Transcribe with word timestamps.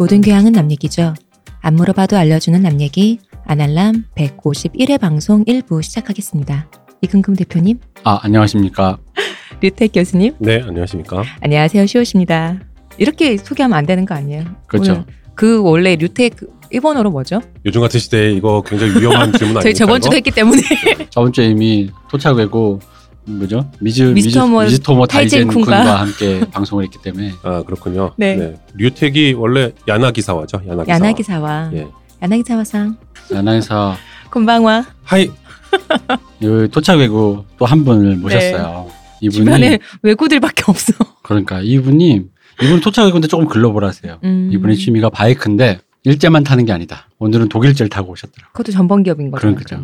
모든 0.00 0.22
교양은 0.22 0.52
남 0.52 0.70
얘기죠. 0.70 1.12
안 1.60 1.74
물어봐도 1.74 2.16
알려주는 2.16 2.62
남 2.62 2.80
얘기 2.80 3.18
아날람 3.44 4.06
151회 4.16 4.98
방송 4.98 5.44
1부 5.44 5.82
시작하겠습니다. 5.82 6.70
이근금 7.02 7.36
대표님, 7.36 7.78
아 8.04 8.18
안녕하십니까. 8.22 8.96
류택 9.60 9.92
교수님, 9.92 10.36
네, 10.38 10.62
안녕하십니까. 10.62 11.22
안녕하세요 11.42 11.84
시옷입니다. 11.84 12.60
이렇게 12.96 13.36
소개하면 13.36 13.76
안 13.76 13.84
되는 13.84 14.06
거 14.06 14.14
아니에요? 14.14 14.44
그렇죠. 14.68 15.04
그 15.34 15.62
원래 15.62 15.96
류택 15.96 16.36
일본어로 16.70 17.10
뭐죠? 17.10 17.42
요즘 17.66 17.82
같은 17.82 18.00
시대에 18.00 18.32
이거 18.32 18.62
굉장히 18.66 18.98
위험한 18.98 19.32
질문 19.36 19.58
아닙니까? 19.58 19.60
저희 19.60 19.74
저번 19.74 20.00
주도 20.00 20.12
이거? 20.12 20.16
했기 20.16 20.30
때문에 20.30 20.62
저번 21.10 21.30
주에 21.30 21.48
이미 21.50 21.90
도착되고 22.10 22.80
뭐죠? 23.24 23.70
미즈 23.80 24.02
미스터 24.02 24.46
모- 24.46 24.60
미즈, 24.60 24.72
미스터모 24.72 25.06
타이젠 25.06 25.48
쿤과 25.48 25.70
함께 26.00 26.40
방송을 26.50 26.84
했기 26.84 26.98
때문에 27.02 27.32
아 27.42 27.62
그렇군요. 27.62 28.12
네. 28.16 28.54
류택이 28.74 29.34
원래 29.34 29.72
야나기사와죠. 29.86 30.62
야나기사. 30.66 30.94
야나기사와 30.94 31.70
예. 31.74 31.86
야나기사와상 32.22 32.96
야나에서 33.32 33.94
곤방와 34.30 34.84
하이. 35.04 35.30
요 36.42 36.66
도착되고 36.68 37.44
또 37.58 37.64
한 37.64 37.84
분을 37.84 38.16
모셨어요. 38.16 38.88
이분이 39.20 39.44
주변에 39.44 39.78
외구들밖에 40.02 40.64
없어. 40.66 40.92
그러니까 41.22 41.60
이분이 41.62 42.22
이분 42.62 42.80
도착되고인데 42.80 43.28
조금 43.28 43.46
글로벌하세요. 43.46 44.18
음. 44.24 44.50
이분의 44.52 44.76
취미가 44.76 45.10
바이크인데 45.10 45.78
일제만 46.04 46.42
타는 46.42 46.64
게 46.64 46.72
아니다. 46.72 47.08
오늘은 47.18 47.50
독일제를 47.50 47.88
타고 47.90 48.12
오셨더라고. 48.12 48.52
그것도 48.52 48.72
전범 48.72 49.02
기업인 49.02 49.30
거죠. 49.30 49.40
그런 49.42 49.54
거죠. 49.54 49.76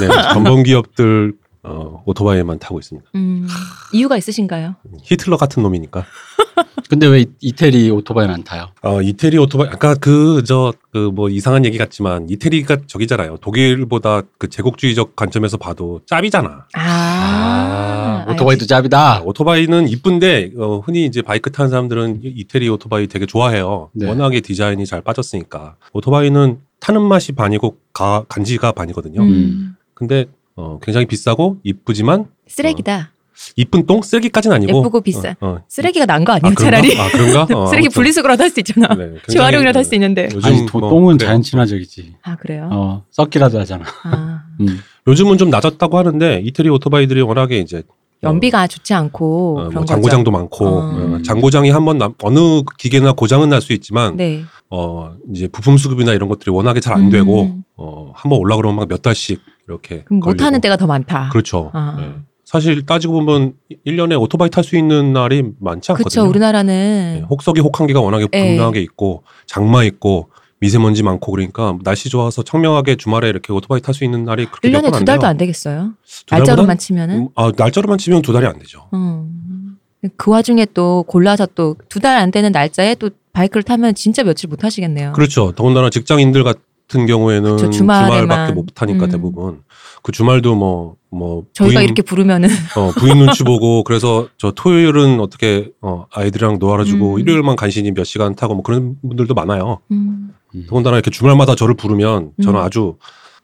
네, 0.00 0.08
전범 0.32 0.62
기업들 0.62 1.34
어, 1.62 2.02
오토바이만 2.06 2.58
타고 2.58 2.78
있습니다. 2.78 3.10
음, 3.14 3.46
이유가 3.92 4.16
있으신가요? 4.16 4.76
히틀러 5.02 5.36
같은 5.36 5.62
놈이니까. 5.62 6.04
근데 6.88 7.06
왜 7.06 7.20
이- 7.20 7.26
이태리 7.40 7.90
오토바이는 7.90 8.32
안 8.34 8.44
타요? 8.44 8.68
어, 8.82 9.02
이태리 9.02 9.36
오토바이 9.38 9.68
아까 9.68 9.94
그 9.94 10.42
저 10.44 10.72
그 10.92 11.10
뭐 11.12 11.28
이상한 11.28 11.64
얘기 11.64 11.76
같지만 11.78 12.28
이태리가 12.30 12.78
저기잖아요. 12.86 13.36
독일보다 13.38 14.22
그 14.38 14.48
제국주의적 14.48 15.14
관점에서 15.16 15.56
봐도 15.58 16.00
짭이잖아. 16.06 16.66
아, 16.74 18.24
오토바이도 18.28 18.62
알지. 18.62 18.66
짭이다. 18.66 19.16
아, 19.16 19.20
오토바이는 19.22 19.88
이쁜데 19.88 20.52
어, 20.58 20.78
흔히 20.78 21.04
이제 21.06 21.22
바이크 21.22 21.50
타는 21.50 21.70
사람들은 21.70 22.20
이- 22.24 22.28
이태리 22.36 22.68
오토바이 22.68 23.06
되게 23.06 23.26
좋아해요. 23.26 23.90
네. 23.92 24.06
워낙에 24.08 24.40
디자인이 24.40 24.84
잘 24.86 25.02
빠졌으니까. 25.02 25.76
오토바이는 25.92 26.58
타는 26.80 27.02
맛이 27.02 27.32
반이고 27.32 27.76
가, 27.92 28.24
간지가 28.28 28.72
반이거든요. 28.72 29.20
음, 29.22 29.74
근데 29.94 30.26
어, 30.58 30.78
굉장히 30.82 31.06
비싸고 31.06 31.58
이쁘지만 31.62 32.26
쓰레기다. 32.48 33.12
이쁜 33.54 33.86
똥 33.86 34.02
쓰레기까지는 34.02 34.56
아니고 34.56 34.78
예쁘고 34.78 35.00
비싸. 35.00 35.30
어, 35.40 35.46
어. 35.46 35.58
쓰레기가 35.68 36.06
난 36.06 36.24
거 36.24 36.32
아니에요, 36.32 36.52
아? 36.58 36.60
차라리. 36.60 36.98
아 36.98 37.08
그런가? 37.12 37.46
어, 37.56 37.66
쓰레기. 37.66 37.88
분리수거라도 37.88 38.42
할 38.42 38.50
수 38.50 38.58
있잖아. 38.58 38.88
네, 38.96 39.14
재활용이라도 39.28 39.78
할 39.78 39.84
수 39.84 39.94
있는데. 39.94 40.28
요즘 40.34 40.44
아니 40.44 40.66
도- 40.66 40.80
뭐 40.80 40.90
똥은 40.90 41.18
그래요. 41.18 41.28
자연 41.28 41.42
친화적이지. 41.42 42.16
아 42.22 42.34
그래요? 42.34 42.68
어 42.72 43.04
썩기라도 43.12 43.60
하잖아. 43.60 43.84
아, 44.02 44.42
음. 44.60 44.80
요즘은 45.06 45.38
좀 45.38 45.50
낮았다고 45.50 45.96
하는데 45.96 46.42
이태리 46.44 46.68
오토바이들이 46.70 47.22
워낙에 47.22 47.58
이제 47.58 47.84
연비가 48.24 48.66
좋지 48.66 48.92
않고 48.94 49.52
어, 49.52 49.62
그런 49.68 49.74
뭐. 49.74 49.84
장고장도 49.84 50.32
많고 50.32 50.66
어. 50.66 50.80
어, 51.14 51.18
장고장이 51.24 51.70
한번 51.70 51.98
남- 51.98 52.14
어느 52.24 52.62
기계나 52.76 53.12
고장은 53.12 53.50
날 53.50 53.60
수 53.62 53.72
있지만 53.72 54.16
네. 54.16 54.42
어 54.70 55.12
이제 55.32 55.46
부품 55.46 55.76
수급이나 55.78 56.12
이런 56.12 56.28
것들이 56.28 56.50
워낙에 56.50 56.80
잘안 56.80 57.02
음. 57.04 57.10
되고 57.10 57.56
어 57.76 58.10
한번 58.16 58.40
올라 58.40 58.56
그러면 58.56 58.74
막 58.80 58.88
몇 58.88 59.00
달씩 59.00 59.40
이렇게 59.68 60.02
그럼 60.04 60.20
못 60.20 60.26
걸리고. 60.26 60.44
하는 60.44 60.60
때가 60.60 60.76
더 60.76 60.86
많다. 60.86 61.28
그렇죠. 61.30 61.70
아. 61.74 61.96
네. 61.98 62.14
사실 62.44 62.86
따지고 62.86 63.14
보면 63.24 63.52
1년에 63.86 64.18
오토바이 64.18 64.48
탈 64.48 64.64
수 64.64 64.76
있는 64.76 65.12
날이 65.12 65.42
많지 65.60 65.92
않거든요. 65.92 66.22
그렇죠. 66.22 66.30
우리나라는 66.30 67.18
네, 67.20 67.26
혹서기 67.28 67.60
혹한기가 67.60 68.00
워낙에 68.00 68.26
네. 68.32 68.48
분명하게 68.48 68.80
있고 68.80 69.22
장마 69.46 69.84
있고 69.84 70.30
미세먼지 70.60 71.02
많고 71.02 71.30
그러니까 71.30 71.76
날씨 71.84 72.08
좋아서 72.08 72.42
청명하게 72.42 72.96
주말에 72.96 73.28
이렇게 73.28 73.52
오토바이 73.52 73.80
탈 73.82 73.94
수 73.94 74.02
있는 74.04 74.24
날이 74.24 74.46
그렇게 74.46 74.70
1년에 74.70 74.72
몇번 74.72 74.90
두안 74.92 75.04
달도 75.04 75.20
돼요. 75.20 75.28
안 75.30 75.36
되겠어요. 75.36 75.92
날짜로만 76.30 76.78
치면은. 76.78 77.16
음, 77.18 77.28
아, 77.34 77.52
날짜로만 77.54 77.98
치면 77.98 78.22
두 78.22 78.32
달이 78.32 78.46
안 78.46 78.58
되죠. 78.58 78.88
음. 78.94 79.76
그 80.16 80.30
와중에 80.30 80.66
또 80.74 81.04
골라서 81.06 81.46
또 81.54 81.76
두 81.90 82.00
달 82.00 82.16
안 82.16 82.30
되는 82.30 82.50
날짜에 82.50 82.94
또 82.94 83.10
바이크를 83.34 83.62
타면 83.62 83.94
진짜 83.94 84.22
며칠 84.24 84.48
못 84.48 84.64
하시겠네요. 84.64 85.12
그렇죠. 85.12 85.52
더군다나 85.52 85.90
직장인들 85.90 86.44
같은 86.44 86.60
경우에는 86.88 87.56
그쵸, 87.56 87.70
주말에만. 87.70 88.20
주말밖에 88.22 88.52
못 88.54 88.66
타니까 88.74 89.04
음. 89.06 89.10
대부분 89.10 89.60
그 90.02 90.12
주말도 90.12 90.54
뭐뭐 90.54 91.44
저희가 91.52 91.82
이렇게 91.82 92.02
부르면은 92.02 92.48
어, 92.76 92.90
부인 92.98 93.18
눈치 93.18 93.42
보고 93.44 93.84
그래서 93.84 94.28
저 94.38 94.50
토요일은 94.52 95.20
어떻게 95.20 95.70
어, 95.82 96.06
아이들이랑 96.12 96.58
놀아주고 96.58 97.14
음. 97.16 97.20
일요일만 97.20 97.56
간신히 97.56 97.92
몇 97.92 98.04
시간 98.04 98.34
타고 98.34 98.54
뭐 98.54 98.62
그런 98.62 98.96
분들도 99.06 99.34
많아요. 99.34 99.80
음. 99.90 100.32
음. 100.54 100.66
더군다나 100.68 100.96
이렇게 100.96 101.10
주말마다 101.10 101.54
저를 101.54 101.74
부르면 101.74 102.32
저는 102.42 102.58
음. 102.60 102.64
아주 102.64 102.96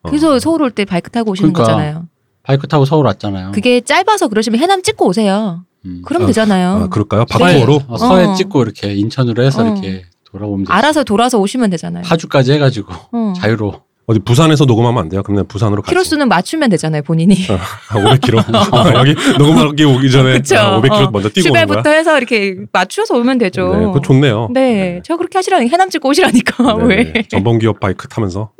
어, 0.02 0.08
그래서 0.08 0.38
서울 0.38 0.62
올 0.62 0.70
때 0.70 0.84
바이크 0.84 1.10
타고 1.10 1.32
오시는 1.32 1.52
그러니까. 1.52 1.74
거잖아요. 1.74 2.08
바이크 2.44 2.66
타고 2.68 2.84
서울 2.84 3.06
왔잖아요. 3.06 3.52
그게 3.52 3.80
짧아서 3.80 4.28
그러시면 4.28 4.60
해남 4.60 4.82
찍고 4.82 5.06
오세요. 5.06 5.64
음. 5.86 6.02
그럼 6.04 6.22
아, 6.22 6.26
되잖아요. 6.26 6.68
아, 6.84 6.88
그럴까요? 6.88 7.24
서해, 7.30 7.58
박도로 7.58 7.80
어, 7.88 7.96
서해 7.98 8.24
어. 8.26 8.34
찍고 8.34 8.62
이렇게 8.62 8.94
인천으로 8.94 9.42
해서 9.42 9.62
어. 9.62 9.66
이렇게 9.66 10.04
돌아오면 10.34 10.64
되지. 10.64 10.72
알아서 10.72 11.04
돌아서 11.04 11.38
오시면 11.38 11.70
되잖아요. 11.70 12.02
파주까지 12.04 12.52
해가지고 12.52 12.92
어. 13.12 13.32
자유로. 13.36 13.82
어디 14.06 14.18
부산에서 14.18 14.66
녹음하면 14.66 15.04
안 15.04 15.08
돼요? 15.08 15.22
그러면 15.22 15.46
부산으로 15.46 15.80
가죠. 15.82 15.90
키로수는 15.90 16.28
맞추면 16.28 16.68
되잖아요, 16.70 17.02
본인이. 17.02 17.36
아, 17.48 17.94
500km. 17.94 18.44
아, 18.74 18.98
여기 18.98 19.14
녹음하기 19.38 19.82
오기 19.84 20.10
전에 20.10 20.32
그쵸. 20.34 20.56
아, 20.56 20.80
500km 20.80 21.06
어. 21.06 21.10
먼저 21.10 21.28
뛰고 21.30 21.48
오는 21.50 21.52
거야. 21.52 21.66
출발부터 21.66 21.90
해서 21.90 22.16
이렇게 22.18 22.56
맞추어서 22.70 23.16
오면 23.16 23.38
되죠. 23.38 23.74
네, 23.74 23.84
그거 23.86 24.00
좋네요. 24.02 24.48
네, 24.52 25.00
저 25.04 25.16
그렇게 25.16 25.38
하시라니 25.38 25.68
해남 25.68 25.88
찍고 25.88 26.08
오시라니까 26.10 26.74
네, 26.78 26.84
왜? 26.84 27.12
네. 27.12 27.22
전범기업 27.28 27.80
바이크 27.80 28.08
타면서 28.08 28.50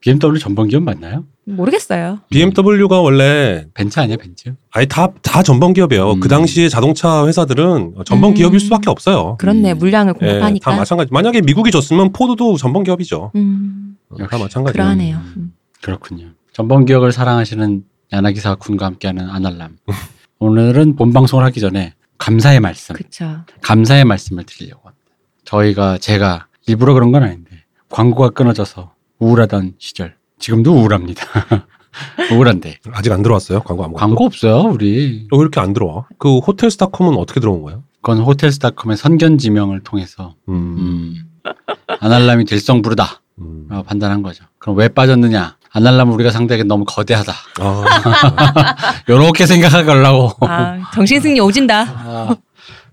BMW 0.00 0.38
전범기업 0.38 0.82
맞나요? 0.82 1.24
모르겠어요. 1.46 2.20
BMW가 2.30 3.00
원래 3.00 3.64
벤츠 3.74 4.00
아니야 4.00 4.16
벤츠? 4.16 4.54
아예 4.72 4.84
다, 4.86 5.08
다 5.22 5.42
전범 5.42 5.72
기업이에요. 5.72 6.12
음. 6.12 6.20
그 6.20 6.28
당시에 6.28 6.68
자동차 6.68 7.26
회사들은 7.26 7.94
전범기업일 8.04 8.56
음. 8.56 8.58
수밖에 8.58 8.90
없어요. 8.90 9.36
그렇네, 9.38 9.72
음. 9.72 9.78
물량을 9.78 10.14
예, 10.22 10.26
공급하니까. 10.26 10.70
다 10.70 10.76
마찬가지. 10.76 11.10
만약에 11.12 11.40
미국이 11.42 11.70
졌으면 11.70 12.12
포드도 12.12 12.56
전범 12.56 12.82
기업이죠. 12.84 13.30
음, 13.34 13.80
어, 13.83 13.83
다 14.18 14.38
마찬가지예요. 14.38 14.72
그러하네요. 14.72 15.16
음. 15.16 15.32
음. 15.36 15.54
그렇군요. 15.82 16.28
전범기업을 16.52 17.12
사랑하시는 17.12 17.84
야나기사 18.12 18.56
군과 18.56 18.86
함께하는 18.86 19.28
아날람. 19.28 19.76
오늘은 20.38 20.96
본 20.96 21.12
방송을 21.12 21.44
하기 21.46 21.60
전에 21.60 21.94
감사의 22.18 22.60
말씀, 22.60 22.94
그쵸. 22.94 23.44
감사의 23.62 24.04
말씀을 24.04 24.44
드리려고 24.44 24.88
합니다. 24.88 25.04
저희가 25.44 25.98
제가 25.98 26.46
일부러 26.66 26.94
그런 26.94 27.12
건 27.12 27.22
아닌데 27.22 27.64
광고가 27.88 28.30
끊어져서 28.30 28.94
우울하던 29.18 29.74
시절 29.78 30.16
지금도 30.38 30.72
우울합니다. 30.74 31.24
우울한데 32.32 32.78
아직 32.92 33.12
안 33.12 33.22
들어왔어요? 33.22 33.60
광고 33.60 33.84
아무것도? 33.84 34.00
광고 34.00 34.24
없어요 34.24 34.62
우리. 34.62 35.26
왜 35.30 35.38
이렇게 35.38 35.60
안 35.60 35.72
들어와? 35.72 36.06
그 36.18 36.38
호텔스닷컴은 36.38 37.16
어떻게 37.16 37.40
들어온 37.40 37.62
거예요? 37.62 37.84
그건 38.00 38.18
호텔스닷컴의 38.18 38.96
선견 38.96 39.38
지명을 39.38 39.80
통해서 39.80 40.34
음, 40.48 40.54
음, 40.54 41.14
아날람이 42.00 42.44
들성부르다 42.44 43.20
음. 43.38 43.66
라고 43.68 43.82
판단한 43.82 44.22
거죠. 44.22 44.44
그럼 44.58 44.76
왜 44.78 44.88
빠졌느냐? 44.88 45.56
아날람 45.72 46.12
우리가 46.12 46.30
상대하기 46.30 46.64
너무 46.64 46.84
거대하다. 46.86 47.32
아, 47.60 47.84
요렇게 49.08 49.46
생각하려고. 49.46 50.32
아, 50.46 50.78
정신승리 50.94 51.40
오진다. 51.40 51.82
아, 51.82 52.36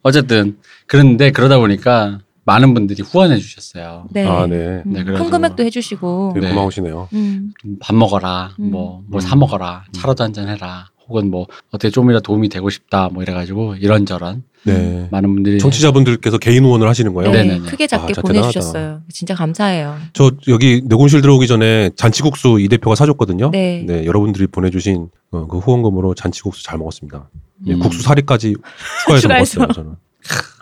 어쨌든 0.02 0.58
그런데 0.88 1.32
그러다 1.32 1.60
보니까 1.60 2.20
많은 2.44 2.74
분들이 2.74 3.04
후원해 3.04 3.38
주셨어요. 3.38 4.06
네. 4.10 4.28
아, 4.28 4.48
네. 4.48 4.56
음, 4.56 4.94
네, 4.94 5.04
그래서- 5.04 5.24
큰 5.24 5.32
금액도 5.32 5.64
해주시고. 5.64 6.38
네. 6.42 6.50
고마우시네요. 6.50 7.08
음, 7.14 7.54
밥 7.80 7.96
먹어라, 7.96 8.52
음. 8.60 8.72
뭐뭘 8.72 9.06
음. 9.14 9.20
사 9.20 9.36
먹어라, 9.36 9.84
차라도 9.94 10.24
한 10.24 10.34
잔 10.34 10.48
해라. 10.50 10.88
혹은 11.12 11.30
뭐 11.30 11.46
어떻게 11.72 11.92
좀이라도 11.92 12.24
도움이 12.24 12.48
되고 12.48 12.70
싶다, 12.70 13.10
뭐 13.12 13.22
이래가지고 13.22 13.76
이런저런 13.76 14.44
네. 14.64 15.08
많은 15.12 15.34
분들이 15.34 15.60
청취자분들께서 15.60 16.38
개인 16.38 16.64
후원을 16.64 16.88
하시는 16.88 17.14
거예요? 17.14 17.32
네, 17.32 17.44
네네네. 17.44 17.70
크게 17.70 17.88
작게 17.88 18.14
아, 18.16 18.22
보내주셨어요. 18.22 19.02
진짜 19.10 19.36
감사해요. 19.36 19.98
저 20.14 20.32
여기 20.48 20.82
내곤실 20.86 21.22
들어오기 21.22 21.48
전에 21.48 21.90
잔치국수 21.96 22.60
이 22.62 22.70
대표가 22.70 22.96
사줬거든요. 22.96 23.52
네. 23.52 23.86
여러분들이 24.06 24.48
보내주신 24.48 25.10
어, 25.32 25.48
그 25.48 25.58
후원금으로 25.58 26.14
잔치국수 26.16 26.64
잘 26.64 26.78
먹었습니다. 26.78 27.30
예, 27.68 27.74
음. 27.74 27.80
국수 27.80 28.02
사리까지 28.02 28.56
추가해서 29.02 29.22
추가해서. 29.22 29.60
먹었어요. 29.60 29.74
저는. 29.74 29.96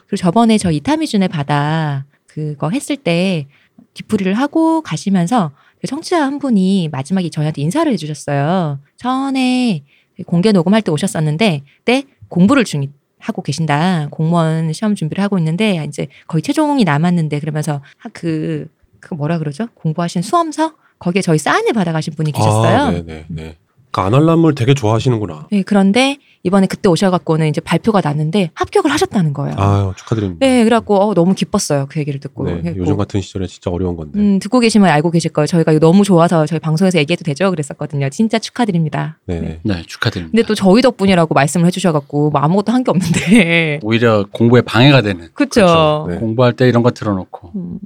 그리고 0.07 0.15
저번에 0.17 0.57
저 0.57 0.71
이타미준의 0.71 1.27
바다 1.27 2.05
그거 2.25 2.69
했을 2.71 2.97
때 2.97 3.47
뒤풀이를 3.93 4.33
하고 4.33 4.81
가시면서 4.81 5.51
그 5.81 5.87
청취자 5.87 6.21
한 6.21 6.39
분이 6.39 6.89
마지막에 6.91 7.29
저희한테 7.29 7.61
인사를 7.61 7.91
해주셨어요. 7.91 8.79
전에 8.97 9.83
공개 10.25 10.51
녹음할 10.51 10.81
때 10.81 10.91
오셨었는데 10.91 11.63
때 11.85 12.03
공부를 12.27 12.63
중 12.63 12.85
하고 13.19 13.41
계신다. 13.41 14.07
공무원 14.11 14.71
시험 14.73 14.95
준비를 14.95 15.23
하고 15.23 15.37
있는데 15.37 15.83
이제 15.87 16.07
거의 16.27 16.41
최종이 16.41 16.83
남았는데 16.85 17.39
그러면서 17.39 17.81
그, 18.13 18.67
그 18.99 19.13
뭐라 19.13 19.39
그러죠? 19.39 19.67
공부하신 19.75 20.21
수험서 20.21 20.73
거기에 20.99 21.21
저희 21.21 21.37
사인을 21.37 21.73
받아가신 21.73 22.13
분이 22.13 22.31
계셨어요. 22.31 22.77
아, 22.77 22.91
네, 22.91 23.03
네, 23.03 23.25
네. 23.27 23.57
그 23.91 24.01
아날람을 24.01 24.55
되게 24.55 24.73
좋아하시는구나. 24.73 25.47
네, 25.51 25.63
그런데 25.63 26.17
이번에 26.43 26.67
그때 26.67 26.87
오셔갖고는 26.89 27.47
이제 27.49 27.59
발표가 27.59 28.01
났는데 28.01 28.51
합격을 28.53 28.91
하셨다는 28.91 29.33
거예요. 29.33 29.55
아유 29.57 29.93
축하드립니다. 29.97 30.45
네, 30.45 30.63
그래갖고 30.63 30.95
어, 30.97 31.13
너무 31.13 31.33
기뻤어요. 31.33 31.87
그 31.89 31.99
얘기를 31.99 32.19
듣고. 32.19 32.45
네, 32.45 32.51
그래갖고 32.61 32.79
요즘 32.79 32.97
같은 32.97 33.19
시절에 33.19 33.47
진짜 33.47 33.71
어려운 33.71 33.97
건데. 33.97 34.19
음, 34.19 34.39
듣고 34.39 34.59
계시면 34.59 34.89
알고 34.89 35.11
계실 35.11 35.31
거예요. 35.33 35.47
저희가 35.47 35.71
이거 35.73 35.79
너무 35.79 36.03
좋아서 36.03 36.45
저희 36.45 36.59
방송에서 36.59 36.97
얘기해도 36.99 37.23
되죠? 37.23 37.49
그랬었거든요. 37.49 38.09
진짜 38.09 38.39
축하드립니다. 38.39 39.17
네. 39.25 39.39
네. 39.41 39.59
네, 39.63 39.83
축하드립니다. 39.85 40.31
근데 40.35 40.47
또 40.47 40.55
저희 40.55 40.81
덕분이라고 40.81 41.33
말씀을 41.33 41.65
해주셔갖고 41.67 42.29
뭐 42.29 42.39
아무것도 42.41 42.71
한 42.71 42.83
게 42.83 42.91
없는데. 42.91 43.79
오히려 43.83 44.25
공부에 44.31 44.61
방해가 44.61 45.01
되는. 45.01 45.27
그쵸. 45.33 45.61
그렇죠. 45.61 46.05
네. 46.09 46.17
공부할 46.17 46.53
때 46.53 46.67
이런 46.69 46.83
거 46.83 46.91
틀어놓고. 46.91 47.51
음, 47.55 47.79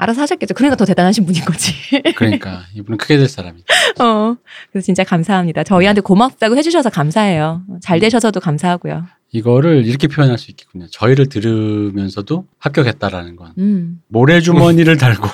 알아서 0.00 0.22
하셨겠죠. 0.22 0.54
그러니까 0.54 0.76
더 0.76 0.86
대단하신 0.86 1.26
분인 1.26 1.44
거지. 1.44 1.74
그러니까 2.16 2.62
이분은 2.74 2.96
크게 2.96 3.18
될 3.18 3.28
사람이다. 3.28 3.66
어, 4.02 4.34
그래서 4.72 4.86
진짜 4.86 5.04
감사합니다. 5.04 5.62
저희한테 5.62 6.00
고맙다고 6.00 6.56
해주셔서 6.56 6.88
감사해요. 6.88 7.62
잘 7.82 8.00
되셔서도 8.00 8.40
감사하고요. 8.40 9.04
이거를 9.32 9.84
이렇게 9.84 10.08
표현할 10.08 10.38
수 10.38 10.50
있겠군요. 10.50 10.86
저희를 10.90 11.28
들으면서도 11.28 12.46
합격했다라는 12.58 13.36
건 13.36 13.52
음, 13.58 14.00
모래주머니를 14.08 14.96
달고 14.98 15.28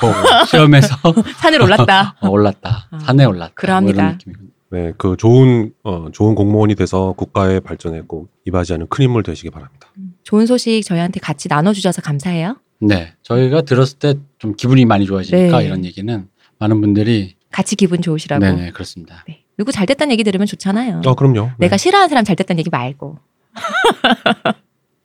시험에서 0.48 0.96
산을 1.38 1.62
올랐다. 1.62 2.16
어, 2.20 2.28
올랐다. 2.28 2.88
아, 2.90 2.98
산에 2.98 3.24
올랐다. 3.24 3.52
그러합니다. 3.54 4.02
뭐 4.02 4.12
느낌이군요. 4.12 4.48
네, 4.72 4.92
그 4.98 5.16
좋은 5.16 5.70
어, 5.84 6.08
좋은 6.12 6.34
공무원이 6.34 6.74
돼서 6.74 7.12
국가의 7.12 7.60
발전에 7.60 8.02
꼭 8.08 8.30
이바지하는 8.46 8.88
큰 8.88 9.04
인물 9.04 9.22
되시기 9.22 9.50
바랍니다. 9.50 9.88
좋은 10.24 10.44
소식 10.44 10.82
저희한테 10.84 11.20
같이 11.20 11.46
나눠주셔서 11.48 12.02
감사해요. 12.02 12.56
네, 12.80 13.14
저희가 13.22 13.62
들었을 13.62 13.98
때 13.98 14.14
좀 14.38 14.54
기분이 14.54 14.84
많이 14.84 15.06
좋아지니까 15.06 15.58
네. 15.60 15.64
이런 15.64 15.84
얘기는 15.84 16.28
많은 16.58 16.80
분들이 16.80 17.36
같이 17.50 17.74
기분 17.74 18.02
좋으시라고. 18.02 18.44
네네 18.44 18.72
그렇습니다. 18.72 19.24
네. 19.26 19.42
누구 19.56 19.72
잘 19.72 19.86
됐다는 19.86 20.12
얘기 20.12 20.22
들으면 20.24 20.46
좋잖아요. 20.46 21.00
아 21.06 21.14
그럼요. 21.14 21.46
네. 21.46 21.50
내가 21.66 21.76
싫어하는 21.78 22.08
사람 22.10 22.24
잘 22.24 22.36
됐다는 22.36 22.58
얘기 22.60 22.68
말고. 22.70 23.18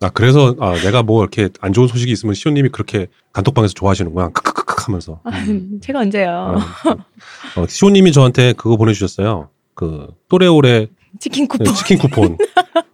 아 0.01 0.09
그래서 0.09 0.55
아 0.59 0.73
내가 0.75 1.03
뭐 1.03 1.21
이렇게 1.23 1.49
안 1.61 1.73
좋은 1.73 1.87
소식이 1.87 2.11
있으면 2.11 2.33
시호님이 2.35 2.69
그렇게 2.69 3.07
단톡방에서 3.33 3.73
좋아하시는구나. 3.73 4.29
크크크크 4.29 4.83
하면서. 4.87 5.21
제가 5.81 5.99
언제요? 5.99 6.57
어, 7.55 7.67
시호님이 7.67 8.11
저한테 8.11 8.53
그거 8.53 8.77
보내주셨어요. 8.77 9.49
그 9.75 10.07
또래오래 10.27 10.87
치킨 11.19 11.43
네, 11.43 11.47
쿠폰. 11.47 11.73
치킨 11.73 11.97
쿠폰. 11.99 12.37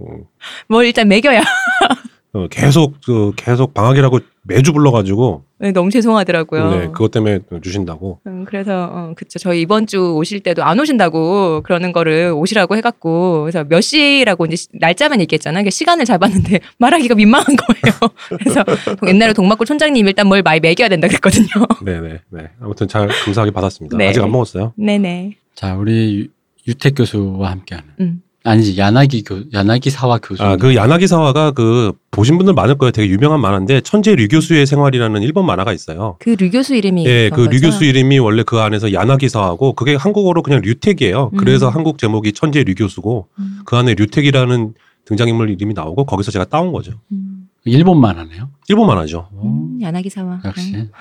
음, 0.01 0.23
뭘 0.69 0.85
일단 0.85 1.07
매겨야. 1.07 1.41
어, 2.33 2.47
계속 2.49 2.95
그 3.05 3.31
계속 3.35 3.73
방학이라고 3.73 4.19
매주 4.43 4.71
불러가지고 4.73 5.43
네, 5.59 5.71
너무 5.71 5.89
죄송하더라고요. 5.89 6.69
네, 6.71 6.87
그것 6.87 7.09
때문에 7.11 7.39
주신다고. 7.63 8.19
음, 8.27 8.45
그래서 8.47 8.87
어, 8.91 9.13
그쵸 9.15 9.39
저희 9.39 9.61
이번 9.61 9.87
주 9.87 10.13
오실 10.15 10.41
때도 10.41 10.63
안 10.63 10.79
오신다고 10.79 11.61
그러는 11.63 11.91
거를 11.91 12.31
오시라고 12.35 12.75
해갖고 12.77 13.41
그래서 13.41 13.63
몇 13.63 13.81
시라고 13.81 14.45
이제 14.45 14.55
시- 14.55 14.67
날짜만 14.73 15.19
얘기했잖아요. 15.21 15.55
그러니까 15.63 15.71
시간을 15.71 16.05
잡았는데 16.05 16.59
말하기가 16.77 17.15
민망한 17.15 17.45
거예요. 17.55 18.11
그래서 18.37 18.63
옛날에 19.07 19.33
동막골 19.33 19.65
촌장님 19.65 20.07
일단 20.07 20.27
뭘 20.27 20.41
많이 20.43 20.59
매겨야 20.59 20.89
된다 20.89 21.07
그랬거든요. 21.07 21.47
네네 21.83 22.19
네. 22.29 22.49
아무튼 22.61 22.87
잘 22.87 23.07
감사하게 23.07 23.51
받았습니다. 23.51 23.97
네. 23.97 24.09
아직 24.09 24.21
안 24.21 24.31
먹었어요. 24.31 24.73
네네. 24.77 25.37
자, 25.55 25.75
우리 25.75 26.19
유- 26.19 26.27
유택 26.67 26.95
교수와 26.95 27.49
함께하는 27.51 27.89
음. 28.01 28.21
아니지 28.47 28.77
야나기 28.77 29.23
교 29.23 29.41
야나기 29.53 29.89
사와 29.89 30.19
교수. 30.19 30.41
아그 30.41 30.75
야나기 30.75 31.05
사화가 31.07 31.51
그 31.51 31.91
보신 32.11 32.37
분들 32.37 32.53
많을 32.53 32.77
거예요. 32.77 32.91
되게 32.91 33.09
유명한 33.09 33.41
만화인데 33.41 33.81
천재 33.81 34.15
류 34.15 34.27
교수의 34.29 34.65
생활이라는 34.65 35.21
일본 35.21 35.45
만화가 35.45 35.73
있어요. 35.73 36.15
그 36.19 36.35
류 36.39 36.49
교수 36.49 36.73
이름이 36.75 37.05
예, 37.05 37.29
그 37.29 37.45
거죠? 37.45 37.49
류교수 37.51 37.83
이름이 37.83 38.19
원래 38.19 38.43
그 38.43 38.59
안에서 38.59 38.93
야나기 38.93 39.27
사화고 39.27 39.73
그게 39.73 39.95
한국어로 39.95 40.43
그냥 40.43 40.61
류택이에요. 40.63 41.31
그래서 41.37 41.67
음. 41.67 41.75
한국 41.75 41.97
제목이 41.97 42.31
천재 42.31 42.63
류 42.63 42.73
교수고 42.75 43.27
음, 43.39 43.59
그 43.65 43.75
안에 43.75 43.95
류택이라는 43.95 44.73
등장인물 45.05 45.49
이름이 45.49 45.73
나오고 45.73 46.05
거기서 46.05 46.31
제가 46.31 46.45
따온 46.45 46.71
거죠. 46.71 46.93
음, 47.11 47.49
일본만 47.65 48.17
하네요. 48.17 48.49
일본 48.69 48.87
만화죠. 48.87 49.27
음, 49.43 49.79
야나기 49.81 50.09
사와. 50.09 50.39
역시. 50.45 50.73
음. 50.75 50.91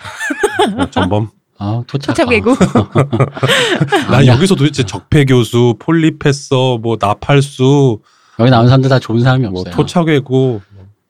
어, 0.80 0.90
전범. 0.90 1.28
아, 1.58 1.82
토착. 1.86 2.14
토착외구. 2.14 2.56
난 4.08 4.14
아니야. 4.14 4.34
여기서 4.34 4.54
도대체 4.54 4.82
적폐 4.84 5.24
교수, 5.24 5.74
폴리패서, 5.78 6.78
뭐 6.78 6.96
나팔수, 7.00 8.00
여기 8.38 8.50
나온 8.50 8.66
사람들 8.66 8.90
다 8.90 8.98
좋은 8.98 9.20
사람이 9.20 9.46
뭐 9.48 9.60
없어요. 9.60 9.74
토착 9.74 10.06
외고 10.08 10.60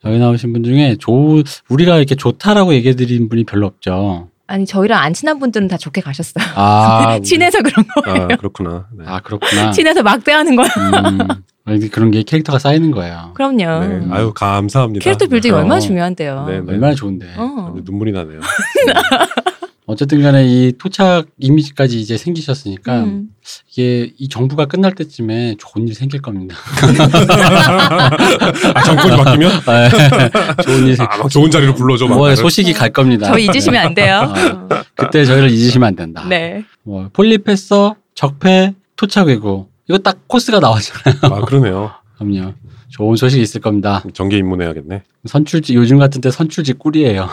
여기 0.04 0.18
나오신 0.18 0.52
분 0.52 0.62
중에 0.62 0.96
좋 1.00 1.42
우리가 1.68 1.96
이렇게 1.96 2.14
좋다라고 2.14 2.72
얘기해 2.74 2.94
드린 2.94 3.28
분이 3.28 3.44
별로 3.44 3.66
없죠. 3.66 4.28
아니 4.46 4.64
저희랑 4.64 5.02
안 5.02 5.12
친한 5.12 5.40
분들은 5.40 5.66
다 5.66 5.76
좋게 5.76 6.00
가셨어요. 6.02 6.44
아, 6.54 7.18
친해서 7.24 7.58
그런 7.62 7.84
거예요. 8.04 8.28
아 8.30 8.36
그렇구나. 8.36 8.86
네. 8.96 9.04
아, 9.08 9.18
그렇구나. 9.18 9.72
친해서 9.72 10.04
막대하는 10.04 10.54
거야. 10.54 10.68
음, 10.78 11.18
아니, 11.64 11.88
그런 11.90 12.12
게 12.12 12.22
캐릭터가 12.22 12.60
쌓이는 12.60 12.92
거예요. 12.92 13.32
그럼요. 13.34 13.56
네. 13.84 14.06
아유 14.12 14.32
감사합니다. 14.32 15.02
캐릭터 15.02 15.26
빌딩이 15.26 15.50
네. 15.50 15.58
얼마나 15.58 15.78
어. 15.78 15.80
중요한데요. 15.80 16.44
네, 16.46 16.60
네. 16.60 16.72
얼마나 16.74 16.94
좋은데. 16.94 17.26
어. 17.36 17.74
눈물이 17.82 18.12
나네요. 18.12 18.38
어쨌든 19.88 20.20
간에 20.20 20.44
이 20.44 20.72
토착 20.76 21.26
이미지까지 21.38 22.00
이제 22.00 22.16
생기셨으니까 22.16 23.04
음. 23.04 23.28
이게 23.70 24.12
이 24.18 24.28
정부가 24.28 24.66
끝날 24.66 24.96
때쯤에 24.96 25.54
좋은 25.58 25.86
일 25.86 25.94
생길 25.94 26.20
겁니다. 26.20 26.56
아, 28.74 28.82
정권이 28.82 29.16
바뀌면 29.16 29.60
네. 29.64 30.30
좋은 30.64 30.86
일 30.88 30.96
생, 30.96 31.06
아, 31.08 31.18
막 31.18 31.30
좋은 31.30 31.48
자리로 31.50 31.74
불러줘. 31.76 32.08
막 32.08 32.16
뭐. 32.16 32.34
소식이 32.34 32.72
갈 32.72 32.90
겁니다. 32.90 33.26
저희 33.26 33.44
잊으시면 33.44 33.86
안 33.86 33.94
돼요. 33.94 34.32
아. 34.34 34.82
그때 34.96 35.24
저희를 35.24 35.50
잊으시면 35.50 35.86
안 35.86 35.94
된다. 35.94 36.26
네. 36.28 36.64
뭐 36.82 37.08
폴리패서, 37.12 37.94
적폐, 38.16 38.74
토착 38.96 39.28
외고 39.28 39.68
이거 39.88 39.98
딱 39.98 40.26
코스가 40.26 40.58
나왔잖아요. 40.58 41.14
아 41.22 41.40
그러네요. 41.44 41.92
그럼요. 42.18 42.54
좋은 42.88 43.14
소식이 43.14 43.42
있을 43.42 43.60
겁니다. 43.60 44.02
정계 44.14 44.38
입문해야겠네. 44.38 45.02
선출직 45.26 45.76
요즘 45.76 45.98
같은 45.98 46.20
때 46.20 46.30
선출직 46.30 46.78
꿀이에요. 46.78 47.28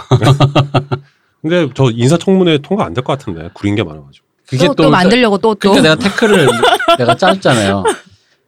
근데 1.43 1.69
저 1.75 1.89
인사청문회 1.91 2.59
통과 2.59 2.85
안 2.85 2.93
될 2.93 3.03
것 3.03 3.17
같은데 3.17 3.49
구린 3.53 3.75
게 3.75 3.83
많아가지고. 3.83 4.25
그게 4.47 4.67
또, 4.67 4.73
또 4.75 4.89
만들려고 4.89 5.37
또 5.37 5.55
또. 5.55 5.71
그러니까 5.71 5.81
내가 5.95 5.95
태클을 6.09 6.47
내가 6.99 7.15
짰잖아요. 7.15 7.83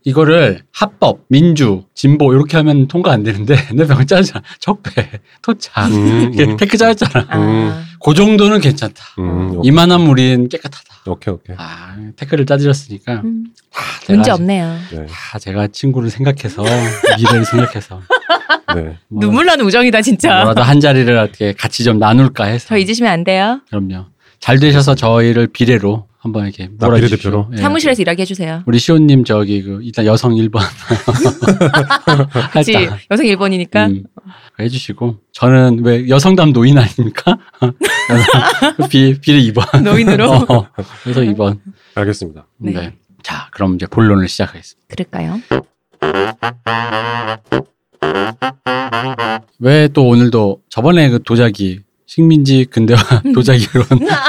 이거를 0.07 0.61
합법, 0.71 1.21
민주, 1.29 1.83
진보 1.95 2.31
이렇게 2.33 2.57
하면 2.57 2.87
통과 2.87 3.11
안 3.11 3.23
되는데 3.23 3.55
내 3.73 3.87
병을 3.87 4.05
짜잖아. 4.05 4.43
적폐, 4.59 5.09
토착. 5.41 5.87
음, 5.91 6.29
이게 6.31 6.43
음. 6.45 6.57
태클 6.57 6.77
짜였잖아. 6.77 7.25
아, 7.27 7.83
그 8.03 8.13
정도는 8.13 8.59
괜찮다. 8.61 9.03
음. 9.17 9.61
이만한 9.63 10.01
우리는 10.01 10.47
깨끗하다. 10.47 10.79
오케이 11.07 11.33
오케이. 11.33 11.55
아, 11.57 11.95
태클을 12.17 12.45
짜드렸으니까 12.45 13.21
음, 13.23 13.45
다 13.73 13.81
문제 14.13 14.29
없네요. 14.29 14.77
네. 14.91 15.05
다 15.09 15.39
제가 15.39 15.67
친구를 15.67 16.11
생각해서 16.11 16.61
미래를 17.17 17.45
생각해서 17.45 18.01
네. 18.73 18.97
뭐, 19.07 19.19
눈물 19.21 19.45
나는 19.45 19.65
우정이다 19.65 20.01
진짜. 20.01 20.39
뭐라도 20.39 20.63
한 20.63 20.79
자리를 20.79 21.11
이렇게 21.11 21.53
같이 21.53 21.83
좀 21.83 21.99
나눌까 21.99 22.45
해서 22.45 22.67
저 22.69 22.77
잊으시면 22.77 23.11
안 23.11 23.23
돼요. 23.23 23.61
그럼요. 23.69 24.05
잘 24.39 24.59
되셔서 24.59 24.95
저희를 24.95 25.47
비례로 25.47 26.07
한번 26.17 26.45
이렇게. 26.45 26.69
비례대표로? 26.79 27.49
예. 27.53 27.57
사무실에서 27.57 28.01
일하게 28.01 28.23
해주세요. 28.23 28.63
우리 28.65 28.79
시온님 28.79 29.23
저기 29.25 29.61
그 29.61 29.79
일단 29.83 30.05
여성 30.07 30.31
1번 30.33 30.59
그치 32.51 32.73
여성 33.11 33.25
1번이니까. 33.25 33.89
음, 33.91 34.03
해주시고 34.59 35.17
저는 35.33 35.83
왜 35.83 36.07
여성담 36.09 36.51
노인 36.53 36.77
아닙니까? 36.79 37.37
비 38.89 39.19
비례 39.19 39.39
2번 39.51 39.83
노인으로. 39.83 40.31
어, 40.49 40.67
그래서 41.03 41.21
2번 41.21 41.59
알겠습니다. 41.93 42.47
네. 42.57 42.71
네. 42.71 42.93
자 43.21 43.47
그럼 43.51 43.75
이제 43.75 43.85
본론을 43.85 44.27
시작하겠습니다. 44.27 44.87
그럴까요? 44.87 45.39
왜 49.59 49.87
또 49.93 50.07
오늘도 50.07 50.61
저번에 50.69 51.09
그 51.09 51.21
도자기 51.23 51.79
식민지 52.05 52.65
근대화 52.65 52.99
도자기론 53.33 53.85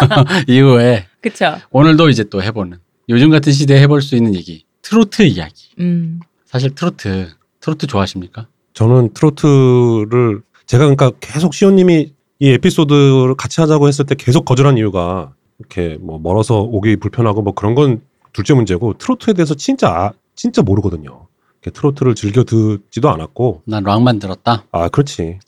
이후에 0.48 1.06
그쵸. 1.20 1.56
오늘도 1.70 2.08
이제 2.08 2.24
또 2.24 2.42
해보는 2.42 2.78
요즘 3.08 3.30
같은 3.30 3.52
시대에 3.52 3.80
해볼 3.82 4.02
수 4.02 4.16
있는 4.16 4.34
얘기 4.34 4.64
트로트 4.82 5.22
이야기 5.22 5.70
음. 5.80 6.20
사실 6.44 6.74
트로트 6.74 7.28
트로트 7.60 7.86
좋아하십니까? 7.86 8.46
저는 8.74 9.10
트로트를 9.14 10.42
제가 10.66 10.84
그러니까 10.84 11.10
계속 11.20 11.54
시호님이 11.54 12.12
이 12.38 12.48
에피소드를 12.50 13.34
같이 13.36 13.60
하자고 13.60 13.88
했을 13.88 14.04
때 14.04 14.14
계속 14.14 14.44
거절한 14.44 14.78
이유가 14.78 15.32
이렇게 15.58 15.96
뭐 16.00 16.18
멀어서 16.18 16.60
오기 16.60 16.96
불편하고 16.96 17.42
뭐 17.42 17.54
그런 17.54 17.74
건 17.74 18.00
둘째 18.32 18.54
문제고 18.54 18.92
트로트에 18.98 19.32
대해서 19.34 19.54
진짜 19.54 19.88
아- 19.88 20.12
진짜 20.34 20.60
모르거든요. 20.62 21.25
트로트를 21.70 22.14
즐겨 22.14 22.44
듣지도 22.44 23.10
않았고 23.10 23.62
난 23.66 23.84
락만 23.84 24.18
들었다. 24.18 24.64
아 24.72 24.88
그렇지 24.88 25.38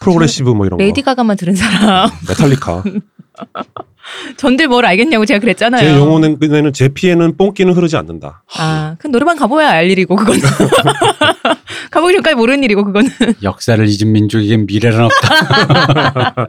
progressive 0.00 0.50
뭐 0.50 0.66
이런 0.66 0.78
레이디 0.78 1.02
거 1.02 1.10
가가만 1.10 1.36
들은 1.36 1.54
사람. 1.54 2.10
메탈리카 2.28 2.82
전들 4.36 4.68
뭘 4.68 4.86
알겠냐고 4.86 5.26
제가 5.26 5.40
그랬잖아요. 5.40 5.82
제 5.82 5.98
영혼에는 5.98 6.72
제 6.72 6.88
피에는 6.88 7.36
뽕기는 7.36 7.72
흐르지 7.74 7.96
않는다. 7.96 8.44
아, 8.56 8.96
그 8.98 9.08
노래방 9.08 9.36
가봐야 9.36 9.68
알 9.70 9.90
일이고 9.90 10.16
그건. 10.16 10.38
가보기 11.90 12.14
전까지 12.14 12.36
모르는 12.36 12.62
일이고 12.64 12.84
그거는. 12.84 13.10
역사를 13.42 13.84
잊은 13.86 14.12
민족에겐 14.12 14.66
미래는 14.66 15.00
없다. 15.00 16.48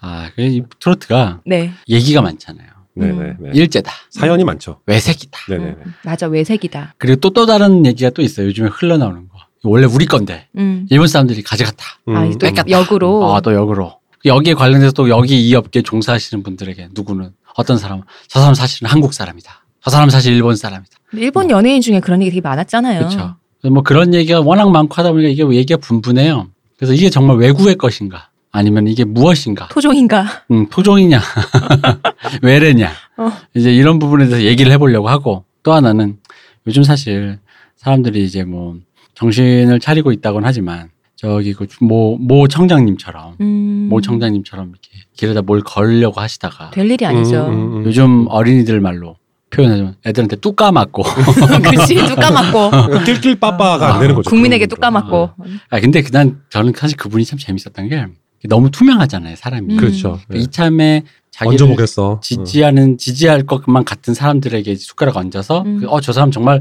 아, 0.00 0.30
그이 0.36 0.62
트로트가 0.78 1.40
네. 1.46 1.72
얘기가 1.88 2.20
많잖아요. 2.22 2.68
네네. 2.98 3.34
네. 3.40 3.50
일제다. 3.54 3.92
사연이 4.10 4.44
많죠. 4.44 4.80
외색이다. 4.86 5.38
네네. 5.48 5.64
음, 5.64 5.94
맞아 6.04 6.26
외색이다. 6.26 6.94
그리고 6.98 7.20
또 7.20 7.30
또 7.30 7.46
다른 7.46 7.86
얘기가 7.86 8.10
또 8.10 8.22
있어요. 8.22 8.46
요즘에 8.46 8.68
흘러나오는 8.72 9.28
거. 9.28 9.38
원래 9.64 9.86
우리 9.86 10.06
건데 10.06 10.46
음. 10.56 10.86
일본 10.90 11.06
사람들이 11.08 11.42
가져갔다. 11.42 11.84
아, 12.06 12.22
음. 12.22 12.32
또 12.32 12.38
뺏겼다. 12.46 12.68
역으로. 12.70 13.34
아, 13.34 13.40
또 13.40 13.54
역으로. 13.54 13.98
여기에 14.24 14.54
관련해서 14.54 14.92
또 14.92 15.08
여기 15.08 15.48
이 15.48 15.54
업계에 15.54 15.82
종사하시는 15.82 16.42
분들에게 16.42 16.88
누구는 16.92 17.30
어떤 17.56 17.78
사람은 17.78 18.02
저 18.28 18.40
사람 18.40 18.54
사실은 18.54 18.90
한국 18.90 19.14
사람이다. 19.14 19.64
저 19.84 19.90
사람 19.90 20.10
사실 20.10 20.34
일본 20.34 20.56
사람이다. 20.56 20.96
일본 21.12 21.50
연예인 21.50 21.80
중에 21.80 22.00
그런 22.00 22.20
얘기 22.20 22.30
되게 22.32 22.40
많았잖아요. 22.40 22.98
그렇죠. 22.98 23.36
뭐 23.70 23.82
그런 23.82 24.14
얘기가 24.14 24.40
워낙 24.40 24.70
많고 24.70 24.94
하다 24.94 25.12
보니까 25.12 25.28
이게 25.30 25.44
얘기가 25.56 25.78
분분해요. 25.80 26.48
그래서 26.76 26.94
이게 26.94 27.10
정말 27.10 27.36
외국의 27.38 27.76
것인가? 27.76 28.27
아니면 28.50 28.86
이게 28.88 29.04
무엇인가? 29.04 29.68
토종인가? 29.68 30.26
음, 30.50 30.68
토종이냐? 30.68 31.20
외래냐? 32.42 32.90
어. 33.18 33.30
이제 33.54 33.72
이런 33.74 33.98
부분에 33.98 34.26
대해서 34.26 34.44
얘기를 34.44 34.72
해보려고 34.72 35.08
하고 35.08 35.44
또 35.62 35.72
하나는 35.72 36.18
요즘 36.66 36.82
사실 36.82 37.38
사람들이 37.76 38.24
이제 38.24 38.44
뭐 38.44 38.76
정신을 39.14 39.80
차리고 39.80 40.12
있다곤 40.12 40.44
하지만 40.44 40.90
저기 41.16 41.52
그모모 41.52 42.46
청장님처럼 42.48 43.36
음. 43.40 43.88
모 43.90 44.00
청장님처럼 44.00 44.68
이렇게 44.68 44.88
길에다 45.16 45.42
뭘 45.42 45.60
걸려고 45.62 46.20
하시다가 46.20 46.70
될 46.70 46.90
일이 46.90 47.04
아니죠. 47.04 47.46
음, 47.46 47.52
음, 47.52 47.76
음. 47.78 47.84
요즘 47.84 48.26
어린이들 48.28 48.80
말로 48.80 49.16
표현하자면 49.50 49.96
애들한테 50.06 50.36
뚝 50.36 50.54
까맞고 50.54 51.02
그치 51.64 51.96
뚝 51.96 52.16
까맞고 52.16 52.70
그러니까 52.70 53.04
낄낄 53.04 53.40
빠빠가 53.40 53.94
안 53.94 54.00
되는 54.00 54.14
거죠. 54.14 54.30
국민에게 54.30 54.66
뚝. 54.66 54.78
까맞고. 54.78 55.30
아 55.70 55.80
근데 55.80 56.02
그난 56.02 56.40
저는 56.50 56.72
사실 56.76 56.96
그분이 56.96 57.24
참 57.24 57.38
재밌었던 57.38 57.88
게 57.88 58.06
너무 58.46 58.70
투명하잖아요 58.70 59.36
사람이 59.36 59.74
음. 59.74 59.76
그렇죠. 59.76 60.20
네. 60.28 60.38
이참에 60.40 61.02
자기를 61.30 61.64
얹어보겠어. 61.64 62.20
지지하는 62.22 62.98
지지할 62.98 63.44
것만 63.46 63.84
같은 63.84 64.14
사람들에게 64.14 64.74
숟가락 64.76 65.16
얹어서 65.16 65.62
음. 65.62 65.82
어저 65.86 66.12
사람 66.12 66.30
정말 66.30 66.60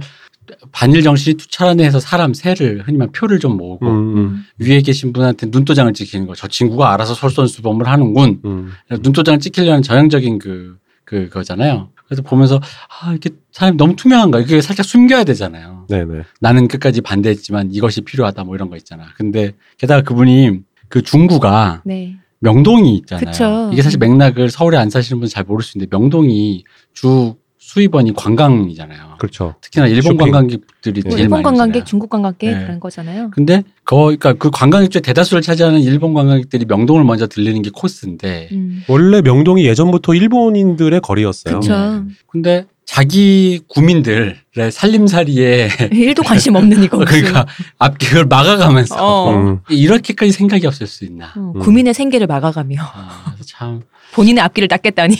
반일 0.72 1.04
정신이 1.04 1.36
투철하네 1.36 1.84
해서 1.84 2.00
사람 2.00 2.34
새를 2.34 2.84
흔히 2.86 2.98
말 2.98 3.10
표를 3.10 3.40
좀 3.40 3.58
모으고 3.58 3.86
음, 3.86 4.18
음, 4.18 4.44
위에 4.60 4.82
계신 4.82 5.12
분한테 5.12 5.48
눈도장을 5.50 5.92
찍히는 5.94 6.26
거 6.26 6.34
저 6.36 6.48
친구가 6.48 6.94
알아서 6.94 7.14
솔선수범을 7.14 7.88
하는군 7.88 8.42
음. 8.46 8.72
눈도장을 8.90 9.40
찍히려는 9.40 9.82
전형적인 9.82 10.40
그 10.40 10.78
그거잖아요. 11.04 11.90
그래서 12.06 12.22
보면서 12.22 12.62
아 13.02 13.12
이렇게 13.12 13.32
사람이 13.52 13.78
너무 13.78 13.96
투명한 13.96 14.32
가 14.32 14.40
이게 14.40 14.62
살짝 14.62 14.86
숨겨야 14.86 15.24
되잖아요. 15.26 15.86
네네. 15.90 16.24
나는 16.40 16.68
끝까지 16.70 17.02
반대했지만 17.02 17.72
이것이 17.74 18.02
필요하다 18.02 18.44
뭐 18.46 18.56
이런 18.56 18.70
거 18.70 18.78
있잖아. 18.78 19.06
근데 19.18 19.54
게다가 19.78 20.02
그분이 20.04 20.60
그 20.90 21.02
중구가 21.02 21.82
네. 21.86 22.16
명동이 22.40 22.96
있잖아요. 22.98 23.26
그쵸. 23.26 23.70
이게 23.74 23.82
사실 23.82 24.00
맥락을 24.00 24.50
서울에 24.50 24.78
안 24.78 24.90
사시는 24.90 25.20
분은 25.20 25.30
잘 25.30 25.44
모를 25.44 25.64
수 25.64 25.78
있는데 25.78 25.96
명동이 25.96 26.64
주 26.94 27.36
수입원이 27.68 28.14
관광이잖아요. 28.14 29.18
그렇죠. 29.20 29.56
특히나 29.60 29.88
일본 29.88 30.04
쇼핑. 30.04 30.18
관광객들이 30.20 31.02
뭐 31.02 31.12
제일 31.12 31.24
일본 31.24 31.30
많이 31.32 31.44
관광객, 31.44 31.70
오잖아요. 31.72 31.84
중국 31.84 32.10
관광객 32.10 32.52
네. 32.52 32.64
그런 32.64 32.80
거잖아요. 32.80 33.30
근데 33.32 33.64
거 33.84 34.06
그러니까 34.06 34.34
그 34.34 34.50
관광객 34.52 34.90
중에 34.90 35.02
대다수를 35.02 35.42
차지하는 35.42 35.82
일본 35.82 36.14
관광객들이 36.14 36.64
명동을 36.66 37.04
먼저 37.04 37.28
들리는 37.28 37.62
게 37.62 37.70
코스인데 37.74 38.50
음. 38.54 38.84
원래 38.88 39.22
명동이 39.22 39.66
예전부터 39.66 40.14
일본인들의 40.14 41.02
거리였어요. 41.02 41.60
네. 41.60 42.02
근데 42.28 42.66
자기 42.92 43.60
구민들의 43.68 44.38
살림살이에 44.72 45.70
일도 45.92 46.24
관심 46.24 46.56
없는 46.56 46.84
이거. 46.84 46.98
그러니까 47.06 47.46
앞 47.78 47.98
그걸 48.00 48.26
막아가면서 48.26 48.96
어. 48.98 49.36
음. 49.36 49.60
이렇게까지 49.70 50.32
생각이 50.32 50.66
없을 50.66 50.88
수 50.88 51.04
있나? 51.06 51.26
어, 51.36 51.52
음. 51.56 51.60
구민의 51.60 51.94
생계를 51.94 52.28
막아가며 52.28 52.78
아, 52.82 53.36
참 53.46 53.82
본인의 54.14 54.42
앞길을 54.42 54.70
닦겠다니. 54.70 55.16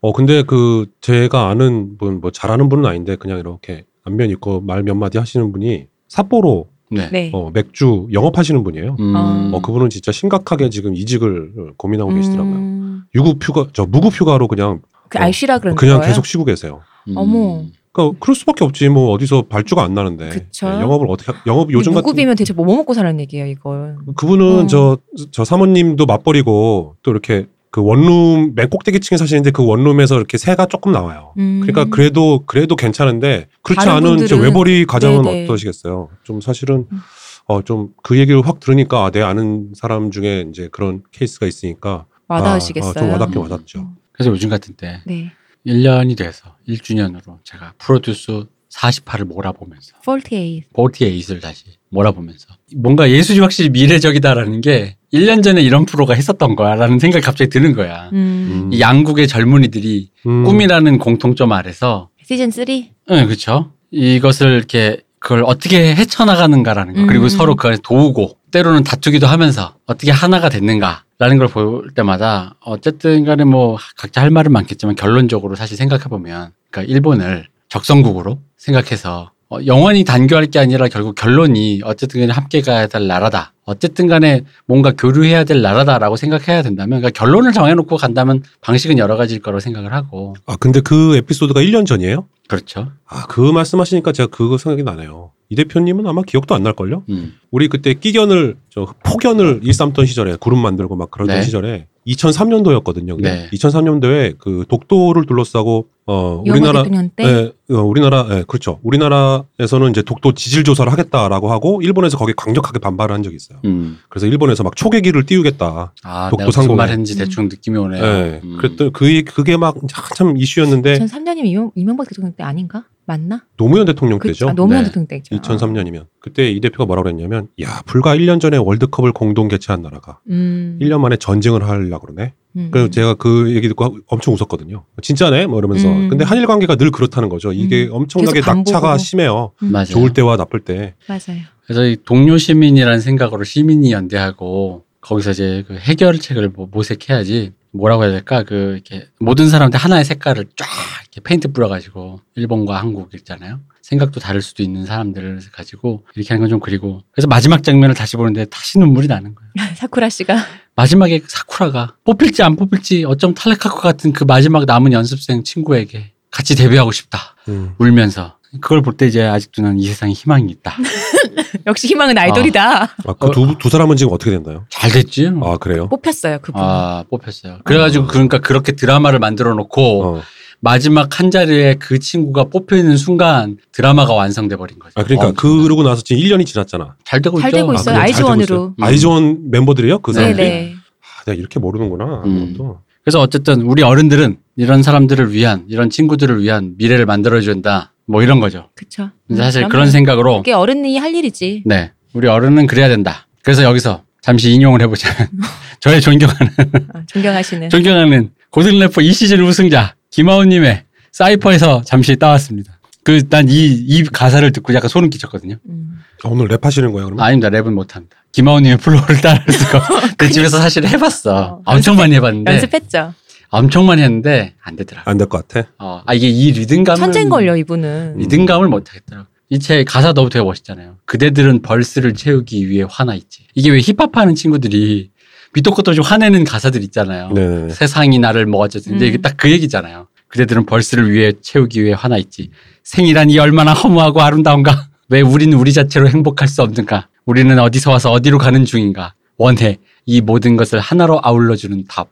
어 0.00 0.12
근데 0.12 0.42
그 0.42 0.86
제가 1.02 1.48
아는 1.50 1.98
분 1.98 2.20
뭐 2.20 2.30
잘하는 2.30 2.68
분은 2.70 2.84
아닌데 2.86 3.16
그냥 3.16 3.38
이렇게 3.38 3.84
안면 4.04 4.30
있고 4.30 4.60
말 4.62 4.82
몇 4.82 4.94
마디 4.94 5.18
하시는 5.18 5.52
분이 5.52 5.86
삿포로 6.08 6.68
네. 6.90 7.08
네. 7.12 7.30
어, 7.34 7.50
맥주 7.52 8.06
영업하시는 8.12 8.64
분이에요. 8.64 8.96
음, 8.98 9.14
어. 9.14 9.50
어 9.56 9.60
그분은 9.60 9.90
진짜 9.90 10.10
심각하게 10.10 10.70
지금 10.70 10.94
이직을 10.96 11.74
고민하고 11.76 12.14
계시더라고요. 12.14 12.54
음, 12.54 13.02
유급 13.14 13.46
휴가 13.46 13.66
저 13.74 13.84
무급 13.84 14.12
휴가로 14.18 14.48
그냥 14.48 14.80
그 15.10 15.18
어, 15.18 15.22
알씨라 15.22 15.58
그런 15.58 15.76
그냥 15.76 15.98
거예요? 15.98 16.08
계속 16.08 16.24
쉬고 16.26 16.44
계세요. 16.46 16.80
음. 17.08 17.14
어머. 17.16 17.62
그러니까 17.92 18.18
그럴 18.20 18.34
수밖에 18.34 18.64
없지. 18.64 18.88
뭐 18.88 19.10
어디서 19.12 19.42
발주가 19.42 19.84
안 19.84 19.94
나는데 19.94 20.28
그쵸. 20.30 20.68
네, 20.68 20.80
영업을 20.80 21.06
어떻게 21.08 21.30
하- 21.32 21.38
영업 21.46 21.70
요즘 21.72 21.92
같은 21.94 22.04
무급이면 22.06 22.34
대체 22.36 22.52
뭐 22.52 22.66
먹고 22.66 22.92
사는 22.92 23.20
얘기예요, 23.20 23.46
이걸. 23.46 23.96
그분은 24.16 24.64
어. 24.64 24.66
저, 24.66 24.98
저 25.30 25.44
사모님도 25.44 26.04
맞벌이고 26.06 26.96
또 27.02 27.10
이렇게 27.10 27.46
그 27.70 27.82
원룸 27.82 28.54
맨 28.54 28.68
꼭대기 28.70 29.00
층에 29.00 29.16
사시는데 29.16 29.50
그 29.52 29.64
원룸에서 29.64 30.16
이렇게 30.16 30.38
새가 30.38 30.66
조금 30.66 30.92
나와요. 30.92 31.34
음. 31.38 31.60
그러니까 31.62 31.84
그래도 31.94 32.42
그래도 32.46 32.74
괜찮은데 32.76 33.46
그렇지 33.62 33.88
않은 33.88 34.26
저 34.26 34.36
분들은- 34.36 34.42
외벌이 34.42 34.86
가정은 34.86 35.22
네네. 35.22 35.44
어떠시겠어요? 35.44 36.08
좀 36.24 36.40
사실은 36.40 36.86
음. 36.90 36.98
어좀 37.46 37.90
그 38.02 38.18
얘기를 38.18 38.40
확 38.46 38.58
들으니까 38.58 39.04
아, 39.06 39.10
내 39.10 39.20
아는 39.22 39.72
사람 39.74 40.10
중에 40.10 40.46
이제 40.48 40.68
그런 40.72 41.02
케이스가 41.12 41.46
있으니까 41.46 42.06
와닿으시겠어요. 42.28 42.90
아, 42.90 43.00
좀 43.00 43.10
와닿긴 43.10 43.36
음. 43.38 43.42
와닿죠. 43.42 43.88
그래서 44.12 44.30
요즘 44.30 44.48
같은 44.48 44.74
때 44.76 45.00
네. 45.04 45.30
1년이 45.66 46.16
돼서 46.16 46.54
1주년으로 46.68 47.38
제가 47.44 47.74
프로듀스 47.78 48.46
48을 48.74 49.24
몰아보면서 49.24 49.94
48. 50.02 50.62
48을 50.74 51.40
다시 51.40 51.64
몰아보면서 51.90 52.48
뭔가 52.76 53.10
예술이 53.10 53.38
확실히 53.40 53.70
미래적이다라는 53.70 54.60
게 54.60 54.96
1년 55.12 55.42
전에 55.42 55.62
이런 55.62 55.86
프로가 55.86 56.14
했었던 56.14 56.56
거야라는 56.56 56.98
생각이 56.98 57.24
갑자기 57.24 57.50
드는 57.50 57.74
거야. 57.74 58.10
음. 58.12 58.68
이 58.72 58.80
양국의 58.80 59.28
젊은이들이 59.28 60.10
음. 60.26 60.44
꿈이라는 60.44 60.98
공통점 60.98 61.52
아래서 61.52 62.08
시즌 62.24 62.50
3? 62.50 62.64
응, 63.10 63.26
그렇죠. 63.26 63.72
이것을 63.92 64.48
이렇게 64.48 65.02
그걸 65.20 65.44
어떻게 65.46 65.94
헤쳐나가는가라는 65.94 66.94
거 66.94 67.00
음. 67.02 67.06
그리고 67.06 67.28
서로 67.28 67.54
그걸 67.54 67.78
도우고 67.78 68.36
때로는 68.54 68.84
다투기도 68.84 69.26
하면서 69.26 69.74
어떻게 69.86 70.12
하나가 70.12 70.48
됐는가라는 70.48 71.38
걸 71.38 71.48
볼 71.48 71.90
때마다 71.92 72.54
어쨌든 72.64 73.24
간에 73.24 73.42
뭐 73.44 73.76
각자 73.96 74.20
할 74.20 74.30
말은 74.30 74.52
많겠지만 74.52 74.94
결론적으로 74.94 75.56
사실 75.56 75.76
생각해 75.76 76.04
보면 76.04 76.52
그러니까 76.70 76.92
일본을 76.92 77.48
적성국으로 77.68 78.38
생각해서 78.56 79.32
어, 79.50 79.58
영원히 79.66 80.04
단교할 80.04 80.46
게 80.46 80.58
아니라 80.60 80.86
결국 80.88 81.16
결론이 81.16 81.80
어쨌든 81.84 82.20
간에 82.20 82.32
함께 82.32 82.60
가야 82.62 82.86
될 82.86 83.06
나라다. 83.08 83.52
어쨌든 83.66 84.06
간에 84.06 84.42
뭔가 84.66 84.92
교류해야 84.92 85.42
될 85.44 85.60
나라다라고 85.60 86.16
생각해야 86.16 86.62
된다면 86.62 87.00
그러니까 87.00 87.18
결론을 87.18 87.52
정해놓고 87.52 87.96
간다면 87.96 88.42
방식은 88.60 88.98
여러 88.98 89.16
가지일 89.16 89.40
거라고 89.42 89.58
생각을 89.60 89.92
하고 89.92 90.34
아 90.46 90.56
근데 90.60 90.80
그 90.80 91.16
에피소드가 91.16 91.60
1년 91.60 91.86
전이에요? 91.86 92.26
그렇죠. 92.48 92.92
아 93.06 93.26
그 93.28 93.40
말씀하시니까 93.40 94.12
제가 94.12 94.28
그거 94.30 94.58
생각이 94.58 94.82
나네요. 94.84 95.32
이 95.50 95.56
대표님은 95.56 96.06
아마 96.06 96.22
기억도 96.22 96.54
안 96.54 96.62
날 96.64 96.72
걸요? 96.72 97.02
음. 97.10 97.34
우리 97.50 97.68
그때 97.68 97.94
끼견을 97.94 98.56
저 98.70 98.86
폭견을 99.04 99.60
일삼던 99.62 100.06
시절에 100.06 100.36
그룹 100.40 100.58
만들고 100.58 100.96
막 100.96 101.10
그러던 101.10 101.36
네. 101.36 101.42
시절에 101.42 101.86
2003년도였거든요. 102.06 103.20
네. 103.20 103.48
2003년도에 103.52 104.36
그 104.38 104.64
독도를 104.68 105.26
둘러싸고 105.26 105.86
어 106.06 106.42
우리나라? 106.46 106.84
예, 107.20 107.52
어, 107.74 107.80
우리나라 107.82 108.26
예, 108.30 108.44
그렇죠. 108.46 108.78
우리나라에서는 108.82 109.90
이제 109.90 110.02
독도 110.02 110.32
지질 110.32 110.64
조사를 110.64 110.90
하겠다라고 110.92 111.50
하고 111.50 111.80
일본에서 111.82 112.18
거기 112.18 112.32
강력하게 112.36 112.78
반발을 112.78 113.14
한 113.14 113.22
적이 113.22 113.36
있어요. 113.36 113.58
음. 113.64 113.98
그래서 114.10 114.26
일본에서 114.26 114.62
막 114.64 114.76
초계기를 114.76 115.24
띄우겠다. 115.24 115.92
아, 116.02 116.30
독도 116.30 116.42
내가 116.42 116.46
무슨 116.48 116.62
상공에. 116.62 116.76
말 116.76 116.88
했는지 116.90 117.16
대충 117.16 117.48
느낌이 117.48 117.78
오네요. 117.78 118.04
예. 118.04 118.40
음. 118.44 118.56
그랬더니 118.58 118.92
그 118.92 119.22
그게 119.24 119.56
막 119.56 119.76
한참 119.92 120.36
이슈였는데 120.36 120.98
2003년이면 120.98 121.46
이명, 121.46 121.70
이명박 121.74 122.08
대통령 122.08 122.32
때 122.34 122.42
아닌가? 122.44 122.84
맞나? 123.06 123.44
노무현 123.56 123.84
대통령 123.86 124.18
그, 124.18 124.28
때죠. 124.28 124.48
아, 124.48 124.52
노무현 124.54 124.82
네. 124.82 124.88
대통령 124.88 125.06
때죠. 125.06 125.36
2003년이면 125.36 126.06
그때 126.20 126.50
이 126.50 126.60
대표가 126.60 126.86
뭐라고 126.86 127.04
그랬냐면 127.04 127.48
야 127.62 127.82
불과 127.86 128.16
1년 128.16 128.40
전에 128.40 128.56
월드컵을 128.56 129.12
공동 129.12 129.48
개최한 129.48 129.82
나라가 129.82 130.20
음. 130.30 130.78
1년 130.80 131.00
만에 131.00 131.16
전쟁을 131.16 131.68
하려고 131.68 132.06
그러네. 132.06 132.32
음. 132.56 132.68
그래서 132.70 132.88
제가 132.88 133.14
그 133.14 133.54
얘기 133.54 133.68
듣고 133.68 133.98
엄청 134.06 134.34
웃었거든요. 134.34 134.84
진짜네? 135.02 135.46
뭐 135.46 135.58
이러면서. 135.58 135.88
음. 135.88 136.08
근데 136.08 136.24
한일 136.24 136.46
관계가 136.46 136.76
늘 136.76 136.90
그렇다는 136.90 137.28
거죠. 137.28 137.52
이게 137.52 137.86
음. 137.86 137.94
엄청나게 137.94 138.40
낙차가. 138.40 138.96
심해요. 138.98 139.52
음. 139.62 139.72
맞아요. 139.72 139.86
좋을 139.86 140.12
때와 140.12 140.36
나쁠 140.36 140.60
때. 140.60 140.94
맞아요. 141.08 141.42
그래서 141.66 141.84
이 141.84 141.96
동료 142.04 142.38
시민이라는 142.38 143.00
생각으로 143.00 143.44
시민이 143.44 143.92
연대하고 143.92 144.84
거기서 145.00 145.32
이제 145.32 145.64
그 145.66 145.74
해결책을 145.74 146.50
뭐 146.50 146.68
모색해야지 146.70 147.52
뭐라고 147.74 148.04
해야 148.04 148.12
될까 148.12 148.42
그 148.44 148.72
이렇게 148.74 149.08
모든 149.18 149.48
사람한테 149.48 149.78
하나의 149.78 150.04
색깔을 150.04 150.46
쫙 150.56 150.66
이렇게 151.02 151.20
페인트 151.20 151.52
뿌려가지고 151.52 152.20
일본과 152.36 152.78
한국 152.80 153.12
있잖아요. 153.14 153.60
생각도 153.82 154.18
다를 154.20 154.40
수도 154.40 154.62
있는 154.62 154.86
사람들을 154.86 155.40
가지고 155.52 156.04
이렇게 156.14 156.28
하는 156.32 156.40
건 156.42 156.50
좀 156.50 156.60
그리고 156.60 157.02
그래서 157.12 157.26
마지막 157.28 157.62
장면을 157.62 157.94
다시 157.94 158.16
보는데 158.16 158.44
다시 158.46 158.78
눈물이 158.78 159.08
나는 159.08 159.34
거예요. 159.34 159.50
사쿠라 159.76 160.08
씨가 160.08 160.36
마지막에 160.76 161.20
사쿠라가 161.26 161.96
뽑힐지 162.04 162.42
안 162.42 162.56
뽑힐지 162.56 163.04
어쩜 163.06 163.34
탈락할 163.34 163.72
것 163.72 163.80
같은 163.80 164.12
그 164.12 164.24
마지막 164.24 164.64
남은 164.64 164.92
연습생 164.92 165.44
친구에게 165.44 166.12
같이 166.30 166.56
데뷔하고 166.56 166.90
싶다 166.92 167.36
음. 167.48 167.74
울면서 167.78 168.38
그걸 168.60 168.82
볼 168.82 168.96
때 168.96 169.06
이제 169.06 169.22
아직도 169.24 169.62
난 169.62 169.78
이 169.78 169.86
세상에 169.86 170.12
희망이 170.12 170.50
있다. 170.50 170.76
역시 171.66 171.86
희망은 171.88 172.16
아이돌이다. 172.18 172.82
아, 173.06 173.12
그두 173.14 173.56
두 173.58 173.68
사람은 173.68 173.96
지금 173.96 174.12
어떻게 174.12 174.30
됐나요? 174.30 174.64
잘 174.68 174.90
됐지. 174.90 175.30
아, 175.42 175.56
그래요? 175.58 175.88
뽑혔어요 175.88 176.38
그분. 176.40 176.60
아 176.62 177.04
뽑혔어요. 177.10 177.58
그래가지고 177.64 178.06
그러니까 178.06 178.38
그렇게 178.38 178.72
드라마를 178.72 179.18
만들어 179.18 179.54
놓고 179.54 180.04
어. 180.04 180.22
마지막 180.60 181.20
한 181.20 181.30
자리에 181.30 181.74
그 181.74 181.98
친구가 181.98 182.44
뽑혀 182.44 182.76
있는 182.76 182.96
순간 182.96 183.58
드라마가 183.72 184.14
완성돼 184.14 184.56
버린 184.56 184.78
거죠. 184.78 184.92
아 184.96 185.04
그러니까 185.04 185.28
어, 185.28 185.32
그러고 185.32 185.82
나서 185.82 186.02
지금 186.02 186.22
1년이 186.22 186.46
지났잖아. 186.46 186.96
잘 187.04 187.20
되고 187.20 187.38
잘 187.40 187.50
있죠. 187.50 187.58
되고 187.58 187.70
아, 187.72 187.74
있어요. 187.74 187.94
되고 187.94 188.02
아이즈원으로. 188.02 188.74
음. 188.78 188.82
아이즈원 188.82 189.50
멤버들이요? 189.50 189.98
그 189.98 190.12
사람들이? 190.12 190.48
네네. 190.48 190.74
아, 190.74 191.24
내가 191.26 191.38
이렇게 191.38 191.60
모르는구나. 191.60 192.22
음. 192.24 192.54
또. 192.56 192.78
그래서 193.02 193.20
어쨌든 193.20 193.60
우리 193.62 193.82
어른들은 193.82 194.38
이런 194.56 194.82
사람들을 194.82 195.32
위한 195.32 195.64
이런 195.68 195.90
친구들을 195.90 196.42
위한 196.42 196.74
미래를 196.78 197.06
만들어 197.06 197.40
준다. 197.40 197.92
뭐 198.06 198.22
이런 198.22 198.38
거죠. 198.40 198.68
그쵸. 198.74 199.10
근데 199.26 199.42
사실 199.42 199.64
음, 199.64 199.68
그런 199.68 199.90
생각으로 199.90 200.38
그게 200.38 200.52
어른이 200.52 200.98
할 200.98 201.14
일이지. 201.14 201.62
네 201.66 201.92
우리 202.12 202.28
어른은 202.28 202.66
그래야 202.66 202.88
된다. 202.88 203.26
그래서 203.42 203.62
여기서 203.62 204.02
잠시 204.20 204.50
인용을 204.52 204.80
해보자면 204.82 205.28
저의 205.80 206.00
존경하는 206.00 206.52
아, 206.94 207.02
존경하시는. 207.06 207.70
존경하는 207.70 208.30
고등 208.50 208.78
래퍼 208.78 209.00
이 209.02 209.12
시즌 209.12 209.40
우승자 209.42 209.94
김하온님의 210.10 210.84
cypher에서 211.12 211.82
잠시 211.84 212.16
따왔습니다. 212.16 212.78
그 213.04 213.20
난 213.28 213.48
이 213.48 213.84
이 213.86 214.02
가사를 214.04 214.50
듣고 214.52 214.72
약간 214.74 214.88
소름 214.88 215.10
끼쳤거든요. 215.10 215.56
음. 215.68 215.98
아, 216.22 216.28
오늘 216.28 216.48
랩하시는 216.48 216.90
거예요, 216.92 217.06
그러면? 217.06 217.20
아닙니다. 217.20 217.50
랩은 217.50 217.72
못합니다. 217.72 218.16
김하온님의 218.32 218.78
flow를 218.78 219.20
따라할 219.20 219.46
수가 219.52 219.78
없- 219.78 220.16
내 220.18 220.28
집에서 220.30 220.58
사실 220.58 220.86
해봤어. 220.86 221.36
어, 221.36 221.62
엄청 221.66 221.96
많이 221.96 222.14
해봤는데 222.14 222.50
연습했죠. 222.52 223.12
엄청 223.58 223.86
많이 223.86 224.02
했는데 224.02 224.54
안 224.62 224.76
되더라. 224.76 225.02
안될 225.06 225.28
것 225.28 225.46
같아. 225.48 225.68
어, 225.78 226.02
아 226.06 226.14
이게 226.14 226.28
이 226.28 226.52
리듬감을 226.52 226.98
천재인 226.98 227.28
걸요, 227.28 227.56
이분은. 227.56 228.16
리듬감을 228.18 228.68
못 228.68 228.88
하겠더라고. 228.90 229.28
이 229.50 229.58
책 229.58 229.84
가사 229.86 230.12
너무 230.12 230.30
되게 230.30 230.44
멋있잖아요. 230.44 230.96
그대들은 231.04 231.62
벌스를 231.62 232.14
채우기 232.14 232.68
위해 232.68 232.84
화나 232.88 233.14
있지. 233.14 233.42
이게 233.54 233.70
왜 233.70 233.78
힙합하는 233.80 234.34
친구들이 234.34 235.10
밑도 235.52 235.72
끝도 235.72 235.94
좀 235.94 236.04
화내는 236.04 236.44
가사들 236.44 236.82
있잖아요. 236.84 237.30
네네. 237.32 237.68
세상이 237.70 238.18
나를 238.18 238.46
뭐 238.46 238.60
어쨌든 238.60 238.92
근데 238.92 239.06
음. 239.06 239.08
이게 239.08 239.18
딱 239.18 239.34
그 239.36 239.50
얘기잖아요. 239.50 240.08
그대들은 240.28 240.66
벌스를 240.66 241.12
위해 241.12 241.32
채우기 241.40 241.84
위해 241.84 241.94
화나 241.96 242.16
있지. 242.16 242.50
생이라니 242.82 243.38
얼마나 243.38 243.72
허무하고 243.72 244.20
아름다운가. 244.22 244.88
왜 245.10 245.20
우리는 245.20 245.56
우리 245.56 245.72
자체로 245.72 246.08
행복할 246.08 246.48
수 246.48 246.62
없는가. 246.62 247.08
우리는 247.26 247.56
어디서 247.58 247.90
와서 247.92 248.10
어디로 248.10 248.38
가는 248.38 248.64
중인가. 248.64 249.14
원해 249.36 249.76
이 250.06 250.20
모든 250.20 250.56
것을 250.56 250.80
하나로 250.80 251.20
아울러 251.22 251.54
주는 251.54 251.84
답. 251.86 252.08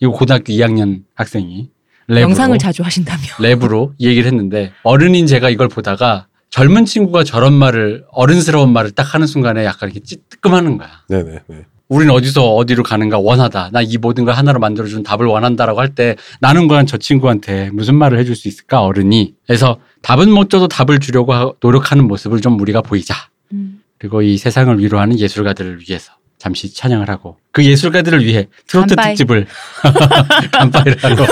이거 0.00 0.12
고등학교 0.12 0.52
2학년 0.52 1.02
학생이 1.14 1.68
랩으로, 2.08 2.20
영상을 2.20 2.58
자주 2.58 2.82
하신다며. 2.82 3.18
랩으로 3.38 3.92
이 3.98 4.06
얘기를 4.08 4.26
했는데 4.30 4.72
어른인 4.82 5.26
제가 5.26 5.50
이걸 5.50 5.68
보다가 5.68 6.26
젊은 6.50 6.84
친구가 6.86 7.24
저런 7.24 7.52
말을 7.52 8.04
어른스러운 8.10 8.72
말을 8.72 8.92
딱 8.92 9.14
하는 9.14 9.26
순간에 9.26 9.64
약간 9.64 9.90
이렇게 9.90 10.00
찌뜨끔하는 10.00 10.78
거야. 10.78 10.88
네네. 11.08 11.40
네. 11.46 11.64
우리는 11.90 12.12
어디서 12.14 12.54
어디로 12.54 12.82
가는가 12.82 13.18
원하다. 13.18 13.70
나 13.72 13.82
이 13.82 13.96
모든 13.98 14.24
걸 14.26 14.34
하나로 14.34 14.58
만들어주는 14.60 15.02
답을 15.04 15.26
원한다라고 15.26 15.80
할 15.80 15.94
때 15.94 16.16
나는 16.40 16.68
과연 16.68 16.86
저 16.86 16.96
친구한테 16.98 17.70
무슨 17.72 17.94
말을 17.96 18.18
해줄 18.18 18.36
수 18.36 18.48
있을까 18.48 18.82
어른이. 18.82 19.34
그래서 19.46 19.78
답은 20.02 20.30
못 20.30 20.48
줘도 20.50 20.68
답을 20.68 21.00
주려고 21.00 21.32
하- 21.34 21.52
노력하는 21.60 22.06
모습을 22.06 22.40
좀 22.40 22.58
우리가 22.60 22.82
보이자. 22.82 23.14
음. 23.52 23.82
그리고 23.98 24.22
이 24.22 24.36
세상을 24.38 24.78
위로하는 24.78 25.18
예술가들을 25.18 25.80
위해서 25.88 26.12
잠시 26.38 26.72
찬양을 26.72 27.08
하고 27.08 27.36
그 27.52 27.64
예술가들을 27.64 28.24
위해 28.24 28.46
트로트 28.66 28.94
간파이. 28.94 29.14
특집을 29.14 29.46
간파이를 30.52 30.96
하고 31.02 31.24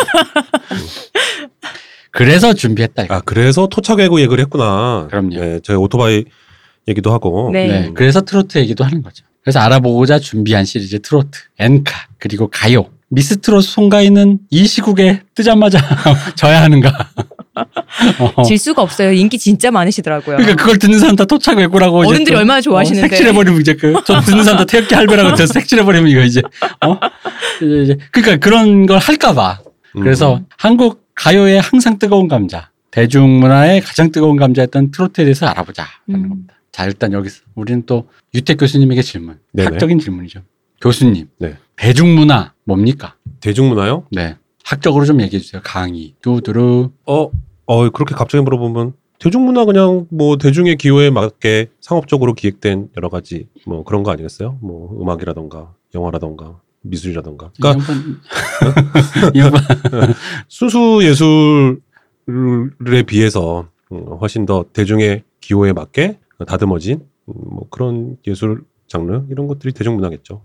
그래서 2.10 2.54
준비했다 2.54 3.04
이거. 3.04 3.14
아, 3.14 3.20
그래서 3.24 3.66
토착외구 3.66 4.20
얘기를 4.22 4.40
했구나. 4.40 5.06
그럼요. 5.10 5.36
네, 5.38 5.60
저희 5.62 5.76
오토바이 5.76 6.24
얘기도 6.88 7.12
하고. 7.12 7.50
네. 7.52 7.66
네. 7.68 7.90
그래서 7.94 8.22
트로트 8.22 8.58
얘기도 8.58 8.84
하는 8.84 9.02
거죠. 9.02 9.24
그래서 9.42 9.60
알아보고자 9.60 10.18
준비한 10.18 10.64
시리즈 10.64 10.98
트로트, 11.00 11.38
엔카, 11.58 11.94
그리고 12.18 12.48
가요. 12.48 12.86
미스트롯 13.10 13.62
송가인은 13.62 14.38
이 14.50 14.66
시국에 14.66 15.22
뜨자마자 15.34 15.78
져야 16.36 16.62
하는가. 16.62 17.10
어. 18.36 18.42
질 18.42 18.58
수가 18.58 18.82
없어요. 18.82 19.12
인기 19.12 19.38
진짜 19.38 19.70
많으시더라고요. 19.70 20.36
그러니까 20.36 20.62
그걸 20.62 20.78
듣는 20.78 20.98
사람 20.98 21.16
다 21.16 21.24
토착 21.24 21.58
외고라고. 21.58 22.04
이제 22.04 22.08
어른들이 22.10 22.34
또, 22.34 22.38
얼마나 22.38 22.60
좋아하시는데. 22.60 23.06
어, 23.06 23.08
색칠해버리면 23.08 23.60
이제 23.60 23.74
그, 23.74 23.94
저 24.04 24.20
듣는 24.20 24.44
사람 24.44 24.58
다 24.58 24.64
태극기 24.64 24.94
할배라고 24.94 25.34
돼서 25.34 25.52
색칠해버리면 25.52 26.10
이거 26.10 26.20
이제, 26.22 26.42
어? 26.84 26.98
이제, 27.62 27.82
이제 27.82 27.98
그러니까 28.12 28.36
그런 28.36 28.86
걸 28.86 28.98
할까봐. 28.98 29.60
음. 29.96 30.02
그래서 30.02 30.42
한국 30.56 31.06
가요의 31.14 31.60
항상 31.60 31.98
뜨거운 31.98 32.28
감자, 32.28 32.70
대중문화의 32.90 33.80
가장 33.80 34.12
뜨거운 34.12 34.36
감자였던 34.36 34.90
트로트에 34.90 35.24
대해서 35.24 35.46
알아보자. 35.46 35.86
라는 36.06 36.24
음. 36.24 36.28
겁니다. 36.28 36.54
자, 36.72 36.84
일단 36.84 37.12
여기서 37.12 37.42
우리는 37.54 37.84
또 37.86 38.08
유택 38.34 38.58
교수님에게 38.58 39.00
질문. 39.00 39.38
네네. 39.52 39.68
학적인 39.70 39.98
질문이죠. 39.98 40.42
교수님. 40.82 41.28
네. 41.38 41.56
대중문화 41.76 42.52
뭡니까? 42.64 43.14
대중문화요? 43.40 44.04
네. 44.10 44.36
학적으로 44.66 45.04
좀 45.04 45.20
얘기해 45.20 45.40
주세요. 45.40 45.62
강의. 45.64 46.14
두두루. 46.20 46.90
어, 47.06 47.30
어, 47.66 47.90
그렇게 47.90 48.16
갑자기 48.16 48.42
물어보면 48.42 48.94
대중문화 49.20 49.64
그냥 49.64 50.06
뭐 50.10 50.36
대중의 50.36 50.76
기호에 50.76 51.10
맞게 51.10 51.68
상업적으로 51.80 52.34
기획된 52.34 52.90
여러 52.96 53.08
가지 53.08 53.46
뭐 53.64 53.84
그런 53.84 54.02
거 54.02 54.10
아니겠어요? 54.10 54.58
뭐 54.60 55.00
음악이라던가 55.00 55.72
영화라던가 55.94 56.60
미술이라던가. 56.82 57.52
그러니까 57.56 57.84
순수 60.48 60.98
예술에 61.02 63.02
비해서 63.06 63.68
음, 63.92 64.04
훨씬 64.20 64.46
더 64.46 64.64
대중의 64.72 65.22
기호에 65.40 65.72
맞게 65.72 66.18
다듬어진 66.46 67.06
음, 67.28 67.34
뭐 67.36 67.68
그런 67.70 68.16
예술 68.26 68.64
장르 68.88 69.22
이런 69.30 69.46
것들이 69.46 69.72
대중문화겠죠. 69.72 70.42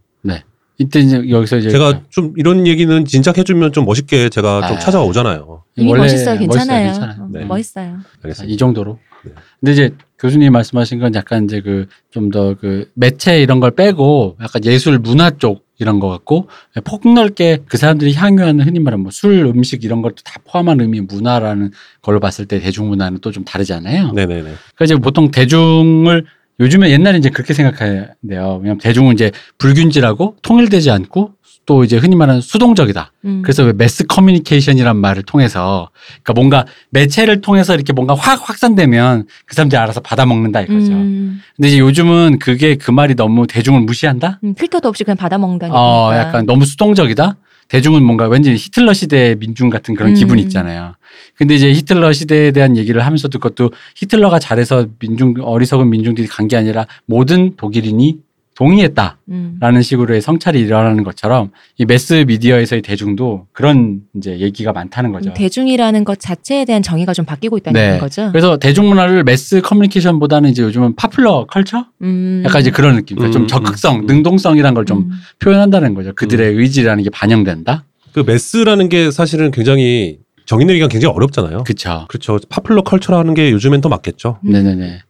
이때 0.81 0.99
이제 0.99 1.29
여기서 1.29 1.57
이제 1.57 1.69
제가 1.69 2.01
좀 2.09 2.33
이런 2.37 2.67
얘기는 2.67 3.05
진작 3.05 3.37
해주면 3.37 3.71
좀 3.73 3.85
멋있게 3.85 4.29
제가 4.29 4.67
좀 4.67 4.77
아. 4.77 4.79
찾아오잖아요. 4.79 5.63
이미 5.77 5.89
원래 5.91 6.03
멋있어요. 6.03 6.37
괜찮아요. 6.39 6.87
멋있어요. 6.87 7.07
괜찮아요. 7.07 7.23
어, 7.23 7.29
네. 7.31 7.45
멋있어요. 7.45 7.97
자, 8.01 8.09
알겠습니다. 8.23 8.53
이 8.53 8.57
정도로. 8.57 8.99
네. 9.23 9.31
근데 9.59 9.71
이제 9.73 9.95
교수님 10.19 10.51
말씀하신 10.51 10.99
건 10.99 11.13
약간 11.15 11.45
이제 11.45 11.61
그 11.61 11.87
좀 12.11 12.29
더 12.29 12.55
그 12.59 12.89
매체 12.93 13.41
이런 13.41 13.59
걸 13.59 13.71
빼고 13.71 14.37
약간 14.41 14.65
예술 14.65 14.99
문화 14.99 15.29
쪽 15.31 15.65
이런 15.79 15.99
거 15.99 16.09
같고 16.09 16.47
폭넓게 16.83 17.59
그 17.67 17.77
사람들이 17.77 18.13
향유하는 18.13 18.65
흔히 18.65 18.79
말하는 18.79 19.01
뭐 19.03 19.11
술, 19.11 19.39
음식 19.45 19.83
이런 19.83 20.01
것도 20.01 20.15
다 20.25 20.39
포함한 20.45 20.79
의미 20.81 21.01
문화라는 21.01 21.71
걸로 22.01 22.19
봤을 22.19 22.45
때 22.45 22.59
대중문화는 22.59 23.19
또 23.19 23.31
좀 23.31 23.45
다르잖아요. 23.45 24.11
네네네. 24.11 24.41
그러니까 24.41 24.83
이제 24.85 24.95
보통 24.97 25.31
대중을 25.31 26.25
요즘에 26.59 26.91
옛날에 26.91 27.17
이제 27.17 27.29
그렇게 27.29 27.53
생각해야 27.53 28.07
돼요. 28.27 28.59
왜냐면 28.61 28.77
대중은 28.77 29.13
이제 29.13 29.31
불균질하고 29.57 30.37
통일되지 30.41 30.91
않고 30.91 31.31
또 31.65 31.83
이제 31.83 31.97
흔히 31.97 32.15
말하는 32.15 32.41
수동적이다. 32.41 33.11
음. 33.25 33.41
그래서 33.43 33.63
왜 33.63 33.73
매스 33.73 34.05
커뮤니케이션이란 34.05 34.97
말을 34.97 35.23
통해서 35.23 35.89
그러니까 36.23 36.33
뭔가 36.33 36.65
매체를 36.89 37.41
통해서 37.41 37.75
이렇게 37.75 37.93
뭔가 37.93 38.15
확 38.15 38.49
확산되면 38.49 39.27
그 39.45 39.55
사람들이 39.55 39.79
알아서 39.79 40.01
받아먹는다 40.01 40.61
이거죠. 40.61 40.91
음, 40.91 41.41
근데 41.55 41.69
이제 41.69 41.79
요즘은 41.79 42.39
그게 42.39 42.75
그 42.75 42.91
말이 42.91 43.15
너무 43.15 43.47
대중을 43.47 43.81
무시한다? 43.81 44.39
음, 44.43 44.53
필터도 44.55 44.89
없이 44.89 45.03
그냥 45.03 45.17
받아먹는다니까. 45.17 45.77
어, 45.77 46.15
약간 46.15 46.45
너무 46.45 46.65
수동적이다? 46.65 47.37
대중은 47.69 48.03
뭔가 48.03 48.27
왠지 48.27 48.53
히틀러 48.53 48.93
시대의 48.93 49.37
민중 49.37 49.69
같은 49.69 49.95
그런 49.95 50.11
음. 50.11 50.15
기분이 50.15 50.41
있잖아요. 50.41 50.95
근데 51.35 51.55
이제 51.55 51.71
히틀러 51.73 52.13
시대에 52.13 52.51
대한 52.51 52.77
얘기를 52.77 53.03
하면서도 53.05 53.39
그것도 53.39 53.71
히틀러가 53.95 54.39
잘해서 54.39 54.87
민중, 54.99 55.35
어리석은 55.41 55.89
민중들이 55.89 56.27
간 56.27 56.47
게 56.47 56.57
아니라 56.57 56.85
모든 57.05 57.55
독일인이 57.55 58.17
동의했다. 58.55 59.17
음. 59.29 59.55
라는 59.61 59.81
식으로의 59.81 60.21
성찰이 60.21 60.59
일어나는 60.59 61.03
것처럼 61.03 61.51
이 61.77 61.85
매스 61.85 62.25
미디어에서의 62.27 62.81
대중도 62.81 63.47
그런 63.53 64.01
이제 64.15 64.37
얘기가 64.39 64.73
많다는 64.73 65.11
거죠. 65.13 65.29
음, 65.29 65.33
대중이라는 65.33 66.03
것 66.03 66.19
자체에 66.19 66.65
대한 66.65 66.83
정의가 66.83 67.13
좀 67.13 67.25
바뀌고 67.25 67.57
있다는 67.57 67.79
네. 67.93 67.97
거죠. 67.97 68.29
그래서 68.31 68.57
대중 68.57 68.87
문화를 68.89 69.23
매스 69.23 69.61
커뮤니케이션보다는 69.61 70.49
이제 70.49 70.61
요즘은 70.63 70.95
popular 70.95 71.45
culture? 71.49 71.85
음. 72.01 72.43
약간 72.45 72.61
이제 72.61 72.69
그런 72.69 72.97
느낌. 72.97 73.17
그러니까 73.17 73.39
음, 73.39 73.47
좀 73.47 73.47
적극성, 73.47 73.99
음. 74.01 74.05
능동성이란 74.05 74.73
걸좀 74.73 74.97
음. 74.97 75.11
표현한다는 75.39 75.93
거죠. 75.95 76.11
그들의 76.13 76.53
의지라는 76.55 77.03
게 77.03 77.09
반영된다. 77.09 77.85
그 78.13 78.19
mass라는 78.27 78.89
게 78.89 79.09
사실은 79.09 79.51
굉장히 79.51 80.19
정의 80.45 80.65
내리기가 80.65 80.87
굉장히 80.87 81.13
어렵잖아요. 81.15 81.63
그쵸. 81.63 82.05
그렇죠. 82.09 82.39
popular 82.49 82.83
culture라는 82.83 83.33
게 83.33 83.51
요즘엔 83.51 83.81
더 83.81 83.89
맞겠죠. 83.89 84.39
음. 84.45 84.51
네네네. 84.51 85.01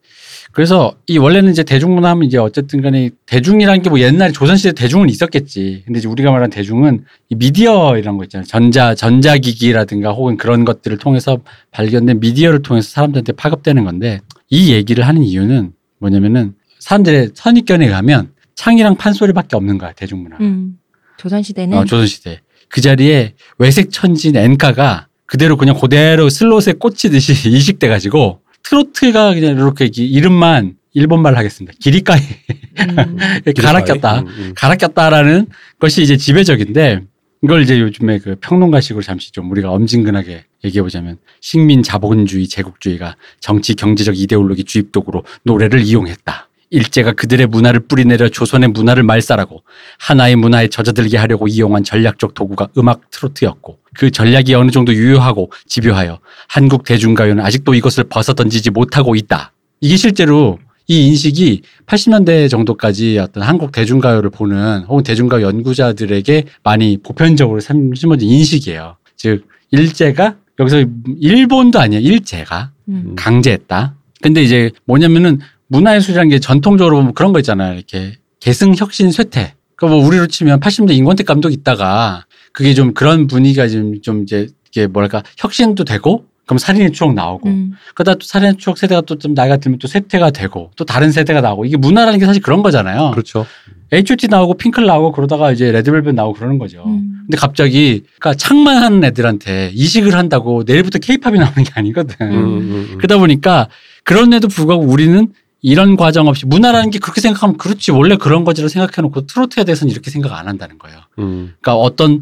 그래서 0.54 0.94
이 1.08 1.18
원래는 1.18 1.52
이제 1.52 1.64
대중문화 1.64 2.10
하면 2.10 2.26
이제 2.28 2.38
어쨌든 2.38 2.82
간에 2.82 3.10
대중이라는 3.26 3.82
게 3.84 3.90
뭐 3.90 4.00
옛날에 4.02 4.34
조선시대 4.34 4.74
대중은 4.74 5.08
있었겠지. 5.10 5.84
근데 5.86 6.00
이제 6.00 6.10
우리가 6.10 6.30
말하는 6.30 6.50
대중은 6.50 7.06
이 7.30 7.36
미디어 7.36 7.98
이런 7.98 8.18
거 8.18 8.26
있잖아요. 8.26 8.46
전자, 8.46 8.94
전자기기라든가 8.94 10.12
혹은 10.12 10.36
그런 10.38 10.66
것들을 10.66 10.98
통해서 10.98 11.38
발견된 11.72 12.20
미디어를 12.20 12.62
통해서 12.64 12.90
사람들한테 12.90 13.32
파급되는 13.34 13.84
건데 13.86 14.20
이 14.50 14.74
얘기를 14.74 15.08
하는 15.08 15.24
이유는 15.24 15.72
뭐냐면은 16.00 16.54
사람들의 16.80 17.30
선입견에 17.34 17.88
가면 17.90 18.32
창이랑 18.56 18.98
판소리밖에 18.98 19.56
없는 19.56 19.78
거야, 19.78 19.94
대중문화. 19.94 20.38
음. 20.42 20.78
조선시대는 21.18 21.78
어, 21.78 21.86
조선시대. 21.86 22.42
그 22.68 22.82
자리에 22.82 23.36
외색 23.58 23.92
천진 23.92 24.36
엔카가 24.36 25.08
그대로 25.32 25.56
그냥 25.56 25.80
그대로 25.80 26.30
슬롯에 26.30 26.74
꽂히듯이 26.78 27.32
이식돼 27.50 27.88
가지고 27.88 28.42
트로트가 28.64 29.34
그냥 29.34 29.56
이렇게 29.56 29.86
이- 29.86 30.06
이름만 30.06 30.76
일본말로 30.94 31.38
하겠습니다. 31.38 31.74
기리까이 31.80 32.20
음. 32.20 33.18
갈아 33.58 33.86
꼈다. 33.86 34.20
음, 34.20 34.28
음. 34.28 34.54
갈아 34.58 34.76
꼈다라는 34.76 35.48
것이 35.80 36.02
이제 36.02 36.18
지배적인데 36.18 37.04
이걸 37.44 37.62
이제 37.62 37.80
요즘에 37.80 38.20
그 38.20 38.36
평론가식으로 38.42 39.02
잠시 39.02 39.32
좀 39.32 39.50
우리가 39.52 39.72
엄진근하게 39.72 40.44
얘기해 40.66 40.82
보자면 40.84 41.18
식민 41.40 41.82
자본주의 41.82 42.46
제국주의가 42.50 43.16
정치 43.40 43.74
경제적 43.74 44.20
이데올로기 44.20 44.66
주입 44.66 44.92
도구로 44.92 45.24
노래를 45.44 45.80
이용했다. 45.80 46.50
일제가 46.72 47.12
그들의 47.12 47.48
문화를 47.48 47.82
뿌리내려 47.82 48.30
조선의 48.30 48.70
문화를 48.70 49.04
말살하고 49.04 49.62
하나의 50.00 50.38
문화에 50.38 50.70
젖어들게 50.70 51.18
하려고 51.18 51.48
이용한 51.48 51.84
전략적 51.84 52.34
도구가 52.34 52.70
음악 52.78 53.12
트로트였고 53.12 53.78
그 53.94 54.10
전략이 54.10 54.56
어느 54.56 54.72
정도 54.72 54.94
유효하고 54.94 55.52
집요하여 55.68 56.20
한국 56.48 56.86
대중가요는 56.86 57.44
아직도 57.44 57.74
이것을 57.76 58.06
벗어던지지 58.06 58.72
못하고 58.72 59.16
있다. 59.16 59.52
이게 59.82 59.98
실제로 59.98 60.60
이 60.88 61.08
인식이 61.08 61.62
80년대 61.86 62.50
정도까지 62.50 63.20
어떤 63.20 63.44
한국 63.44 63.72
대중가요를 63.72 64.30
보는 64.30 64.86
혹은 64.88 65.04
대중가요 65.04 65.46
연구자들에게 65.46 66.46
많이 66.64 66.98
보편적으로 67.04 67.60
심어진 67.60 68.30
인식이에요. 68.30 68.96
즉 69.18 69.48
일제가 69.72 70.36
여기서 70.60 70.86
일본도 71.20 71.80
아니에요. 71.80 72.02
일제가 72.02 72.72
음. 72.88 73.16
강제했다. 73.18 73.96
근데 74.22 74.42
이제 74.44 74.72
뭐냐면은 74.86 75.40
문화예술이라는 75.72 76.30
게 76.30 76.40
전통적으로 76.40 76.98
보면 76.98 77.14
그런 77.14 77.34
거 77.34 77.40
있잖아요. 77.40 77.76
이렇게 77.76 78.14
계승, 78.40 78.76
혁신, 78.76 79.12
쇠퇴. 79.12 79.54
그뭐 79.78 80.06
우리로 80.06 80.28
치면 80.28 80.60
80년대 80.60 80.92
인권택 80.92 81.26
감독 81.26 81.52
있다가 81.52 82.26
그게 82.54 82.74
좀 82.74 82.94
그런 82.94 83.26
분위기가 83.28 83.68
좀, 83.68 84.02
좀 84.02 84.24
이제 84.24 84.48
이게 84.70 84.86
뭐랄까 84.86 85.24
혁신도 85.38 85.86
되고 85.86 86.26
그럼 86.46 86.58
살인의 86.60 86.92
추억 86.92 87.14
나오고 87.14 87.50
음. 87.50 87.72
그러다 87.96 88.16
또 88.16 88.26
살인의 88.26 88.58
추억 88.58 88.78
세대가 88.78 89.02
또 89.02 89.16
좀 89.16 89.34
나이가 89.34 89.58
들면 89.58 89.80
또 89.80 89.88
쇠퇴가 89.88 90.32
되고 90.32 90.72
또 90.76 90.84
다른 90.86 91.12
세대가 91.12 91.40
나오고 91.42 91.66
이게 91.66 91.78
문화라는 91.78 92.20
게 92.20 92.26
사실 92.26 92.42
그런 92.42 92.62
거잖아요. 92.62 93.12
그렇죠. 93.12 93.46
H.O.T 93.94 94.28
나오고 94.28 94.56
핑클 94.56 94.86
나오고 94.86 95.12
그러다가 95.14 95.52
이제 95.52 95.72
레드벨벳 95.72 96.14
나오고 96.16 96.38
그러는 96.38 96.58
거죠. 96.60 96.84
음. 96.86 97.22
근데 97.26 97.38
갑자기 97.38 98.04
그러니까 98.20 98.34
창만 98.38 98.78
하는 98.84 99.04
애들한테 99.04 99.72
이식을 99.74 100.16
한다고 100.16 100.64
내일부터 100.66 101.00
케이팝이 101.00 101.40
나오는 101.40 101.64
게 101.64 101.72
아니거든. 101.74 102.16
음, 102.22 102.34
음, 102.34 102.72
음. 102.72 102.98
그러다 102.98 103.18
보니까 103.18 103.68
그런데도 104.04 104.48
불구하고 104.48 104.84
우리는 104.84 105.28
이런 105.62 105.96
과정 105.96 106.28
없이 106.28 106.46
문화라는 106.46 106.90
게 106.90 107.00
그렇게 107.00 107.22
생각하면 107.22 107.58
그렇지 107.58 107.92
원래 107.92 108.16
그런 108.16 108.44
거지를 108.44 108.70
생각해놓고 108.70 109.28
트로트에 109.28 109.64
대해서는 109.64 109.92
이렇게 109.92 110.10
생각 110.10 110.34
안 110.38 110.48
한다는 110.48 110.78
거예요. 110.80 110.98
음. 111.20 111.54
그러니까 111.62 111.76
어떤 111.76 112.22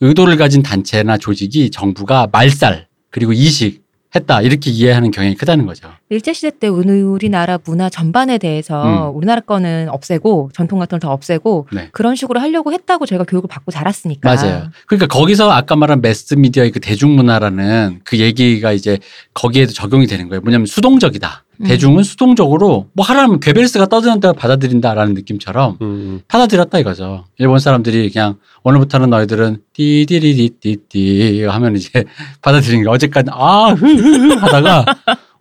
의도를 0.00 0.36
가진 0.36 0.62
단체나 0.62 1.18
조직이 1.18 1.70
정부가 1.70 2.28
말살 2.32 2.88
그리고 3.10 3.32
이식 3.32 3.84
했다 4.12 4.42
이렇게 4.42 4.72
이해하는 4.72 5.12
경향이 5.12 5.36
크다는 5.36 5.66
거죠. 5.66 5.88
일제 6.08 6.32
시대 6.32 6.50
때 6.50 6.66
우리나라 6.66 7.58
문화 7.64 7.88
전반에 7.88 8.38
대해서 8.38 8.82
음. 9.10 9.14
우리나라 9.16 9.40
거는 9.40 9.88
없애고 9.88 10.50
전통 10.52 10.80
같은 10.80 10.98
걸 10.98 11.00
다 11.00 11.12
없애고 11.12 11.68
네. 11.72 11.90
그런 11.92 12.16
식으로 12.16 12.40
하려고 12.40 12.72
했다고 12.72 13.06
저희가 13.06 13.22
교육을 13.24 13.46
받고 13.46 13.70
자랐으니까. 13.70 14.34
맞아요. 14.34 14.68
그러니까 14.88 15.06
거기서 15.06 15.48
아까 15.52 15.76
말한 15.76 16.00
매스 16.00 16.34
미디어의 16.34 16.72
그 16.72 16.80
대중문화라는 16.80 18.00
그 18.02 18.18
얘기가 18.18 18.72
이제 18.72 18.98
거기에도 19.32 19.72
적용이 19.72 20.08
되는 20.08 20.28
거예요. 20.28 20.40
뭐냐면 20.40 20.66
수동적이다. 20.66 21.44
음. 21.60 21.64
대중은 21.66 22.02
수동적으로 22.02 22.88
뭐 22.92 23.04
하라면 23.04 23.40
괴벨스가 23.40 23.86
떠드는 23.86 24.20
대로 24.20 24.32
받아들인다라는 24.32 25.14
느낌처럼 25.14 25.76
음. 25.82 26.20
받아들였다 26.28 26.78
이거죠. 26.78 27.26
일본 27.38 27.58
사람들이 27.58 28.10
그냥 28.10 28.36
오늘부터는 28.62 29.10
너희들은 29.10 29.58
띠디리디띠띠 29.74 31.44
하면 31.44 31.76
이제 31.76 32.04
받아들이는 32.42 32.84
게 32.84 32.88
어제까지 32.90 33.30
아 33.32 33.72
흐흐흐 33.74 34.34
하다가 34.34 34.84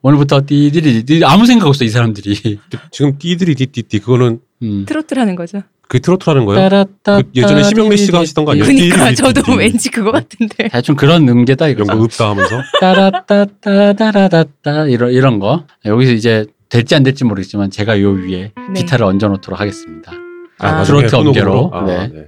오늘부터 0.02 0.42
띠디리디띠 0.46 1.24
아무 1.26 1.46
생각 1.46 1.68
없어 1.68 1.84
이 1.86 1.90
사람들이. 1.90 2.60
지금 2.92 3.18
띠들이 3.18 3.56
띠띠띠 3.56 4.00
그거는 4.00 4.40
음. 4.62 4.86
트로트라는 4.86 5.36
거죠. 5.36 5.62
그 5.90 6.00
트로트라는 6.00 6.46
거예요? 6.46 6.70
따라따 6.70 7.24
그 7.24 7.30
예전에 7.36 7.64
심형래 7.64 7.98
씨가 7.98 8.20
하시던 8.20 8.46
거 8.46 8.52
아니에요? 8.52 8.66
그러니까. 8.68 9.12
저도 9.16 9.54
왠지 9.56 9.90
그거 9.90 10.12
같은데. 10.12 10.68
대충 10.70 10.96
그런 10.96 11.28
음계다 11.28 11.68
이런 11.68 11.86
이거죠. 11.88 11.98
거 11.98 12.06
읍다 12.06 12.30
하면서 12.30 12.62
따라따따따라따따 12.80 14.86
이런 14.88 15.12
이런 15.12 15.40
거 15.40 15.66
여기서 15.86 16.12
이제 16.14 16.46
될지 16.70 16.94
안 16.94 17.02
될지 17.02 17.24
모르겠지만 17.26 17.72
제가 17.72 18.00
요 18.02 18.12
위에 18.12 18.52
네. 18.72 18.82
기타를 18.82 19.04
얹어놓도록 19.06 19.60
하겠습니다. 19.60 20.12
아, 20.60 20.72
나중에 20.74 21.08
트로트? 21.08 21.16
업계로. 21.30 21.72
아, 21.74 21.84
네. 21.86 22.08
네. 22.14 22.26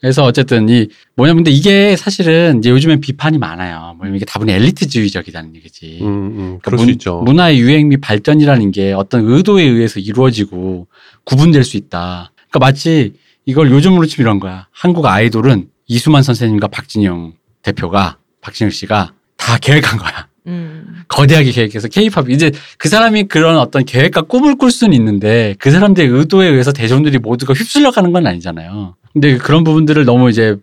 그래서 0.00 0.22
어쨌든 0.24 0.68
이 0.68 0.88
뭐냐 1.16 1.34
근데 1.34 1.50
이게 1.50 1.96
사실은 1.96 2.58
이제 2.58 2.70
요즘엔 2.70 3.00
비판이 3.00 3.38
많아요. 3.38 3.94
뭐냐면 3.96 4.16
이게 4.16 4.24
다분히 4.24 4.52
엘리트주의적이라는 4.52 5.54
얘기지. 5.56 5.98
음, 6.02 6.06
음, 6.06 6.36
그러니까 6.36 6.60
그럴 6.64 6.76
문- 6.78 6.86
수 6.86 6.90
있죠. 6.92 7.22
문화의 7.24 7.58
유행 7.60 7.88
및 7.88 8.00
발전이라는 8.00 8.70
게 8.72 8.92
어떤 8.92 9.28
의도에 9.28 9.62
의해서 9.64 9.98
이루어지고 10.00 10.86
구분될 11.24 11.62
수 11.64 11.76
있다. 11.76 12.31
그러니까 12.52 12.58
마치 12.58 13.14
이걸 13.46 13.70
요즘으로 13.70 14.06
치면 14.06 14.26
이런 14.26 14.38
거야. 14.38 14.68
한국 14.70 15.06
아이돌은 15.06 15.68
이수만 15.86 16.22
선생님과 16.22 16.68
박진영 16.68 17.32
대표가 17.62 18.18
박진영 18.42 18.70
씨가 18.70 19.14
다 19.36 19.58
계획한 19.58 19.98
거야. 19.98 20.28
음. 20.46 21.02
거대하게 21.08 21.50
계획해서 21.50 21.88
케이팝 21.88 22.28
이제 22.30 22.52
그 22.76 22.88
사람이 22.88 23.24
그런 23.24 23.56
어떤 23.56 23.84
계획과 23.84 24.22
꿈을 24.22 24.56
꿀 24.56 24.70
수는 24.70 24.92
있는데 24.94 25.54
그 25.58 25.70
사람들의 25.70 26.10
의도에 26.10 26.48
의해서 26.48 26.72
대중들이 26.72 27.18
모두가 27.18 27.54
휩쓸려 27.54 27.90
가는 27.90 28.12
건 28.12 28.26
아니잖아요. 28.26 28.96
근데 29.12 29.38
그런 29.38 29.64
부분들을 29.64 30.04
너무 30.04 30.30
이제 30.30 30.56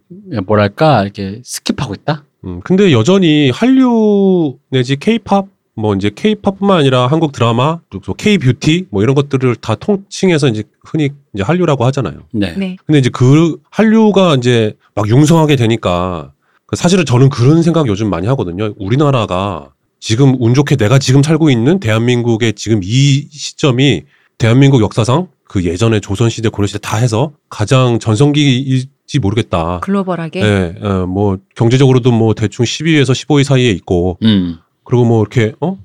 뭐랄까 0.46 1.04
이렇게 1.04 1.42
skip하고 1.44 1.96
있다. 1.96 2.24
음, 2.46 2.62
근데 2.64 2.92
여전히 2.92 3.50
한류 3.50 4.58
내지 4.70 4.96
케이팝 4.96 5.48
뭐 5.80 5.96
이제 5.96 6.12
케이팝뿐만 6.14 6.78
아니라 6.78 7.08
한국 7.08 7.32
드라마 7.32 7.80
그리고 7.90 8.14
케이 8.14 8.38
뷰티 8.38 8.88
뭐 8.90 9.02
이런 9.02 9.16
것들을 9.16 9.56
다 9.56 9.76
통칭해서 9.76 10.50
이제 10.50 10.64
흔히 10.84 11.10
이제 11.34 11.42
한류라고 11.42 11.86
하잖아요. 11.86 12.20
네. 12.34 12.54
네. 12.58 12.76
근데 12.86 13.00
이제 13.00 13.10
그 13.10 13.58
한류가 13.70 14.36
이제 14.36 14.76
막 14.94 15.08
융성하게 15.08 15.56
되니까 15.56 16.34
그 16.66 16.76
사실은 16.76 17.06
저는 17.06 17.30
그런 17.30 17.64
생각 17.64 17.88
요즘 17.88 18.10
많이 18.10 18.28
하거든요. 18.28 18.74
우리나라가 18.78 19.72
지금 20.02 20.36
운 20.40 20.54
좋게 20.54 20.76
내가 20.76 21.00
지금 21.00 21.24
살고 21.24 21.50
있는 21.50 21.80
대한민국의 21.80 22.54
지금 22.54 22.82
이 22.84 23.28
시점이 23.32 24.04
대한민국 24.38 24.82
역사상 24.82 25.28
그 25.46 25.64
예전에 25.64 26.00
조선시대 26.00 26.50
고려시대 26.50 26.80
다 26.80 26.98
해서 26.98 27.32
가장 27.50 28.00
전성기일지 28.00 29.20
모르겠다. 29.20 29.80
글로벌하게. 29.80 30.42
예, 30.42 30.76
어, 30.82 31.06
뭐 31.08 31.38
경제적으로도 31.56 32.12
뭐 32.12 32.34
대충 32.34 32.66
12위에서 32.66 33.12
15위 33.12 33.44
사이에 33.44 33.72
있고 33.72 34.18
음. 34.24 34.60
그리고 34.90 35.06
뭐 35.06 35.22
이렇게 35.22 35.54
어 35.62 35.78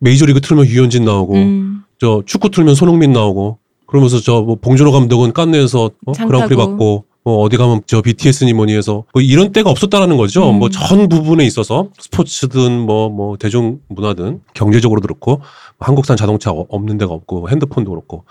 메이저리그 0.00 0.40
틀면 0.40 0.66
유현진 0.66 1.04
나오고 1.04 1.34
음. 1.34 1.82
저 2.00 2.22
축구 2.26 2.50
틀면 2.50 2.74
손흥민 2.74 3.12
나오고 3.12 3.58
그러면서 3.86 4.18
저 4.20 4.42
뭐 4.42 4.56
봉준호 4.60 4.90
감독은 4.90 5.32
깐느에서 5.32 5.90
어? 6.06 6.12
상 6.12 6.26
그랑프리. 6.26 6.56
받고 6.56 7.04
뭐 7.22 7.38
어디 7.42 7.56
가면 7.56 7.82
저 7.86 8.02
BTS니 8.02 8.52
뭐니 8.54 8.74
해서 8.74 9.04
뭐 9.12 9.22
이런 9.22 9.52
때가 9.52 9.70
없었다라는 9.70 10.16
거죠. 10.16 10.50
음. 10.50 10.58
뭐전 10.58 11.08
부분에 11.08 11.44
있어서 11.46 11.88
스포츠든 12.00 12.80
뭐뭐 12.80 13.36
대중 13.36 13.78
문화든 13.88 14.40
경제적으로도 14.54 15.06
그렇고 15.06 15.40
한국산 15.78 16.16
자동차 16.16 16.50
어- 16.50 16.66
없는 16.68 16.98
데가 16.98 17.12
없고 17.12 17.48
핸드폰도 17.50 17.90
그렇고 17.90 18.24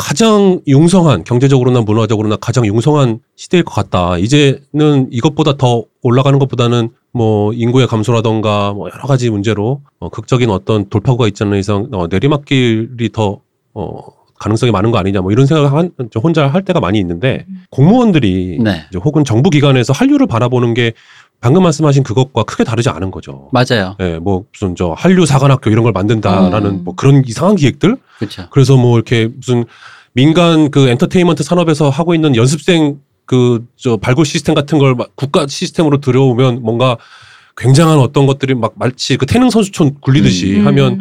가장 0.00 0.62
융성한 0.66 1.24
경제적으로나 1.24 1.82
문화적으로나 1.82 2.36
가장 2.36 2.64
융성한 2.64 3.20
시대일 3.36 3.64
것 3.64 3.74
같다. 3.74 4.16
이제는 4.16 5.08
이것보다 5.10 5.58
더 5.58 5.84
올라가는 6.00 6.38
것보다는 6.38 6.88
뭐 7.12 7.52
인구의 7.52 7.86
감소라던가 7.86 8.72
뭐 8.72 8.88
여러 8.90 9.06
가지 9.06 9.28
문제로 9.28 9.82
어, 9.98 10.08
극적인 10.08 10.48
어떤 10.48 10.88
돌파구가 10.88 11.28
있지 11.28 11.42
않는 11.44 11.58
이상 11.58 11.88
어, 11.92 12.06
내리막길이 12.06 13.10
더 13.12 13.40
어, 13.74 13.98
가능성이 14.38 14.72
많은 14.72 14.90
거 14.90 14.96
아니냐 14.96 15.20
뭐 15.20 15.32
이런 15.32 15.44
생각을 15.44 15.70
한, 15.70 15.90
저 16.10 16.18
혼자 16.18 16.46
할 16.46 16.64
때가 16.64 16.80
많이 16.80 16.98
있는데 16.98 17.44
공무원들이 17.68 18.58
네. 18.62 18.86
이제 18.88 18.98
혹은 18.98 19.22
정부 19.22 19.50
기관에서 19.50 19.92
한류를 19.92 20.26
바라보는 20.26 20.72
게 20.72 20.94
방금 21.40 21.62
말씀하신 21.62 22.02
그것과 22.02 22.42
크게 22.42 22.64
다르지 22.64 22.90
않은 22.90 23.10
거죠. 23.10 23.48
맞아요. 23.52 23.96
예, 24.00 24.18
뭐 24.18 24.44
무슨 24.52 24.76
저 24.76 24.92
한류 24.96 25.24
사관학교 25.24 25.70
이런 25.70 25.84
걸 25.84 25.92
만든다라는 25.92 26.70
음. 26.70 26.84
뭐 26.84 26.94
그런 26.94 27.22
이상한 27.26 27.56
기획들 27.56 27.96
그렇죠. 28.18 28.46
그래서 28.50 28.76
뭐 28.76 28.96
이렇게 28.96 29.28
무슨 29.34 29.64
민간 30.12 30.70
그 30.70 30.88
엔터테인먼트 30.88 31.42
산업에서 31.42 31.88
하고 31.88 32.14
있는 32.14 32.36
연습생 32.36 32.98
그 33.26 33.64
저 33.76 33.96
발굴 33.96 34.26
시스템 34.26 34.54
같은 34.54 34.78
걸막 34.78 35.14
국가 35.14 35.46
시스템으로 35.46 35.98
들여오면 36.00 36.62
뭔가 36.62 36.96
굉장한 37.56 37.98
어떤 37.98 38.26
것들이 38.26 38.54
막 38.54 38.72
마치 38.76 39.16
그 39.16 39.24
태능 39.24 39.50
선수촌 39.50 39.96
굴리듯이 40.00 40.58
음. 40.58 40.66
하면 40.66 41.00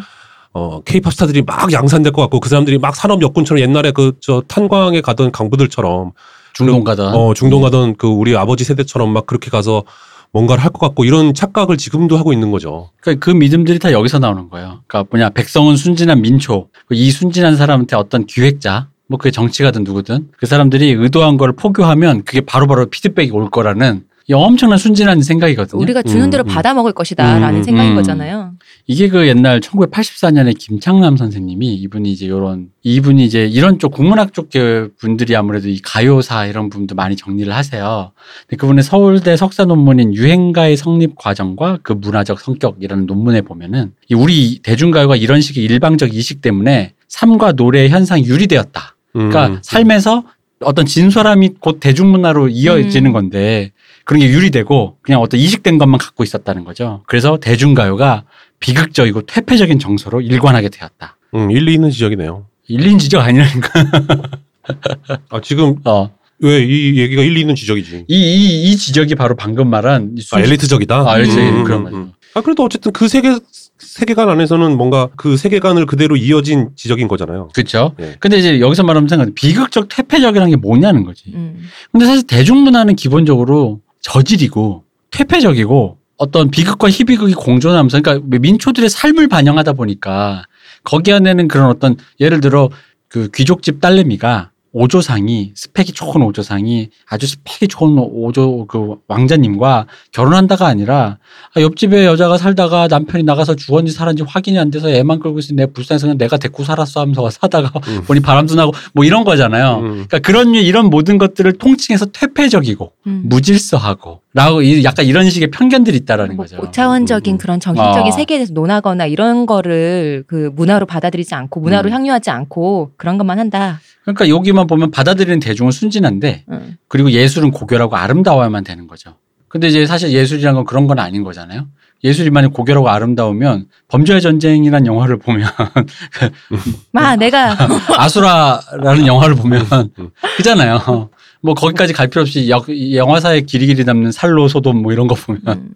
어 0.54 0.82
케이팝 0.82 1.12
스타들이 1.14 1.42
막 1.42 1.72
양산될 1.74 2.12
것 2.14 2.22
같고 2.24 2.40
그 2.40 2.48
사람들이 2.50 2.78
막 2.78 2.96
산업 2.96 3.22
여군처럼 3.22 3.62
옛날에 3.62 3.92
그 3.92 4.14
저 4.22 4.42
탄광에 4.48 5.02
가던 5.02 5.32
강부들처럼 5.32 6.12
중동 6.54 6.84
가다. 6.84 7.12
어 7.16 7.34
중동 7.34 7.62
가던 7.62 7.96
그 7.98 8.08
우리 8.08 8.36
아버지 8.38 8.64
세대처럼 8.64 9.12
막 9.12 9.26
그렇게 9.26 9.50
가서 9.50 9.84
뭔가를 10.32 10.64
할 10.64 10.70
것 10.72 10.80
같고 10.80 11.06
이런 11.06 11.34
착각을 11.34 11.78
지금도 11.78 12.18
하고 12.18 12.34
있는 12.34 12.52
거죠. 12.52 12.90
그러니까 13.02 13.26
그 13.26 13.32
믿음들이 13.36 13.80
다 13.80 13.92
여기서 13.92 14.20
나오는 14.20 14.50
거예요. 14.50 14.82
그러니까 14.88 15.10
뭐냐 15.12 15.30
백성은 15.30 15.76
순진한 15.76 16.22
민초. 16.22 16.68
이 16.92 17.12
순진한 17.12 17.56
사람한테 17.58 17.96
어떤 17.96 18.26
기획자, 18.26 18.88
뭐 19.08 19.18
그게 19.18 19.32
정치가든 19.32 19.84
누구든 19.84 20.30
그 20.38 20.46
사람들이 20.46 20.92
의도한 20.92 21.38
걸 21.38 21.54
포교하면 21.54 22.24
그게 22.24 22.42
바로바로 22.42 22.86
피드백이 22.88 23.32
올 23.32 23.50
거라는 23.50 24.04
이 24.28 24.34
엄청난 24.34 24.78
순진한 24.78 25.24
생각이거든요. 25.24 25.82
우리가 25.82 26.04
주는 26.04 26.26
음, 26.26 26.30
대로 26.30 26.44
음. 26.44 26.46
받아 26.46 26.76
먹을 26.76 26.94
것이다라는 26.94 27.56
음, 27.60 27.64
생각인 27.64 27.92
음. 27.92 27.96
거잖아요. 27.96 28.52
이게 28.92 29.08
그 29.08 29.28
옛날 29.28 29.60
1984년에 29.60 30.58
김창남 30.58 31.16
선생님이 31.16 31.76
이분이 31.76 32.12
이제 32.12 32.28
요런 32.28 32.70
이분이 32.82 33.24
이제 33.24 33.46
이런 33.46 33.78
쪽 33.78 33.92
국문학 33.92 34.34
쪽 34.34 34.50
분들이 34.98 35.36
아무래도 35.36 35.70
이 35.70 35.80
가요사 35.80 36.48
이런 36.48 36.72
부분도 36.72 36.96
많이 36.96 37.16
정리를 37.16 37.54
하세요. 37.54 38.14
근데 38.48 38.58
그분의 38.58 38.84
서울대 38.84 39.38
석사 39.38 39.66
논문인 39.66 40.16
유행가의 40.16 40.76
성립 40.76 41.14
과정과 41.16 41.78
그 41.84 41.94
문화적 41.94 42.40
성격이라는 42.40 43.06
논문에 43.06 43.42
보면은 43.42 43.94
이 44.10 44.16
우리 44.16 44.58
대중가요가 44.64 45.16
이런 45.16 45.40
식의 45.40 45.64
일방적 45.66 46.16
이식 46.16 46.42
때문에 46.42 46.94
삶과 47.08 47.52
노래의 47.52 47.90
현상이 47.90 48.26
유리되었다. 48.26 48.96
그러니까 49.14 49.48
음. 49.50 49.60
삶에서 49.62 50.24
어떤 50.62 50.88
진솔함이 50.88 51.58
곧 51.60 51.80
대중문화로 51.80 52.50
이어지는 52.50 53.12
음. 53.12 53.14
건데 53.14 53.72
그런 54.04 54.22
게 54.22 54.30
유리되고 54.30 54.98
그냥 55.04 55.22
어떤 55.22 55.40
이식된 55.40 55.78
것만 55.78 56.00
갖고 56.00 56.24
있었다는 56.24 56.64
거죠. 56.64 57.04
그래서 57.06 57.38
대중가요가 57.38 58.24
비극적이고 58.60 59.24
퇴폐적인 59.24 59.80
정서로 59.80 60.22
일관하게 60.22 60.70
되었다. 60.70 61.18
음, 61.36 61.52
일리 61.52 61.74
있는 61.74 61.90
지적이네요. 61.92 62.46
일린 62.68 62.98
지적 63.00 63.22
아니라니까. 63.22 63.70
아, 65.30 65.42
지금 65.42 65.76
어. 65.86 66.12
왜이 66.42 66.98
얘기가 66.98 67.22
일리 67.22 67.42
있는 67.42 67.54
지적이지? 67.56 68.06
이, 68.08 68.16
이, 68.16 68.72
이 68.72 68.78
지적이 68.78 69.16
바로 69.16 69.36
방금 69.36 69.70
말한 69.70 70.12
이 70.18 70.22
아, 70.22 70.24
순- 70.24 70.40
엘리트적이다. 70.40 71.10
아, 71.10 71.18
엘리트적인 71.18 71.54
음, 71.54 71.64
그런 71.66 71.80
음, 71.80 71.84
거죠. 71.84 71.98
음. 71.98 72.12
아, 72.36 72.42
그래도 72.42 72.64
어쨌든 72.64 72.92
그 72.94 73.08
세계 73.08 73.38
세계관 73.78 74.30
안에서는 74.30 74.78
뭔가 74.78 75.10
그 75.18 75.36
세계관을 75.36 75.86
그대로 75.86 76.16
이어진 76.16 76.70
지적인 76.76 77.08
거잖아요. 77.08 77.50
그렇죠. 77.54 77.94
예. 78.00 78.16
근데 78.20 78.38
이제 78.38 78.60
여기서 78.62 78.84
말하면 78.84 79.10
생각 79.10 79.34
비극적 79.36 79.88
퇴폐적이라는 79.90 80.50
게 80.52 80.56
뭐냐는 80.58 81.04
거지. 81.04 81.32
음. 81.34 81.64
근데 81.92 82.06
사실 82.06 82.26
대중문화는 82.28 82.96
기본적으로 82.96 83.82
저질이고 84.02 84.84
퇴폐적이고 85.12 85.98
어떤 86.20 86.52
비극과 86.52 86.90
희비극이 86.90 87.34
공존하면서 87.34 88.02
그러니까 88.02 88.38
민초들의 88.40 88.90
삶을 88.90 89.30
반영하다 89.30 89.74
보니까 89.74 90.44
거기 90.84 91.12
안에는 91.14 91.48
그런 91.48 91.70
어떤 91.70 91.96
예를 92.20 92.42
들어 92.42 92.70
그 93.08 93.30
귀족집 93.34 93.82
딸내미가 93.82 94.52
오조상이 94.72 95.52
스펙이 95.56 95.94
좋은 95.94 96.22
오조상이 96.22 96.90
아주 97.10 97.28
스펙이 97.28 97.68
좋은 97.68 97.98
오조 97.98 98.66
그 98.68 98.96
왕자님과 99.08 99.88
결혼한다가 100.12 100.68
아니라 100.68 101.18
아, 101.56 101.62
옆집에 101.62 102.06
여자가 102.06 102.38
살다가 102.38 102.88
남편이 102.88 103.24
나가서 103.24 103.56
죽었는지 103.56 103.94
살았는지 103.94 104.24
확인이 104.28 104.60
안 104.60 104.70
돼서 104.70 104.90
애만 104.90 105.20
끌고 105.20 105.40
있으니 105.40 105.58
내 105.58 105.66
불쌍해서 105.66 106.06
그냥 106.08 106.18
내가 106.18 106.38
데리고 106.38 106.64
살았어 106.64 107.02
하면서 107.02 107.30
사다가 107.30 107.72
음. 107.88 108.04
보니 108.06 108.20
바람도 108.20 108.56
나고 108.56 108.72
뭐 108.94 109.04
이런 109.06 109.24
거잖아요. 109.24 109.78
음. 109.80 109.90
그러니까 109.92 110.20
그런 110.20 110.52
류- 110.52 110.60
이런 110.60 110.90
모든 110.90 111.18
것들을 111.18 111.52
통칭해서 111.54 112.06
퇴폐적이고 112.08 112.92
음. 113.08 113.22
무질서하고 113.26 114.22
라고 114.34 114.62
이- 114.62 114.84
약간 114.84 115.06
이런 115.06 115.30
식의 115.30 115.50
편견들이 115.50 115.98
있다라는 115.98 116.36
뭐 116.36 116.46
거죠. 116.46 116.58
고차원적인 116.58 117.34
음, 117.34 117.36
음. 117.36 117.38
그런 117.40 117.60
정신적인 117.60 118.08
어. 118.08 118.16
세계에 118.16 118.38
대해서 118.38 118.54
논하거나 118.54 119.08
이런 119.08 119.48
거를 119.48 120.24
그 120.28 120.52
문화로 120.56 120.86
받아들이지 120.86 121.34
않고 121.34 121.60
문화로 121.60 121.90
음. 121.90 121.94
향유하지 121.94 122.30
않고 122.30 122.92
그런 122.98 123.18
것만 123.18 123.40
한다. 123.40 123.80
그러니까 124.16 124.30
여기만 124.36 124.68
보면 124.68 124.92
받아들이는 124.92 125.40
대중은 125.40 125.72
순진한데 125.72 126.46
음. 126.52 126.78
그리고 126.88 127.12
예술은 127.12 127.52
고결하고 127.52 127.96
아름다워야만 127.96 128.64
되는 128.64 128.88
거죠. 128.88 129.16
근데 129.48 129.68
이제 129.68 129.86
사실 129.86 130.12
예술이란 130.12 130.56
건 130.56 130.66
그런 130.66 130.88
건 130.88 131.00
아닌 131.00 131.24
거잖아요. 131.24 131.68
예술이 132.04 132.30
만약 132.30 132.54
고결하고 132.54 132.90
아름다우면 132.90 133.68
범죄의 133.90 134.22
전쟁이라는 134.22 134.86
영화를 134.86 135.18
보면 135.20 135.50
마 136.92 137.16
내가 137.16 137.58
아수라라는 137.98 139.06
영화를 139.06 139.36
보면 139.36 139.66
음. 140.00 140.10
그잖아요. 140.38 141.10
뭐 141.42 141.54
거기까지 141.54 141.94
갈 141.94 142.08
필요 142.08 142.22
없이 142.22 142.50
여- 142.50 142.64
이 142.70 142.96
영화사에 142.96 143.42
길이 143.42 143.66
길이 143.68 143.84
남는 143.84 144.12
살로 144.12 144.48
소돔 144.48 144.78
뭐 144.82 144.92
이런 144.94 145.08
거 145.08 145.16
보면 145.16 145.42
음. 145.48 145.70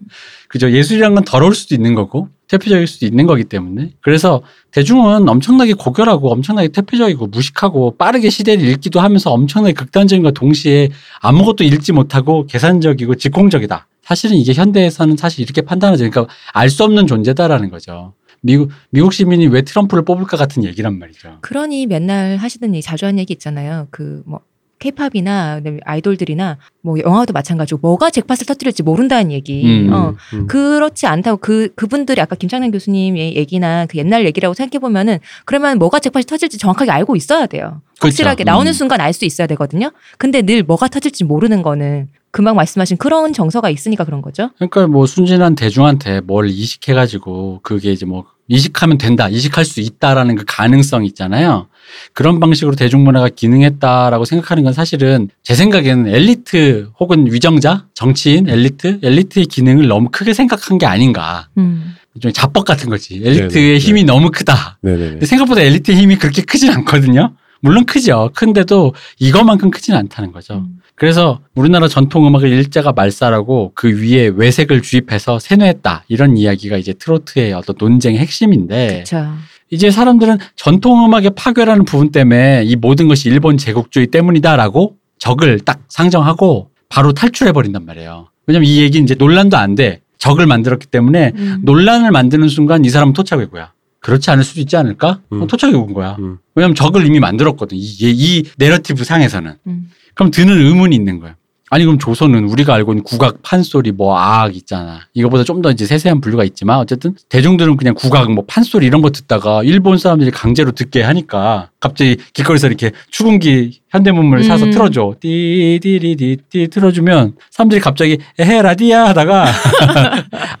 그죠. 0.48 0.70
예술이란 0.70 1.14
건 1.14 1.24
더러울 1.24 1.54
수도 1.54 1.74
있는 1.74 1.94
거고 1.94 2.28
퇴폐적일 2.54 2.86
수도 2.86 3.04
있는 3.04 3.26
거기 3.26 3.44
때문에 3.44 3.90
그래서 4.00 4.42
대중은 4.70 5.28
엄청나게 5.28 5.72
고결하고 5.74 6.30
엄청나게 6.30 6.68
퇴폐적이고 6.68 7.26
무식하고 7.26 7.96
빠르게 7.96 8.30
시대를 8.30 8.64
읽기도 8.68 9.00
하면서 9.00 9.32
엄청나게 9.32 9.72
극단적인과 9.72 10.30
동시에 10.30 10.90
아무것도 11.20 11.64
읽지 11.64 11.92
못하고 11.92 12.46
계산적이고 12.46 13.16
직공적이다. 13.16 13.88
사실은 14.02 14.36
이게 14.36 14.52
현대에서는 14.52 15.16
사실 15.16 15.42
이렇게 15.42 15.62
판단하죠. 15.62 16.08
그러니까 16.08 16.32
알 16.52 16.70
수 16.70 16.84
없는 16.84 17.06
존재다라는 17.08 17.70
거죠. 17.70 18.14
미국 18.40 18.70
미국 18.90 19.12
시민이 19.12 19.48
왜 19.48 19.62
트럼프를 19.62 20.04
뽑을까 20.04 20.36
같은 20.36 20.62
얘기란 20.64 20.98
말이죠. 20.98 21.38
그러니 21.40 21.86
맨날 21.86 22.36
하시던 22.36 22.74
얘기 22.74 22.82
자주 22.82 23.06
하는 23.06 23.18
얘기 23.18 23.32
있잖아요. 23.32 23.88
그 23.90 24.22
뭐 24.26 24.40
케이팝이나 24.84 25.60
아이돌들이나 25.84 26.58
뭐 26.82 26.98
영화도 26.98 27.32
마찬가지고 27.32 27.80
뭐가 27.80 28.10
잭팟을 28.10 28.46
터뜨릴지 28.46 28.82
모른다는 28.82 29.32
얘기. 29.32 29.64
음. 29.64 29.92
어. 29.92 30.14
음. 30.34 30.46
그렇지 30.46 31.06
않다고 31.06 31.38
그 31.38 31.72
그분들이 31.74 32.20
아까 32.20 32.36
김창남 32.36 32.70
교수님의 32.70 33.36
얘기나 33.36 33.86
그 33.86 33.96
옛날 33.98 34.26
얘기라고 34.26 34.54
생각해 34.54 34.78
보면은 34.80 35.18
그러면 35.44 35.78
뭐가 35.78 36.00
잭팟이 36.00 36.24
터질지 36.24 36.58
정확하게 36.58 36.90
알고 36.90 37.16
있어야 37.16 37.46
돼요. 37.46 37.80
확실하게 38.00 38.44
그렇죠. 38.44 38.52
나오는 38.52 38.70
음. 38.70 38.72
순간 38.72 39.00
알 39.00 39.14
수 39.14 39.24
있어야 39.24 39.46
되거든요. 39.46 39.92
근데 40.18 40.42
늘 40.42 40.64
뭐가 40.64 40.88
터질지 40.88 41.22
모르는 41.22 41.62
거는 41.62 42.08
금방 42.32 42.56
말씀하신 42.56 42.96
그런 42.96 43.32
정서가 43.32 43.70
있으니까 43.70 44.02
그런 44.02 44.22
거죠. 44.22 44.50
그러니까 44.56 44.88
뭐 44.88 45.06
순진한 45.06 45.54
대중한테 45.54 46.20
뭘 46.20 46.48
이식해가지고 46.48 47.60
그게 47.62 47.92
이제 47.92 48.04
뭐 48.04 48.24
이식하면 48.48 48.98
된다, 48.98 49.28
이식할 49.28 49.64
수 49.64 49.80
있다라는 49.80 50.34
그 50.34 50.44
가능성 50.46 51.04
있잖아요. 51.04 51.68
그런 52.12 52.40
방식으로 52.40 52.76
대중문화가 52.76 53.28
기능했다라고 53.30 54.24
생각하는 54.24 54.64
건 54.64 54.72
사실은 54.72 55.28
제 55.42 55.54
생각에는 55.54 56.06
엘리트 56.12 56.90
혹은 56.98 57.32
위정자, 57.32 57.86
정치인, 57.94 58.48
엘리트, 58.48 59.00
엘리트의 59.02 59.46
기능을 59.46 59.88
너무 59.88 60.08
크게 60.10 60.34
생각한 60.34 60.78
게 60.78 60.86
아닌가. 60.86 61.48
음. 61.58 61.94
좀 62.20 62.32
자뻑 62.32 62.64
같은 62.64 62.90
거지. 62.90 63.20
엘리트의 63.24 63.48
네네, 63.48 63.78
힘이 63.78 64.02
네. 64.02 64.12
너무 64.12 64.30
크다. 64.30 64.78
근데 64.82 65.26
생각보다 65.26 65.62
엘리트의 65.62 65.98
힘이 65.98 66.16
그렇게 66.16 66.42
크진 66.42 66.70
않거든요. 66.70 67.34
물론 67.60 67.84
크죠. 67.86 68.30
큰데도 68.34 68.94
이것만큼 69.18 69.70
크진 69.70 69.94
않다는 69.94 70.32
거죠. 70.32 70.54
음. 70.54 70.80
그래서 70.96 71.40
우리나라 71.54 71.88
전통 71.88 72.26
음악을 72.26 72.48
일제가 72.48 72.92
말살하고 72.92 73.72
그 73.74 74.00
위에 74.00 74.30
외색을 74.34 74.82
주입해서 74.82 75.38
세뇌했다. 75.38 76.04
이런 76.08 76.36
이야기가 76.36 76.76
이제 76.76 76.92
트로트의 76.92 77.52
어떤 77.52 77.74
논쟁의 77.78 78.20
핵심인데 78.20 78.88
그렇죠. 78.88 79.32
이제 79.70 79.90
사람들은 79.90 80.38
전통 80.56 81.04
음악의 81.04 81.30
파괴라는 81.36 81.84
부분 81.84 82.10
때문에 82.12 82.62
이 82.64 82.76
모든 82.76 83.08
것이 83.08 83.28
일본 83.28 83.56
제국주의 83.56 84.06
때문이다라고 84.08 84.96
적을 85.18 85.60
딱 85.60 85.80
상정하고 85.88 86.70
바로 86.88 87.12
탈출해 87.12 87.52
버린단 87.52 87.84
말이에요. 87.84 88.28
왜냐면 88.46 88.68
이 88.68 88.80
얘기는 88.80 89.04
이제 89.04 89.14
논란도 89.14 89.56
안 89.56 89.74
돼. 89.74 90.00
적을 90.18 90.46
만들었기 90.46 90.86
때문에 90.86 91.32
음. 91.34 91.60
논란을 91.62 92.10
만드는 92.10 92.48
순간 92.48 92.84
이 92.84 92.90
사람은 92.90 93.12
토착외고야. 93.14 93.72
그렇지 94.00 94.30
않을 94.30 94.44
수도 94.44 94.60
있지 94.60 94.76
않을까? 94.76 95.20
음. 95.32 95.42
어, 95.42 95.46
토착외고인 95.46 95.94
거야. 95.94 96.16
음. 96.18 96.38
왜냐면 96.54 96.74
적을 96.74 97.06
이미 97.06 97.20
만들었거든. 97.20 97.76
이, 97.76 97.82
이 98.00 98.44
내러티브 98.58 99.02
상에서는. 99.02 99.54
음. 99.66 99.90
그럼 100.14 100.30
드는 100.30 100.56
의문이 100.58 100.94
있는 100.94 101.20
거야. 101.20 101.36
아니 101.74 101.84
그럼 101.84 101.98
조선은 101.98 102.44
우리가 102.44 102.72
알고 102.72 102.92
있는 102.92 103.02
국악, 103.02 103.42
판소리, 103.42 103.90
뭐 103.90 104.16
아악 104.16 104.54
있잖아. 104.54 105.00
이거보다 105.12 105.42
좀 105.42 105.60
더 105.60 105.72
이제 105.72 105.86
세세한 105.86 106.20
분류가 106.20 106.44
있지만 106.44 106.78
어쨌든 106.78 107.16
대중들은 107.30 107.76
그냥 107.76 107.94
국악, 107.94 108.30
뭐 108.30 108.44
판소리 108.46 108.86
이런 108.86 109.02
거 109.02 109.10
듣다가 109.10 109.62
일본 109.64 109.98
사람들이 109.98 110.30
강제로 110.30 110.70
듣게 110.70 111.02
하니까 111.02 111.70
갑자기 111.80 112.16
길거리에서 112.32 112.68
이렇게 112.68 112.92
추궁기 113.10 113.80
현대문물을 113.90 114.44
사서 114.44 114.66
음. 114.66 114.70
틀어줘. 114.70 115.14
띠디리디띠 115.20 116.68
틀어주면 116.68 117.34
사람들이 117.50 117.80
갑자기 117.80 118.18
에헤 118.38 118.62
라디아 118.62 119.08
하다가 119.08 119.46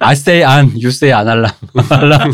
I 0.00 0.12
say 0.18 0.42
안, 0.42 0.66
you 0.70 0.88
say 0.88 1.12
안 1.12 1.28
할람. 1.28 1.50
할람. 1.90 2.30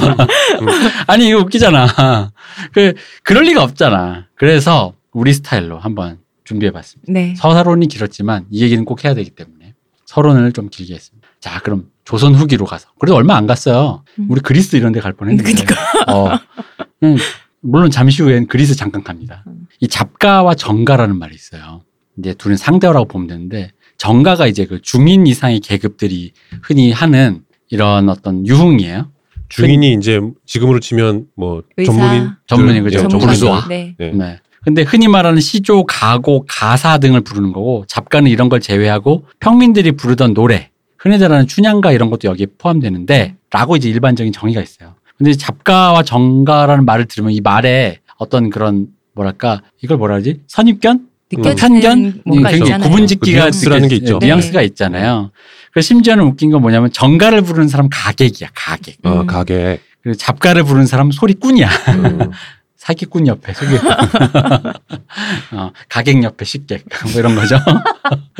아니 1.07 1.29
이거 1.29 1.41
웃기잖아. 1.41 2.31
그 2.73 2.95
그럴 3.25 3.45
리가 3.45 3.63
없잖아. 3.63 4.27
그래서 4.37 4.95
우리 5.13 5.35
스타일로 5.35 5.79
한번 5.81 6.20
준비해봤습니다. 6.55 7.13
네. 7.13 7.35
서사론이 7.37 7.87
길었지만 7.89 8.47
이 8.51 8.63
얘기는 8.63 8.85
꼭 8.85 9.05
해야 9.05 9.15
되기 9.15 9.31
때문에 9.31 9.75
서론을 10.07 10.53
좀 10.53 10.69
길게 10.69 10.95
했습니다. 10.95 11.29
자, 11.39 11.61
그럼 11.61 11.87
조선 12.05 12.35
후기로 12.35 12.67
가서. 12.67 12.89
그래도 12.99 13.15
얼마 13.17 13.37
안 13.37 13.47
갔어요. 13.47 14.03
음. 14.19 14.27
우리 14.29 14.41
그리스 14.41 14.75
이런 14.77 14.93
데 14.93 15.01
갈 15.01 15.13
뻔했는데. 15.13 15.51
그니까. 15.53 15.77
어, 16.13 16.39
물론 17.61 17.91
잠시 17.91 18.23
후엔 18.23 18.49
그리스 18.49 18.75
잠깐 18.75 19.05
갑니다. 19.05 19.45
음. 19.47 19.67
이 19.81 19.87
잡가와 19.89 20.55
정가라는 20.55 21.17
말이 21.19 21.35
있어요. 21.35 21.83
이제 22.19 22.35
둘은 22.35 22.57
상대어라고 22.57 23.07
보면 23.07 23.29
되는데 23.29 23.71
정가가 23.99 24.47
이제 24.49 24.67
그 24.67 24.81
중인 24.83 25.27
이상의 25.27 25.61
계급들이 25.61 26.33
흔히 26.63 26.91
하는 26.91 27.43
이런 27.69 28.09
어떤 28.09 28.47
유흥이에요. 28.47 29.11
중인이 29.49 29.93
이제 29.95 30.21
지금으로 30.47 30.81
치면 30.81 31.27
뭐 31.37 31.63
의사. 31.77 31.93
전문인 31.93 32.31
전문인 32.47 32.83
거죠. 32.85 32.99
예, 32.99 33.03
전문가. 33.03 33.35
전문인. 33.35 33.63
불수아. 33.63 33.69
네. 33.69 33.95
네. 33.99 34.41
네. 34.61 34.65
근데 34.65 34.83
흔히 34.83 35.09
말하는 35.09 35.41
시조, 35.41 35.85
가고, 35.85 36.45
가사 36.49 36.99
등을 36.99 37.23
부르는 37.23 37.53
거고 37.53 37.85
잡가는 37.89 38.31
이런 38.31 38.49
걸 38.49 38.61
제외하고 38.61 39.25
평민들이 39.41 39.93
부르던 39.93 40.35
노래, 40.35 40.71
흔히들 40.99 41.33
하는 41.33 41.47
춘향가 41.47 41.93
이런 41.93 42.11
것도 42.11 42.29
여기에 42.29 42.47
포함되는데 42.59 43.37
라고 43.51 43.77
이제 43.77 43.89
일반적인 43.89 44.33
정의가 44.33 44.61
있어요. 44.61 44.95
근데 45.17 45.33
잡가와 45.33 46.03
정가라는 46.03 46.85
말을 46.85 47.07
들으면 47.07 47.33
이 47.33 47.41
말에 47.41 47.99
어떤 48.19 48.51
그런 48.51 48.89
뭐랄까 49.15 49.61
이걸 49.83 49.97
뭐라 49.99 50.15
그러지? 50.15 50.41
선입견? 50.47 51.09
편견? 51.57 52.23
뭔가 52.25 52.51
굉장히 52.51 52.71
있잖아요. 52.71 52.91
구분짓기가 52.91 53.39
그 53.39 53.41
뉘앙스라는 53.41 53.89
게 53.89 53.97
있죠. 53.97 54.19
네, 54.19 54.27
뉘앙스가 54.27 54.63
있잖아요. 54.63 55.31
그래서 55.73 55.87
심지어는 55.87 56.25
웃긴 56.25 56.51
건 56.51 56.63
뭐냐면 56.63 56.91
정가를 56.91 57.43
부르는 57.43 57.69
사람 57.69 57.89
가객이야, 57.91 58.49
가객. 58.55 58.97
어, 59.05 59.21
음. 59.21 59.27
가게. 59.27 59.81
그리고 60.03 60.17
잡가를 60.17 60.65
부르는 60.65 60.87
사람은 60.87 61.13
소리꾼이야. 61.13 61.69
음. 61.69 62.31
사기꾼 62.81 63.27
옆에 63.27 63.53
소기꾼. 63.53 63.91
어, 65.53 65.71
가객 65.91 66.23
옆에 66.25 66.47
식객. 66.47 66.87
뭐 67.13 67.21
이런 67.21 67.35
거죠. 67.35 67.57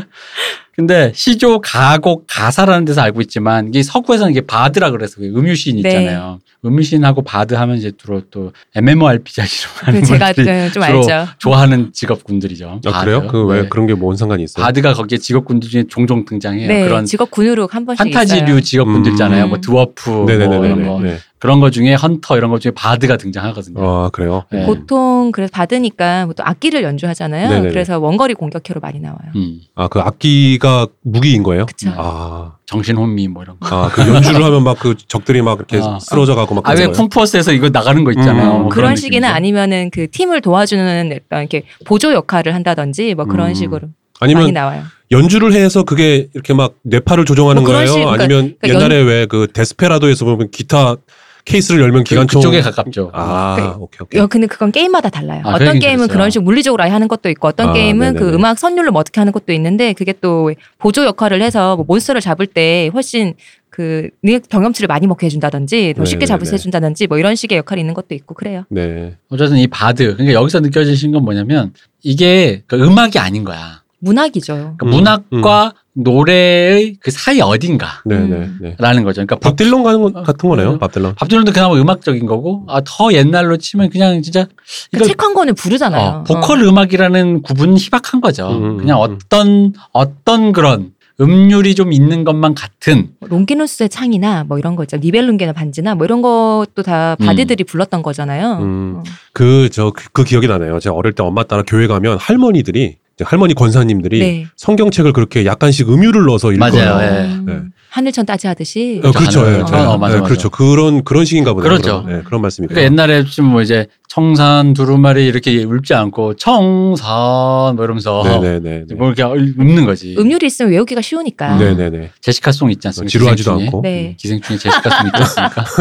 근데 0.81 1.13
시조, 1.15 1.61
가곡, 1.61 2.25
가사라는 2.27 2.87
데서 2.87 3.03
알고 3.03 3.21
있지만 3.21 3.69
이게 3.69 3.83
서구에서는 3.83 4.33
이게 4.33 4.41
바드라 4.41 4.91
그래서 4.91 5.17
그 5.19 5.27
음유시인 5.27 5.83
네. 5.83 5.89
있잖아요. 5.91 6.39
음유시인하고 6.65 7.21
bard 7.23 7.53
하면 7.55 7.77
이제 7.77 7.93
주로 7.99 8.23
또 8.31 8.53
MMORPG로 8.75 9.47
하는 9.83 10.01
그 10.01 10.07
제가 10.07 10.33
분들이 10.33 10.47
그좀 10.69 10.83
주로 10.83 10.85
알죠. 10.85 11.33
좋아하는 11.39 11.91
직업군들이죠. 11.93 12.81
아. 12.87 13.01
그래요? 13.05 13.27
그왜 13.29 13.63
네. 13.63 13.69
그런 13.69 13.87
게 13.87 13.95
뭔 13.95 14.17
상관이 14.17 14.45
있어요? 14.45 14.65
bard가 14.65 14.95
거기에 14.95 15.19
직업군들 15.19 15.69
중에 15.69 15.85
종종 15.89 16.25
등장해요. 16.25 16.69
네, 16.69 16.85
그런 16.85 17.05
직업 17.05 17.31
군으로 17.31 17.69
한 17.71 17.85
번씩 17.85 18.03
판타지류 18.05 18.45
있어요. 18.53 18.61
직업군들 18.63 19.13
있잖아요. 19.13 19.45
음. 19.45 19.49
뭐 19.51 19.61
드워프 19.61 20.09
뭐 20.11 20.25
네네네네. 20.25 20.67
이런 20.67 20.87
거. 20.87 21.01
네. 21.01 21.19
그런 21.39 21.59
거 21.61 21.71
중에 21.71 21.95
헌터 21.95 22.37
이런 22.37 22.51
거 22.51 22.59
중에 22.59 22.73
bard가 22.73 23.17
등장하거든요. 23.17 23.81
아 23.83 24.11
그래요? 24.11 24.45
네. 24.51 24.67
보통 24.67 25.33
그래서 25.33 25.51
bard니까 25.55 26.29
또 26.37 26.43
악기를 26.45 26.83
연주하잖아요. 26.83 27.49
네네네. 27.49 27.69
그래서 27.71 27.99
원거리 27.99 28.35
공격캐로 28.35 28.81
많이 28.81 29.01
나와요. 29.01 29.19
음, 29.37 29.61
아그 29.75 30.01
악기가 30.01 30.70
무기인 31.03 31.43
거예요? 31.43 31.67
그쵸. 31.67 31.91
아, 31.97 32.53
정신 32.67 32.97
혼미 32.97 33.29
뭐 33.29 33.43
이런 33.43 33.59
거. 33.61 33.67
아, 33.85 33.89
그 33.89 34.03
연주를 34.07 34.43
하면 34.45 34.63
막 34.65 34.79
그 34.81 34.95
적들이 35.09 35.43
막 35.43 35.59
이렇게 35.59 35.79
아. 35.83 35.99
쓰러져 36.01 36.35
가고 36.35 36.55
막 36.55 36.67
아왜 36.69 36.77
그런 36.77 36.93
거예요? 36.93 37.03
쿵푸허슬에서 37.09 37.53
이거 37.53 37.69
나가는 37.69 38.03
거 38.05 38.11
있잖아요. 38.13 38.57
음, 38.57 38.61
뭐 38.63 38.69
그런 38.71 38.97
식이나. 38.97 39.31
아니면은 39.35 39.91
그 39.91 40.11
팀을 40.11 40.41
도와주는 40.41 41.13
어떤 41.27 41.41
이렇게 41.41 41.63
보조 41.87 42.13
역할을 42.13 42.55
한다든지 42.55 43.15
뭐 43.15 43.25
그런 43.27 43.49
음. 43.51 43.55
식으로 43.55 43.89
많이 44.21 44.35
아니면 44.35 44.53
나와요. 44.55 44.83
연주를 45.11 45.53
해서 45.53 45.83
그게 45.83 46.29
이렇게 46.35 46.55
막 46.55 46.75
뇌파를 46.85 47.25
조종하는 47.25 47.63
뭐 47.63 47.73
거예요? 47.73 47.87
식- 47.89 47.95
그러니까- 47.99 48.25
아니면 48.25 48.55
그러니까 48.61 48.69
옛날에 48.85 49.03
왜그 49.03 49.49
데스페라도에서 49.53 50.25
보면 50.25 50.51
기타 50.51 50.97
케이스를 51.45 51.81
열면 51.83 52.05
그, 52.05 52.11
기관총 52.11 52.41
그쪽에 52.41 52.61
가깝죠. 52.61 53.11
아 53.13 53.57
그- 53.57 53.83
오케이 53.83 53.99
오케이 54.03 54.21
여, 54.21 54.27
근데 54.27 54.47
그건 54.47 54.73
게임마다 54.73 55.09
달라요. 55.11 55.43
아, 55.45 55.57
그 55.59 55.65
어떤 55.65 55.79
게임은 55.79 55.97
들었어요. 56.07 56.13
그런 56.13 56.31
식으로 56.31 56.45
물리적으로 56.45 56.83
아예 56.83 56.91
하는 56.91 57.09
것도 57.09 57.29
있고 57.31 57.49
어떤 57.49 57.71
아, 57.71 57.73
게임은 57.73 58.15
그 58.15 58.19
네네네. 58.21 58.37
음악 58.37 58.59
선율로 58.59 58.93
뭐 58.93 59.01
어떻게 59.01 59.21
하는 59.21 59.33
것도 59.33 59.53
있는데 59.53 59.93
그게 59.93 60.13
또 60.21 60.53
보조 60.79 61.05
역할을 61.05 61.43
해서 61.43 61.77
뭐 61.77 61.85
몬스터를 61.89 62.21
잡을 62.21 62.47
때 62.47 62.91
훨씬 62.93 63.35
그 63.71 64.09
경험치를 64.51 64.89
많이 64.89 65.07
먹게 65.07 65.27
해준다든지 65.27 65.95
더 65.97 66.05
쉽게 66.05 66.27
잡을 66.27 66.45
수. 66.45 66.55
해준다든지 66.55 67.07
뭐 67.07 67.19
이런 67.19 67.35
식의 67.37 67.59
역할이 67.59 67.81
있는 67.81 67.95
것도 67.95 68.15
있고 68.15 68.35
그래요. 68.35 68.65
네 68.69 69.17
어쨌든 69.31 69.57
이 69.59 69.67
바드. 69.69 70.15
그러니까 70.17 70.33
여기서 70.35 70.61
느껴지신 70.61 71.13
건 71.13 71.23
뭐냐면 71.25 71.73
이게 72.03 72.63
그 72.67 72.77
음악이 72.77 73.19
아닌 73.19 73.45
거야. 73.45 73.81
문학이죠. 74.01 74.77
그러니까 74.79 74.87
음, 74.87 74.91
문학과 74.91 75.73
노래의 76.03 76.97
그 77.01 77.11
사이 77.11 77.41
어딘가. 77.41 78.03
네네 78.05 78.23
음. 78.23 78.59
네. 78.61 78.77
라는 78.79 79.05
거죠. 79.05 79.25
그러니까 79.25 79.37
밥 79.37 79.57
딜런 79.57 79.83
가는 79.83 80.01
거 80.01 80.23
같은 80.23 80.49
거네요. 80.49 80.79
밥 80.79 80.93
딜런. 80.93 81.15
밥 81.15 81.29
딜런도 81.29 81.53
그나마 81.53 81.75
음악적인 81.75 82.27
거고, 82.27 82.65
아, 82.69 82.81
더 82.85 83.13
옛날로 83.13 83.57
치면 83.57 83.91
그냥 83.91 84.23
진짜 84.23 84.47
그러니까 84.91 85.09
책 85.09 85.21
한 85.23 85.35
권을 85.35 85.53
부르잖아요. 85.53 86.09
어, 86.09 86.23
보컬 86.25 86.63
음악이라는 86.63 87.43
구분은 87.43 87.77
희박한 87.77 88.21
거죠. 88.21 88.49
음, 88.51 88.79
그냥 88.79 89.03
음. 89.03 89.03
어떤 89.03 89.73
어떤 89.93 90.53
그런 90.53 90.93
음률이 91.21 91.75
좀 91.75 91.93
있는 91.93 92.25
것만 92.25 92.55
같은 92.55 93.11
뭐 93.21 93.29
롱기누스의 93.29 93.91
창이나 93.91 94.45
뭐 94.45 94.59
이런 94.59 94.75
거 94.77 94.85
있죠. 94.85 94.97
니벨룽게나 94.97 95.53
반지나 95.53 95.95
뭐 95.95 96.07
이런 96.07 96.23
것도 96.23 96.83
다 96.83 97.17
음. 97.21 97.27
바디들이 97.27 97.65
불렀던 97.65 98.03
거잖아요. 98.03 98.59
음. 98.63 98.95
어. 98.97 99.03
그저 99.35 99.93
그 100.13 100.25
기억이 100.25 100.49
나네요. 100.49 100.81
제가 100.81 100.97
어릴 100.97 101.13
때 101.13 101.23
엄마 101.23 101.43
따라 101.45 101.63
교회 101.67 101.87
가면 101.87 102.17
할머니들이 102.19 102.97
할머니 103.25 103.55
권사님들이 103.55 104.19
네. 104.19 104.47
성경책을 104.57 105.13
그렇게 105.13 105.45
약간씩 105.45 105.89
음유를 105.89 106.25
넣어서 106.27 106.53
읽어요. 106.53 106.73
맞아요. 106.73 107.03
예. 107.03 107.25
음, 107.27 107.45
네. 107.47 107.61
하늘천 107.91 108.25
따지하듯이 108.25 109.01
어, 109.05 109.11
그렇죠. 109.11 109.41
예, 109.41 109.55
어, 109.55 109.57
예. 109.57 109.61
어, 109.63 109.99
맞아, 109.99 110.15
예, 110.15 110.21
맞아. 110.21 110.23
그렇죠. 110.23 110.49
그런 110.49 111.03
그런 111.03 111.25
식인가 111.25 111.53
보네요. 111.55 111.69
그렇죠. 111.69 112.05
그런, 112.05 112.19
예, 112.19 112.23
그런 112.23 112.41
말씀이고. 112.41 112.73
그러니까 112.73 112.93
옛날에 112.93 113.25
지금 113.25 113.47
뭐 113.47 113.63
이제 113.63 113.87
청산 114.07 114.75
두루마리 114.75 115.27
이렇게 115.27 115.65
읊지 115.65 115.95
않고 115.95 116.37
청산 116.37 117.75
뭐 117.75 117.85
이러면서 117.85 118.23
네네네. 118.25 118.85
뭐 118.97 119.13
이렇게 119.13 119.25
읊는 119.25 119.87
거지. 119.87 120.15
음률이 120.17 120.47
있으면 120.47 120.71
외우기가 120.71 121.01
쉬우니까. 121.03 121.57
네네네. 121.57 122.11
제시카 122.21 122.53
송 122.53 122.71
있지 122.71 122.87
않습니까? 122.87 123.11
지루하지도 123.11 123.51
기생충에. 123.57 123.67
않고. 123.67 123.81
네. 123.83 124.15
기생충에 124.19 124.59
제시카 124.59 124.91
송 124.91 125.07
있지 125.09 125.17
않습니까? 125.17 125.65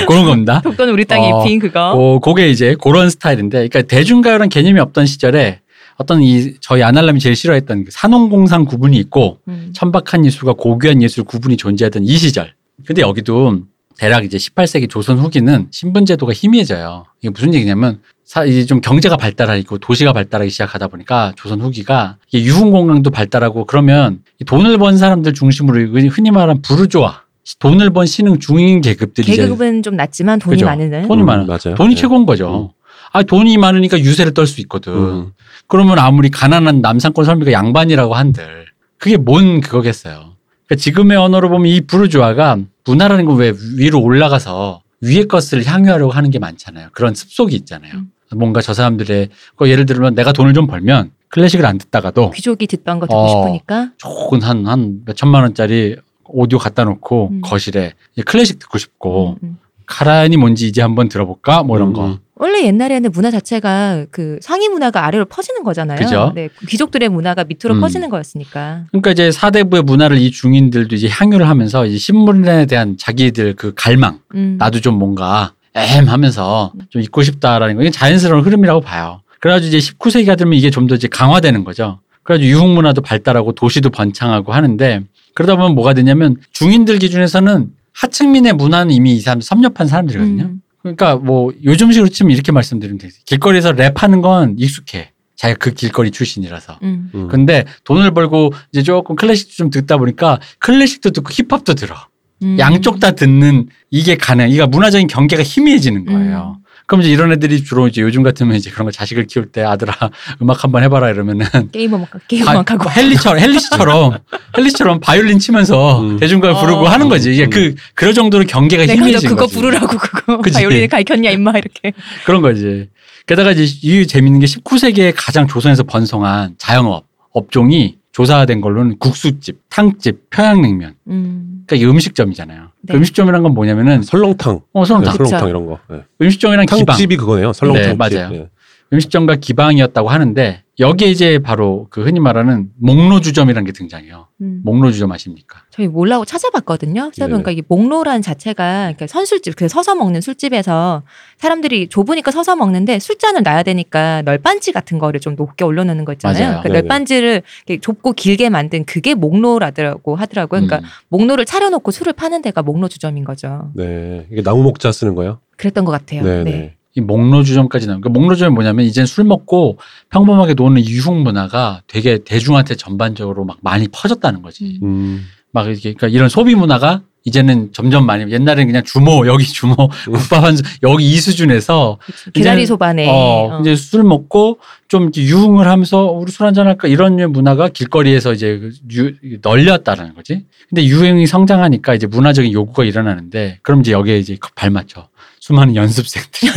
그런 0.06 0.24
겁니다. 0.24 0.60
독도는 0.62 0.92
우리 0.92 1.04
땅에 1.04 1.32
어, 1.32 1.42
빈 1.42 1.58
그거. 1.58 1.92
어, 1.92 2.20
그게 2.20 2.48
이제 2.48 2.76
그런 2.80 3.10
스타일인데, 3.10 3.68
그러니까 3.68 3.82
대중가요란 3.82 4.48
개념이 4.48 4.78
없던 4.80 5.06
시절에 5.06 5.60
어떤 6.00 6.22
이 6.22 6.54
저희 6.60 6.82
아날람이 6.82 7.20
제일 7.20 7.36
싫어했던 7.36 7.84
그 7.84 7.90
산업공상 7.90 8.64
구분이 8.64 8.96
있고 8.96 9.36
음. 9.48 9.70
천박한 9.74 10.24
예술과 10.24 10.54
고귀한 10.54 11.02
예술 11.02 11.24
구분이 11.24 11.58
존재하던 11.58 12.04
이 12.04 12.16
시절. 12.16 12.54
근데 12.86 13.02
여기도 13.02 13.60
대략 13.98 14.24
이제 14.24 14.38
18세기 14.38 14.88
조선 14.88 15.18
후기는 15.18 15.68
신분제도가 15.70 16.32
희미해져요. 16.32 17.04
이게 17.20 17.28
무슨 17.28 17.52
얘기냐면 17.52 18.00
사, 18.24 18.46
이제 18.46 18.64
좀 18.64 18.80
경제가 18.80 19.18
발달하고 19.18 19.76
도시가 19.76 20.14
발달하기 20.14 20.50
시작하다 20.50 20.88
보니까 20.88 21.34
조선 21.36 21.60
후기가 21.60 22.16
이게 22.32 22.46
유흥공항도 22.46 23.10
발달하고 23.10 23.66
그러면 23.66 24.20
이 24.40 24.44
돈을 24.46 24.78
번 24.78 24.96
사람들 24.96 25.34
중심으로 25.34 25.80
흔히 26.08 26.30
말하는 26.30 26.62
부르주아 26.62 27.24
돈을 27.58 27.90
번 27.90 28.06
신흥 28.06 28.38
중인 28.38 28.80
계급들이 28.80 29.36
계급은 29.36 29.82
좀 29.82 29.96
낮지만 29.96 30.38
돈이 30.38 30.56
그죠. 30.56 30.64
많은. 30.64 31.06
돈이 31.06 31.20
음, 31.20 31.26
많아. 31.26 31.44
맞아요. 31.44 31.74
돈이 31.76 31.94
네. 31.94 32.00
최고인 32.00 32.24
거죠. 32.24 32.72
아 33.12 33.22
돈이 33.22 33.58
많으니까 33.58 33.98
유세를 33.98 34.32
떨 34.32 34.46
수 34.46 34.62
있거든. 34.62 34.92
음. 34.94 35.32
그러면 35.70 35.98
아무리 35.98 36.28
가난한 36.30 36.80
남산권 36.80 37.24
설비가 37.24 37.52
양반이라고 37.52 38.14
한들 38.14 38.66
그게 38.98 39.16
뭔 39.16 39.60
그거겠어요. 39.60 40.34
그러니까 40.66 40.74
지금의 40.82 41.16
언어로 41.16 41.48
보면 41.48 41.66
이 41.70 41.80
부르주아가 41.80 42.58
문화라는 42.84 43.24
건 43.24 43.36
왜 43.38 43.52
위로 43.78 44.02
올라가서 44.02 44.82
위의 45.00 45.26
것을 45.28 45.64
향유하려고 45.64 46.12
하는 46.12 46.30
게 46.30 46.38
많잖아요. 46.38 46.88
그런 46.92 47.14
습속이 47.14 47.54
있잖아요. 47.56 47.92
음. 47.94 48.10
뭔가 48.36 48.60
저 48.60 48.74
사람들의 48.74 49.28
그 49.56 49.70
예를 49.70 49.86
들면 49.86 50.14
내가 50.14 50.32
돈을 50.32 50.54
좀 50.54 50.66
벌면 50.66 51.12
클래식을 51.28 51.64
안 51.64 51.78
듣다가도 51.78 52.30
귀족이 52.30 52.66
듣던 52.66 52.98
거 53.00 53.06
듣고 53.06 53.16
어. 53.16 53.28
싶으니까. 53.28 53.92
조금 53.96 54.40
한한 54.40 55.02
몇천만 55.06 55.42
원짜리 55.42 55.96
오디오 56.24 56.58
갖다 56.58 56.84
놓고 56.84 57.28
음. 57.30 57.40
거실에 57.42 57.94
클래식 58.26 58.58
듣고 58.58 58.78
싶고 58.78 59.36
음, 59.42 59.58
음. 59.90 59.96
카라얀이 59.96 60.36
뭔지 60.36 60.66
이제 60.68 60.80
한번 60.82 61.08
들어볼까 61.08 61.62
뭐 61.62 61.76
이런 61.76 61.88
음, 61.88 61.92
거. 61.92 62.06
음. 62.06 62.16
원래 62.36 62.64
옛날에는 62.64 63.10
문화 63.12 63.30
자체가 63.30 64.06
그 64.10 64.38
상위 64.40 64.68
문화가 64.68 65.04
아래로 65.04 65.26
퍼지는 65.26 65.62
거잖아요. 65.62 65.98
그죠. 65.98 66.32
네, 66.34 66.48
귀족들의 66.68 67.08
문화가 67.10 67.44
밑으로 67.44 67.74
음. 67.74 67.80
퍼지는 67.80 68.08
거였으니까. 68.08 68.84
그러니까 68.90 69.10
이제 69.10 69.30
사대부의 69.30 69.82
문화를 69.82 70.16
이 70.16 70.30
중인들도 70.30 70.94
이제 70.96 71.06
향유를 71.10 71.46
하면서 71.46 71.84
이제 71.84 71.98
신문에 71.98 72.64
대한 72.64 72.96
자기들 72.96 73.56
그 73.56 73.74
갈망, 73.74 74.20
음. 74.34 74.56
나도 74.58 74.80
좀 74.80 74.94
뭔가 74.98 75.52
엠 75.74 76.08
하면서 76.08 76.72
좀 76.88 77.02
있고 77.02 77.22
싶다라는 77.22 77.76
거, 77.76 77.82
이게 77.82 77.90
자연스러운 77.90 78.42
흐름이라고 78.42 78.80
봐요. 78.80 79.20
그래가지고 79.40 79.76
이제 79.76 79.92
19세기가 79.92 80.38
되면 80.38 80.54
이게 80.54 80.70
좀 80.70 80.86
더 80.86 80.94
이제 80.94 81.08
강화되는 81.08 81.62
거죠. 81.64 82.00
그래가지고 82.22 82.50
유흥 82.50 82.74
문화도 82.74 83.02
발달하고 83.02 83.52
도시도 83.52 83.90
번창하고 83.90 84.52
하는데 84.54 85.02
그러다 85.34 85.56
보면 85.56 85.74
뭐가 85.74 85.92
되냐면 85.94 86.36
중인들 86.52 86.98
기준에서는 86.98 87.68
하층민의 88.00 88.54
문화는 88.54 88.94
이미 88.94 89.14
이 89.14 89.20
사람 89.20 89.40
섭렵한 89.40 89.86
사람들이거든요. 89.86 90.42
음. 90.44 90.62
그러니까 90.82 91.16
뭐 91.16 91.52
요즘식으로 91.62 92.08
치면 92.08 92.32
이렇게 92.32 92.52
말씀드리면 92.52 92.98
되겠어요. 92.98 93.20
길거리에서 93.26 93.72
랩하는 93.72 94.22
건 94.22 94.56
익숙해. 94.58 95.12
자기가 95.36 95.58
그 95.58 95.72
길거리 95.72 96.10
출신이라서. 96.10 96.78
음. 96.82 97.10
음. 97.14 97.28
근데 97.28 97.64
돈을 97.84 98.12
벌고 98.12 98.52
이제 98.72 98.82
조금 98.82 99.16
클래식도 99.16 99.54
좀 99.54 99.70
듣다 99.70 99.98
보니까 99.98 100.38
클래식도 100.58 101.10
듣고 101.10 101.30
힙합도 101.30 101.74
들어. 101.74 101.94
음. 102.42 102.56
양쪽 102.58 103.00
다 103.00 103.10
듣는 103.10 103.68
이게 103.90 104.16
가능. 104.16 104.48
이가 104.48 104.66
문화적인 104.66 105.06
경계가 105.06 105.42
희미해지는 105.42 106.06
거예요. 106.06 106.59
그럼 106.90 107.02
이제 107.02 107.10
이런 107.12 107.30
애들이 107.30 107.62
주로 107.62 107.86
이제 107.86 108.02
요즘 108.02 108.24
같으면 108.24 108.56
이제 108.56 108.68
그런 108.68 108.84
거 108.84 108.90
자식을 108.90 109.28
키울 109.28 109.46
때 109.46 109.62
아들아 109.62 109.94
음악 110.42 110.64
한번 110.64 110.82
해봐라 110.82 111.08
이러면은 111.10 111.46
게임 111.70 111.94
음악 111.94 112.08
게임 112.26 112.44
바- 112.44 112.50
음악 112.54 112.68
하고. 112.68 112.90
헨리처럼 112.90 113.38
헨리씨처럼 113.38 114.18
헨리처럼 114.58 114.98
바이올린 114.98 115.38
치면서 115.38 116.00
음. 116.00 116.18
대중가요 116.18 116.56
부르고 116.56 116.80
어. 116.80 116.88
하는 116.88 117.08
거지. 117.08 117.32
이게 117.32 117.46
그 117.46 117.76
그런 117.94 118.12
정도로 118.12 118.42
경계가 118.44 118.86
내가 118.86 118.94
너 118.94 119.06
희미해진 119.06 119.28
그거 119.30 119.42
거지. 119.42 119.54
부르라고 119.54 119.86
그거 119.86 120.38
그치. 120.38 120.54
바이올린 120.54 120.88
가르쳤냐 120.88 121.30
임마 121.30 121.52
이렇게. 121.52 121.92
그런 122.26 122.42
거지. 122.42 122.88
게다가 123.26 123.52
이제 123.52 123.62
이 123.82 124.04
재밌는 124.08 124.40
게 124.40 124.46
19세기에 124.46 125.12
가장 125.16 125.46
조선에서 125.46 125.84
번성한 125.84 126.56
자영업 126.58 127.04
업종이 127.32 127.98
조사된 128.10 128.60
걸로는 128.60 128.98
국수집, 128.98 129.60
탕집, 129.70 130.28
평양냉면. 130.30 130.94
음. 131.06 131.49
그러니까 131.70 131.76
이 131.86 131.90
음식점이잖아요. 131.90 132.62
네. 132.82 132.92
그 132.92 132.96
음식점이란 132.98 133.42
건 133.44 133.54
뭐냐면은 133.54 134.02
설렁탕, 134.02 134.60
어 134.72 134.84
설렁탕. 134.84 135.12
네. 135.12 135.16
설렁탕 135.16 135.48
이런 135.48 135.66
거. 135.66 135.78
네. 135.88 136.02
음식점이랑 136.20 136.66
기방. 136.66 136.84
탕집이 136.86 137.16
그거네요. 137.16 137.52
설렁탕. 137.52 137.82
네, 137.82 137.94
맞아요. 137.94 138.48
음식점과 138.92 139.36
기방이었다고 139.36 140.08
하는데 140.08 140.62
여기에 140.80 141.10
이제 141.10 141.38
바로 141.38 141.86
그 141.90 142.02
흔히 142.02 142.18
말하는 142.18 142.70
목로주점이라는 142.80 143.66
게 143.66 143.72
등장해요. 143.72 144.28
음. 144.40 144.62
목로주점 144.64 145.12
아십니까? 145.12 145.60
저희 145.70 145.86
몰라고 145.86 146.24
찾아봤거든요. 146.24 147.10
찾아보니까 147.14 147.50
이게 147.50 147.62
목로란 147.68 148.22
자체가 148.22 148.92
그러니까 148.94 149.06
선술집, 149.06 149.56
그 149.56 149.68
서서 149.68 149.94
먹는 149.94 150.22
술집에서 150.22 151.02
사람들이 151.36 151.88
좁으니까 151.88 152.30
서서 152.30 152.56
먹는데 152.56 152.98
술잔을 152.98 153.42
놔야 153.42 153.62
되니까 153.62 154.22
널빤지 154.22 154.72
같은 154.72 154.98
거를 154.98 155.20
좀 155.20 155.36
높게 155.36 155.64
올려놓는 155.64 156.04
거 156.04 156.12
있잖아요. 156.14 156.62
그 156.62 156.68
네네. 156.68 156.80
널빤지를 156.80 157.42
이렇게 157.66 157.80
좁고 157.80 158.14
길게 158.14 158.48
만든 158.48 158.84
그게 158.84 159.14
목로라더라고 159.14 160.16
하더라고요. 160.16 160.62
그러니까 160.62 160.78
음. 160.78 160.90
목로를 161.10 161.44
차려놓고 161.44 161.90
술을 161.90 162.14
파는 162.14 162.42
데가 162.42 162.62
목로주점인 162.62 163.24
거죠. 163.24 163.70
네. 163.74 164.26
이게 164.32 164.42
나무 164.42 164.62
목자 164.62 164.90
쓰는 164.90 165.14
거예요? 165.14 165.38
그랬던 165.58 165.84
것 165.84 165.92
같아요. 165.92 166.22
네, 166.22 166.42
네. 166.42 166.50
네. 166.50 166.76
이 166.96 167.00
목로주점까지 167.00 167.86
나온. 167.86 168.00
그러니까 168.00 168.18
목로주점이 168.20 168.54
뭐냐면 168.54 168.84
이젠 168.84 169.06
술 169.06 169.24
먹고 169.24 169.78
평범하게 170.10 170.54
노는 170.54 170.84
유흥 170.84 171.22
문화가 171.22 171.82
되게 171.86 172.18
대중한테 172.24 172.74
전반적으로 172.74 173.44
막 173.44 173.58
많이 173.62 173.86
퍼졌다는 173.88 174.42
거지. 174.42 174.80
음. 174.82 174.88
음. 174.88 175.26
막 175.52 175.66
이렇게 175.66 175.94
그러니까 175.94 176.08
이런 176.08 176.28
소비 176.28 176.54
문화가 176.54 177.02
이제는 177.24 177.72
점점 177.72 178.06
많이 178.06 178.30
옛날에는 178.32 178.66
그냥 178.66 178.82
주모 178.84 179.26
여기 179.26 179.44
주모 179.44 179.74
국밥 180.04 180.42
한 180.42 180.56
수- 180.56 180.62
여기 180.82 181.10
이 181.10 181.16
수준에서. 181.18 181.98
개다리 182.32 182.64
소반에 182.64 183.06
어, 183.08 183.12
어. 183.58 183.60
이제 183.60 183.76
술 183.76 184.04
먹고 184.04 184.58
좀 184.88 185.10
유흥을 185.14 185.68
하면서 185.68 186.06
우리 186.06 186.32
술 186.32 186.46
한잔 186.46 186.66
할까 186.66 186.88
이런 186.88 187.16
문화가 187.32 187.68
길거리에서 187.68 188.32
이제 188.32 188.58
그 188.58 188.70
유, 188.94 189.12
널렸다는 189.42 190.14
거지. 190.14 190.46
근데 190.68 190.84
유행이 190.86 191.26
성장하니까 191.26 191.94
이제 191.94 192.06
문화적인 192.06 192.52
요구가 192.52 192.84
일어나는데 192.84 193.58
그럼 193.62 193.80
이제 193.80 193.92
여기에 193.92 194.18
이제 194.18 194.38
발맞춰 194.54 195.08
수많은 195.40 195.74
연습생들이 195.74 196.52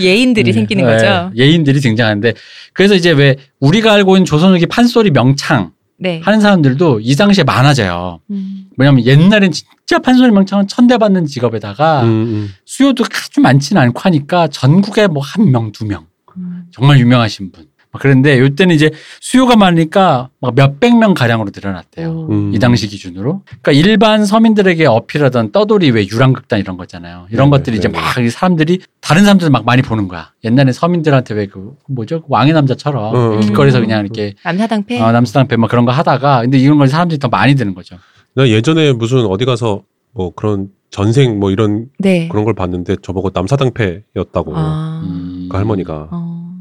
예인들이 0.00 0.50
네, 0.50 0.52
생기는 0.52 0.86
네, 0.86 0.92
거죠. 0.92 1.30
예인들이 1.36 1.80
등장하는데 1.80 2.34
그래서 2.74 2.94
이제 2.94 3.10
왜 3.10 3.36
우리가 3.58 3.92
알고 3.94 4.16
있는 4.16 4.24
조선후기 4.26 4.66
판소리 4.66 5.10
명창 5.10 5.72
네. 5.98 6.20
하는 6.24 6.40
사람들도 6.40 7.00
이 7.00 7.16
당시에 7.16 7.44
많아져요. 7.44 8.20
음. 8.30 8.66
왜냐면 8.76 9.04
옛날엔 9.04 9.50
진짜 9.52 9.98
판소리 9.98 10.30
명창은 10.30 10.68
천대받는 10.68 11.26
직업에다가 11.26 12.02
음, 12.02 12.08
음. 12.08 12.54
수요도 12.66 13.04
아주 13.04 13.40
많지는 13.40 13.80
않고 13.80 14.00
하니까 14.00 14.48
전국에 14.48 15.06
뭐 15.06 15.22
한 15.22 15.50
명, 15.50 15.72
두 15.72 15.86
명. 15.86 16.06
음. 16.36 16.64
정말 16.72 16.98
유명하신 16.98 17.52
분. 17.52 17.66
막 17.92 18.00
그런데 18.00 18.38
요때는 18.40 18.74
이제 18.74 18.90
수요가 19.20 19.54
많으니까 19.54 20.30
막 20.40 20.54
몇백 20.54 20.96
명 20.96 21.12
가량으로 21.12 21.50
늘어났대요. 21.54 22.08
오. 22.10 22.28
음. 22.32 22.54
이 22.54 22.58
당시 22.58 22.88
기준으로. 22.88 23.42
그러니까 23.60 23.72
일반 23.72 24.24
서민들에게 24.24 24.86
어필하던 24.86 25.52
떠돌이 25.52 25.90
왜 25.90 26.06
유랑극단 26.06 26.58
이런 26.58 26.78
거 26.78 26.84
있잖아요. 26.84 27.26
이런 27.30 27.50
네네, 27.50 27.58
것들이 27.58 27.76
이제 27.76 27.88
네네. 27.88 28.00
막이 28.00 28.30
사람들이 28.30 28.80
다른 29.02 29.24
사람들 29.24 29.50
막 29.50 29.66
많이 29.66 29.82
보는 29.82 30.08
거야. 30.08 30.30
옛날에 30.42 30.72
서민들한테 30.72 31.34
왜 31.34 31.46
그 31.52 31.74
뭐죠? 31.86 32.20
그 32.22 32.26
왕의 32.30 32.54
남자처럼 32.54 33.14
음. 33.34 33.40
길거리에서 33.40 33.78
그냥 33.80 34.00
이렇게 34.00 34.34
남사당패. 34.42 34.98
어, 34.98 35.12
남수당배 35.12 35.56
막 35.56 35.68
그런 35.68 35.84
거 35.84 35.92
하다가 35.92 36.40
근데 36.42 36.56
이런 36.58 36.78
걸 36.78 36.88
사람들이 36.88 37.18
더 37.18 37.28
많이 37.28 37.54
드는 37.54 37.74
거죠. 37.74 37.96
나 38.34 38.48
예전에 38.48 38.94
무슨 38.94 39.26
어디 39.26 39.44
가서 39.44 39.82
뭐 40.12 40.32
그런 40.34 40.70
전생 40.90 41.38
뭐 41.38 41.50
이런 41.50 41.88
네. 41.98 42.28
그런 42.28 42.46
걸 42.46 42.54
봤는데 42.54 42.96
저보고 43.02 43.32
남사당패였다고 43.34 44.56
아. 44.56 45.02
음. 45.04 45.48
그 45.50 45.56
할머니가 45.58 46.08
어. 46.10 46.52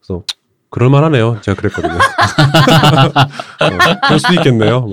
그래서 0.00 0.22
그럴만하네요. 0.70 1.38
제가 1.42 1.60
그랬거든요. 1.60 1.94
어, 1.94 3.98
그럴 4.06 4.18
수도 4.18 4.34
있겠네요. 4.34 4.88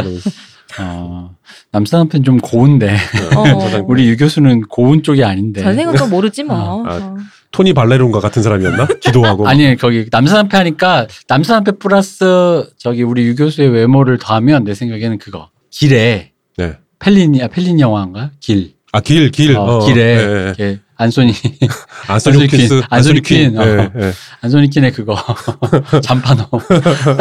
어, 0.80 1.36
남수당배는 1.72 2.24
좀 2.24 2.38
고운데 2.38 2.96
어. 3.36 3.44
남사당- 3.44 3.86
우리 3.88 4.08
유 4.10 4.18
교수는 4.18 4.62
고운 4.64 5.04
쪽이 5.04 5.24
아닌데. 5.24 5.62
전생은 5.62 5.96
또 5.96 6.08
모르지 6.08 6.44
뭐. 6.44 6.86
아, 6.88 6.96
어. 6.98 7.16
토니 7.52 7.74
발레론과 7.74 8.20
같은 8.20 8.44
사람이었나? 8.44 8.88
기도하고. 9.00 9.48
아니 9.48 9.78
거기 9.78 10.08
남산한패 10.12 10.58
하니까 10.58 11.08
남산한패 11.30 11.74
플러스 11.80 12.70
저기 12.78 13.04
우리 13.04 13.28
유 13.28 13.36
교수의 13.36 13.70
외모를 13.70 14.18
더하면 14.18 14.66
내 14.66 14.74
생각에는 14.74 15.18
그거 15.20 15.50
길에 15.72 16.32
네. 16.58 16.74
펠린 17.00 17.42
아 17.42 17.48
펠린 17.48 17.80
영화인가 17.80 18.32
길 18.42 18.74
아, 18.92 19.00
길, 19.00 19.32
길. 19.32 19.56
어, 19.56 19.62
어, 19.78 19.86
길에 19.86 20.54
네, 20.58 20.80
네. 20.98 21.04
이렇게 21.04 21.04
안소니 21.04 21.34
안소니 22.08 22.44
안소니. 22.44 22.48
퀸, 22.48 22.82
안소니 22.90 23.22
퀸, 23.22 23.58
어. 23.58 23.66
네, 23.66 23.90
네. 23.94 24.12
안소니 24.42 24.70
킨의 24.70 24.92
그거 24.94 25.16
잠파노 26.02 26.44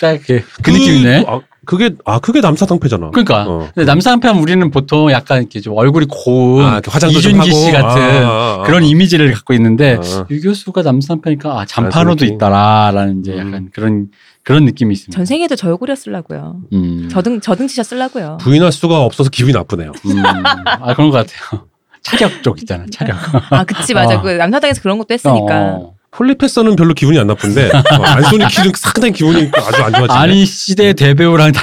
딱딱그 0.00 0.42
그 0.62 0.70
느낌이네. 0.70 1.24
아, 1.26 1.40
그게, 1.66 1.90
아, 2.04 2.20
그게 2.20 2.40
남사당패잖아. 2.40 3.10
그러니까 3.10 3.44
어. 3.48 3.68
근데 3.74 3.90
하면 3.90 4.40
우리는 4.40 4.70
보통 4.70 5.10
약간 5.10 5.38
이렇게 5.40 5.60
좀 5.60 5.76
얼굴이 5.76 6.06
고운 6.08 6.64
아, 6.64 6.78
이준기 6.78 7.38
하고. 7.38 7.50
씨 7.50 7.72
같은 7.72 8.02
아, 8.02 8.28
아, 8.28 8.58
아. 8.60 8.62
그런 8.64 8.84
이미지를 8.84 9.32
갖고 9.32 9.52
있는데 9.54 9.98
아. 10.00 10.26
유 10.30 10.40
교수가 10.40 10.82
남산패니까 10.82 11.60
아 11.60 11.64
잠파노도. 11.66 12.24
있다라라는 12.24 13.20
이제 13.20 13.32
약간 13.32 13.54
음. 13.54 13.68
그런 13.72 14.08
그런 14.44 14.64
느낌이 14.64 14.92
있습니다. 14.94 15.16
전생에도 15.18 15.56
저 15.56 15.66
얼굴이었 15.68 15.98
쓰려고요. 15.98 16.60
음. 16.72 17.08
저등 17.10 17.40
저등치셔 17.40 17.82
쓰려고요. 17.82 18.38
부인할 18.40 18.70
수가 18.70 19.00
없어서 19.02 19.28
기분이 19.28 19.52
나쁘네요. 19.52 19.90
음, 20.06 20.22
아 20.24 20.94
그런 20.94 21.10
것 21.10 21.26
같아요. 21.26 21.66
차력 22.06 22.42
쪽 22.42 22.60
있잖아, 22.60 22.84
차력. 22.90 23.16
아, 23.52 23.64
그치 23.64 23.94
맞아. 23.94 24.16
어. 24.16 24.22
그 24.22 24.30
남사당에서 24.30 24.80
그런 24.80 24.98
것도 24.98 25.12
했으니까. 25.14 25.60
어. 25.60 25.92
폴리패서는 26.12 26.76
별로 26.76 26.94
기분이 26.94 27.18
안 27.18 27.26
나쁜데 27.26 27.66
어, 27.68 28.02
안소니 28.02 28.46
퀸은 28.46 28.72
상당히 28.74 29.12
기분이 29.12 29.50
아주 29.54 29.82
안 29.82 29.92
좋아지네. 29.92 30.14
아니 30.18 30.46
시대 30.46 30.94
대배우랑 30.94 31.52
다, 31.52 31.62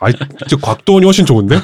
아니, 0.00 0.14
저 0.48 0.56
곽도원이 0.56 1.04
훨씬 1.04 1.26
좋은데? 1.26 1.56
어? 1.56 1.60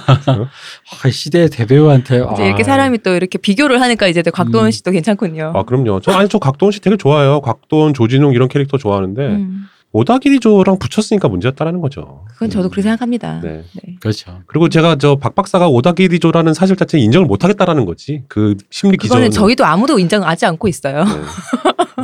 아, 1.02 1.10
시대 1.10 1.48
대배우한테 1.48 2.24
이제 2.32 2.42
아, 2.42 2.46
이렇게 2.46 2.64
사람이 2.64 2.98
또 2.98 3.14
이렇게 3.14 3.38
비교를 3.38 3.80
하니까 3.80 4.08
이제 4.08 4.22
또 4.22 4.30
곽도원 4.30 4.66
음. 4.66 4.70
씨도 4.70 4.90
괜찮군요. 4.90 5.52
아, 5.54 5.62
그럼요. 5.62 6.00
저, 6.00 6.12
아니, 6.12 6.28
저 6.28 6.38
곽도원 6.38 6.72
씨 6.72 6.80
되게 6.80 6.96
좋아해요. 6.96 7.40
곽도원, 7.40 7.94
조진웅 7.94 8.32
이런 8.32 8.48
캐릭터 8.48 8.78
좋아하는데, 8.78 9.22
음, 9.26 9.68
오다기리조랑 9.92 10.78
붙였으니까 10.78 11.26
문제였다라는 11.28 11.80
거죠. 11.80 12.24
그건 12.32 12.48
저도 12.48 12.68
그렇게 12.68 12.82
생각합니다. 12.82 13.40
네. 13.42 13.64
네. 13.74 13.96
그렇죠. 14.00 14.40
그리고 14.46 14.68
제가 14.68 14.96
저 14.96 15.16
박 15.16 15.34
박사가 15.34 15.66
오다기리조라는 15.68 16.54
사실 16.54 16.76
자체 16.76 16.96
인정을 16.98 17.26
못 17.26 17.42
하겠다라는 17.42 17.84
거지. 17.86 18.22
그 18.28 18.56
심리 18.70 18.96
기전. 18.96 19.16
그거는 19.16 19.30
저희도 19.32 19.64
아무도 19.64 19.98
인정하지 19.98 20.46
않고 20.46 20.68
있어요. 20.68 21.04
네. 21.04 21.10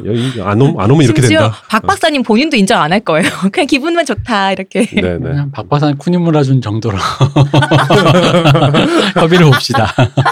여기 0.05 0.43
안, 0.43 0.61
오, 0.61 0.79
안 0.81 0.91
오면 0.91 1.05
이렇게 1.05 1.23
심지어 1.23 1.43
된다. 1.43 1.57
박 1.69 1.87
박사님 1.87 2.23
본인도 2.25 2.57
인정 2.57 2.83
안 2.83 2.91
할 2.93 3.01
거예요. 3.01 3.29
그냥 3.53 3.67
기분만 3.69 4.05
좋다 4.05 4.53
이렇게. 4.53 4.85
네, 4.87 5.01
네. 5.03 5.19
그냥 5.19 5.51
박 5.53 5.69
박사는 5.69 5.97
쿠니무라 5.97 6.43
준 6.43 6.61
정도로 6.61 6.99
협의를 9.15 9.47
봅시다. 9.47 9.93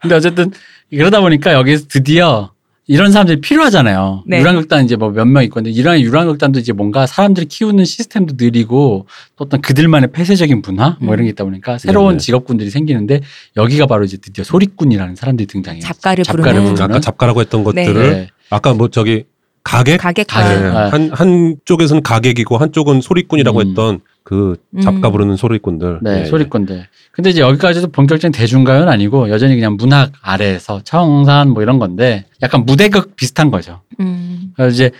근데 0.00 0.14
어쨌든 0.14 0.50
그러다 0.90 1.20
보니까 1.20 1.52
여기서 1.54 1.86
드디어 1.88 2.50
이런 2.86 3.12
사람들이 3.12 3.40
필요하잖아요. 3.40 4.24
네. 4.26 4.40
유랑극단 4.40 4.84
이제 4.84 4.94
뭐 4.96 5.10
몇 5.10 5.26
명 5.26 5.42
있고 5.44 5.54
근데 5.54 5.70
이런 5.70 6.00
유랑극단도 6.00 6.60
이제 6.60 6.72
뭔가 6.72 7.06
사람들이 7.06 7.46
키우는 7.46 7.84
시스템도 7.84 8.34
느리고 8.38 9.06
또 9.36 9.44
어떤 9.44 9.62
그들만의 9.62 10.12
폐쇄적인 10.12 10.60
문화 10.64 10.98
뭐 11.00 11.14
이런 11.14 11.24
게 11.24 11.30
있다 11.30 11.44
보니까 11.44 11.78
새로운 11.78 12.08
네네. 12.10 12.18
직업군들이 12.18 12.68
생기는데 12.70 13.20
여기가 13.56 13.86
바로 13.86 14.04
이제 14.04 14.18
드디어 14.18 14.44
소리꾼이라는 14.44 15.16
사람들이 15.16 15.46
등장해요. 15.46 15.80
작가를 15.82 16.24
작가를 16.24 16.44
부르는 16.52 16.74
부르는 16.74 16.82
아까 16.90 17.00
잡가라고 17.00 17.40
했던 17.40 17.64
네. 17.74 17.84
것들을 17.86 18.10
네. 18.12 18.28
아까 18.50 18.74
뭐 18.74 18.88
저기 18.88 19.24
가객 19.62 19.96
가게 19.98 20.22
아, 20.28 20.42
가게. 20.42 20.60
네. 20.60 20.66
아. 20.68 20.88
한 20.90 21.10
한쪽에서는 21.10 22.02
가객이고 22.02 22.58
한쪽은 22.58 23.00
소리꾼이라고 23.00 23.60
음. 23.60 23.68
했던 23.68 24.00
그 24.24 24.56
잡가 24.82 25.08
음. 25.08 25.12
부르는 25.12 25.36
소리꾼들. 25.36 26.00
네, 26.02 26.20
네. 26.20 26.24
소리꾼들. 26.24 26.86
근데 27.12 27.30
이제 27.30 27.40
여기까지도 27.40 27.88
본격적인 27.88 28.32
대중가요는 28.32 28.88
아니고 28.88 29.28
여전히 29.28 29.54
그냥 29.54 29.76
문학 29.76 30.12
아래에서 30.22 30.80
청산 30.82 31.50
뭐 31.50 31.62
이런 31.62 31.78
건데 31.78 32.24
약간 32.42 32.64
무대극 32.64 33.16
비슷한 33.16 33.50
거죠. 33.50 33.82
음. 34.00 34.52
그래서 34.56 34.72
이제 34.72 34.90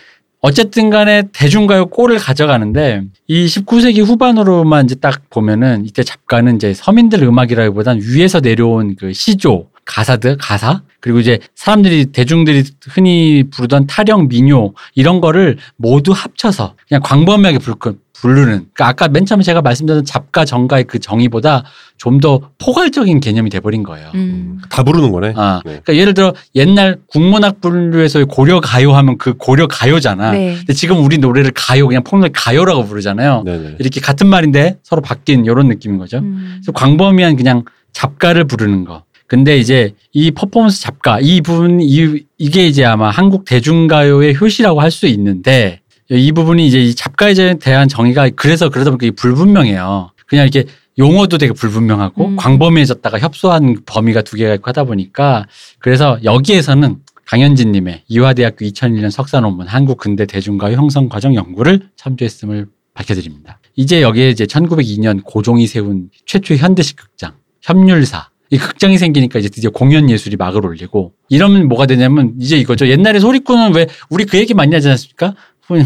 어쨌든 0.41 0.91
간에 0.91 1.23
대중가요 1.33 1.87
꼴을 1.87 2.19
가져가는데 2.19 3.01
이 3.27 3.47
19세기 3.47 4.05
후반으로만 4.05 4.85
이제 4.85 4.93
딱 4.93 5.27
보면은 5.31 5.85
이때 5.85 6.03
작가는 6.03 6.55
이제 6.55 6.75
서민들 6.75 7.23
음악이라기보단 7.23 8.01
위에서 8.03 8.41
내려온 8.41 8.95
그 8.95 9.11
시조, 9.11 9.69
가사들, 9.85 10.37
가사 10.37 10.81
그리고 10.99 11.19
이제 11.19 11.39
사람들이 11.55 12.07
대중들이 12.07 12.63
흔히 12.89 13.43
부르던 13.51 13.87
타령, 13.87 14.27
민요 14.27 14.73
이런 14.95 15.21
거를 15.21 15.57
모두 15.77 16.11
합쳐서 16.11 16.75
그냥 16.87 17.01
광범위하게 17.03 17.59
부르, 17.59 17.75
부르는 18.13 18.45
그러니까 18.73 18.87
아까 18.87 19.07
맨 19.07 19.25
처음에 19.25 19.43
제가 19.43 19.61
말씀드렸던 19.61 20.05
잡가 20.05 20.45
정가의 20.45 20.85
그 20.85 20.99
정의보다 20.99 21.63
좀 21.97 22.19
더 22.19 22.39
포괄적인 22.57 23.19
개념이 23.19 23.49
돼버린 23.49 23.83
거예요. 23.83 24.09
음. 24.15 24.59
다 24.69 24.83
부르는 24.83 25.11
거네. 25.11 25.33
아, 25.35 25.61
네. 25.65 25.81
그러니까 25.83 25.95
예를 25.95 26.13
들어 26.13 26.33
옛날 26.55 26.97
국문학 27.07 27.61
분류에서의 27.61 28.25
고려 28.25 28.59
가요 28.61 28.93
하면 28.95 29.17
그 29.17 29.33
고려 29.33 29.67
가요잖아. 29.67 30.31
네. 30.31 30.55
근데 30.55 30.73
지금 30.73 31.03
우리 31.03 31.17
노래를 31.17 31.51
가요 31.53 31.87
그냥 31.87 32.03
폭력 32.03 32.31
가요라고 32.33 32.85
부르잖아요. 32.85 33.43
네네. 33.45 33.75
이렇게 33.79 33.99
같은 34.01 34.27
말인데 34.27 34.79
서로 34.81 35.01
바뀐 35.01 35.45
이런 35.45 35.67
느낌인 35.67 35.97
거죠. 35.97 36.19
음. 36.19 36.55
그래서 36.55 36.71
광범위한 36.71 37.35
그냥 37.35 37.63
잡가를 37.93 38.45
부르는 38.45 38.85
거. 38.85 39.03
근데 39.27 39.57
이제 39.57 39.93
이 40.13 40.31
퍼포먼스 40.31 40.81
잡가 40.81 41.19
이 41.19 41.41
부분 41.41 41.79
이 41.81 42.23
이게 42.37 42.67
이제 42.67 42.85
아마 42.85 43.09
한국 43.09 43.45
대중가요의 43.45 44.35
효시라고 44.39 44.81
할 44.81 44.91
수 44.91 45.07
있는데 45.07 45.81
이 46.09 46.31
부분이 46.31 46.65
이제 46.67 46.79
이 46.81 46.93
잡가에 46.93 47.33
대한 47.59 47.87
정의가 47.87 48.29
그래서 48.35 48.69
그러다 48.69 48.91
보니까 48.91 49.13
불분명해요. 49.19 50.11
그냥 50.27 50.47
이렇게 50.47 50.69
용어도 50.97 51.37
되게 51.37 51.51
불분명하고 51.51 52.25
음. 52.25 52.35
광범위해졌다가 52.37 53.19
협소한 53.19 53.77
범위가 53.85 54.21
두 54.21 54.37
개가 54.37 54.53
있고 54.55 54.69
하다 54.69 54.85
보니까 54.85 55.45
그래서 55.79 56.17
여기에서는 56.23 56.97
강현진님의 57.25 58.03
이화대학교 58.07 58.65
2001년 58.65 59.09
석사 59.09 59.39
논문 59.41 59.67
한국 59.67 59.97
근대 59.97 60.25
대중가요 60.25 60.77
형성 60.77 61.09
과정 61.09 61.33
연구를 61.35 61.89
참조했음을 61.95 62.67
밝혀드립니다. 62.93 63.59
이제 63.75 64.01
여기에 64.01 64.29
이제 64.29 64.45
1902년 64.45 65.21
고종이 65.25 65.67
세운 65.67 66.09
최초의 66.25 66.59
현대식 66.59 66.95
극장 66.95 67.33
협률사 67.61 68.29
이 68.49 68.57
극장이 68.57 68.97
생기니까 68.97 69.39
이제 69.39 69.49
드디어 69.49 69.69
공연 69.69 70.09
예술이 70.09 70.35
막을 70.37 70.65
올리고 70.65 71.13
이러면 71.29 71.67
뭐가 71.67 71.85
되냐면 71.85 72.33
이제 72.39 72.57
이거죠. 72.57 72.87
옛날에 72.87 73.19
소리꾼은 73.19 73.73
왜 73.73 73.87
우리 74.09 74.25
그 74.25 74.37
얘기 74.37 74.53
많이 74.53 74.73
하지 74.73 74.89
않습니까? 74.89 75.35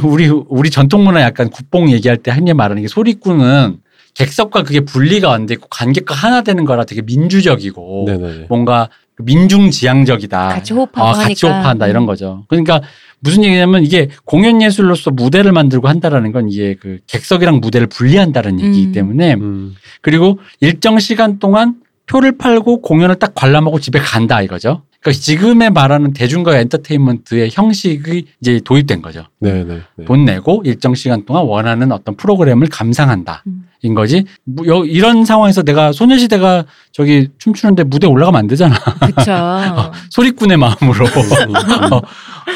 우리 0.04 0.28
우리 0.28 0.70
전통 0.70 1.06
문화 1.06 1.22
약간 1.22 1.50
국뽕 1.50 1.90
얘기할 1.90 2.18
때 2.18 2.32
흔히 2.32 2.54
말하는 2.54 2.82
게 2.82 2.88
소리꾼은 2.88 3.78
객석과 4.14 4.64
그게 4.64 4.82
분리가 4.82 5.32
안돼 5.32 5.54
있고 5.54 5.68
관객과 5.70 6.14
하나 6.14 6.42
되는 6.42 6.66
거라 6.66 6.84
되게 6.84 7.02
민주적이고 7.02 8.04
네네네. 8.08 8.46
뭔가 8.50 8.90
민중 9.20 9.70
지향적이다. 9.72 10.50
같이 10.50 10.74
호흡하고 10.74 11.08
어, 11.08 11.14
같이. 11.14 11.46
호흡한다 11.46 11.88
이런 11.88 12.04
음. 12.04 12.08
거죠. 12.08 12.44
그러니까 12.50 12.82
무슨 13.22 13.44
얘기냐면 13.44 13.84
이게 13.84 14.10
공연 14.26 14.62
예술로서 14.62 15.12
무대를 15.12 15.52
만들고 15.52 15.88
한다라는 15.88 16.32
건 16.32 16.50
이게 16.50 16.76
그 16.80 17.00
객석이랑 17.08 17.60
무대를 17.60 17.88
분리한다는 17.88 18.60
얘기이기 18.60 18.88
음. 18.88 18.92
때문에 18.92 19.34
음. 19.36 19.76
그리고 20.02 20.40
일정 20.60 21.00
시간 21.00 21.40
동안 21.40 21.76
표를 22.10 22.38
팔고 22.38 22.82
공연을 22.82 23.16
딱 23.16 23.34
관람하고 23.36 23.80
집에 23.80 24.00
간다 24.00 24.42
이거죠. 24.42 24.82
그러니까 25.02 25.22
지금에 25.22 25.70
말하는 25.70 26.12
대중가 26.12 26.58
엔터테인먼트의 26.60 27.50
형식이 27.54 28.26
이제 28.42 28.60
도입된 28.66 29.02
거죠. 29.02 29.24
네네. 29.40 29.80
네. 29.96 30.06
돈 30.06 30.26
내고 30.26 30.62
일정 30.66 30.94
시간 30.94 31.24
동안 31.26 31.46
원하는 31.46 31.92
어떤 31.94 32.18
프로그램을 32.18 32.68
감상한다. 32.68 33.44
음. 33.48 33.64
인 33.82 33.94
거지. 33.94 34.26
뭐 34.44 34.68
여- 34.68 34.84
이런 34.84 35.24
상황에서 35.24 35.62
내가 35.64 35.94
소녀시대가 35.94 36.66
저기 36.92 37.30
춤추는데 37.38 37.86
무대 37.86 38.08
올라가면 38.08 38.38
안 38.40 38.48
되잖아. 38.48 38.76
그쵸. 39.00 39.32
소리꾼의 40.12 40.58
마음으로 40.58 41.06
어, 41.96 42.02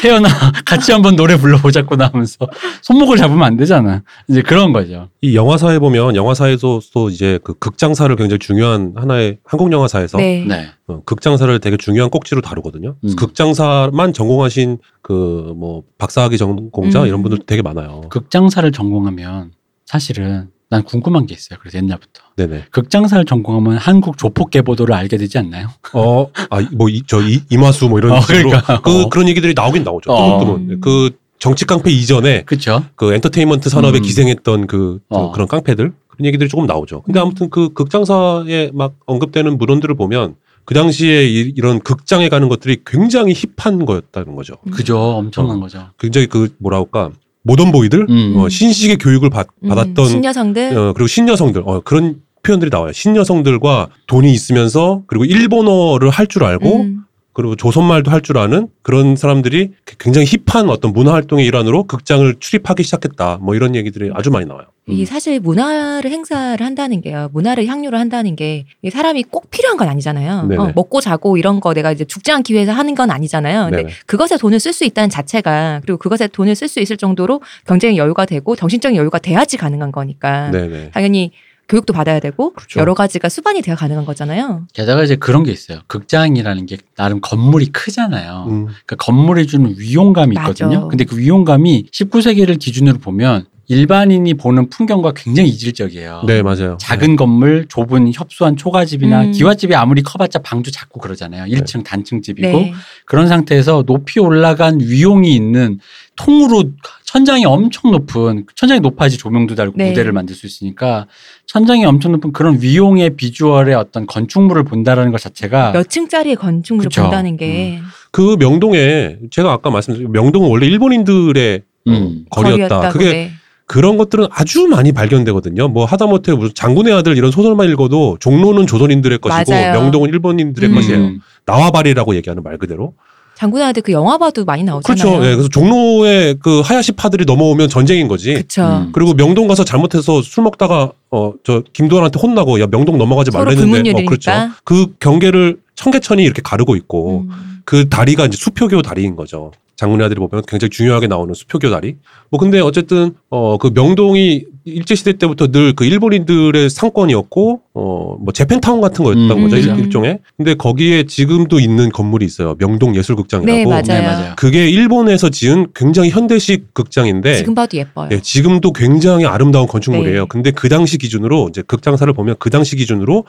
태연아 0.01 0.27
같이 0.65 0.91
한번 0.91 1.15
노래 1.15 1.37
불러보자꾸나 1.37 2.09
하면서 2.11 2.37
손목을 2.81 3.17
잡으면 3.17 3.43
안 3.43 3.57
되잖아. 3.57 4.03
이제 4.29 4.41
그런 4.41 4.73
거죠. 4.73 5.09
이 5.21 5.35
영화사에 5.35 5.79
보면 5.79 6.15
영화사에서 6.15 6.81
또 6.93 7.09
이제 7.09 7.39
그 7.43 7.53
극장사를 7.53 8.13
굉장히 8.15 8.39
중요한 8.39 8.93
하나의 8.95 9.37
한국 9.45 9.71
영화사에서 9.71 10.17
네. 10.17 10.43
네. 10.45 10.67
어, 10.87 11.01
극장사를 11.05 11.57
되게 11.59 11.77
중요한 11.77 12.09
꼭지로 12.09 12.41
다루거든요. 12.41 12.95
음. 13.03 13.15
극장사만 13.15 14.13
전공하신 14.13 14.79
그 15.01 15.53
뭐 15.53 15.83
박사학위 15.97 16.37
전공자 16.37 17.01
음. 17.03 17.07
이런 17.07 17.21
분들 17.23 17.45
되게 17.45 17.61
많아요. 17.61 18.01
극장사를 18.09 18.69
전공하면 18.71 19.51
사실은 19.85 20.49
난 20.73 20.81
궁금한 20.81 21.27
게 21.27 21.35
있어요. 21.35 21.59
그래서 21.61 21.77
옛날부터 21.77 22.23
네네. 22.35 22.65
극장사를 22.71 23.23
전공하면 23.25 23.77
한국 23.77 24.17
조폭 24.17 24.49
계 24.49 24.63
보도를 24.63 24.95
알게 24.95 25.17
되지 25.17 25.37
않나요? 25.37 25.67
어, 25.93 26.27
아, 26.49 26.61
뭐, 26.71 26.89
이, 26.89 27.03
저, 27.05 27.21
이, 27.21 27.41
이마수 27.51 27.87
뭐 27.89 27.99
이런 27.99 28.13
어, 28.13 28.21
식으로. 28.21 28.49
그러니까. 28.49 28.81
그, 28.81 29.03
어. 29.03 29.09
그런 29.09 29.27
얘기들이 29.27 29.53
나오긴 29.53 29.83
나오죠. 29.83 30.11
어. 30.11 30.39
뜨문뜨문. 30.39 30.71
음. 30.71 30.81
그 30.81 31.11
정치 31.37 31.65
깡패 31.65 31.91
이전에 31.91 32.41
그렇죠. 32.41 32.83
그 32.95 33.13
엔터테인먼트 33.13 33.69
산업에 33.69 33.99
음. 33.99 34.01
기생했던 34.01 34.65
그, 34.65 34.99
저 35.11 35.15
어. 35.15 35.31
그런 35.31 35.47
깡패들. 35.47 35.93
그런 36.07 36.25
얘기들이 36.25 36.49
조금 36.49 36.65
나오죠. 36.65 37.03
근데 37.03 37.19
음. 37.19 37.21
아무튼 37.21 37.51
그 37.51 37.69
극장사에 37.73 38.71
막 38.73 38.95
언급되는 39.05 39.55
물건들을 39.55 39.93
보면 39.93 40.35
그 40.65 40.73
당시에 40.73 41.23
이, 41.25 41.53
런 41.61 41.81
극장에 41.81 42.29
가는 42.29 42.49
것들이 42.49 42.77
굉장히 42.83 43.35
힙한 43.35 43.85
거였다는 43.85 44.35
거죠. 44.35 44.55
음. 44.65 44.71
그죠. 44.71 44.97
엄청난 44.97 45.57
어. 45.57 45.59
거죠. 45.59 45.89
굉장히 45.99 46.25
그 46.25 46.55
뭐라 46.57 46.77
할까. 46.77 47.11
모던 47.43 47.71
보이들? 47.71 48.07
음. 48.09 48.33
어, 48.37 48.49
신식의 48.49 48.97
교육을 48.97 49.29
받, 49.29 49.47
음, 49.63 49.69
받았던 49.69 50.07
신여성들. 50.07 50.77
어, 50.77 50.93
그리고 50.93 51.07
신여성들 51.07 51.63
어, 51.65 51.81
그런 51.81 52.17
표현들이 52.43 52.69
나와요. 52.71 52.91
신여성들과 52.91 53.87
돈이 54.07 54.31
있으면서 54.33 55.03
그리고 55.07 55.25
일본어를 55.25 56.09
할 56.09 56.27
줄 56.27 56.43
알고 56.43 56.81
음. 56.81 56.99
그리고 57.33 57.55
조선말도 57.55 58.11
할 58.11 58.23
줄 58.23 58.37
아는 58.37 58.67
그런 58.83 59.17
사람들이 59.17 59.71
굉장히 59.99 60.25
힙한 60.27 60.69
어떤 60.69 60.93
문화 60.93 61.13
활동의 61.13 61.45
일환으로 61.45 61.83
극장을 61.83 62.33
출입하기 62.39 62.83
시작했다. 62.83 63.39
뭐 63.41 63.53
이런 63.53 63.75
얘기들이 63.75 64.11
아주 64.13 64.29
많이 64.31 64.45
나와요. 64.45 64.67
이게 64.87 65.03
사실 65.05 65.39
문화를 65.41 66.09
행사를 66.09 66.65
한다는 66.65 67.01
게요. 67.01 67.29
문화를 67.33 67.65
향유를 67.67 67.99
한다는 67.99 68.35
게 68.37 68.65
사람이 68.89 69.23
꼭 69.23 69.49
필요한 69.49 69.77
건 69.77 69.89
아니잖아요. 69.89 70.49
어, 70.57 70.71
먹고 70.75 71.01
자고 71.01 71.35
이런 71.37 71.59
거 71.59 71.73
내가 71.73 71.91
이제 71.91 72.05
죽지 72.05 72.31
않기 72.31 72.53
위해서 72.53 72.71
하는 72.71 72.95
건 72.95 73.09
아니잖아요. 73.11 73.63
근데 73.65 73.77
네네. 73.77 73.89
그것에 74.05 74.37
돈을 74.37 74.59
쓸 74.61 74.71
수 74.71 74.85
있다는 74.85 75.09
자체가 75.09 75.81
그리고 75.83 75.97
그것에 75.97 76.27
돈을 76.27 76.55
쓸 76.55 76.67
수 76.69 76.79
있을 76.79 76.95
정도로 76.97 77.41
경제적 77.67 77.97
여유가 77.97 78.25
되고 78.25 78.55
정신적인 78.55 78.97
여유가 78.97 79.19
돼야지 79.19 79.57
가능한 79.57 79.91
거니까 79.91 80.51
네네. 80.51 80.91
당연히 80.93 81.31
교육도 81.73 81.91
받아야 81.91 82.19
되고 82.19 82.53
그렇죠. 82.53 82.79
여러 82.79 82.93
가지가 82.93 83.29
수반이 83.29 83.63
돼야 83.63 83.75
가능한 83.75 84.05
거잖아요. 84.05 84.67
게다가 84.73 85.03
이제 85.03 85.15
그런 85.15 85.43
게 85.43 85.51
있어요. 85.51 85.79
극장이라는 85.87 86.67
게 86.67 86.77
나름 86.95 87.19
건물이 87.19 87.67
크잖아요. 87.67 88.45
음, 88.47 88.65
그러니까 88.65 88.95
건물이 88.97 89.47
주는 89.47 89.73
위용감이 89.75 90.35
맞아. 90.35 90.49
있거든요. 90.49 90.87
근데 90.87 91.03
그 91.03 91.17
위용감이 91.17 91.87
19세기를 91.91 92.59
기준으로 92.59 92.99
보면 92.99 93.47
일반인이 93.67 94.33
보는 94.35 94.69
풍경과 94.69 95.13
굉장히 95.15 95.49
이질적이에요. 95.49 96.23
네 96.27 96.43
맞아요. 96.43 96.77
작은 96.79 97.15
건물, 97.15 97.65
좁은 97.69 98.11
협소한 98.13 98.55
초가집이나 98.55 99.23
음. 99.23 99.31
기와집이 99.31 99.73
아무리 99.73 100.03
커봤자 100.03 100.39
방주 100.39 100.71
작고 100.71 100.99
그러잖아요. 100.99 101.45
1층 101.45 101.83
단층집이고 101.83 102.47
네. 102.47 102.73
그런 103.05 103.27
상태에서 103.27 103.83
높이 103.83 104.19
올라간 104.19 104.79
위용이 104.81 105.33
있는 105.33 105.79
통으로 106.15 106.71
천장이 107.05 107.45
엄청 107.45 107.91
높은 107.91 108.45
천장이 108.55 108.81
높아야지 108.81 109.17
조명도 109.17 109.55
달고 109.55 109.73
네. 109.77 109.89
무대를 109.89 110.11
만들 110.11 110.35
수 110.35 110.45
있으니까 110.45 111.07
천장이 111.47 111.85
엄청 111.85 112.11
높은 112.11 112.33
그런 112.33 112.61
위용의 112.61 113.15
비주얼의 113.15 113.75
어떤 113.75 114.05
건축물을 114.05 114.63
본다라는 114.63 115.11
것 115.11 115.21
자체가 115.21 115.71
몇 115.71 115.89
층짜리의 115.89 116.35
건축물을 116.35 116.89
그쵸. 116.89 117.03
본다는 117.03 117.37
게그 117.37 118.37
명동에 118.39 119.17
제가 119.31 119.51
아까 119.51 119.69
말씀드린 119.69 120.11
명동은 120.11 120.49
원래 120.49 120.65
일본인들의 120.67 121.61
음. 121.87 122.25
거리였다. 122.29 122.89
그게 122.89 123.11
네. 123.11 123.31
그런 123.65 123.97
것들은 123.97 124.27
아주 124.31 124.67
많이 124.67 124.91
발견되거든요. 124.91 125.67
뭐 125.69 125.85
하다못해 125.85 126.33
무슨 126.33 126.53
장군의 126.53 126.93
아들 126.93 127.17
이런 127.17 127.31
소설만 127.31 127.69
읽어도 127.69 128.17
종로는 128.19 128.67
조선인들의 128.67 129.19
것이고 129.19 129.51
맞아요. 129.51 129.73
명동은 129.73 130.09
일본인들의 130.09 130.69
음. 130.69 130.75
것이에요. 130.75 130.99
음. 130.99 131.21
나와바리라고 131.45 132.15
얘기하는 132.15 132.43
말 132.43 132.57
그대로. 132.57 132.93
장군한테 133.35 133.81
그 133.81 133.91
영화 133.91 134.17
봐도 134.17 134.45
많이 134.45 134.63
나오잖아요. 134.63 135.03
그렇죠. 135.03 135.25
예, 135.25 135.31
그래서 135.35 135.49
종로에 135.49 136.35
그 136.39 136.61
하야시 136.61 136.93
파들이 136.93 137.25
넘어오면 137.25 137.69
전쟁인 137.69 138.07
거지. 138.07 138.33
그쵸. 138.35 138.63
음. 138.63 138.91
그리고 138.93 139.13
명동 139.13 139.47
가서 139.47 139.63
잘못해서 139.63 140.21
술 140.21 140.43
먹다가 140.43 140.91
어 141.09 141.33
저 141.43 141.61
김도환한테 141.73 142.19
혼나고 142.19 142.59
야 142.61 142.67
명동 142.67 142.97
넘어가지 142.97 143.31
말랬는데 143.31 143.91
어. 143.91 144.05
그렇죠. 144.05 144.31
그 144.63 144.93
경계를 144.99 145.57
청계천이 145.75 146.23
이렇게 146.23 146.41
가르고 146.41 146.75
있고 146.75 147.25
음. 147.29 147.61
그 147.65 147.89
다리가 147.89 148.25
이제 148.25 148.37
수표교 148.37 148.81
다리인 148.81 149.15
거죠. 149.15 149.51
장군의 149.83 150.05
아들이 150.05 150.19
보면 150.19 150.43
굉장히 150.47 150.69
중요하게 150.69 151.07
나오는 151.07 151.33
수표교 151.33 151.69
다리. 151.69 151.97
뭐 152.29 152.39
근데 152.39 152.59
어쨌든 152.61 153.15
어 153.29 153.57
그 153.57 153.71
명동이 153.73 154.45
일제 154.65 154.95
시대 154.95 155.13
때부터 155.17 155.47
늘 155.47 155.73
그 155.75 155.83
일본인들의 155.85 156.69
상권이었고 156.69 157.61
어뭐 157.73 158.25
재팬타운 158.33 158.79
같은 158.79 159.03
거였던 159.03 159.31
음, 159.31 159.41
거죠. 159.43 159.57
일- 159.57 159.67
그죠. 159.69 159.81
일종의. 159.83 160.19
근데 160.37 160.53
거기에 160.53 161.03
지금도 161.03 161.59
있는 161.59 161.89
건물이 161.89 162.25
있어요. 162.25 162.55
명동 162.57 162.95
예술극장이라고. 162.95 163.57
네, 163.57 163.65
맞아요. 163.65 163.81
네, 163.83 164.01
맞아요. 164.01 164.33
그게 164.37 164.69
일본에서 164.69 165.29
지은 165.29 165.67
굉장히 165.75 166.09
현대식 166.11 166.73
극장인데 166.73 167.35
지금 167.35 167.53
봐도 167.55 167.77
예뻐요. 167.77 168.07
예, 168.11 168.19
지금도 168.21 168.71
굉장히 168.71 169.25
아름다운 169.25 169.67
건축물이에요. 169.67 170.21
네. 170.21 170.25
근데 170.29 170.51
그 170.51 170.69
당시 170.69 170.97
기준으로 170.97 171.47
이제 171.49 171.61
극장사를 171.61 172.11
보면 172.13 172.35
그 172.39 172.49
당시 172.49 172.75
기준으로 172.77 173.25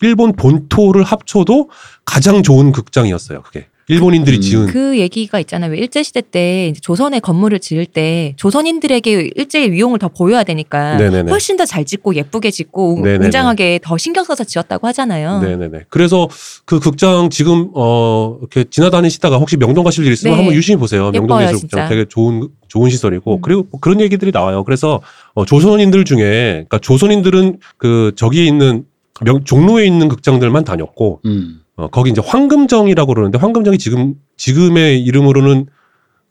일본 0.00 0.32
본토를 0.32 1.02
합쳐도 1.02 1.68
가장 2.04 2.42
좋은 2.42 2.72
극장이었어요. 2.72 3.42
그게 3.42 3.66
일본인들이 3.88 4.36
음. 4.36 4.40
지은 4.40 4.66
그 4.66 4.98
얘기가 4.98 5.40
있잖아요. 5.40 5.72
왜 5.72 5.78
일제 5.78 6.02
시대 6.02 6.20
때 6.20 6.68
이제 6.68 6.80
조선의 6.80 7.20
건물을 7.22 7.58
지을 7.58 7.86
때 7.86 8.34
조선인들에게 8.36 9.30
일제의 9.34 9.72
위용을 9.72 9.98
더 9.98 10.08
보여야 10.08 10.44
되니까 10.44 10.96
네네네. 10.96 11.30
훨씬 11.30 11.56
더 11.56 11.64
잘 11.64 11.84
짓고 11.84 12.14
예쁘게 12.14 12.50
짓고 12.50 13.00
네네네. 13.02 13.24
웅장하게 13.26 13.80
더 13.82 13.98
신경 13.98 14.24
써서 14.24 14.44
지었다고 14.44 14.86
하잖아요. 14.88 15.40
네네네. 15.40 15.84
그래서 15.88 16.28
그 16.64 16.80
극장 16.80 17.28
지금 17.30 17.70
어 17.74 18.36
이렇게 18.40 18.64
지나다니시다가 18.70 19.36
혹시 19.38 19.56
명동 19.56 19.84
가실 19.84 20.04
일 20.06 20.12
있으면 20.12 20.32
네. 20.34 20.36
한번 20.38 20.54
유심히 20.54 20.76
보세요. 20.78 21.10
명동 21.10 21.42
예술극장. 21.42 21.88
되게 21.88 22.04
좋은 22.06 22.48
좋은 22.68 22.90
시설이고 22.90 23.36
음. 23.36 23.40
그리고 23.40 23.66
뭐 23.70 23.80
그런 23.80 24.00
얘기들이 24.00 24.30
나와요. 24.32 24.64
그래서 24.64 25.00
어, 25.34 25.44
조선인들 25.44 26.04
중에 26.04 26.20
그러니까 26.68 26.78
조선인들은 26.78 27.58
그 27.78 28.12
저기에 28.16 28.44
있는 28.44 28.84
명, 29.24 29.44
종로에 29.44 29.86
있는 29.86 30.08
극장들만 30.08 30.64
다녔고 30.64 31.20
음. 31.26 31.60
어, 31.76 31.88
거기 31.88 32.10
이제 32.10 32.20
황금정이라고 32.24 33.14
그러는데 33.14 33.38
황금정이 33.38 33.78
지금 33.78 34.14
지금의 34.36 35.02
이름으로는 35.02 35.66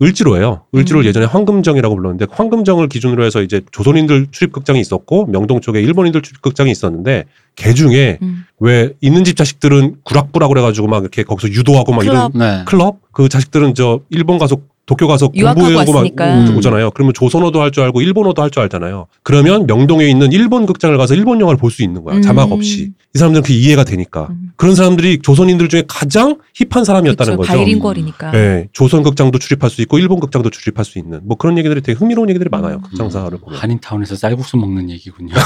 을지로예요. 0.02 0.66
을지로를 0.76 1.06
음. 1.06 1.10
예전에 1.10 1.26
황금정이라고 1.26 1.96
불렀는데 1.96 2.28
황금정을 2.30 2.88
기준으로 2.88 3.24
해서 3.24 3.42
이제 3.42 3.62
조선인들 3.72 4.28
출입극장이 4.32 4.80
있었고 4.80 5.26
명동 5.26 5.60
쪽에 5.60 5.82
일본인들 5.82 6.22
출입극장이 6.22 6.70
있었는데 6.70 7.26
개 7.56 7.74
중에 7.74 8.20
음. 8.22 8.44
왜 8.60 8.94
있는 9.02 9.24
집 9.24 9.36
자식들은 9.38 9.98
구락부라고 10.04 10.54
그래가지고 10.54 10.88
막 10.88 11.02
이렇게 11.02 11.24
거기서 11.24 11.52
유도하고 11.52 11.94
막 11.94 12.04
이런 12.06 12.32
클럽. 12.32 12.38
네. 12.38 12.64
클럽 12.66 12.98
그 13.12 13.28
자식들은 13.28 13.74
저 13.74 14.02
일본 14.10 14.38
가서 14.38 14.58
도쿄 14.88 15.06
가서 15.06 15.28
공부하고 15.28 15.62
막 15.74 15.88
왔으니까. 15.90 16.40
음. 16.48 16.58
오잖아요. 16.58 16.90
그러면 16.92 17.14
조선어도 17.14 17.62
할 17.62 17.70
줄 17.72 17.84
알고 17.84 18.02
일본어도 18.02 18.42
할 18.42 18.50
줄 18.50 18.64
알잖아요. 18.64 19.06
그러면 19.22 19.68
명동에 19.68 20.08
있는 20.08 20.32
일본 20.32 20.66
극장을 20.66 20.98
가서 20.98 21.14
일본 21.14 21.40
영화를 21.42 21.60
볼 21.60 21.70
수 21.70 21.84
있는 21.84 22.04
거야. 22.04 22.16
음. 22.16 22.22
자막 22.24 22.52
없이. 22.52 22.94
이 23.14 23.18
사람들은 23.20 23.44
그 23.44 23.52
이해가 23.54 23.84
되니까. 23.84 24.28
음. 24.32 24.52
그런 24.56 24.74
사람들이 24.76 25.20
조선인들 25.22 25.68
중에 25.70 25.84
가장 25.88 26.38
힙한 26.56 26.86
사람이었다는 26.86 27.34
그쵸, 27.38 27.38
거죠. 27.38 27.54
바이링걸이니까. 27.60 28.32
네, 28.32 28.68
조선 28.72 29.04
극장도 29.04 29.38
출입할 29.40 29.70
수 29.70 29.82
있고 29.82 30.00
일본 30.00 30.20
극장도 30.22 30.50
출입할 30.50 30.86
수 30.86 30.98
있는 30.98 31.20
뭐 31.24 31.36
그런 31.38 31.58
얘기들이 31.58 31.82
되게 31.82 31.98
흥미로운 31.98 32.30
얘기들이 32.30 32.50
많아요. 32.50 32.76
음. 32.78 32.82
극장사를 32.82 33.38
보면. 33.38 33.60
한인타운에서 33.60 34.16
쌀국수 34.16 34.56
먹는 34.58 34.90
얘기군요. 34.90 35.34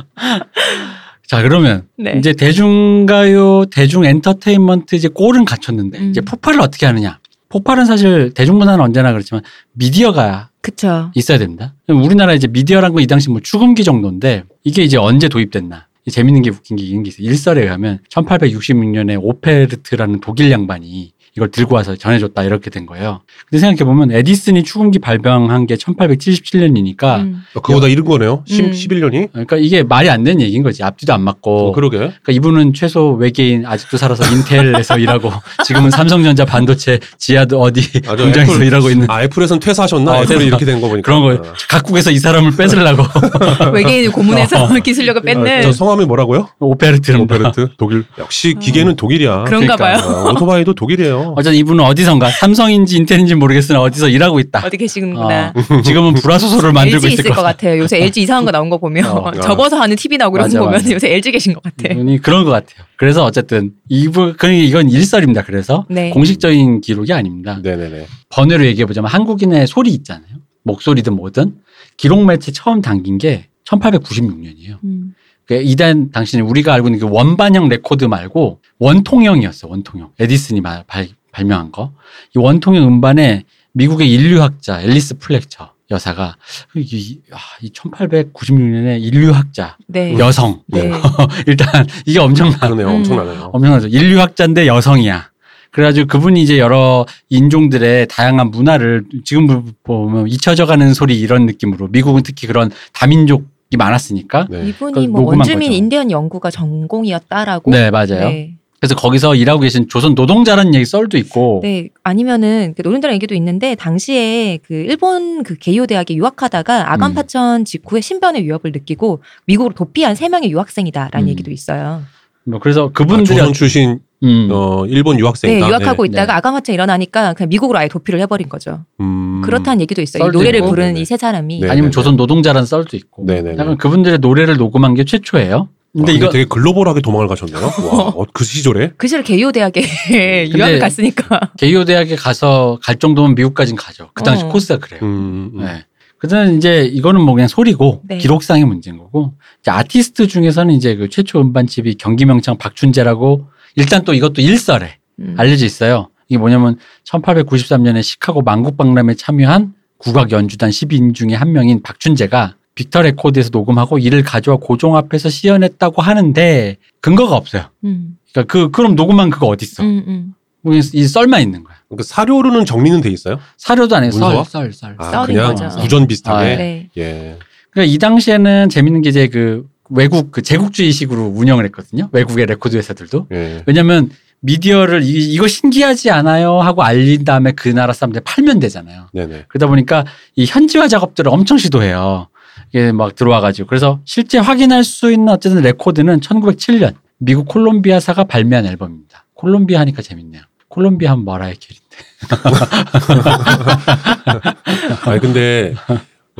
자 1.30 1.42
그러면 1.42 1.86
네. 1.96 2.16
이제 2.18 2.32
대중가요, 2.32 3.66
대중 3.66 4.04
엔터테인먼트 4.04 4.96
이제 4.96 5.06
꼴은 5.06 5.44
갖췄는데 5.44 5.98
음. 6.00 6.10
이제 6.10 6.20
폭발을 6.20 6.60
어떻게 6.60 6.86
하느냐? 6.86 7.20
폭발은 7.50 7.84
사실 7.84 8.32
대중문화는 8.34 8.82
언제나 8.82 9.12
그렇지만 9.12 9.42
미디어가 9.74 10.48
그쵸. 10.60 11.12
있어야 11.14 11.38
됩니다. 11.38 11.72
우리나라 11.86 12.34
이제 12.34 12.48
미디어란 12.48 12.92
건 12.92 13.00
이 13.00 13.06
당시 13.06 13.30
뭐 13.30 13.38
추금기 13.40 13.84
정도인데 13.84 14.42
이게 14.64 14.82
이제 14.82 14.96
언제 14.96 15.28
도입됐나? 15.28 15.86
재밌는 16.10 16.42
게 16.42 16.50
웃긴 16.50 16.76
게 16.76 16.82
이런 16.82 17.04
게 17.04 17.10
있어요. 17.10 17.28
일설에 17.28 17.62
의하면 17.62 18.00
1866년에 18.08 19.16
오페르트라는 19.22 20.20
독일 20.20 20.50
양반이 20.50 21.12
이걸 21.36 21.50
들고 21.50 21.76
와서 21.76 21.94
전해줬다 21.94 22.42
이렇게 22.42 22.70
된 22.70 22.86
거예요. 22.86 23.20
근데 23.48 23.60
생각해 23.60 23.84
보면 23.84 24.10
에디슨이 24.10 24.64
추금기 24.64 24.98
발명한 24.98 25.66
게 25.66 25.76
1877년이니까 25.76 27.20
음. 27.20 27.42
어, 27.54 27.60
그거보다 27.60 27.86
이른 27.88 28.04
거네요. 28.04 28.42
십 28.46 28.64
음. 28.64 28.70
11년이. 28.72 29.30
그러니까 29.32 29.56
이게 29.56 29.82
말이 29.82 30.10
안 30.10 30.24
되는 30.24 30.40
얘기인 30.40 30.62
거지. 30.62 30.82
앞뒤도 30.82 31.12
안 31.14 31.22
맞고. 31.22 31.68
어, 31.68 31.72
그러게. 31.72 31.98
그러니까 31.98 32.32
이분은 32.32 32.74
최소 32.74 33.12
외계인 33.12 33.64
아직도 33.66 33.96
살아서 33.96 34.24
인텔에서 34.34 34.98
일하고 34.98 35.30
지금은 35.64 35.90
삼성전자 35.90 36.44
반도체 36.44 36.98
지하도 37.18 37.60
어디 37.60 37.80
아, 38.06 38.16
저 38.16 38.24
공장에서 38.24 38.52
애플- 38.54 38.66
일하고 38.66 38.90
있는 38.90 39.06
아 39.10 39.22
애플에서는 39.22 39.60
퇴사하셨나? 39.60 40.10
어, 40.12 40.22
애플이. 40.22 40.46
이렇게 40.46 40.64
된 40.64 40.80
거 40.80 40.88
보니까. 40.88 41.04
그런 41.04 41.22
거 41.22 41.52
각국에서 41.68 42.10
이 42.10 42.18
사람을 42.18 42.56
뺏으려고 42.56 43.02
외계인 43.72 44.10
고문해서 44.10 44.64
어. 44.64 44.68
기술력을 44.80 45.20
아, 45.20 45.24
뺏는 45.24 45.62
저 45.62 45.72
성함이 45.72 46.06
뭐라고요? 46.06 46.48
오페르트는 46.58 47.20
오페르트 47.20 47.68
독일. 47.76 48.04
역시 48.18 48.54
기계는 48.58 48.96
독일이야. 48.96 49.44
그런가 49.44 49.76
그러니까. 49.76 49.76
봐요. 49.76 50.26
아, 50.26 50.30
오토바이도 50.30 50.74
독일이에요. 50.74 51.19
어쨌든 51.36 51.54
이분은 51.54 51.84
어디선가 51.84 52.30
삼성인지 52.30 52.96
인텔인지 52.96 53.34
모르겠으나 53.34 53.80
어디서 53.80 54.08
일하고 54.08 54.40
있다. 54.40 54.62
어디 54.66 54.76
계시는구나. 54.76 55.52
어, 55.54 55.82
지금은 55.82 56.14
불화소설을 56.14 56.72
만들고 56.74 57.06
LG 57.06 57.14
있을 57.14 57.24
것 57.24 57.30
것 57.36 57.42
같아. 57.42 57.52
같아요. 57.52 57.78
요새 57.78 58.02
LG 58.02 58.22
이상한 58.22 58.44
거 58.44 58.50
나온 58.50 58.70
거 58.70 58.78
보면 58.78 59.04
어. 59.06 59.30
접어서 59.40 59.78
하는 59.80 59.96
TV 59.96 60.16
나오고 60.18 60.36
이런 60.36 60.44
맞아, 60.46 60.58
거 60.58 60.64
보면 60.66 60.80
맞아. 60.82 60.92
요새 60.94 61.12
LG 61.14 61.32
계신 61.32 61.52
것 61.54 61.62
같아. 61.62 61.92
이분이 61.92 62.18
그런 62.18 62.44
것 62.44 62.50
같아요. 62.50 62.84
그래서 62.96 63.24
어쨌든 63.24 63.72
이분 63.88 64.34
그러니까 64.36 64.64
이건 64.64 64.88
일설입니다. 64.90 65.42
그래서 65.44 65.86
네. 65.88 66.10
공식적인 66.10 66.80
기록이 66.80 67.12
아닙니다. 67.12 67.58
네네네. 67.62 68.06
번외로 68.30 68.64
얘기해 68.66 68.86
보자면 68.86 69.10
한국인의 69.10 69.66
소리 69.66 69.90
있잖아요. 69.90 70.24
목소리든 70.64 71.14
뭐든 71.16 71.54
기록 71.96 72.24
매체 72.24 72.52
처음 72.52 72.80
담긴 72.82 73.18
게 73.18 73.46
1896년이에요. 73.66 74.76
음. 74.84 75.14
그 75.50 75.60
일단 75.60 76.12
당시는 76.12 76.44
우리가 76.44 76.72
알고 76.74 76.86
있는 76.86 77.00
그 77.00 77.12
원반형 77.12 77.68
레코드 77.68 78.04
말고 78.04 78.60
원통형이었어. 78.78 79.66
원통형. 79.66 80.10
에디슨이 80.20 80.60
말- 80.60 80.84
발, 80.86 81.08
발명한 81.32 81.72
거. 81.72 81.92
이 82.36 82.38
원통형 82.38 82.86
음반에 82.86 83.42
미국의 83.72 84.08
인류학자 84.12 84.80
앨리스 84.80 85.18
플레처 85.18 85.72
여사가 85.90 86.36
이, 86.76 87.18
아, 87.32 87.38
이 87.62 87.70
1896년에 87.70 89.02
인류학자 89.02 89.76
네. 89.88 90.16
여성 90.20 90.62
네. 90.68 90.92
일단 91.48 91.84
이게 92.06 92.20
엄청나 92.20 92.56
그러네요. 92.58 92.86
음. 92.88 92.94
엄청나네요. 92.98 93.50
엄청나죠. 93.52 93.88
인류학자인데 93.88 94.68
여성이야. 94.68 95.30
그래가지고 95.72 96.06
그분이 96.06 96.40
이제 96.40 96.58
여러 96.60 97.06
인종들의 97.28 98.06
다양한 98.06 98.52
문화를 98.52 99.04
지금 99.24 99.72
보면 99.82 100.28
잊혀져가는 100.28 100.94
소리 100.94 101.18
이런 101.18 101.46
느낌으로 101.46 101.88
미국은 101.88 102.22
특히 102.22 102.46
그런 102.46 102.70
다민족이 102.92 103.42
많았으니까 103.76 104.46
네. 104.50 104.68
이분이 104.68 104.92
그걸 104.94 105.08
뭐 105.08 105.22
원주민 105.22 105.68
거죠. 105.68 105.72
인디언 105.72 106.10
연구가 106.10 106.50
전공이었다라고. 106.50 107.70
네 107.70 107.90
맞아요. 107.90 108.28
네. 108.28 108.54
그래서 108.80 108.94
거기서 108.94 109.34
일하고 109.34 109.60
계신 109.60 109.88
조선 109.88 110.14
노동자라는 110.14 110.74
얘기 110.74 110.86
썰도 110.86 111.18
있고 111.18 111.60
네, 111.62 111.90
아니면은 112.02 112.72
그 112.74 112.82
노른자라 112.82 113.12
얘기도 113.12 113.34
있는데 113.34 113.74
당시에 113.74 114.58
그 114.66 114.72
일본 114.72 115.42
그 115.42 115.54
게이오 115.58 115.86
대학에 115.86 116.14
유학하다가 116.14 116.90
아간 116.90 117.12
파천 117.12 117.66
직후에 117.66 118.00
신변의 118.00 118.42
위협을 118.44 118.72
느끼고 118.72 119.22
미국으로 119.44 119.74
도피한 119.74 120.14
세 120.14 120.30
명의 120.30 120.50
유학생이다라는 120.50 121.26
음. 121.26 121.28
얘기도 121.28 121.50
있어요. 121.50 122.02
뭐 122.44 122.58
그래서 122.58 122.86
아, 122.86 122.90
그분들이 122.90 123.36
조선 123.36 123.52
출신 123.52 124.00
음. 124.22 124.48
어, 124.50 124.84
일본 124.86 125.16
네, 125.16 125.20
유학생이다. 125.20 125.68
유학하고 125.68 126.04
네. 126.04 126.08
있다가 126.10 126.32
네. 126.32 126.36
아간파천 126.38 126.74
일어나니까 126.74 127.32
그냥 127.34 127.48
미국으로 127.48 127.78
아예 127.78 127.88
도피를 127.88 128.20
해버린 128.20 128.48
거죠. 128.48 128.84
음. 129.00 129.40
그렇다는 129.42 129.80
얘기도 129.80 130.02
있어요. 130.02 130.26
이 130.26 130.30
노래를 130.30 130.58
있고. 130.60 130.68
부르는 130.68 130.90
네네. 130.90 131.00
이세 131.00 131.16
사람이. 131.16 131.60
네. 131.60 131.70
아니면. 131.70 131.90
조선 131.90 132.16
노동자라는 132.16 132.66
썰도 132.66 132.96
있고 132.96 133.24
네네네. 133.26 133.56
약간 133.58 133.76
그분들의 133.78 134.18
노래를 134.18 134.56
녹음한 134.56 134.94
게 134.94 135.04
최초예요. 135.04 135.68
근데 135.92 136.12
와, 136.12 136.16
이거 136.16 136.28
되게 136.28 136.44
글로벌하게 136.44 137.00
도망을 137.00 137.26
가셨네요. 137.26 137.64
와, 137.90 137.98
어, 138.14 138.24
그 138.32 138.44
시절에. 138.44 138.92
그 138.96 139.08
시절 139.08 139.24
게이오 139.24 139.50
대학에 139.52 139.82
유학을 140.54 140.78
갔으니까. 140.78 141.40
게이오 141.58 141.84
대학에 141.84 142.14
가서 142.14 142.78
갈 142.82 142.96
정도면 142.96 143.34
미국까진 143.34 143.74
가죠. 143.74 144.10
그 144.14 144.22
당시 144.22 144.44
어. 144.44 144.48
코스가 144.48 144.78
그래요. 144.78 145.00
음, 145.02 145.50
음. 145.54 145.64
네. 145.64 145.84
그다음 146.18 146.58
이제 146.58 146.82
이거는 146.84 147.22
뭐 147.22 147.34
그냥 147.34 147.48
소리고 147.48 148.02
네. 148.04 148.18
기록상의 148.18 148.66
문제인 148.66 148.98
거고 148.98 149.32
이제 149.62 149.70
아티스트 149.70 150.28
중에서는 150.28 150.74
이제 150.74 150.94
그 150.94 151.08
최초 151.08 151.40
음반 151.40 151.67
취입이 151.67 151.94
경기명창 151.94 152.58
박춘재라고 152.58 153.46
일단 153.76 154.04
또 154.04 154.14
이것도 154.14 154.42
일설에 154.42 154.98
음. 155.18 155.34
알려져 155.38 155.66
있어요. 155.66 156.08
이게 156.28 156.38
뭐냐면 156.38 156.76
1893년에 157.04 158.02
시카고 158.02 158.42
만국박람회에 158.42 159.14
참여한 159.16 159.74
국악 159.98 160.32
연주단 160.32 160.70
10인 160.70 161.14
중에 161.14 161.34
한 161.34 161.52
명인 161.52 161.82
박춘재가 161.82 162.54
빅터 162.74 163.02
레코드에서 163.02 163.50
녹음하고 163.52 163.98
이를 163.98 164.22
가져와 164.22 164.56
고종 164.58 164.96
앞에서 164.96 165.28
시연했다고 165.28 166.00
하는데 166.00 166.76
근거가 167.00 167.36
없어요. 167.36 167.64
음. 167.84 168.16
그러니까 168.32 168.52
그 168.52 168.70
그럼 168.70 168.94
녹음한 168.94 169.30
그거 169.30 169.48
어디 169.48 169.64
있어? 169.64 169.82
음, 169.82 170.04
음. 170.06 170.34
이 170.72 171.06
썰만 171.06 171.42
있는 171.42 171.64
거야. 171.64 171.76
그 171.96 172.02
사료로는 172.02 172.64
정리는 172.64 173.00
돼 173.00 173.10
있어요? 173.10 173.38
사료도 173.56 173.96
안 173.96 174.04
해. 174.04 174.10
썰? 174.10 174.44
썰, 174.44 174.72
썰. 174.72 174.94
아, 174.98 175.10
썰인 175.10 175.36
그냥 175.36 175.54
거죠. 175.54 175.80
구전 175.80 176.06
비슷하게. 176.06 176.52
아, 176.52 176.56
네. 176.56 176.88
예. 176.96 177.38
그러니까 177.70 177.92
이 177.92 177.98
당시에는 177.98 178.68
재밌는 178.68 179.02
게 179.02 179.08
이제 179.08 179.26
그 179.28 179.66
외국 179.90 180.30
그 180.30 180.42
제국주의식으로 180.42 181.32
운영을 181.34 181.64
했거든요. 181.66 182.08
외국의 182.12 182.46
레코드 182.46 182.76
회사들도. 182.76 183.26
예. 183.32 183.62
왜냐면 183.66 184.10
미디어를 184.40 185.02
이, 185.02 185.32
이거 185.32 185.46
신기하지 185.46 186.10
않아요 186.10 186.60
하고 186.60 186.82
알린 186.82 187.24
다음에 187.24 187.52
그 187.52 187.68
나라 187.68 187.92
사람들 187.92 188.22
팔면 188.24 188.58
되잖아요. 188.60 189.08
네네. 189.12 189.44
그러다 189.48 189.66
보니까 189.66 190.04
이 190.34 190.46
현지화 190.46 190.88
작업들을 190.88 191.30
엄청 191.30 191.58
시도해요. 191.58 192.28
이게 192.70 192.92
막 192.92 193.14
들어와가지고. 193.14 193.68
그래서 193.68 194.00
실제 194.04 194.38
확인할 194.38 194.84
수 194.84 195.12
있는 195.12 195.32
어쨌든 195.32 195.62
레코드는 195.62 196.20
1907년 196.20 196.94
미국 197.18 197.48
콜롬비아사가 197.48 198.24
발매한 198.24 198.66
앨범입니다. 198.66 199.26
콜롬비아 199.34 199.80
하니까 199.80 200.02
재밌네요. 200.02 200.42
콜롬비아 200.68 201.12
하면 201.12 201.24
머라이 201.24 201.54
캐리인데. 201.56 201.90
아니 205.04 205.20
근데 205.20 205.74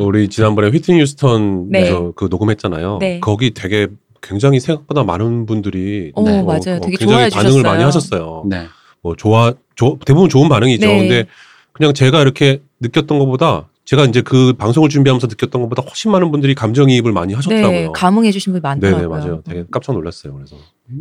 우리 0.05 0.28
지난번에 0.28 0.68
휘트니 0.70 1.01
휴스턴에서 1.01 1.68
네. 1.70 2.11
그 2.16 2.28
녹음했잖아요. 2.30 2.98
네. 3.01 3.20
거기 3.20 3.53
되게 3.53 3.88
굉장히 4.22 4.61
생각보다 4.61 5.03
많은 5.05 5.46
분들이 5.46 6.12
어, 6.14 6.22
네. 6.22 6.42
맞아요. 6.42 6.80
되게 6.80 6.96
굉장히 6.96 7.09
좋아해 7.09 7.30
반응을 7.30 7.51
주셨어요. 7.53 7.62
많이 7.62 7.84
하셨어요. 7.84 8.44
네. 8.48 8.66
뭐 9.03 9.16
좋아, 9.16 9.53
조- 9.76 9.98
대부분 10.05 10.28
좋은 10.28 10.48
반응이죠. 10.48 10.86
네. 10.86 10.98
근데 10.98 11.26
그냥 11.72 11.94
제가 11.94 12.20
이렇게 12.20 12.61
느꼈던 12.80 13.18
것보다 13.18 13.68
제가 13.86 14.05
이제 14.05 14.20
그 14.20 14.53
방송을 14.53 14.88
준비하면서 14.88 15.26
느꼈던 15.26 15.62
것보다 15.62 15.82
훨씬 15.82 16.12
많은 16.12 16.30
분들이 16.30 16.55
감정이입을 16.55 17.12
많이 17.12 17.32
하셨더라고요. 17.34 17.70
네, 17.70 17.88
감흥해 17.94 18.30
주신 18.30 18.53
분이 18.53 18.61
많더라고요. 18.61 19.09
맞아요. 19.09 19.42
되게 19.44 19.64
깜짝 19.70 19.94
놀랐어요. 19.94 20.34
그래서 20.34 20.57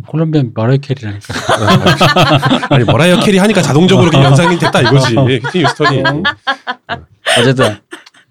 콜롬비아 0.07 0.43
머라이 0.55 0.77
캐리라니까. 0.79 1.33
아니 2.73 2.85
머라이어 2.85 3.19
캐리 3.19 3.37
하니까 3.37 3.61
자동적으로 3.61 4.11
연상이 4.23 4.57
됐다 4.57 4.81
이거지. 4.81 5.15
휘트니 5.15 5.63
휴스턴이. 5.65 6.03
어쨌든 7.39 7.77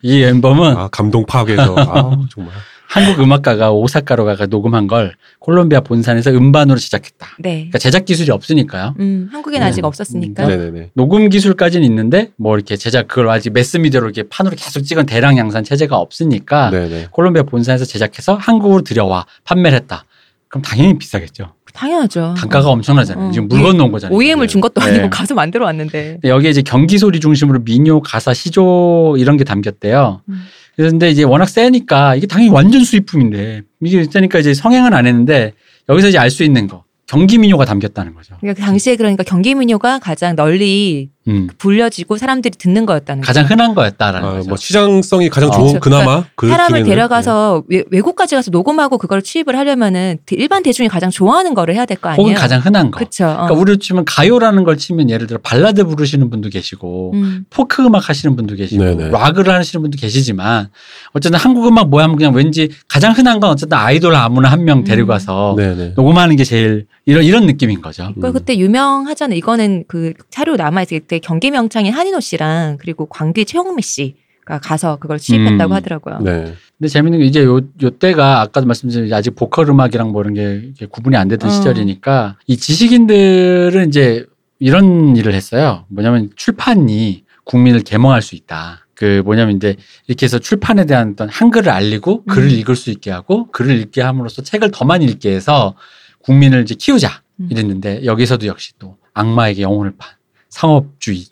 이 0.03 0.23
앨범은 0.23 0.77
아 0.77 0.89
감동 0.89 1.27
파괴해서 1.27 1.75
아 1.77 2.27
정말. 2.31 2.53
한국 2.89 3.21
음악가가 3.21 3.71
오사카로 3.71 4.25
가가 4.25 4.47
녹음한 4.47 4.87
걸 4.87 5.15
콜롬비아 5.41 5.81
본산에서 5.81 6.31
음반으로 6.31 6.79
제작했다. 6.79 7.27
네. 7.39 7.51
그러니까 7.57 7.79
제작 7.79 8.07
기술이 8.07 8.31
없으니까 8.31 8.95
음, 8.99 9.29
한국엔 9.31 9.61
네. 9.61 9.67
아직 9.67 9.85
없었으니까. 9.85 10.47
네네네. 10.47 10.91
녹음 10.95 11.29
기술까지는 11.29 11.87
있는데 11.87 12.31
뭐 12.37 12.57
이렇게 12.57 12.77
제작 12.77 13.07
그걸 13.07 13.29
아직 13.29 13.53
매스미디어로 13.53 14.07
이렇게 14.07 14.23
판으로 14.27 14.57
계속 14.57 14.81
찍은 14.81 15.05
대량 15.05 15.37
양산 15.37 15.65
체제가 15.65 15.99
없으니까 15.99 16.71
네네. 16.71 17.09
콜롬비아 17.11 17.43
본산에서 17.43 17.85
제작해서 17.85 18.37
한국으로 18.37 18.81
들여와 18.81 19.27
판매를 19.45 19.77
했다. 19.81 20.05
그럼 20.49 20.63
당연히 20.63 20.97
비싸겠죠. 20.97 21.53
당연하죠. 21.73 22.35
단가가 22.37 22.71
엄청나잖아요. 22.71 23.29
어. 23.29 23.31
지금 23.31 23.49
물건 23.49 23.77
놓은 23.77 23.93
거잖아요. 23.93 24.17
OEM을 24.17 24.47
네. 24.47 24.51
준 24.51 24.61
것도 24.61 24.81
네. 24.81 24.87
아니고 24.87 25.11
가서 25.11 25.35
만들어 25.35 25.65
왔는데. 25.67 26.19
여기에 26.25 26.51
이제 26.51 26.63
경기 26.63 26.99
소리 26.99 27.21
중심으로 27.21 27.61
민요, 27.61 28.01
가사, 28.03 28.35
시조 28.35 29.17
이런 29.19 29.37
게 29.37 29.45
담겼대요. 29.45 30.23
음. 30.29 30.43
그런데 30.77 31.11
이제 31.11 31.25
워낙 31.25 31.49
세니까 31.49 32.15
이게 32.15 32.27
당연히 32.27 32.51
완전 32.53 32.85
수입품인데 32.85 33.63
이게 33.83 34.05
세니까 34.05 34.39
이제 34.39 34.55
성행은 34.55 34.95
안 34.95 35.07
했는데 35.07 35.53
여기서 35.89 36.09
이제 36.09 36.19
알 36.19 36.31
수 36.31 36.45
있는 36.45 36.67
거 36.69 36.85
경기 37.07 37.39
민요가 37.39 37.65
담겼다는 37.65 38.15
거죠. 38.15 38.37
그러니까 38.41 38.61
그 38.61 38.67
당시에 38.67 38.95
그러니까 38.97 39.23
경기 39.25 39.55
민요가 39.55 39.99
가장 39.99 40.37
널리 40.37 41.09
음. 41.29 41.49
불려지고 41.59 42.17
사람들이 42.17 42.57
듣는 42.59 42.87
거였다는 42.87 43.23
가장 43.23 43.45
흔한 43.45 43.75
거였다라는 43.75 44.29
아, 44.29 44.33
거죠. 44.33 44.49
뭐 44.49 44.57
시장성이 44.57 45.29
가장 45.29 45.51
어. 45.51 45.53
좋은 45.53 45.67
그렇죠. 45.79 45.81
그나마 45.81 46.25
그 46.35 46.49
사람을 46.49 46.71
중에는, 46.81 46.89
데려가서 46.89 47.65
외, 47.69 47.85
외국까지 47.91 48.35
가서 48.35 48.51
녹음하고 48.51 48.99
그걸 48.99 49.23
취입을 49.23 49.57
하려면은 49.57 50.19
대- 50.27 50.37
일반 50.37 50.63
대중이 50.63 50.89
가장 50.89 51.11
좋아하는 51.11 51.55
거를 51.55 51.75
해야 51.75 51.85
될 51.87 51.99
거 51.99 52.09
아니에요. 52.11 52.23
혹은 52.29 52.35
가장 52.35 52.61
흔한 52.61 52.91
거. 52.91 52.99
그렇죠. 52.99 53.25
어. 53.27 53.33
그러니까 53.35 53.55
우리로 53.55 53.77
치면 53.79 54.05
가요라는 54.05 54.65
걸 54.65 54.77
치면 54.79 55.11
예를 55.11 55.27
들어 55.27 55.39
발라드 55.43 55.85
부르시는 55.85 56.31
분도 56.31 56.49
계시고 56.49 57.13
음. 57.15 57.45
포크 57.51 57.85
음악 57.85 58.09
하시는 58.09 58.35
분도 58.37 58.55
계시고 58.55 58.83
네네. 58.85 59.11
락을 59.11 59.49
하시는 59.51 59.83
분도 59.83 59.99
계시지만 59.99 60.69
어쨌든 61.13 61.39
한국 61.39 61.67
음악 61.67 61.89
뭐야 61.91 62.05
하면 62.05 62.17
그냥 62.17 62.35
왠지 62.35 62.71
가장 62.89 63.13
흔한 63.13 63.41
건 63.41 63.51
어쨌든 63.51 63.77
아이돌 63.79 64.15
아무나 64.15 64.49
한 64.51 64.59
명 64.65 64.85
데리고 64.85 65.07
음. 65.07 65.09
가서 65.09 65.55
네. 65.57 65.69
네네. 65.75 65.93
녹음하는 65.97 66.37
게 66.37 66.45
제일 66.45 66.87
이런 67.07 67.23
이런 67.25 67.47
느낌인 67.47 67.81
거죠. 67.81 68.13
그 68.21 68.33
그때 68.33 68.57
유명하잖아요. 68.59 69.37
이거는 69.39 69.85
그 69.89 70.13
자료 70.31 70.57
남아 70.57 70.83
있을 70.83 71.01
때 71.01 71.18
경기 71.21 71.51
명창인 71.51 71.93
한인호 71.93 72.21
씨랑 72.21 72.79
그리고 72.81 73.07
광기 73.07 73.45
최홍미 73.45 73.83
씨가 73.83 74.59
가서 74.63 74.97
그걸 74.97 75.19
취입했다고 75.19 75.73
음. 75.73 75.77
하더라고요. 75.77 76.19
네. 76.21 76.55
근데 76.79 76.89
재밌는 76.89 77.19
게 77.19 77.25
이제 77.25 77.45
요, 77.45 77.61
요 77.83 77.91
때가 77.91 78.41
아까도 78.41 78.67
말씀드린 78.67 79.13
아직 79.13 79.35
보컬 79.35 79.69
음악이랑 79.69 80.11
뭐 80.11 80.23
이런 80.23 80.35
게 80.35 80.43
이렇게 80.65 80.87
구분이 80.87 81.17
안 81.17 81.29
되던 81.29 81.51
어. 81.51 81.53
시절이니까 81.53 82.37
이 82.47 82.57
지식인들은 82.57 83.89
이제 83.89 84.25
이런 84.59 85.17
일을 85.17 85.35
했어요. 85.35 85.85
뭐냐면 85.89 86.31
출판이 86.37 87.25
국민을 87.45 87.81
계몽할 87.81 88.23
수 88.23 88.35
있다. 88.35 88.87
그 88.95 89.23
뭐냐면 89.25 89.57
이제 89.57 89.77
이렇게 90.09 90.27
해서 90.27 90.39
출판에 90.39 90.85
대한 90.85 91.13
어떤 91.13 91.29
한글을 91.29 91.71
알리고 91.71 92.25
글을 92.25 92.49
음. 92.49 92.51
읽을 92.51 92.75
수 92.75 92.91
있게 92.91 93.11
하고 93.11 93.51
글을 93.53 93.79
읽게 93.79 94.03
함으로써 94.03 94.43
책을 94.43 94.73
더 94.73 94.85
많이 94.85 95.05
읽게 95.05 95.31
해서 95.31 95.75
국민을 96.23 96.63
이제 96.63 96.75
키우자 96.75 97.23
음. 97.37 97.49
이랬는데 97.51 98.05
여기서도 98.05 98.47
역시 98.47 98.73
또 98.79 98.97
악마에게 99.15 99.63
영혼을 99.63 99.93
판 99.97 100.18
상업주의. 100.51 101.27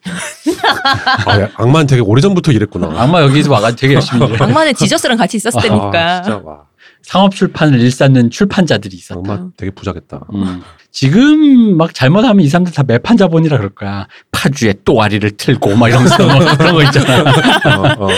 아, 1.27 1.41
야, 1.41 1.49
악마는 1.57 1.87
되게 1.87 2.03
오래전부터 2.03 2.53
이랬구나. 2.53 2.93
악마 3.01 3.23
여기서 3.23 3.51
와가지고 3.53 3.81
되게 3.81 3.95
열심히 3.95 4.25
일을 4.25 4.37
해요. 4.37 4.45
악마는 4.45 4.75
Jesus랑 4.75 5.17
같이 5.17 5.37
있었을 5.37 5.59
아, 5.59 5.63
때니까. 5.63 6.23
진짜 6.23 6.41
와. 6.45 6.67
상업 7.03 7.35
출판을 7.35 7.81
일삼는 7.81 8.31
출판자들이 8.31 8.97
있었다. 8.97 9.21
악마 9.21 9.49
되게 9.57 9.71
부자겠다. 9.71 10.23
음. 10.35 10.63
지금 10.91 11.77
막 11.77 11.95
잘못하면 11.95 12.45
이 12.45 12.49
사람들 12.49 12.73
다 12.73 12.83
매판 12.83 13.17
자본이라 13.17 13.59
그럴 13.59 13.71
거야. 13.71 14.09
파주에 14.33 14.75
또아리를 14.85 15.31
틀고 15.33 15.77
막 15.77 15.89
이러면서 15.89 16.17
뭐 16.27 16.57
그런 16.57 16.75
거 16.75 16.83
있잖아. 16.83 17.21
어, 18.01 18.07
어. 18.07 18.09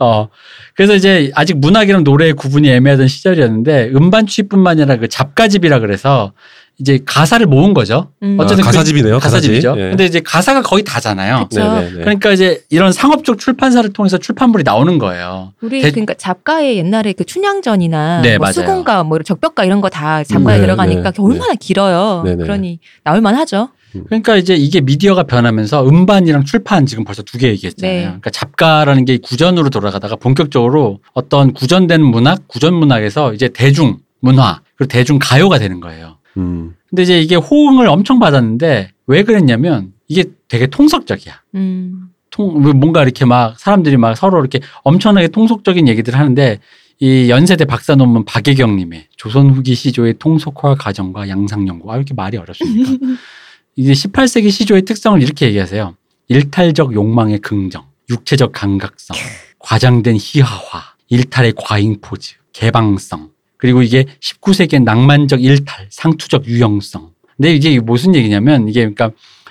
어. 0.00 0.28
그래서 0.74 0.94
이제 0.94 1.30
아직 1.34 1.56
문학이랑 1.58 2.04
노래의 2.04 2.34
구분이 2.34 2.68
애매하던 2.68 3.08
시절이었는데 3.08 3.92
음반 3.94 4.26
취입뿐만 4.26 4.72
아니라 4.72 4.96
그 4.96 5.08
잡가집이라 5.08 5.78
그래서 5.78 6.32
이제 6.78 6.98
가사를 7.06 7.46
모은 7.46 7.72
거죠. 7.72 8.10
음. 8.22 8.36
어쨌든 8.38 8.62
아, 8.64 8.66
가사집이네요, 8.66 9.18
가사집이죠. 9.18 9.68
가사집. 9.70 9.82
예. 9.84 9.88
근데 9.90 10.04
이제 10.04 10.20
가사가 10.20 10.60
거의 10.62 10.84
다잖아요. 10.84 11.46
그쵸. 11.48 11.60
네네네. 11.64 11.90
그러니까 12.00 12.32
이제 12.32 12.62
이런 12.68 12.92
상업적 12.92 13.38
출판사를 13.38 13.90
통해서 13.94 14.18
출판물이 14.18 14.62
나오는 14.62 14.98
거예요. 14.98 15.52
우리 15.62 15.80
대- 15.80 15.90
그러니까 15.90 16.12
잡가의 16.14 16.76
옛날에 16.76 17.14
그 17.14 17.24
춘향전이나 17.24 18.20
네, 18.22 18.36
뭐. 18.36 18.52
수공가 18.52 19.04
뭐 19.04 19.18
적벽가 19.22 19.64
이런 19.64 19.80
거다 19.80 20.24
잡가에 20.24 20.56
네, 20.56 20.62
들어가니까 20.62 21.10
네, 21.12 21.22
얼마나 21.22 21.54
길어요. 21.54 22.22
네, 22.26 22.34
네. 22.34 22.42
그러니 22.42 22.78
나올 23.04 23.20
만 23.22 23.34
하죠. 23.36 23.70
그러니까 24.08 24.36
이제 24.36 24.54
이게 24.54 24.82
미디어가 24.82 25.22
변하면서 25.22 25.88
음반이랑 25.88 26.44
출판 26.44 26.84
지금 26.84 27.04
벌써 27.04 27.22
두 27.22 27.38
개 27.38 27.48
얘기했잖아요. 27.48 27.94
네. 27.96 28.02
그러니까 28.04 28.28
잡가라는 28.28 29.06
게 29.06 29.16
구전으로 29.16 29.70
돌아가다가 29.70 30.16
본격적으로 30.16 30.98
어떤 31.14 31.54
구전된 31.54 32.02
문학, 32.02 32.46
구전 32.48 32.74
문학에서 32.74 33.32
이제 33.32 33.48
대중 33.48 33.96
문화 34.20 34.60
그리고 34.76 34.88
대중 34.90 35.18
가요가 35.18 35.58
되는 35.58 35.80
거예요. 35.80 36.18
음. 36.36 36.74
근데 36.88 37.02
이제 37.02 37.20
이게 37.20 37.36
호응을 37.36 37.88
엄청 37.88 38.18
받았는데 38.18 38.90
왜 39.06 39.22
그랬냐면 39.22 39.92
이게 40.08 40.24
되게 40.48 40.66
통속적이야. 40.66 41.42
음. 41.54 42.10
통 42.30 42.60
뭔가 42.78 43.02
이렇게 43.02 43.24
막 43.24 43.58
사람들이 43.58 43.96
막 43.96 44.16
서로 44.16 44.40
이렇게 44.40 44.60
엄청나게 44.82 45.28
통속적인 45.28 45.88
얘기들을 45.88 46.18
하는데 46.18 46.58
이 46.98 47.28
연세대 47.28 47.66
박사 47.66 47.94
논문 47.94 48.24
박예경님의 48.24 49.08
조선 49.16 49.50
후기 49.50 49.74
시조의 49.74 50.14
통속화 50.18 50.76
과정과 50.76 51.28
양상 51.28 51.66
연구. 51.68 51.92
아 51.92 51.96
이렇게 51.96 52.14
말이 52.14 52.36
어렵습니까? 52.36 52.90
이제 53.76 53.92
18세기 53.92 54.50
시조의 54.50 54.82
특성을 54.82 55.20
이렇게 55.22 55.46
얘기하세요. 55.46 55.94
일탈적 56.28 56.94
욕망의 56.94 57.40
긍정, 57.40 57.84
육체적 58.10 58.52
감각성, 58.52 59.16
과장된 59.58 60.16
희화화, 60.18 60.94
일탈의 61.08 61.54
과잉 61.56 62.00
포즈, 62.00 62.34
개방성, 62.52 63.30
그리고 63.56 63.82
이게 63.82 64.04
19세기의 64.20 64.82
낭만적 64.84 65.42
일탈, 65.42 65.86
상투적 65.90 66.46
유형성. 66.46 67.10
근데 67.36 67.54
이게 67.54 67.78
무슨 67.80 68.14
얘기냐면 68.14 68.68
이게 68.68 68.80
그러니까 68.80 69.10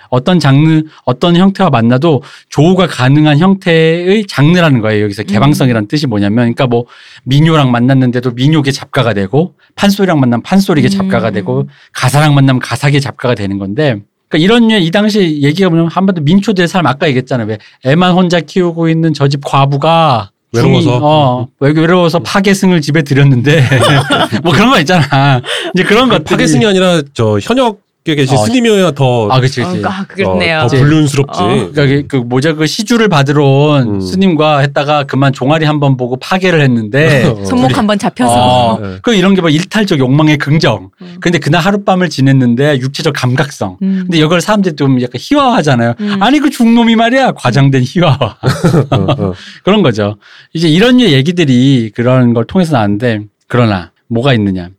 어떤 0.09 0.39
장르, 0.39 0.83
어떤 1.03 1.35
형태와 1.35 1.69
만나도 1.69 2.21
조우가 2.49 2.87
가능한 2.87 3.39
형태의 3.39 4.25
장르라는 4.27 4.81
거예요. 4.81 5.03
여기서 5.03 5.23
개방성이라는 5.23 5.87
뜻이 5.87 6.07
뭐냐면, 6.07 6.37
그러니까 6.37 6.67
뭐 6.67 6.85
민요랑 7.23 7.71
만났는데도 7.71 8.31
민요계 8.31 8.71
작가가 8.71 9.13
되고, 9.13 9.55
판소리랑 9.75 10.19
만나면 10.19 10.43
판소리계 10.43 10.89
작가가 10.89 11.29
음. 11.29 11.33
되고, 11.33 11.69
가사랑 11.91 12.35
만나면 12.35 12.59
가사계 12.59 12.99
작가가 12.99 13.35
되는 13.35 13.57
건데, 13.57 14.01
그러니까 14.29 14.43
이런 14.45 14.67
류의 14.67 14.85
이 14.85 14.91
당시 14.91 15.41
얘기가 15.41 15.69
뭐냐면 15.69 15.91
한번도 15.91 16.21
민초 16.21 16.53
될 16.53 16.67
사람 16.67 16.87
아까 16.87 17.07
얘기했잖아요. 17.07 17.47
왜 17.47 17.57
애만 17.83 18.13
혼자 18.13 18.39
키우고 18.39 18.89
있는 18.89 19.13
저 19.13 19.27
집 19.27 19.43
과부가 19.43 20.31
외로워서. 20.55 20.99
어, 21.01 21.47
왜 21.59 21.71
외로워서 21.71 22.19
파괴승을 22.19 22.81
집에 22.81 23.01
들였는데 23.01 23.63
뭐 24.43 24.53
그런 24.53 24.69
거 24.71 24.79
있잖아. 24.79 25.41
이제 25.73 25.83
그런 25.83 26.09
것들이 26.09 26.23
파괴승이 26.25 26.65
아니라 26.65 27.01
저 27.13 27.37
현역에 27.41 27.77
계신 28.13 28.37
어, 28.37 28.45
스님이어야 28.45 28.91
더, 28.91 29.27
아, 29.31 29.39
그치, 29.39 29.63
그치. 29.63 29.83
어, 29.83 29.87
아, 29.89 30.05
그렇네요. 30.07 30.59
어, 30.59 30.67
더 30.67 30.77
불륜스럽지. 30.77 31.41
어. 31.41 31.47
그러니까 31.73 31.85
그- 31.85 32.03
그 32.07 32.17
뭐죠 32.17 32.55
그 32.55 32.67
시주를 32.67 33.09
받으러 33.09 33.43
온 33.43 33.95
음. 33.95 33.99
스님과 33.99 34.59
했다가 34.59 35.05
그만 35.05 35.33
종아리 35.33 35.65
한 35.65 35.79
번 35.79 35.97
보고 35.97 36.15
파괴를 36.17 36.61
했는데 36.61 37.23
어. 37.25 37.43
손목 37.45 37.75
한 37.77 37.87
번 37.87 37.97
잡혀서 37.97 38.33
어, 38.75 38.79
네. 38.79 38.97
그 39.01 39.15
이런 39.15 39.33
게 39.33 39.41
뭐 39.41 39.49
일탈적 39.49 39.97
욕망의 39.97 40.37
긍정. 40.37 40.91
음. 41.01 41.17
근데 41.19 41.39
그날 41.39 41.61
하룻밤을 41.61 42.09
지냈는데 42.09 42.77
육체적 42.79 43.13
감각성. 43.15 43.77
음. 43.81 44.01
근데 44.03 44.19
이걸 44.19 44.39
사람들이 44.41 44.75
좀 44.75 45.01
약간 45.01 45.13
희화화하잖아요. 45.19 45.93
음. 45.99 46.17
아니 46.21 46.39
그 46.39 46.51
중놈이 46.51 46.95
말이야 46.95 47.31
과장된 47.31 47.81
희화화. 47.85 48.37
그런 49.63 49.81
거죠. 49.81 50.17
이제 50.53 50.67
이런 50.69 50.99
얘기들이 51.01 51.91
그런 51.95 52.33
걸 52.33 52.45
통해서 52.45 52.73
나왔는데 52.73 53.21
그러나 53.47 53.91
뭐가 54.07 54.33
있느냐 54.33 54.69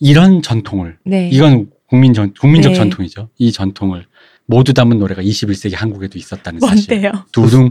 이런 0.00 0.42
전통을 0.42 0.96
네. 1.04 1.28
이건 1.32 1.66
국민 1.94 2.12
전 2.12 2.34
국민적 2.34 2.72
네. 2.72 2.76
전통이죠. 2.78 3.28
이 3.38 3.52
전통을 3.52 4.04
모두 4.46 4.74
담은 4.74 4.98
노래가 4.98 5.22
21세기 5.22 5.76
한국에도 5.76 6.18
있었다는 6.18 6.58
사실. 6.58 6.86
뭔데요? 6.90 7.12
두둥 7.30 7.70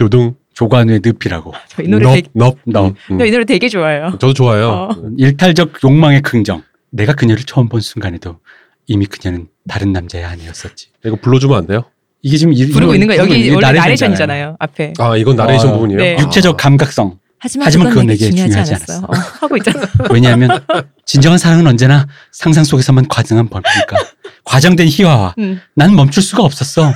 요등, 0.00 0.34
조관우의 0.52 1.00
늪이라고. 1.02 1.54
저 1.68 1.82
이 1.82 1.88
노래 1.88 2.04
넙, 2.06 2.12
되게, 2.14 2.28
넙. 2.34 2.58
너 2.66 2.92
음, 3.10 3.18
저이 3.18 3.30
노래 3.30 3.44
되게 3.46 3.68
좋아해요. 3.70 4.10
저도 4.20 4.34
좋아요. 4.34 4.68
어. 4.68 4.88
일탈적 5.16 5.72
욕망의 5.82 6.20
긍정. 6.20 6.62
내가 6.90 7.14
그녀를 7.14 7.44
처음 7.44 7.70
본 7.70 7.80
순간에도 7.80 8.40
이미 8.86 9.06
그녀는 9.06 9.48
다른 9.66 9.92
남자의 9.92 10.24
아내였었지. 10.26 10.88
이거 11.06 11.16
불러주면 11.16 11.56
안 11.56 11.66
돼요? 11.66 11.84
이게 12.20 12.36
지금 12.36 12.52
이- 12.52 12.66
부르고 12.68 12.92
이거- 12.92 12.94
있는 12.94 13.06
거 13.08 13.16
여기 13.16 13.48
원래 13.50 13.66
나레이션이잖아요. 13.68 13.78
나레이션이잖아요. 13.80 14.56
앞에. 14.58 14.92
아, 14.98 15.16
이건 15.16 15.36
나레이션 15.36 15.70
어, 15.70 15.72
부분이에요. 15.74 15.98
네. 16.00 16.16
아. 16.18 16.22
육체적 16.22 16.56
감각성. 16.58 17.18
하지만, 17.42 17.66
하지만 17.66 17.88
그건 17.88 18.02
그건 18.02 18.06
내게 18.06 18.30
중요하지 18.30 18.52
중요하지 18.52 18.74
않았어. 18.74 19.04
어, 19.04 19.12
하고 19.40 19.56
있잖아. 19.56 19.80
왜냐하면 20.12 20.64
진정한 21.04 21.38
사랑은 21.38 21.66
언제나 21.66 22.06
상상 22.30 22.62
속에서만 22.62 23.08
가능한 23.08 23.48
법이니까. 23.48 23.96
과장된 24.44 24.86
희화화. 24.86 25.34
음. 25.38 25.60
난 25.74 25.96
멈출 25.96 26.22
수가 26.22 26.44
없었어. 26.44 26.92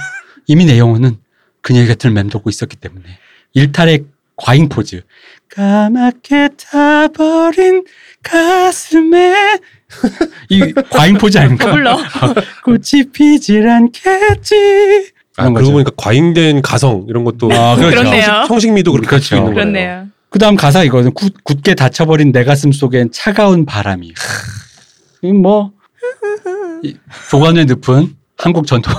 이미 0.46 0.64
내 0.64 0.78
영혼은 0.78 1.16
그녀의 1.62 1.88
곁을 1.88 2.12
맴돌고 2.12 2.48
있었기 2.48 2.76
때문에. 2.76 3.02
일탈의 3.54 4.04
과잉 4.36 4.68
포즈. 4.68 5.02
까맣게 5.48 6.50
타버린 6.56 7.84
가슴에 8.22 9.58
이 10.48 10.72
과잉 10.90 11.18
포즈 11.18 11.38
아닙니까? 11.38 11.64
더 11.66 11.72
불러. 11.72 11.98
꽃이 12.64 13.10
피질 13.12 13.68
않겠지. 13.68 15.10
아, 15.38 15.42
그러고 15.48 15.54
거죠. 15.58 15.72
보니까 15.72 15.90
과잉된 15.96 16.62
가성 16.62 17.06
이런 17.08 17.24
것도 17.24 17.50
아, 17.52 17.74
그렇죠. 17.74 17.96
그렇네요. 17.96 18.22
형식, 18.22 18.50
형식미도 18.52 18.92
그렇게 18.92 19.08
그렇죠. 19.08 19.34
있는 19.34 19.54
거예요. 19.54 19.54
그렇네요. 19.56 20.15
그 20.36 20.38
다음 20.38 20.54
가사 20.54 20.82
이거는 20.82 21.14
굳, 21.14 21.32
굳게 21.44 21.74
닫혀버린 21.74 22.30
내 22.30 22.44
가슴 22.44 22.70
속엔 22.70 23.10
차가운 23.10 23.64
바람이. 23.64 24.12
이뭐 25.22 25.72
이, 26.82 26.94
조관의 27.30 27.64
늪은 27.64 28.14
한국 28.38 28.66
전통 28.66 28.92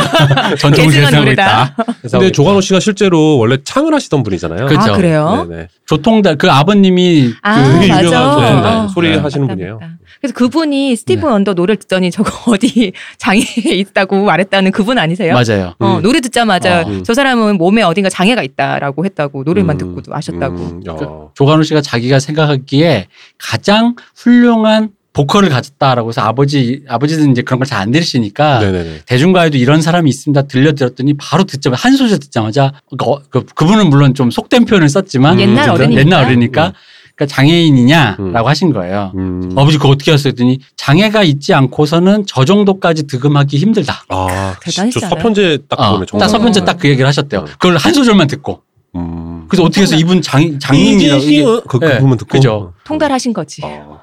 전통을 0.58 0.90
계승하고. 0.90 1.30
있다. 1.30 1.76
근데 2.10 2.32
조관호 2.32 2.60
씨가 2.60 2.80
실제로 2.80 3.38
원래 3.38 3.56
창을 3.62 3.94
하시던 3.94 4.22
분이잖아요. 4.24 4.66
그렇죠. 4.66 4.92
아, 4.92 4.96
그래요? 4.96 5.46
네네. 5.48 5.68
조통다 5.86 6.34
그 6.34 6.50
아버님이 6.50 7.32
아, 7.42 7.78
되게 7.78 7.88
맞아. 7.88 8.04
유명한 8.04 8.40
네, 8.40 8.60
네. 8.60 8.68
어. 8.68 8.88
소리 8.88 9.10
네. 9.10 9.16
하시는 9.18 9.46
맞다, 9.46 9.54
분이에요. 9.54 9.74
맞다. 9.78 9.92
그래서 10.20 10.34
그분이 10.34 10.96
스티븐 10.96 11.28
네. 11.28 11.34
언더 11.34 11.54
노래를 11.54 11.76
듣더니 11.76 12.10
저거 12.10 12.30
어디 12.52 12.92
장애에 13.18 13.42
있다고 13.76 14.24
말했다는 14.24 14.72
그분 14.72 14.98
아니세요? 14.98 15.34
맞아요. 15.34 15.74
어, 15.78 15.96
음. 15.98 16.02
노래 16.02 16.20
듣자마자 16.20 16.80
어. 16.80 16.84
음. 16.88 17.04
저 17.04 17.14
사람은 17.14 17.58
몸에 17.58 17.82
어딘가 17.82 18.08
장애가 18.10 18.42
있다라고 18.42 19.04
했다고 19.04 19.44
노래만 19.44 19.76
음, 19.76 19.78
듣고도 19.78 20.14
아셨다고. 20.14 20.56
음, 20.56 20.82
야. 20.88 20.96
조관우 21.34 21.62
씨가 21.62 21.80
자기가 21.82 22.18
생각하기에 22.18 23.06
가장 23.38 23.94
훌륭한 24.16 24.90
보컬을 25.12 25.48
가졌다라고 25.50 26.08
해서 26.08 26.22
아버지 26.22 26.82
아버지는 26.88 27.30
이제 27.32 27.42
그런 27.42 27.58
걸 27.58 27.66
잘 27.66 27.80
안 27.82 27.90
들으시니까 27.90 28.60
네네네. 28.60 29.00
대중가에도 29.06 29.58
이런 29.58 29.82
사람이 29.82 30.08
있습니다. 30.08 30.42
들려드렸더니 30.42 31.14
바로 31.18 31.44
듣자마자 31.44 31.86
한 31.86 31.96
소절 31.96 32.18
듣자마자 32.18 32.72
그, 32.90 32.96
그, 33.30 33.44
그분은 33.54 33.90
물론 33.90 34.14
좀 34.14 34.30
속된 34.30 34.64
표현을 34.64 34.88
썼지만 34.88 35.38
옛날 35.40 35.68
어쨌든 35.70 35.72
어른이니까. 35.86 36.00
옛날 36.00 36.24
어른이니까 36.24 36.66
음. 36.68 36.72
그러니까 37.14 37.34
장애인이냐라고 37.34 38.22
음. 38.22 38.46
하신 38.46 38.72
거예요. 38.72 39.12
음. 39.16 39.50
아버지 39.56 39.76
그거 39.76 39.90
어떻게 39.90 40.10
하셨어요? 40.12 40.30
했더니 40.30 40.58
장애가 40.76 41.22
있지 41.24 41.52
않고서는 41.52 42.24
저 42.26 42.44
정도까지 42.46 43.06
득음하기 43.06 43.58
힘들다. 43.58 44.04
아, 44.08 44.54
않아요? 44.78 45.16
서편제 45.16 45.58
딱 45.68 45.78
어, 45.80 45.92
보면 45.92 46.06
정말. 46.06 46.26
딱 46.26 46.28
서편제 46.30 46.64
딱 46.64 46.78
그 46.78 46.88
얘기를 46.88 47.06
하셨대요. 47.06 47.40
음. 47.40 47.46
그걸 47.58 47.76
한 47.76 47.92
소절만 47.92 48.28
듣고. 48.28 48.62
음. 48.94 49.44
그래서 49.48 49.64
어떻게 49.64 49.82
해서 49.82 49.94
이분 49.96 50.22
장 50.22 50.58
장님이라고 50.58 51.62
그, 51.66 51.78
그 51.78 51.84
네, 51.84 51.98
부분 51.98 52.16
듣고. 52.18 52.30
그죠. 52.30 52.72
통달하신 52.84 53.32
거지. 53.34 53.60
어. 53.64 54.00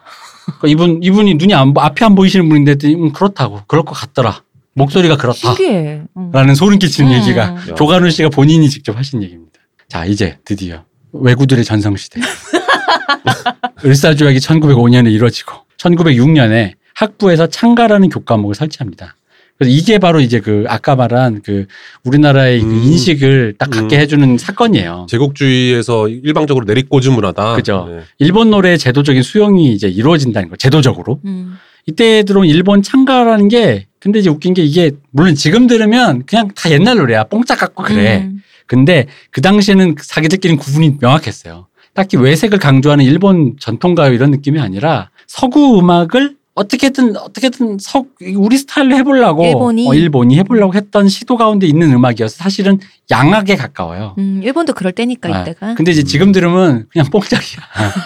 그러니까 0.59 0.67
이분 0.67 0.99
이분이 1.03 1.35
눈이 1.35 1.53
안 1.53 1.73
보- 1.73 1.81
앞에 1.81 2.05
안 2.05 2.15
보이시는 2.15 2.47
분인데 2.49 2.75
음, 2.93 3.11
그렇다고 3.11 3.61
그럴 3.67 3.83
것 3.85 3.93
같더라. 3.93 4.41
목소리가 4.73 5.17
그렇다. 5.17 5.37
신기해. 5.37 6.01
응. 6.17 6.31
라는 6.31 6.55
소름 6.55 6.79
끼치는 6.79 7.11
음. 7.11 7.17
얘기가 7.17 7.41
야. 7.41 7.75
조관우 7.75 8.09
씨가 8.11 8.29
본인이 8.29 8.69
직접 8.69 8.97
하신 8.97 9.21
얘기입니다. 9.23 9.59
자, 9.87 10.05
이제 10.05 10.37
드디어 10.45 10.83
왜구들의 11.11 11.63
전성시대. 11.65 12.21
을사조약이 13.83 14.39
1905년에 14.39 15.11
이루어지고 15.11 15.53
1906년에 15.77 16.73
학부에서 16.93 17.47
창가라는 17.47 18.09
교과목을 18.09 18.55
설치합니다. 18.55 19.15
그래서 19.59 19.75
이게 19.75 19.99
바로 19.99 20.21
이제 20.21 20.39
그 20.39 20.63
아까 20.69 20.95
말한 20.95 21.41
그 21.43 21.65
우리나라의 22.05 22.61
그 22.61 22.65
음. 22.65 22.81
인식을 22.81 23.55
딱 23.59 23.69
갖게 23.69 23.97
음. 23.97 23.99
해주는 23.99 24.37
사건이에요. 24.37 25.07
제국주의에서 25.09 26.07
일방적으로 26.07 26.65
내리꽂은 26.65 27.11
문화다. 27.11 27.55
그죠. 27.57 27.87
네. 27.89 27.99
일본 28.19 28.51
노래의 28.51 28.79
제도적인 28.79 29.21
수용이 29.21 29.73
이제 29.73 29.89
이루어진다는 29.89 30.49
거, 30.49 30.55
제도적으로. 30.55 31.19
음. 31.25 31.57
이때 31.85 32.23
들어온 32.23 32.45
일본 32.47 32.81
창가라는 32.81 33.49
게 33.49 33.87
근데 33.99 34.19
이제 34.19 34.29
웃긴 34.29 34.53
게 34.53 34.63
이게 34.63 34.91
물론 35.11 35.35
지금 35.35 35.67
들으면 35.67 36.23
그냥 36.25 36.49
다 36.55 36.71
옛날 36.71 36.95
노래야. 36.97 37.25
뽕짝 37.25 37.59
같고 37.59 37.83
그래. 37.83 38.29
음. 38.31 38.41
근데 38.65 39.07
그 39.29 39.41
당시에는 39.41 39.95
자기들끼리는 40.01 40.57
구분이 40.57 40.97
명확했어요. 41.01 41.67
딱히 41.93 42.15
외색을 42.15 42.59
강조하는 42.59 43.03
일본 43.03 43.55
전통가요 43.59 44.13
이런 44.13 44.31
느낌이 44.31 44.59
아니라 44.59 45.09
서구 45.27 45.77
음악을 45.79 46.38
어떻게든 46.59 47.15
어떻게든 47.15 47.77
서 47.79 48.03
우리 48.35 48.57
스타일로 48.57 48.95
해보려고 48.97 49.45
일본이? 49.45 49.87
어, 49.87 49.93
일본이 49.93 50.37
해보려고 50.37 50.73
했던 50.73 51.07
시도 51.07 51.37
가운데 51.37 51.65
있는 51.65 51.93
음악이어서 51.93 52.35
사실은 52.35 52.79
양악에 53.09 53.55
가까워요. 53.55 54.15
음, 54.17 54.41
일본도 54.43 54.73
그럴 54.73 54.91
때니까 54.91 55.33
아, 55.33 55.41
이때가. 55.41 55.75
근데 55.75 55.91
이제 55.91 56.03
지금 56.03 56.33
들으면 56.33 56.85
그냥 56.91 57.07
뽕짝이야. 57.09 57.61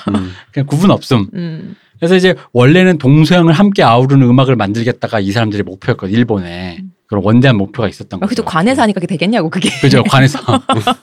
음. 0.10 0.32
그냥 0.54 0.68
구분 0.68 0.92
없음. 0.92 1.28
음. 1.34 1.76
그래서 1.98 2.16
이제 2.16 2.36
원래는 2.52 3.00
동서양을 3.00 3.54
함께 3.54 3.82
아우르는 3.82 4.28
음악을 4.28 4.56
만들겠다가 4.56 5.20
이 5.20 5.32
사람들의 5.32 5.64
목표였거든 5.64 6.14
일본에 6.14 6.84
그런 7.08 7.24
원대한 7.24 7.58
목표가 7.58 7.88
있었던 7.88 8.18
아, 8.18 8.20
거죠. 8.22 8.28
그래도 8.28 8.46
관에서 8.46 8.84
하니까 8.84 9.00
그게 9.00 9.08
되겠냐고 9.08 9.50
그게. 9.50 9.70
그죠 9.82 10.04
관에서. 10.08 10.40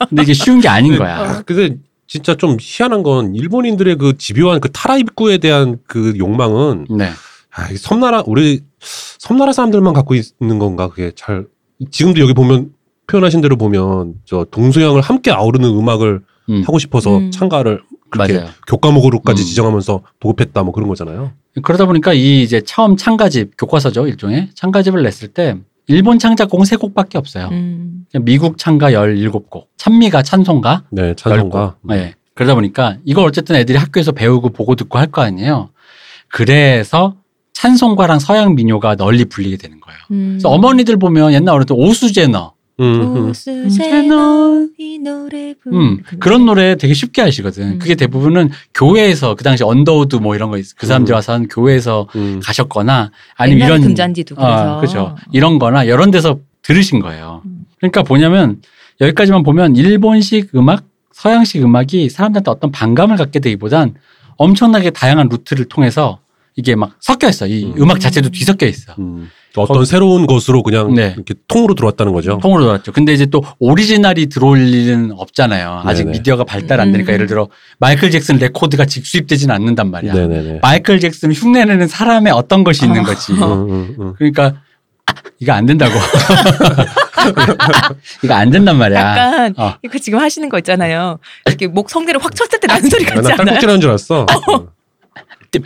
근데 0.09 0.23
이게 0.23 0.35
쉬운 0.35 0.61
게 0.61 0.69
아닌 0.69 0.97
거야. 0.97 1.19
아, 1.19 1.43
근데 1.43 1.77
진짜 2.07 2.37
좀 2.37 2.57
희한한 2.61 3.03
건 3.03 3.35
일본인들의 3.35 3.97
그 3.97 4.17
집요한 4.19 4.61
그 4.61 4.71
타라 4.71 4.99
입구에 4.99 5.39
대한 5.39 5.79
그 5.87 6.15
욕망은 6.17 6.87
네. 6.91 7.11
아, 7.53 7.71
이 7.71 7.77
섬나라 7.77 8.23
우리 8.27 8.63
섬나라 9.19 9.53
사람들만 9.53 9.93
갖고 9.93 10.15
있는 10.15 10.59
건가 10.59 10.89
그게 10.89 11.13
잘 11.15 11.47
지금도 11.91 12.21
여기 12.21 12.33
보면 12.35 12.71
표현하신 13.07 13.41
대로 13.41 13.57
보면 13.57 14.15
저 14.25 14.45
동서양을 14.51 15.01
함께 15.01 15.31
아우르는 15.31 15.69
음악을 15.69 16.21
음. 16.51 16.63
하고 16.63 16.79
싶어서 16.79 17.19
음. 17.19 17.31
창가를 17.31 17.83
그렇게 18.11 18.35
맞아요. 18.35 18.49
교과목으로까지 18.69 19.43
음. 19.43 19.45
지정하면서 19.45 20.03
보급했다 20.21 20.63
뭐 20.63 20.73
그런 20.73 20.89
거잖아요. 20.89 21.33
그러다 21.63 21.87
보니까 21.87 22.13
이 22.13 22.43
이제 22.43 22.61
처음 22.61 22.97
창가집 22.97 23.53
교과서죠 23.59 24.07
일종의 24.07 24.51
창가집을 24.55 25.03
냈을 25.03 25.29
때 25.29 25.57
일본 25.89 26.19
창작곡은 26.21 26.65
세 26.67 26.77
곡밖에 26.77 27.19
없어요. 27.19 27.49
음. 27.51 28.05
미국 28.23 28.59
창가 28.59 28.93
17곡, 28.93 29.67
찬미가 29.77 30.23
찬송가 30.23 30.85
네, 30.91 31.15
10곡. 31.15 31.17
찬송가. 31.17 31.77
네. 31.83 32.15
그러다 32.35 32.55
보니까 32.55 32.97
이걸 33.05 33.27
어쨌든 33.27 33.57
애들이 33.57 33.77
학교에서 33.79 34.13
배우고 34.13 34.51
보고 34.51 34.77
듣고 34.77 34.99
할 34.99 35.09
거 35.09 35.23
아니에요. 35.23 35.71
그래서 36.29 37.17
찬송가랑 37.61 38.21
서양 38.21 38.55
민요가 38.55 38.95
널리 38.97 39.27
불리게 39.27 39.59
되는 39.59 39.81
거예요. 39.81 39.99
음. 40.13 40.29
그래서 40.33 40.49
어머니들 40.49 40.97
보면 40.97 41.35
옛날 41.35 41.55
어른들 41.57 41.77
Oh 41.79 41.94
Susanna, 41.94 42.55
음, 42.81 42.85
음. 42.85 43.29
Oh 43.29 43.59
Susanna 43.59 44.67
이 44.79 44.99
노래 44.99 45.53
부르 45.63 45.77
음, 45.77 46.03
그런 46.21 46.47
노래 46.47 46.77
되게 46.77 46.95
쉽게 46.95 47.21
하시거든. 47.21 47.73
음. 47.73 47.79
그게 47.79 47.97
대부분은 47.97 48.49
교회에서 48.73 49.35
그 49.35 49.45
당시 49.45 49.63
언더우드 49.63 50.17
뭐 50.17 50.35
이런 50.35 50.51
거 50.51 50.57
있- 50.57 50.75
그 50.75 50.87
사람들이 50.87 51.13
음. 51.13 51.17
와서 51.17 51.35
한 51.35 51.49
교회에서 51.49 52.09
음. 52.17 52.41
가셨거나 52.43 53.11
아니면 53.37 53.67
이런 53.69 53.83
금잔디도 53.83 54.37
그래서. 54.37 54.77
어, 54.79 54.81
그죠. 54.81 55.17
이런 55.31 55.59
거나 55.59 55.85
이런 55.85 56.11
데서 56.11 56.39
들으신 56.63 57.01
거예요. 57.01 57.43
음. 57.45 57.67
그러니까 57.79 58.03
뭐냐면 58.05 58.63
여기까지만 59.03 59.43
보면 59.43 59.77
일본식 59.77 60.55
음악, 60.55 60.85
서양식 61.13 61.63
음악이 61.63 62.09
사람들한테 62.09 62.51
어떤 62.51 62.73
반감을 62.73 63.19
갖게 63.19 63.39
되기보단 63.39 63.95
엄청나게 64.39 64.91
다양한 64.91 65.29
루트를 65.29 65.67
통해서 65.67 66.21
이게 66.57 66.75
막 66.75 66.93
섞여 67.01 67.29
있어. 67.29 67.47
이 67.47 67.65
음. 67.65 67.83
음. 67.83 67.91
악 67.91 68.01
자체도 68.01 68.31
뒤섞여 68.31 68.67
있어. 68.67 68.95
음. 68.99 69.31
어떤 69.57 69.85
새로운 69.85 70.27
것으로 70.27 70.63
그냥 70.63 70.95
네. 70.95 71.13
이렇게 71.17 71.35
통으로 71.49 71.75
들어왔다는 71.75 72.13
거죠. 72.13 72.39
통으로 72.41 72.65
돌았죠. 72.65 72.93
근데 72.93 73.13
이제 73.13 73.27
또 73.27 73.43
오리지널이 73.59 74.29
들어올 74.29 74.69
일은 74.69 75.11
없잖아요. 75.17 75.83
아직 75.85 76.05
네네. 76.05 76.19
미디어가 76.19 76.45
발달 76.45 76.81
안 76.81 76.93
되니까 76.93 77.11
음. 77.11 77.15
예를 77.15 77.27
들어 77.27 77.49
마이클 77.79 78.11
잭슨 78.13 78.39
레코드가 78.39 78.85
직수입되지는 78.85 79.53
않는단 79.55 79.91
말이야. 79.91 80.13
네네네. 80.13 80.61
마이클 80.63 81.01
잭슨 81.01 81.33
흉내내는 81.33 81.89
사람의 81.89 82.33
어떤 82.33 82.63
것이 82.63 82.85
있는 82.85 83.01
아. 83.01 83.05
거지. 83.05 83.33
음, 83.33 83.43
음, 83.43 83.97
음. 83.99 84.15
그러니까 84.17 84.63
이거 85.41 85.53
안 85.53 85.67
된다고. 85.67 85.95
이거 88.23 88.35
안 88.35 88.51
된단 88.51 88.77
말이야. 88.77 89.01
약간 89.01 89.55
어. 89.57 89.75
이거 89.83 89.99
지금 89.99 90.21
하시는 90.21 90.49
거 90.49 90.59
있잖아요. 90.59 91.19
이렇게 91.47 91.67
목 91.67 91.91
성대를 91.91 92.23
확 92.23 92.37
쳤을 92.37 92.61
때 92.61 92.69
나는 92.69 92.89
소리 92.89 93.05
아, 93.07 93.15
같지 93.15 93.29
나 93.29 93.35
않아요? 93.35 93.45
딸꾹질 93.47 93.69
하는 93.69 93.81
줄 93.81 93.91
알았어. 93.91 94.27
음. 95.51 95.63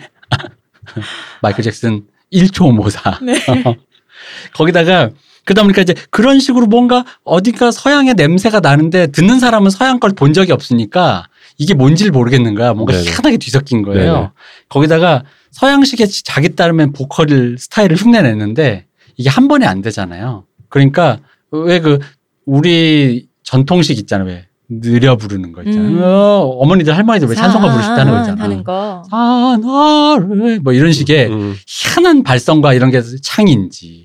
마이클 1.43 1.63
잭슨 1.65 2.05
1초 2.33 2.73
모사. 2.75 3.19
네. 3.23 3.35
거기다가 4.55 5.11
그러다 5.45 5.63
보니까 5.63 5.83
이제 5.83 5.95
그런 6.11 6.41
식으로 6.41 6.67
뭔가 6.67 7.05
어디가 7.25 7.71
서양의 7.71 8.15
냄새가 8.15 8.61
나는데 8.61 9.09
듣는 9.09 9.39
사람은 9.41 9.71
서양 9.71 10.01
걸 10.01 10.13
본 10.15 10.33
적이 10.33 10.53
없으니까 10.53 11.27
이게 11.59 11.75
뭔지를 11.75 12.13
모르겠는 12.13 12.55
거야. 12.55 12.73
뭔가 12.73 12.93
네네. 12.95 13.05
희한하게 13.11 13.37
뒤섞인 13.37 13.83
거예요. 13.83 14.13
네네. 14.15 14.29
거기다가 14.69 15.25
서양식의 15.51 16.09
자기 16.25 16.57
따르면 16.57 16.93
보컬 16.93 17.57
스타일을 17.59 17.97
흉내냈는데 17.97 18.87
이게 19.17 19.29
한 19.31 19.47
번에 19.49 19.67
안 19.67 19.83
되잖아요. 19.83 20.45
그러니까 20.69 21.19
왜 21.51 21.79
그 21.81 21.99
우리 22.47 23.29
전통식 23.43 23.99
있잖아요. 24.01 24.27
왜 24.29 24.47
느려 24.69 25.17
부르는 25.17 25.53
거 25.53 25.63
있잖아요. 25.63 25.89
음. 25.89 26.01
어, 26.03 26.57
어머니들 26.61 26.97
할머니들 26.97 27.29
왜 27.29 27.35
찬송가 27.35 27.71
부르시다는 27.73 28.13
거 28.13 28.21
있잖아. 28.21 28.43
하는 28.45 28.65
거. 28.65 29.03
산하를 29.11 30.61
뭐 30.61 30.73
이런 30.73 30.93
식의 30.93 31.27
음. 31.29 31.55
희한한 31.67 32.23
발성과 32.23 32.75
이런 32.75 32.91
게 32.91 33.03
창인지 33.23 34.05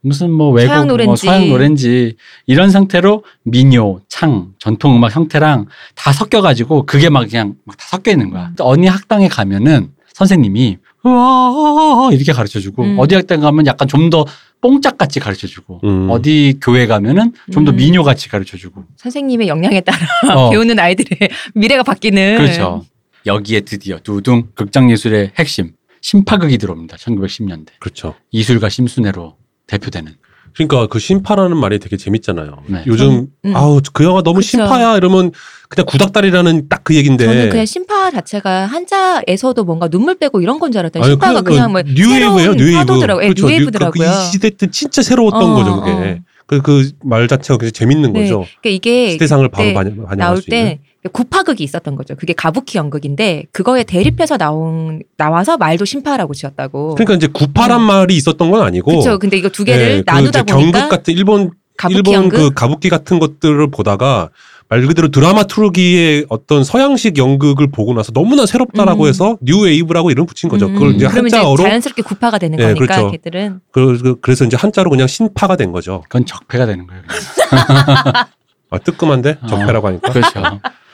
무슨 0.00 0.32
뭐 0.32 0.50
외국 0.50 0.68
서양 0.70 0.80
뭐 0.86 0.92
노래인지. 0.96 1.26
서양 1.26 1.48
노래인지 1.48 2.16
이런 2.46 2.70
상태로 2.70 3.22
민요, 3.44 4.00
창, 4.08 4.48
전통 4.58 4.96
음악 4.96 5.14
형태랑 5.14 5.66
다 5.94 6.12
섞여 6.12 6.42
가지고 6.42 6.84
그게 6.86 7.08
막 7.08 7.28
그냥 7.28 7.54
막 7.64 7.76
다 7.76 7.86
섞여 7.88 8.10
있는 8.10 8.30
거야. 8.30 8.46
음. 8.48 8.54
어느 8.58 8.86
학당에 8.86 9.28
가면은 9.28 9.90
선생님이 10.14 10.78
우와 11.04 12.10
이렇게 12.12 12.32
가르쳐 12.32 12.58
주고 12.60 12.82
음. 12.82 12.96
어디 12.98 13.14
학당 13.14 13.40
가면 13.40 13.66
약간 13.66 13.86
좀더 13.88 14.24
뽕짝 14.62 14.96
같이 14.96 15.20
가르쳐 15.20 15.46
주고 15.46 15.80
음. 15.84 16.08
어디 16.08 16.58
교회 16.62 16.86
가면은 16.86 17.32
좀더 17.52 17.72
음. 17.72 17.76
민요 17.76 18.04
같이 18.04 18.30
가르쳐 18.30 18.56
주고 18.56 18.84
선생님의 18.96 19.48
역량에 19.48 19.82
따라 19.82 19.98
어, 20.34 20.50
배우는 20.50 20.78
아이들의 20.78 21.28
미래가 21.54 21.82
바뀌는. 21.82 22.38
그렇죠. 22.38 22.84
여기에 23.26 23.60
드디어 23.60 23.98
두둥 23.98 24.48
극장 24.54 24.90
예술의 24.90 25.32
핵심 25.38 25.72
심파극이 26.00 26.58
들어옵니다. 26.58 26.96
1910년대. 26.96 27.68
그렇죠. 27.78 28.14
이술가 28.30 28.68
심순애로 28.68 29.36
대표되는. 29.66 30.12
그러니까 30.54 30.86
그 30.86 30.98
심파라는 30.98 31.56
말이 31.56 31.78
되게 31.78 31.96
재밌잖아요. 31.96 32.62
네. 32.66 32.82
요즘 32.86 33.28
음. 33.44 33.56
아우 33.56 33.80
그 33.92 34.04
영화 34.04 34.22
너무 34.22 34.36
그쵸. 34.40 34.48
심파야 34.48 34.96
이러면 34.96 35.32
그냥 35.68 35.86
구닥다리라는 35.86 36.68
딱 36.68 36.82
그 36.84 36.94
얘긴데. 36.96 37.24
저는 37.24 37.48
그냥 37.50 37.64
심파 37.64 38.10
자체가 38.10 38.66
한자에서도 38.66 39.64
뭔가 39.64 39.88
눈물 39.88 40.16
빼고 40.18 40.40
이런 40.40 40.58
건 40.58 40.72
줄 40.72 40.80
알았더니 40.80 41.04
아니, 41.04 41.12
심파가 41.12 41.40
그, 41.42 41.52
그냥 41.52 41.72
뭐 41.72 41.82
뉴웨이브예요, 41.82 42.38
새로운 42.38 42.56
뉴웨이브. 42.56 42.78
파도더라고요. 42.78 43.22
예, 43.24 43.28
그렇죠. 43.28 43.46
뉴웨이브더라고요. 43.46 44.10
그, 44.10 44.12
이 44.20 44.24
시대 44.32 44.50
때 44.50 44.66
진짜 44.70 45.00
새로웠던 45.02 45.42
어, 45.42 45.54
거죠, 45.54 45.80
그게. 45.80 45.90
어. 45.92 46.16
그그말 46.46 47.28
자체가 47.28 47.56
굉장히 47.58 47.72
재밌는 47.72 48.12
네. 48.12 48.22
거죠. 48.22 48.44
그러니까 48.60 48.68
이게 48.76 49.10
시대상을 49.12 49.48
바로 49.48 49.72
반영, 49.72 50.06
나올 50.18 50.36
수 50.42 50.50
있는. 50.50 50.64
때 50.76 50.80
구파극이 51.10 51.64
있었던 51.64 51.96
거죠. 51.96 52.14
그게 52.14 52.32
가부키 52.32 52.78
연극인데 52.78 53.44
그거에 53.50 53.82
대립해서 53.82 54.36
나온 54.36 55.02
나와서 55.16 55.56
말도 55.56 55.84
신파라고 55.84 56.32
지었다고. 56.34 56.94
그러니까 56.94 57.14
이제 57.14 57.26
구파란 57.26 57.80
어. 57.80 57.84
말이 57.84 58.14
있었던 58.16 58.50
건 58.50 58.62
아니고. 58.62 58.90
그렇죠. 58.90 59.18
근데 59.18 59.36
이거 59.36 59.48
두 59.48 59.64
개를 59.64 59.84
예, 59.84 59.96
그 59.98 60.02
나누다 60.06 60.40
이제 60.40 60.52
보니까 60.52 60.78
경극 60.78 60.88
같은 60.88 61.14
일본 61.14 61.50
가부키 61.76 61.96
일본 61.96 62.14
연극 62.14 62.36
그 62.36 62.50
가부키 62.54 62.88
같은 62.88 63.18
것들을 63.18 63.70
보다가 63.70 64.28
말 64.68 64.86
그대로 64.86 65.08
드라마투르기의 65.10 66.26
어떤 66.28 66.64
서양식 66.64 67.18
연극을 67.18 67.70
보고 67.70 67.92
나서 67.94 68.12
너무나 68.12 68.46
새롭다라고 68.46 69.04
음. 69.04 69.08
해서 69.08 69.36
뉴 69.42 69.60
웨이브라고 69.62 70.10
이름 70.10 70.24
붙인 70.24 70.48
거죠. 70.48 70.66
음, 70.66 70.74
그걸 70.74 70.94
이제 70.94 71.08
그러면 71.08 71.26
이제 71.26 71.36
한자어로 71.36 71.62
자연스럽게 71.64 72.02
구파가 72.02 72.38
되는 72.38 72.56
네, 72.56 72.72
거니까 72.72 72.86
그렇죠. 72.86 73.10
걔들은 73.10 73.60
그, 73.72 73.98
그- 73.98 74.20
그래서 74.20 74.44
이제 74.44 74.56
한자로 74.56 74.88
그냥 74.88 75.08
신파가 75.08 75.56
된 75.56 75.72
거죠. 75.72 76.02
그건 76.04 76.24
적폐가 76.24 76.64
되는 76.66 76.86
거예요. 76.86 77.02
아, 78.70 78.78
뜨끔한데 78.78 79.38
어. 79.42 79.46
적폐라고 79.46 79.88
하니까 79.88 80.12
그렇죠. 80.12 80.40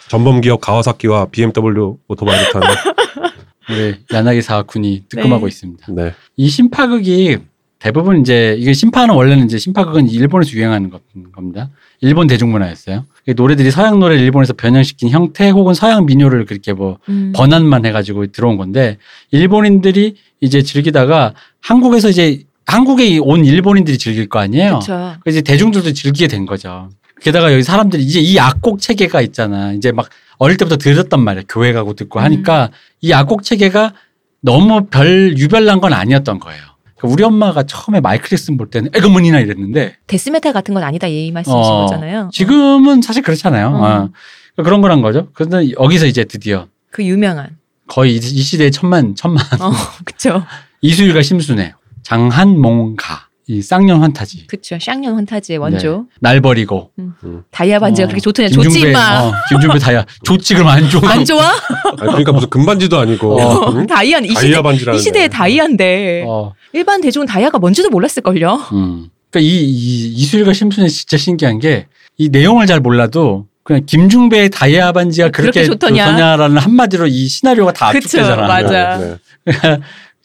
전범 0.09 0.41
기업 0.41 0.61
가와사키와 0.61 1.27
BMW 1.27 1.97
오토바이를 2.09 2.53
타는 2.53 2.67
우리 3.71 3.95
야나기 4.13 4.43
사군이 4.43 5.05
뜨끔하고 5.09 5.47
네. 5.47 5.49
있습니다. 5.49 5.87
네. 5.93 6.15
이 6.37 6.49
심파극이 6.49 7.39
대부분 7.79 8.21
이제 8.21 8.57
이게 8.59 8.73
심파는 8.73 9.15
원래는 9.15 9.45
이제 9.45 9.57
심파극은 9.59 10.09
일본에서 10.09 10.53
유행하는 10.53 10.91
것- 10.91 11.03
겁니다. 11.33 11.71
일본 12.01 12.27
대중문화였어요. 12.27 13.05
이 13.29 13.35
노래들이 13.35 13.71
서양 13.71 14.01
노래를 14.01 14.21
일본에서 14.23 14.55
변형시킨 14.55 15.11
형태 15.11 15.49
혹은 15.51 15.75
서양 15.75 16.07
민요를 16.07 16.45
그렇게 16.45 16.73
뭐 16.73 16.99
음. 17.09 17.33
번안만 17.37 17.85
해가지고 17.87 18.29
들어온 18.29 18.57
건데 18.57 18.97
일본인들이 19.31 20.17
이제 20.41 20.63
즐기다가 20.63 21.35
한국에서 21.61 22.09
이제 22.09 22.43
한국에 22.67 23.19
온 23.19 23.45
일본인들이 23.45 23.97
즐길 23.99 24.29
거 24.29 24.39
아니에요. 24.41 24.81
그렇죠. 24.81 25.15
그래서 25.23 25.39
이제 25.39 25.43
대중들도 25.43 25.93
즐기게 25.93 26.27
된 26.29 26.47
거죠. 26.47 26.91
게다가 27.21 27.53
여기 27.53 27.63
사람들이 27.63 28.03
이제 28.03 28.21
이 28.21 28.39
악곡 28.39 28.81
체계가 28.81 29.21
있잖아. 29.23 29.73
이제 29.73 29.93
막 29.93 30.09
어릴 30.39 30.57
때부터 30.57 30.77
들었단 30.77 31.21
말이야. 31.21 31.45
교회 31.49 31.73
가고 31.73 31.95
듣고 31.95 32.21
하니까 32.21 32.71
이 33.01 33.13
악곡 33.13 33.43
체계가 33.43 33.95
너무 34.41 34.87
별 34.87 35.37
유별난 35.37 35.81
건 35.81 35.93
아니었던 35.93 36.39
거예요. 36.39 36.63
그러니까 36.97 37.13
우리 37.13 37.25
엄마가 37.25 37.63
처음에 37.65 38.01
마이클 38.01 38.29
잭슨 38.29 38.57
볼 38.57 38.71
때는 38.71 38.91
에그머니나 38.95 39.41
이랬는데 39.41 39.97
death 40.07 40.30
metal 40.30 40.53
같은 40.53 40.75
건 40.75 40.83
아니다 40.83 41.07
이 41.07 41.31
말씀이신 41.31 41.61
어, 41.61 41.87
거잖아요. 41.87 42.31
지금은 42.33 43.03
사실 43.03 43.23
그렇잖아요. 43.23 43.69
어. 43.69 43.71
어. 43.71 43.81
그러니까 43.81 44.63
그런 44.63 44.81
거란 44.81 45.03
거죠. 45.03 45.29
그런데 45.33 45.73
여기서 45.79 46.07
이제 46.07 46.25
드디어 46.25 46.67
그 46.91 47.05
유명한. 47.05 47.57
거의 47.87 48.15
이, 48.15 48.17
이 48.17 48.21
시대의 48.21 48.71
천만 48.71 49.15
천만 49.15 49.45
어, 49.61 49.73
그쵸. 50.05 50.45
이수일과 50.83 51.23
심순애 51.23 51.75
장한몽가 52.03 53.28
이 53.51 53.63
쌍년 53.63 54.01
환타지 54.03 54.47
그쵸. 54.47 54.79
쌍년 54.81 55.15
환타지의 55.17 55.59
원조. 55.59 56.07
날 56.21 56.41
버리고 56.41 56.91
다이아 57.51 57.79
반지가 57.79 58.05
어, 58.05 58.09
그렇게 58.09 58.21
좋더냐. 58.21 58.49
좋지, 58.51 58.69
김중배, 58.69 58.89
임마. 58.91 59.23
어, 59.25 59.33
김중배 59.49 59.79
다야 59.79 60.05
좋지 60.25 60.55
그럼 60.55 60.69
안 60.69 60.89
좋아 60.91 61.11
안 61.11 61.25
좋아? 61.25 61.51
아니, 61.51 61.97
그러니까 62.11 62.33
무슨 62.33 62.51
금반지도 62.51 62.99
아니고 62.99 63.41
어. 63.41 63.73
응? 63.75 63.87
다이아, 63.89 64.19
이 64.21 64.29
시대, 64.29 64.41
다이아 64.41 64.63
반지라는 64.63 64.99
이 64.99 65.03
시대의 65.03 65.29
다이아인데. 65.31 66.25
어, 66.29 66.53
일반 66.75 67.01
대중은 67.01 67.27
다이아가 67.27 67.59
뭔지도 67.59 67.89
몰랐을걸요. 67.89 68.55
음. 68.75 69.09
그러니까 69.31 69.41
이, 69.51 69.65
이 69.65 70.13
이수일과 70.15 70.53
심순애 70.53 70.89
진짜 70.89 71.17
신기한 71.17 71.59
게 71.59 71.87
이 72.21 72.29
내용을 72.31 72.67
잘 72.67 72.81
몰라도 72.81 73.47
그냥 73.63 73.87
김중배의 73.87 74.51
다이아 74.51 74.91
반지가 74.91 75.29
그렇게, 75.31 75.61
그렇게 75.63 75.67
좋더냐. 75.69 76.05
좋더냐라는 76.07 76.59
한마디로 76.59 77.07
이 77.07 77.29
시나리오가 77.29 77.73
다 77.73 77.89
압축되잖아. 77.89 78.47
맞아. 78.49 78.99
네, 78.99 79.17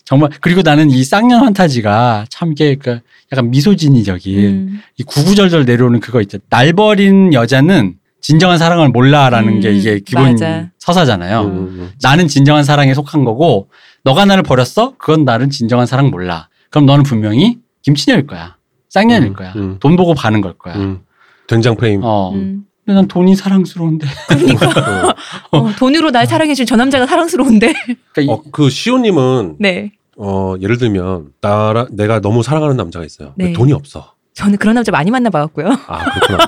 정말 0.05 0.29
그리고 0.41 0.61
나는 0.61 0.89
이 0.89 1.03
쌍년 1.03 1.41
환타지가 1.41 2.25
참 2.29 2.51
이게 2.51 2.75
그 2.75 2.99
약간 3.31 3.49
미소진이적인 3.51 4.39
음. 4.39 4.81
이 4.97 5.03
구구절절 5.03 5.65
내려오는 5.65 5.99
그거 5.99 6.21
있죠. 6.21 6.37
날 6.49 6.73
버린 6.73 7.33
여자는 7.33 7.95
진정한 8.21 8.57
사랑을 8.57 8.89
몰라라는 8.89 9.53
음, 9.55 9.59
게 9.59 9.71
이게 9.73 9.99
기본 9.99 10.31
맞아. 10.31 10.69
서사잖아요. 10.79 11.41
음, 11.41 11.47
음. 11.47 11.91
나는 12.01 12.27
진정한 12.27 12.63
사랑에 12.63 12.93
속한 12.93 13.25
거고 13.25 13.69
너가 14.03 14.25
나를 14.25 14.43
버렸어? 14.43 14.93
그건 14.97 15.25
나는 15.25 15.49
진정한 15.49 15.85
사랑 15.85 16.09
몰라. 16.09 16.47
그럼 16.69 16.85
너는 16.85 17.03
분명히 17.03 17.57
김치녀일 17.81 18.27
거야. 18.27 18.57
쌍년일 18.89 19.29
음, 19.29 19.33
거야. 19.33 19.53
음. 19.55 19.77
돈 19.79 19.95
보고 19.95 20.13
바는 20.13 20.41
걸 20.41 20.53
거야. 20.53 20.75
음. 20.75 21.01
된장 21.47 21.75
프레임. 21.75 22.01
어. 22.03 22.31
음. 22.33 22.65
근데 22.85 22.95
난 22.95 23.07
돈이 23.07 23.35
사랑스러운데. 23.35 24.05
어. 25.51 25.57
어, 25.57 25.71
돈으로 25.77 26.11
날 26.11 26.27
사랑해준 26.27 26.65
저 26.65 26.75
남자가 26.75 27.05
사랑스러운데. 27.07 27.73
그러니까 28.13 28.21
이- 28.21 28.27
어, 28.29 28.41
그 28.51 28.69
시호님은 28.69 29.55
네. 29.59 29.91
어, 30.17 30.55
예를 30.61 30.77
들면 30.77 31.29
나라 31.41 31.85
내가 31.91 32.19
너무 32.19 32.43
사랑하는 32.43 32.75
남자가 32.75 33.05
있어요. 33.05 33.33
네. 33.37 33.53
돈이 33.53 33.71
없어. 33.73 34.13
저는 34.33 34.57
그런 34.57 34.75
남자 34.75 34.91
많이 34.91 35.11
만나봐갖고요. 35.11 35.67
아 35.87 36.03
그렇구나. 36.11 36.45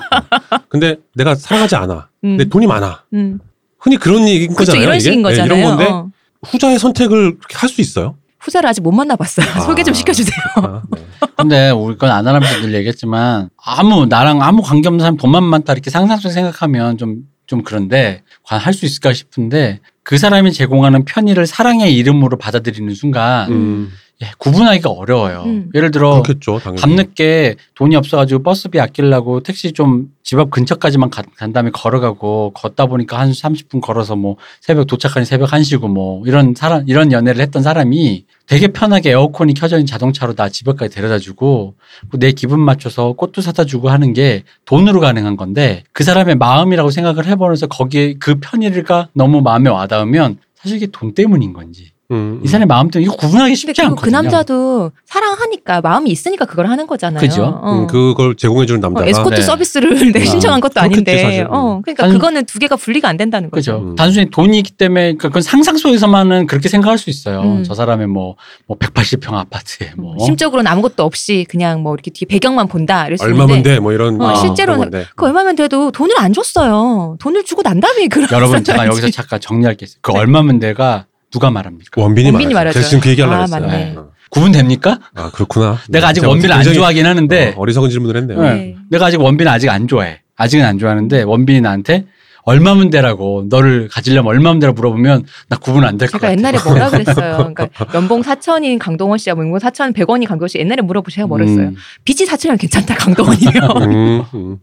근데 0.68 0.96
내가 1.14 1.34
사랑하지 1.34 1.76
않아. 1.76 2.08
음. 2.24 2.36
근데 2.36 2.44
돈이 2.44 2.66
많아. 2.66 3.04
음. 3.14 3.38
흔히 3.78 3.96
그런 3.96 4.26
얘기인 4.28 4.48
그렇죠. 4.54 4.72
거잖아요. 4.72 4.82
이런 4.82 4.94
이게? 4.96 5.00
식인 5.04 5.22
네, 5.22 5.28
거잖아요. 5.30 5.56
이런 5.56 5.68
건데 5.76 5.90
어. 5.90 6.10
후자의 6.44 6.78
선택을 6.78 7.36
할 7.54 7.68
수 7.68 7.80
있어요? 7.80 8.16
후자를 8.46 8.68
아직 8.68 8.80
못 8.80 8.92
만나봤어요. 8.92 9.46
아. 9.54 9.60
소개 9.66 9.82
좀 9.82 9.92
시켜주세요. 9.92 10.36
아, 10.56 10.82
네. 10.90 11.02
근데 11.36 11.70
우리 11.70 11.98
건 11.98 12.10
아나람에서 12.10 12.60
늘 12.62 12.74
얘기했지만 12.74 13.50
아무 13.62 14.06
나랑 14.06 14.42
아무 14.42 14.62
관계 14.62 14.88
없는 14.88 15.00
사람 15.00 15.16
돈만 15.16 15.42
많다 15.44 15.72
이렇게 15.72 15.90
상상 15.90 16.18
속 16.18 16.30
생각하면 16.30 16.96
좀 16.96 17.36
좀 17.46 17.62
그런데 17.62 18.22
과연 18.42 18.60
할 18.60 18.74
수 18.74 18.84
있을까 18.84 19.12
싶은데 19.12 19.80
그 20.02 20.18
사람이 20.18 20.52
제공하는 20.52 21.04
편의를 21.04 21.46
사랑의 21.46 21.94
이름으로 21.96 22.38
받아들이는 22.38 22.94
순간 22.94 23.50
음, 23.50 23.92
예, 24.22 24.30
구분하기가 24.38 24.88
어려워요. 24.90 25.42
음. 25.44 25.70
예를 25.74 25.90
들어 25.90 26.22
그렇겠죠, 26.22 26.58
당연히. 26.58 26.80
밤늦게 26.80 27.56
돈이 27.74 27.96
없어가지고 27.96 28.42
버스비 28.42 28.80
아끼려고 28.80 29.40
택시 29.42 29.72
좀 29.72 30.08
집 30.26 30.40
앞 30.40 30.50
근처까지만 30.50 31.08
가- 31.10 31.22
간 31.36 31.52
다음에 31.52 31.70
걸어가고 31.70 32.50
걷다 32.52 32.86
보니까 32.86 33.16
한 33.20 33.30
30분 33.30 33.80
걸어서 33.80 34.16
뭐 34.16 34.36
새벽 34.60 34.88
도착하니 34.88 35.24
새벽 35.24 35.50
1시고 35.50 35.86
뭐 35.88 36.26
이런 36.26 36.52
사람 36.56 36.82
이런 36.88 37.12
연애를 37.12 37.40
했던 37.40 37.62
사람이 37.62 38.24
되게 38.48 38.66
편하게 38.68 39.10
에어컨이 39.10 39.54
켜져 39.54 39.76
있는 39.76 39.86
자동차로 39.86 40.34
나집 40.36 40.68
앞까지 40.68 40.92
데려다 40.96 41.20
주고 41.20 41.74
내 42.14 42.32
기분 42.32 42.58
맞춰서 42.58 43.12
꽃도 43.12 43.40
사다 43.40 43.66
주고 43.66 43.88
하는 43.88 44.14
게 44.14 44.42
돈으로 44.64 44.98
가능한 44.98 45.36
건데 45.36 45.84
그 45.92 46.02
사람의 46.02 46.34
마음이라고 46.36 46.90
생각을 46.90 47.26
해보면서 47.26 47.68
거기에 47.68 48.14
그 48.18 48.40
편의가 48.40 49.10
너무 49.12 49.42
마음에 49.42 49.70
와닿으면 49.70 50.38
사실 50.56 50.78
이게 50.78 50.86
돈 50.90 51.14
때문인 51.14 51.52
건지 51.52 51.92
음, 52.12 52.40
이 52.44 52.48
사람의 52.48 52.66
마음 52.66 52.88
때문에 52.90 53.04
이거 53.06 53.16
구분하기 53.16 53.54
쉽지 53.56 53.80
그, 53.80 53.86
않거든요. 53.88 54.04
그 54.04 54.10
남자도 54.10 54.92
사랑하니까 55.04 55.80
마음이 55.80 56.10
있으니까 56.10 56.44
그걸 56.44 56.68
하는 56.68 56.86
거잖아요. 56.86 57.20
그죠? 57.20 57.58
어. 57.62 57.72
음, 57.72 57.86
그걸 57.88 58.36
제공해주는 58.36 58.78
어, 58.84 58.88
남자가 58.88 59.06
에스코트 59.08 59.34
네. 59.36 59.42
서비스를 59.42 59.90
내 60.12 60.22
아, 60.22 60.24
신청한 60.24 60.60
것도 60.60 60.74
그렇겠지, 60.74 60.94
아닌데, 60.94 61.22
사실. 61.22 61.46
어, 61.50 61.80
그러니까 61.82 62.04
한- 62.04 62.12
그거는 62.12 62.44
두 62.44 62.58
개가 62.58 62.76
분리가 62.76 63.08
안 63.08 63.16
된다는 63.16 63.50
거죠. 63.50 63.78
그죠. 63.80 63.84
음. 63.90 63.96
단순히 63.96 64.30
돈이 64.30 64.56
있기 64.58 64.72
때문에 64.72 65.00
그러니까 65.02 65.28
그건 65.28 65.42
상상 65.42 65.76
속에서만은 65.76 66.46
그렇게 66.46 66.68
생각할 66.68 66.98
수 66.98 67.10
있어요. 67.10 67.40
음. 67.42 67.64
저 67.64 67.74
사람의 67.74 68.06
뭐, 68.06 68.36
뭐 68.66 68.76
180평 68.78 69.32
아파트에 69.34 69.92
뭐. 69.96 70.16
심적으로는 70.24 70.70
아무것도 70.70 71.02
없이 71.02 71.44
그냥 71.48 71.82
뭐 71.82 71.94
이렇게 71.94 72.10
뒤에 72.12 72.26
배경만 72.28 72.68
본다 72.68 73.06
이럴 73.06 73.18
수 73.18 73.24
얼마면 73.24 73.62
돼? 73.64 73.80
뭐 73.80 73.92
이런. 73.92 74.20
어, 74.20 74.30
어, 74.30 74.34
실제로는. 74.36 74.90
그 75.16 75.26
얼마면 75.26 75.56
돼도 75.56 75.90
돈을 75.90 76.14
안 76.18 76.32
줬어요. 76.32 77.16
돈을 77.20 77.44
주고 77.44 77.62
난 77.62 77.80
다음에 77.80 78.06
그런 78.06 78.28
여러분 78.30 78.62
제가 78.62 78.86
여기서 78.86 79.10
잠깐 79.10 79.40
정리할 79.40 79.74
게 79.76 79.84
있어요. 79.86 79.98
그 80.02 80.12
네. 80.12 80.18
얼마면 80.20 80.58
내가 80.60 81.06
누가 81.36 81.50
말합니까? 81.50 82.00
원빈이, 82.00 82.30
원빈이 82.30 82.54
말하죠. 82.54 82.78
제가 82.78 82.88
지금 82.88 83.00
그 83.02 83.10
얘기하려고 83.10 83.38
아, 83.38 83.42
했어요. 83.42 83.60
맞네. 83.60 83.94
어. 83.94 84.08
구분됩니까? 84.30 84.98
아 85.14 85.30
그렇구나. 85.30 85.78
내가 85.90 86.08
아직 86.08 86.22
제가 86.22 86.30
원빈을 86.30 86.54
안 86.54 86.62
좋아하긴 86.62 87.04
하는데 87.04 87.54
어, 87.54 87.60
어리석은 87.60 87.90
질문을 87.90 88.16
했네요. 88.22 88.40
네. 88.40 88.54
네. 88.54 88.76
내가 88.90 89.06
아직 89.06 89.20
원빈 89.20 89.46
아직 89.46 89.68
안 89.68 89.86
좋아해. 89.86 90.22
아직은 90.36 90.64
안 90.64 90.78
좋아하는데 90.78 91.22
원빈이 91.24 91.60
나한테 91.60 92.06
얼마면 92.44 92.88
되라고 92.88 93.44
너를 93.50 93.88
가지려면 93.88 94.30
얼마면 94.30 94.60
되라고 94.60 94.76
물어보면 94.76 95.26
나 95.48 95.56
구분 95.58 95.84
안 95.84 95.98
될것 95.98 96.12
제가 96.20 96.28
같아. 96.28 96.32
옛날에 96.32 96.58
뭐라 96.64 96.90
그랬어요. 96.90 97.36
그러니까 97.54 97.68
연봉 97.94 98.22
4천인 98.22 98.78
강동원 98.78 99.18
씨하고 99.18 99.42
연봉 99.42 99.58
4천 99.58 99.92
100원인 99.94 100.26
강동원 100.26 100.48
씨 100.48 100.58
옛날에 100.58 100.80
물어보고 100.80 101.10
제가 101.10 101.26
뭐랬어요. 101.26 101.68
음, 101.68 101.76
빚이 102.04 102.24
4천이면 102.24 102.58
괜찮다 102.58 102.94
강동원이면. 102.94 103.82
음, 103.82 104.22
음. 104.34 104.58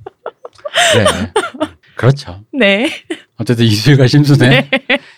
그래. 0.94 1.06
그렇죠. 1.96 2.42
네. 2.52 2.90
어쨌든 3.38 3.66
이수일과 3.66 4.08
심순애 4.08 4.70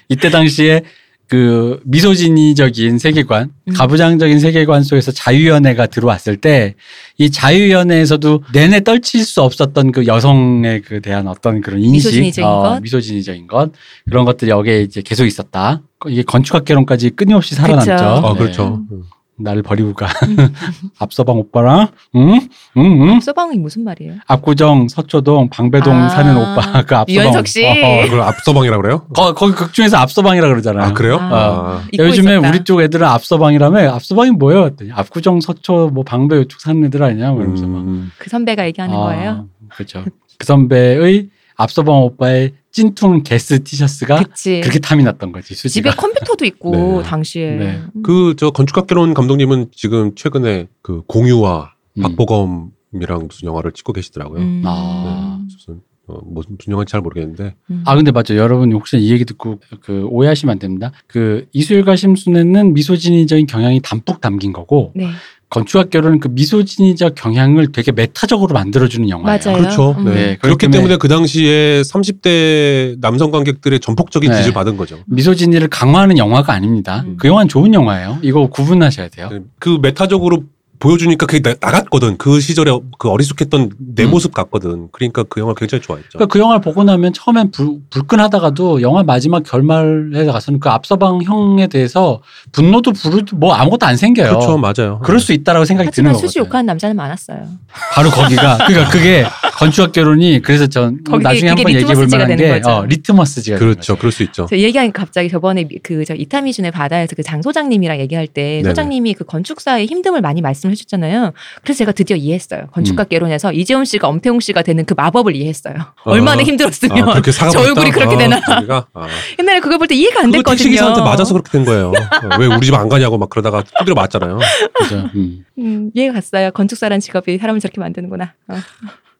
이때 0.09 0.29
당시에 0.29 0.81
그 1.27 1.79
미소진이적인 1.85 2.99
세계관, 2.99 3.51
음. 3.67 3.73
가부장적인 3.73 4.39
세계관 4.39 4.83
속에서 4.83 5.11
자유연애가 5.11 5.87
들어왔을 5.87 6.37
때 6.37 6.75
이 7.17 7.31
자유연애에서도 7.31 8.43
내내 8.53 8.81
떨칠 8.83 9.23
수 9.23 9.41
없었던 9.41 9.93
그 9.93 10.05
여성에 10.05 10.81
그 10.81 11.01
대한 11.01 11.27
어떤 11.27 11.61
그런 11.61 11.79
인식, 11.79 12.09
미소진이적인 12.09 12.43
어, 12.45 12.61
것. 12.61 12.79
미소진이적인 12.81 13.47
것 13.47 13.71
그런 14.09 14.25
것들이 14.25 14.51
여기에 14.51 14.81
이제 14.81 15.01
계속 15.01 15.25
있었다. 15.25 15.81
이게 16.07 16.23
건축학개론까지 16.23 17.11
끊임없이 17.11 17.55
살아남죠. 17.55 17.91
그쵸. 17.91 18.05
아 18.05 18.33
네. 18.33 18.39
그렇죠. 18.39 18.83
음. 18.91 19.03
나를 19.37 19.63
버리고 19.63 19.93
가. 19.93 20.07
앞서방 20.99 21.37
오빠랑, 21.37 21.87
응, 22.15 22.39
응, 22.77 23.01
응. 23.01 23.19
서방이 23.19 23.57
무슨 23.57 23.83
말이에요? 23.83 24.15
압구정, 24.27 24.87
서초동, 24.87 25.49
방배동 25.49 25.93
아, 25.93 26.09
사는 26.09 26.37
오빠 26.37 26.83
그 26.83 26.95
앞서방. 26.95 27.09
유연석 27.09 27.47
씨. 27.47 27.65
어, 27.65 28.03
그걸 28.03 28.21
앞서방이라고 28.21 28.81
그래요? 28.81 29.07
거, 29.13 29.33
거기 29.33 29.53
극 29.53 29.73
중에서 29.73 29.97
앞서방이라 29.97 30.47
그러잖아요. 30.47 30.85
아 30.85 30.93
그래요? 30.93 31.17
아. 31.19 31.29
아. 31.29 31.83
잊고 31.91 32.05
요즘에 32.05 32.33
있었다. 32.33 32.49
우리 32.49 32.63
쪽 32.63 32.81
애들은 32.81 33.05
앞서방이라며 33.05 33.91
앞서방이 33.93 34.31
뭐예요? 34.31 34.61
그랬더니 34.63 34.91
압구정, 34.93 35.41
서초, 35.41 35.89
뭐 35.93 36.03
방배 36.03 36.39
이쪽 36.41 36.61
사는 36.61 36.83
애들 36.85 37.03
아니냐? 37.03 37.31
뭐 37.31 37.41
이러면서 37.41 37.67
막. 37.67 37.79
음. 37.79 38.11
그 38.17 38.29
선배가 38.29 38.65
얘기하는 38.67 38.95
아, 38.95 38.99
거예요. 38.99 39.45
그렇죠. 39.69 40.05
그 40.37 40.45
선배의 40.45 41.29
앞서방 41.57 42.03
오빠의 42.03 42.53
찐퉁 42.71 43.23
게스 43.23 43.63
티셔츠가 43.63 44.17
그치. 44.23 44.59
그렇게 44.61 44.79
탐이 44.79 45.03
났던 45.03 45.31
거지. 45.31 45.55
집에 45.55 45.55
수지가. 45.69 45.95
컴퓨터도 45.95 46.45
있고 46.45 46.71
네. 47.01 47.03
당시에. 47.03 47.51
네. 47.55 47.81
음. 47.95 48.03
그저 48.03 48.51
건축학개론 48.51 49.13
감독님은 49.13 49.67
지금 49.73 50.13
최근에 50.15 50.67
그 50.81 51.01
공유와 51.07 51.73
음. 51.97 52.01
박보검이랑 52.01 53.27
무슨 53.29 53.47
영화를 53.47 53.71
찍고 53.71 53.93
계시더라고요. 53.93 54.41
음. 54.41 54.61
아. 54.65 55.39
무슨 55.43 55.81
어, 56.07 56.19
무슨 56.23 56.55
무슨 56.57 56.71
영화인지 56.71 56.91
잘 56.91 57.01
모르겠는데 57.01 57.55
음. 57.71 57.81
아 57.85 57.95
근데 57.95 58.11
맞죠 58.11 58.35
여러분 58.37 58.71
혹시 58.73 58.97
이 58.97 59.11
얘기 59.11 59.25
듣고 59.25 59.59
그 59.81 60.05
오해하시면 60.11 60.51
안 60.51 60.59
됩니다 60.59 60.91
그 61.07 61.47
이수일과 61.51 61.95
심순애는 61.95 62.75
미소진이적인 62.75 63.47
경향이 63.47 63.79
담뿍 63.81 64.21
담긴 64.21 64.53
거고 64.53 64.91
네. 64.95 65.07
건축학교는 65.49 66.19
그 66.19 66.27
미소진이적 66.29 67.15
경향을 67.15 67.71
되게 67.71 67.91
메타적으로 67.91 68.53
만들어주는 68.53 69.09
영화예요 69.09 69.39
맞아요. 69.43 69.57
그렇죠. 69.59 69.95
음. 69.97 70.05
네. 70.05 70.11
네, 70.11 70.21
그렇기 70.37 70.39
그렇기 70.41 70.67
때문에 70.69 70.97
그 70.97 71.07
당시에 71.07 71.81
30대 71.81 72.99
남성 72.99 73.31
관객들의 73.31 73.79
전폭적인 73.79 74.29
네. 74.29 74.37
지지를 74.37 74.53
받은 74.53 74.75
거죠. 74.77 74.99
미소진이를 75.05 75.67
강화하는 75.67 76.17
영화가 76.17 76.53
아닙니다 76.53 77.03
음. 77.05 77.17
그 77.19 77.27
영화는 77.27 77.47
좋은 77.47 77.73
영화예요 77.73 78.19
이거 78.21 78.47
구분하셔야 78.47 79.09
돼요 79.09 79.29
그 79.59 79.77
메타적으로 79.81 80.43
보여주니까 80.79 81.25
그게 81.25 81.41
나, 81.41 81.55
나갔거든. 81.59 82.17
그 82.17 82.39
시절에 82.39 82.71
그 82.97 83.09
어리숙했던 83.09 83.71
내 83.95 84.03
음. 84.05 84.11
모습 84.11 84.33
같거든. 84.33 84.87
그러니까 84.91 85.23
그 85.23 85.39
영화 85.41 85.53
굉장히 85.53 85.81
좋아했죠. 85.81 86.09
그러니까 86.13 86.31
그 86.31 86.39
영화를 86.39 86.61
보고 86.61 86.83
나면 86.83 87.13
처음엔 87.13 87.51
불, 87.51 87.77
불끈하다가도 87.89 88.81
영화 88.81 89.03
마지막 89.03 89.43
결말에 89.43 90.25
가서는 90.25 90.59
그 90.59 90.69
앞서방 90.69 91.21
형에 91.23 91.67
대해서 91.67 92.21
분노도 92.51 92.93
부르도 92.93 93.35
뭐 93.37 93.53
아무것도 93.53 93.85
안 93.85 93.97
생겨요. 93.97 94.29
그렇죠, 94.29 94.57
맞아요. 94.57 94.99
그럴 95.03 95.19
수 95.19 95.33
있다라고 95.33 95.65
생각이 95.65 95.91
드는 95.91 96.09
하지만 96.09 96.13
거거든요. 96.13 96.27
수시 96.27 96.39
욕하는 96.39 96.65
남자는 96.65 96.95
많았어요. 96.95 97.47
바로 97.93 98.09
거기가 98.09 98.57
그러니까 98.67 98.89
그게 98.91 99.25
건축학 99.57 99.91
결혼이 99.91 100.41
그래서 100.41 100.67
전 100.67 100.99
나중에 101.21 101.49
한번 101.49 101.73
얘기해 101.73 101.93
볼 101.93 102.07
만한 102.07 102.35
게 102.37 102.47
거죠. 102.49 102.69
어, 102.69 102.85
리트머스지가 102.85 103.57
되는 103.57 103.73
그렇죠, 103.73 103.93
거죠. 103.93 103.99
그럴 103.99 104.11
수 104.11 104.23
있죠. 104.23 104.45
저 104.49 104.57
얘기하니까 104.57 105.01
갑자기 105.01 105.29
저번에 105.29 105.67
그 105.83 106.05
저 106.05 106.13
이타미준의 106.13 106.71
바다에서 106.71 107.15
그 107.15 107.23
장 107.23 107.41
소장님이랑 107.41 107.99
얘기할 108.01 108.27
때 108.27 108.57
네네. 108.61 108.69
소장님이 108.69 109.15
그 109.15 109.23
건축사의 109.23 109.87
힘듦을 109.87 110.21
많이 110.21 110.41
말씀 110.41 110.64
해 110.71 110.75
주셨잖아요. 110.75 111.33
그래서 111.63 111.77
제가 111.79 111.91
드디어 111.91 112.15
이해했어요. 112.15 112.67
건축학 112.71 113.07
음. 113.07 113.09
개론에서 113.09 113.51
이재훈 113.53 113.85
씨가 113.85 114.07
엄태웅 114.07 114.39
씨가 114.39 114.61
되는 114.61 114.85
그 114.85 114.93
마법을 114.95 115.35
이해했어요. 115.35 115.75
얼마나 116.03 116.41
아, 116.41 116.43
힘들었으면 116.43 117.09
아, 117.09 117.21
저 117.51 117.59
얼굴이 117.61 117.91
그렇게 117.91 118.17
되나. 118.17 118.39
자기가? 118.41 118.87
아. 118.93 119.07
옛날에 119.39 119.59
그걸 119.59 119.77
볼 119.77 119.87
때 119.87 119.95
이해가 119.95 120.21
안 120.21 120.31
됐거든요. 120.31 120.55
택시기사한테 120.57 121.01
맞아서 121.01 121.33
그렇게 121.33 121.51
된 121.51 121.65
거예요. 121.65 121.89
어, 121.89 121.93
왜 122.39 122.47
우리 122.47 122.65
집 122.65 122.73
안 122.75 122.89
가냐고 122.89 123.17
막 123.17 123.29
그러다가 123.29 123.63
두드려 123.79 123.95
맞잖아요. 123.95 124.39
그죠. 124.73 125.09
음, 125.15 125.45
음, 125.59 125.91
이해가 125.93 126.13
갔어요. 126.15 126.51
건축사라는 126.51 126.99
직업이 126.99 127.37
사람을 127.37 127.59
저렇게 127.61 127.79
만드는구나. 127.79 128.33
어, 128.49 128.55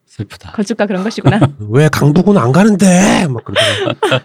슬프다. 0.08 0.52
건축가 0.54 0.86
그런 0.86 1.04
것이구나. 1.04 1.39
왜 1.72 1.89
강북은 1.89 2.38
안 2.38 2.52
가는데? 2.52 3.28
막 3.30 3.43
그러다가. 3.43 4.22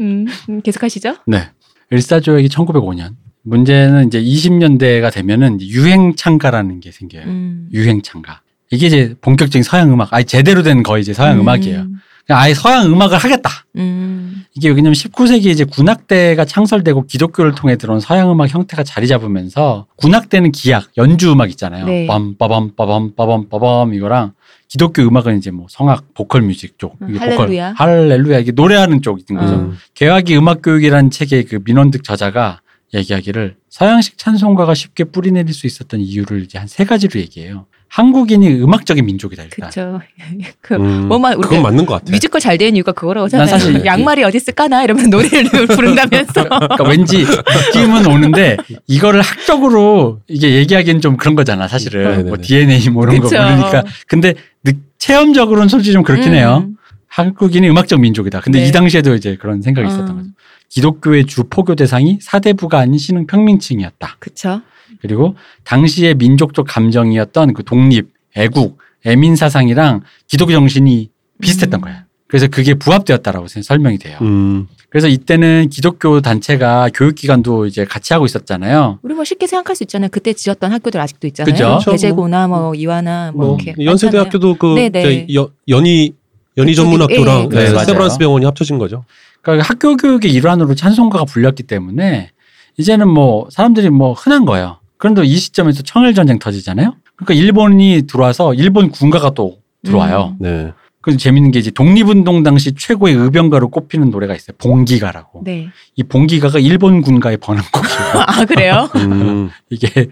음, 0.00 0.26
음, 0.48 0.60
계속하시죠. 0.62 1.16
네. 1.26 1.48
일사조약이 1.90 2.48
1905년. 2.48 3.10
문제는 3.42 4.06
이제 4.06 4.22
20년대가 4.22 5.12
되면은 5.12 5.60
이제 5.60 5.68
유행 5.68 6.14
창가라는 6.16 6.80
게 6.80 6.90
생겨요. 6.90 7.24
음. 7.24 7.68
유행 7.72 8.00
창가. 8.02 8.40
이게 8.70 8.86
이제 8.86 9.14
본격적인 9.20 9.62
서양 9.62 9.92
음악, 9.92 10.12
아예 10.12 10.24
제대로 10.24 10.62
된 10.62 10.82
거의 10.82 11.02
이제 11.02 11.12
서양 11.12 11.40
음. 11.40 11.48
악이에요 11.48 11.86
아예 12.30 12.54
서양 12.54 12.86
음악을 12.86 13.18
하겠다. 13.18 13.50
음, 13.76 14.44
이게 14.54 14.70
왜냐면 14.70 14.92
19세기에 14.92 15.48
이제 15.48 15.64
군악대가 15.64 16.46
창설되고 16.46 17.06
기독교를 17.06 17.54
통해 17.54 17.76
들어온 17.76 18.00
서양 18.00 18.30
음악 18.30 18.48
형태가 18.48 18.82
자리 18.82 19.06
잡으면서 19.06 19.86
군악대는 19.96 20.52
기악, 20.52 20.88
연주 20.96 21.30
음악 21.30 21.50
있잖아요. 21.50 21.84
네. 21.84 22.06
빰 22.06 22.38
빠밤 22.38 22.74
빠밤 22.74 23.14
빠밤 23.14 23.48
빠밤 23.50 23.92
이거랑 23.92 24.32
기독교 24.74 25.02
음악은 25.02 25.38
이제 25.38 25.52
뭐 25.52 25.66
성악, 25.70 26.12
보컬 26.14 26.42
뮤직 26.42 26.80
쪽, 26.80 26.96
음, 27.00 27.10
이게 27.10 27.18
할렐루야. 27.20 27.74
보컬, 27.74 27.88
할렐루야 27.88 28.38
이게 28.40 28.50
노래하는 28.50 29.02
쪽인 29.02 29.36
거죠. 29.38 29.54
음. 29.54 29.76
개화기 29.94 30.36
음악 30.36 30.62
교육이라는 30.62 31.10
책의 31.10 31.44
그 31.44 31.60
민원득 31.64 32.02
저자가 32.02 32.60
얘기하기를 32.92 33.54
서양식 33.70 34.18
찬송가가 34.18 34.74
쉽게 34.74 35.04
뿌리내릴 35.04 35.54
수 35.54 35.68
있었던 35.68 36.00
이유를 36.00 36.42
이제 36.42 36.58
한 36.58 36.66
세 36.66 36.84
가지로 36.84 37.20
얘기해요. 37.20 37.66
한국인이 37.94 38.60
음악적인 38.60 39.06
민족이다 39.06 39.44
일단. 39.44 39.68
그쵸. 39.68 40.00
그, 40.60 40.74
음, 40.74 41.06
뭐만 41.06 41.40
그건 41.40 41.62
맞는 41.62 41.86
것 41.86 41.94
같아. 41.94 42.10
뮤지컬 42.10 42.40
잘 42.40 42.58
되는 42.58 42.74
이유가 42.74 42.90
그거라고 42.90 43.28
난 43.28 43.42
하잖아요. 43.42 43.60
사실 43.72 43.86
양말이 43.86 44.24
어디 44.24 44.36
있을까나 44.36 44.82
이러면 44.82 45.10
노래를 45.10 45.66
부른다면서. 45.70 46.32
그러니까 46.42 46.82
왠지 46.88 47.24
느낌은 47.24 48.04
오는데 48.04 48.56
이거를 48.88 49.20
학적으로 49.20 50.18
이게 50.26 50.54
얘기하기엔 50.56 51.00
좀 51.02 51.16
그런 51.16 51.36
거잖아 51.36 51.68
사실은 51.68 52.02
네네네. 52.02 52.22
뭐 52.30 52.36
DNA 52.42 52.88
뭐 52.90 53.04
이런 53.04 53.20
거 53.20 53.28
그쵸. 53.28 53.40
모르니까 53.40 53.84
근데 54.08 54.34
느- 54.64 54.72
체험적으로는 54.98 55.68
솔직히 55.68 55.92
좀 55.92 56.02
그렇긴 56.02 56.34
해요 56.34 56.64
음. 56.66 56.76
한국인이 57.06 57.68
음악적 57.70 58.00
민족이다 58.00 58.40
근데 58.40 58.58
네. 58.60 58.68
이 58.68 58.72
당시에도 58.72 59.14
이제 59.14 59.36
그런 59.40 59.62
생각이 59.62 59.86
있었던 59.86 60.08
음. 60.10 60.16
거죠 60.16 60.28
기독교의 60.70 61.26
주 61.26 61.44
포교 61.44 61.76
대상이 61.76 62.18
사대부가 62.20 62.78
아닌 62.80 62.98
신흥 62.98 63.28
평민층이었다 63.28 64.16
그쵸. 64.18 64.62
그리고 65.04 65.36
당시의 65.64 66.14
민족적 66.14 66.66
감정이었던 66.66 67.52
그 67.52 67.62
독립 67.62 68.08
애국 68.34 68.78
애민 69.04 69.36
사상이랑 69.36 70.00
기독교 70.26 70.52
정신이 70.52 71.10
비슷했던 71.42 71.80
음. 71.80 71.82
거예요 71.82 71.98
그래서 72.26 72.46
그게 72.46 72.72
부합되었다라고 72.72 73.46
설명이 73.48 73.98
돼요 73.98 74.16
음. 74.22 74.66
그래서 74.88 75.08
이때는 75.08 75.68
기독교 75.68 76.22
단체가 76.22 76.88
교육기관도 76.94 77.66
이제 77.66 77.84
같이 77.84 78.12
하고 78.12 78.26
있었잖아요. 78.26 79.00
우리 79.02 79.12
뭐 79.12 79.24
쉽게 79.24 79.48
생각할 79.48 79.74
수 79.74 79.82
있잖아요. 79.82 80.08
그때 80.12 80.32
지었던 80.32 80.70
학교들 80.70 81.00
아직도 81.00 81.26
있잖아요. 81.26 81.52
그죠. 81.78 81.90
대제고나 81.90 82.46
뭐 82.46 82.76
이화나 82.76 83.32
뭐, 83.34 83.46
뭐 83.48 83.58
이렇게 83.60 83.84
연세대학교도 83.84 84.54
그 84.54 84.76
네네. 84.76 85.00
이제 85.24 85.34
여- 85.34 85.50
연희 85.66 86.12
연희 86.56 86.76
전문학교랑 86.76 87.48
예, 87.52 87.56
예, 87.56 87.64
네, 87.64 87.72
맞아요. 87.72 87.86
세브란스 87.86 88.18
병원이 88.18 88.44
합쳐진 88.44 88.78
거죠. 88.78 89.04
그러니까 89.42 89.66
학교 89.68 89.96
교육의 89.96 90.32
일환으로 90.32 90.76
찬송가가 90.76 91.24
불렸기 91.24 91.64
때문에 91.64 92.30
이제는 92.76 93.08
뭐 93.08 93.48
사람들이 93.50 93.90
뭐 93.90 94.12
흔한 94.12 94.44
거예요. 94.44 94.78
그런데 95.04 95.22
이 95.22 95.36
시점에서 95.36 95.82
청일 95.82 96.14
전쟁 96.14 96.38
터지잖아요. 96.38 96.94
그러니까 97.16 97.34
일본이 97.34 98.04
들어와서 98.06 98.54
일본 98.54 98.90
군가가 98.90 99.34
또 99.34 99.58
들어와요. 99.82 100.34
네. 100.40 100.72
그래서 101.02 101.18
재밌는 101.18 101.50
게 101.50 101.58
이제 101.58 101.70
독립운동 101.70 102.42
당시 102.42 102.72
최고의 102.74 103.14
의병가로 103.14 103.68
꼽히는 103.68 104.08
노래가 104.08 104.34
있어요. 104.34 104.56
봉기가라고. 104.56 105.42
네. 105.44 105.68
이 105.96 106.02
봉기가가 106.04 106.58
일본 106.58 107.02
군가의 107.02 107.36
번안곡이에요. 107.36 108.12
아 108.26 108.44
그래요? 108.46 108.88
음, 108.96 109.50
이게 109.68 110.08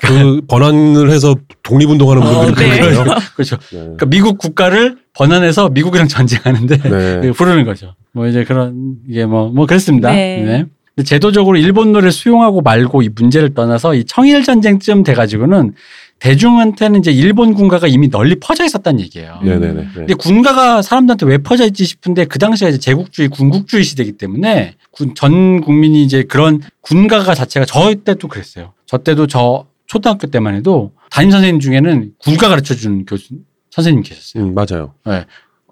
그 0.00 0.40
번안을 0.48 1.10
해서 1.10 1.34
독립운동하는 1.62 2.22
어, 2.22 2.46
분들이 2.46 2.70
네. 2.70 2.80
그런 2.80 3.04
거예요. 3.04 3.18
그렇죠. 3.36 3.56
네. 3.56 3.80
그러니까 3.80 4.06
미국 4.06 4.38
국가를 4.38 4.96
번안해서 5.12 5.68
미국이랑 5.68 6.08
전쟁하는데 6.08 6.78
네. 6.78 7.32
부르는 7.32 7.66
거죠. 7.66 7.94
뭐 8.14 8.26
이제 8.26 8.44
그런 8.44 8.94
이게 9.06 9.26
뭐뭐 9.26 9.66
그렇습니다. 9.66 10.10
네. 10.10 10.64
네. 11.02 11.08
제도적으로 11.08 11.56
일본 11.56 11.92
노래를 11.92 12.12
수용하고 12.12 12.60
말고 12.62 13.02
이 13.02 13.08
문제를 13.14 13.54
떠나서 13.54 13.94
이 13.94 14.04
청일 14.04 14.42
전쟁쯤 14.42 15.02
돼가지고는 15.02 15.74
대중한테는 16.18 17.00
이제 17.00 17.10
일본 17.10 17.52
군가가 17.54 17.88
이미 17.88 18.08
널리 18.08 18.36
퍼져 18.36 18.64
있었다는 18.64 19.00
얘기예요. 19.00 19.40
네. 19.42 19.50
네네네. 19.58 19.80
네. 19.82 19.88
근데 19.94 20.14
군가가 20.14 20.80
사람들한테 20.80 21.26
왜 21.26 21.38
퍼져 21.38 21.66
있지 21.66 21.84
싶은데 21.84 22.26
그 22.26 22.38
당시가 22.38 22.70
이제 22.70 22.78
제국주의 22.78 23.28
군국주의 23.28 23.82
시대이기 23.82 24.12
때문에 24.12 24.76
군- 24.92 25.14
전 25.16 25.60
국민이 25.60 26.04
이제 26.04 26.22
그런 26.22 26.60
군가가 26.80 27.34
자체가 27.34 27.66
저 27.66 27.92
때도 28.04 28.28
그랬어요. 28.28 28.72
저 28.86 28.98
때도 28.98 29.26
저 29.26 29.66
초등학교 29.86 30.28
때만 30.28 30.54
해도 30.54 30.92
담임 31.10 31.30
선생님 31.32 31.60
중에는 31.60 32.12
군가 32.18 32.48
가르쳐 32.48 32.74
주는 32.74 33.04
교수 33.04 33.34
선생님 33.70 34.02
계셨어요. 34.04 34.44
음, 34.44 34.54
맞아요. 34.54 34.94
네. 35.04 35.24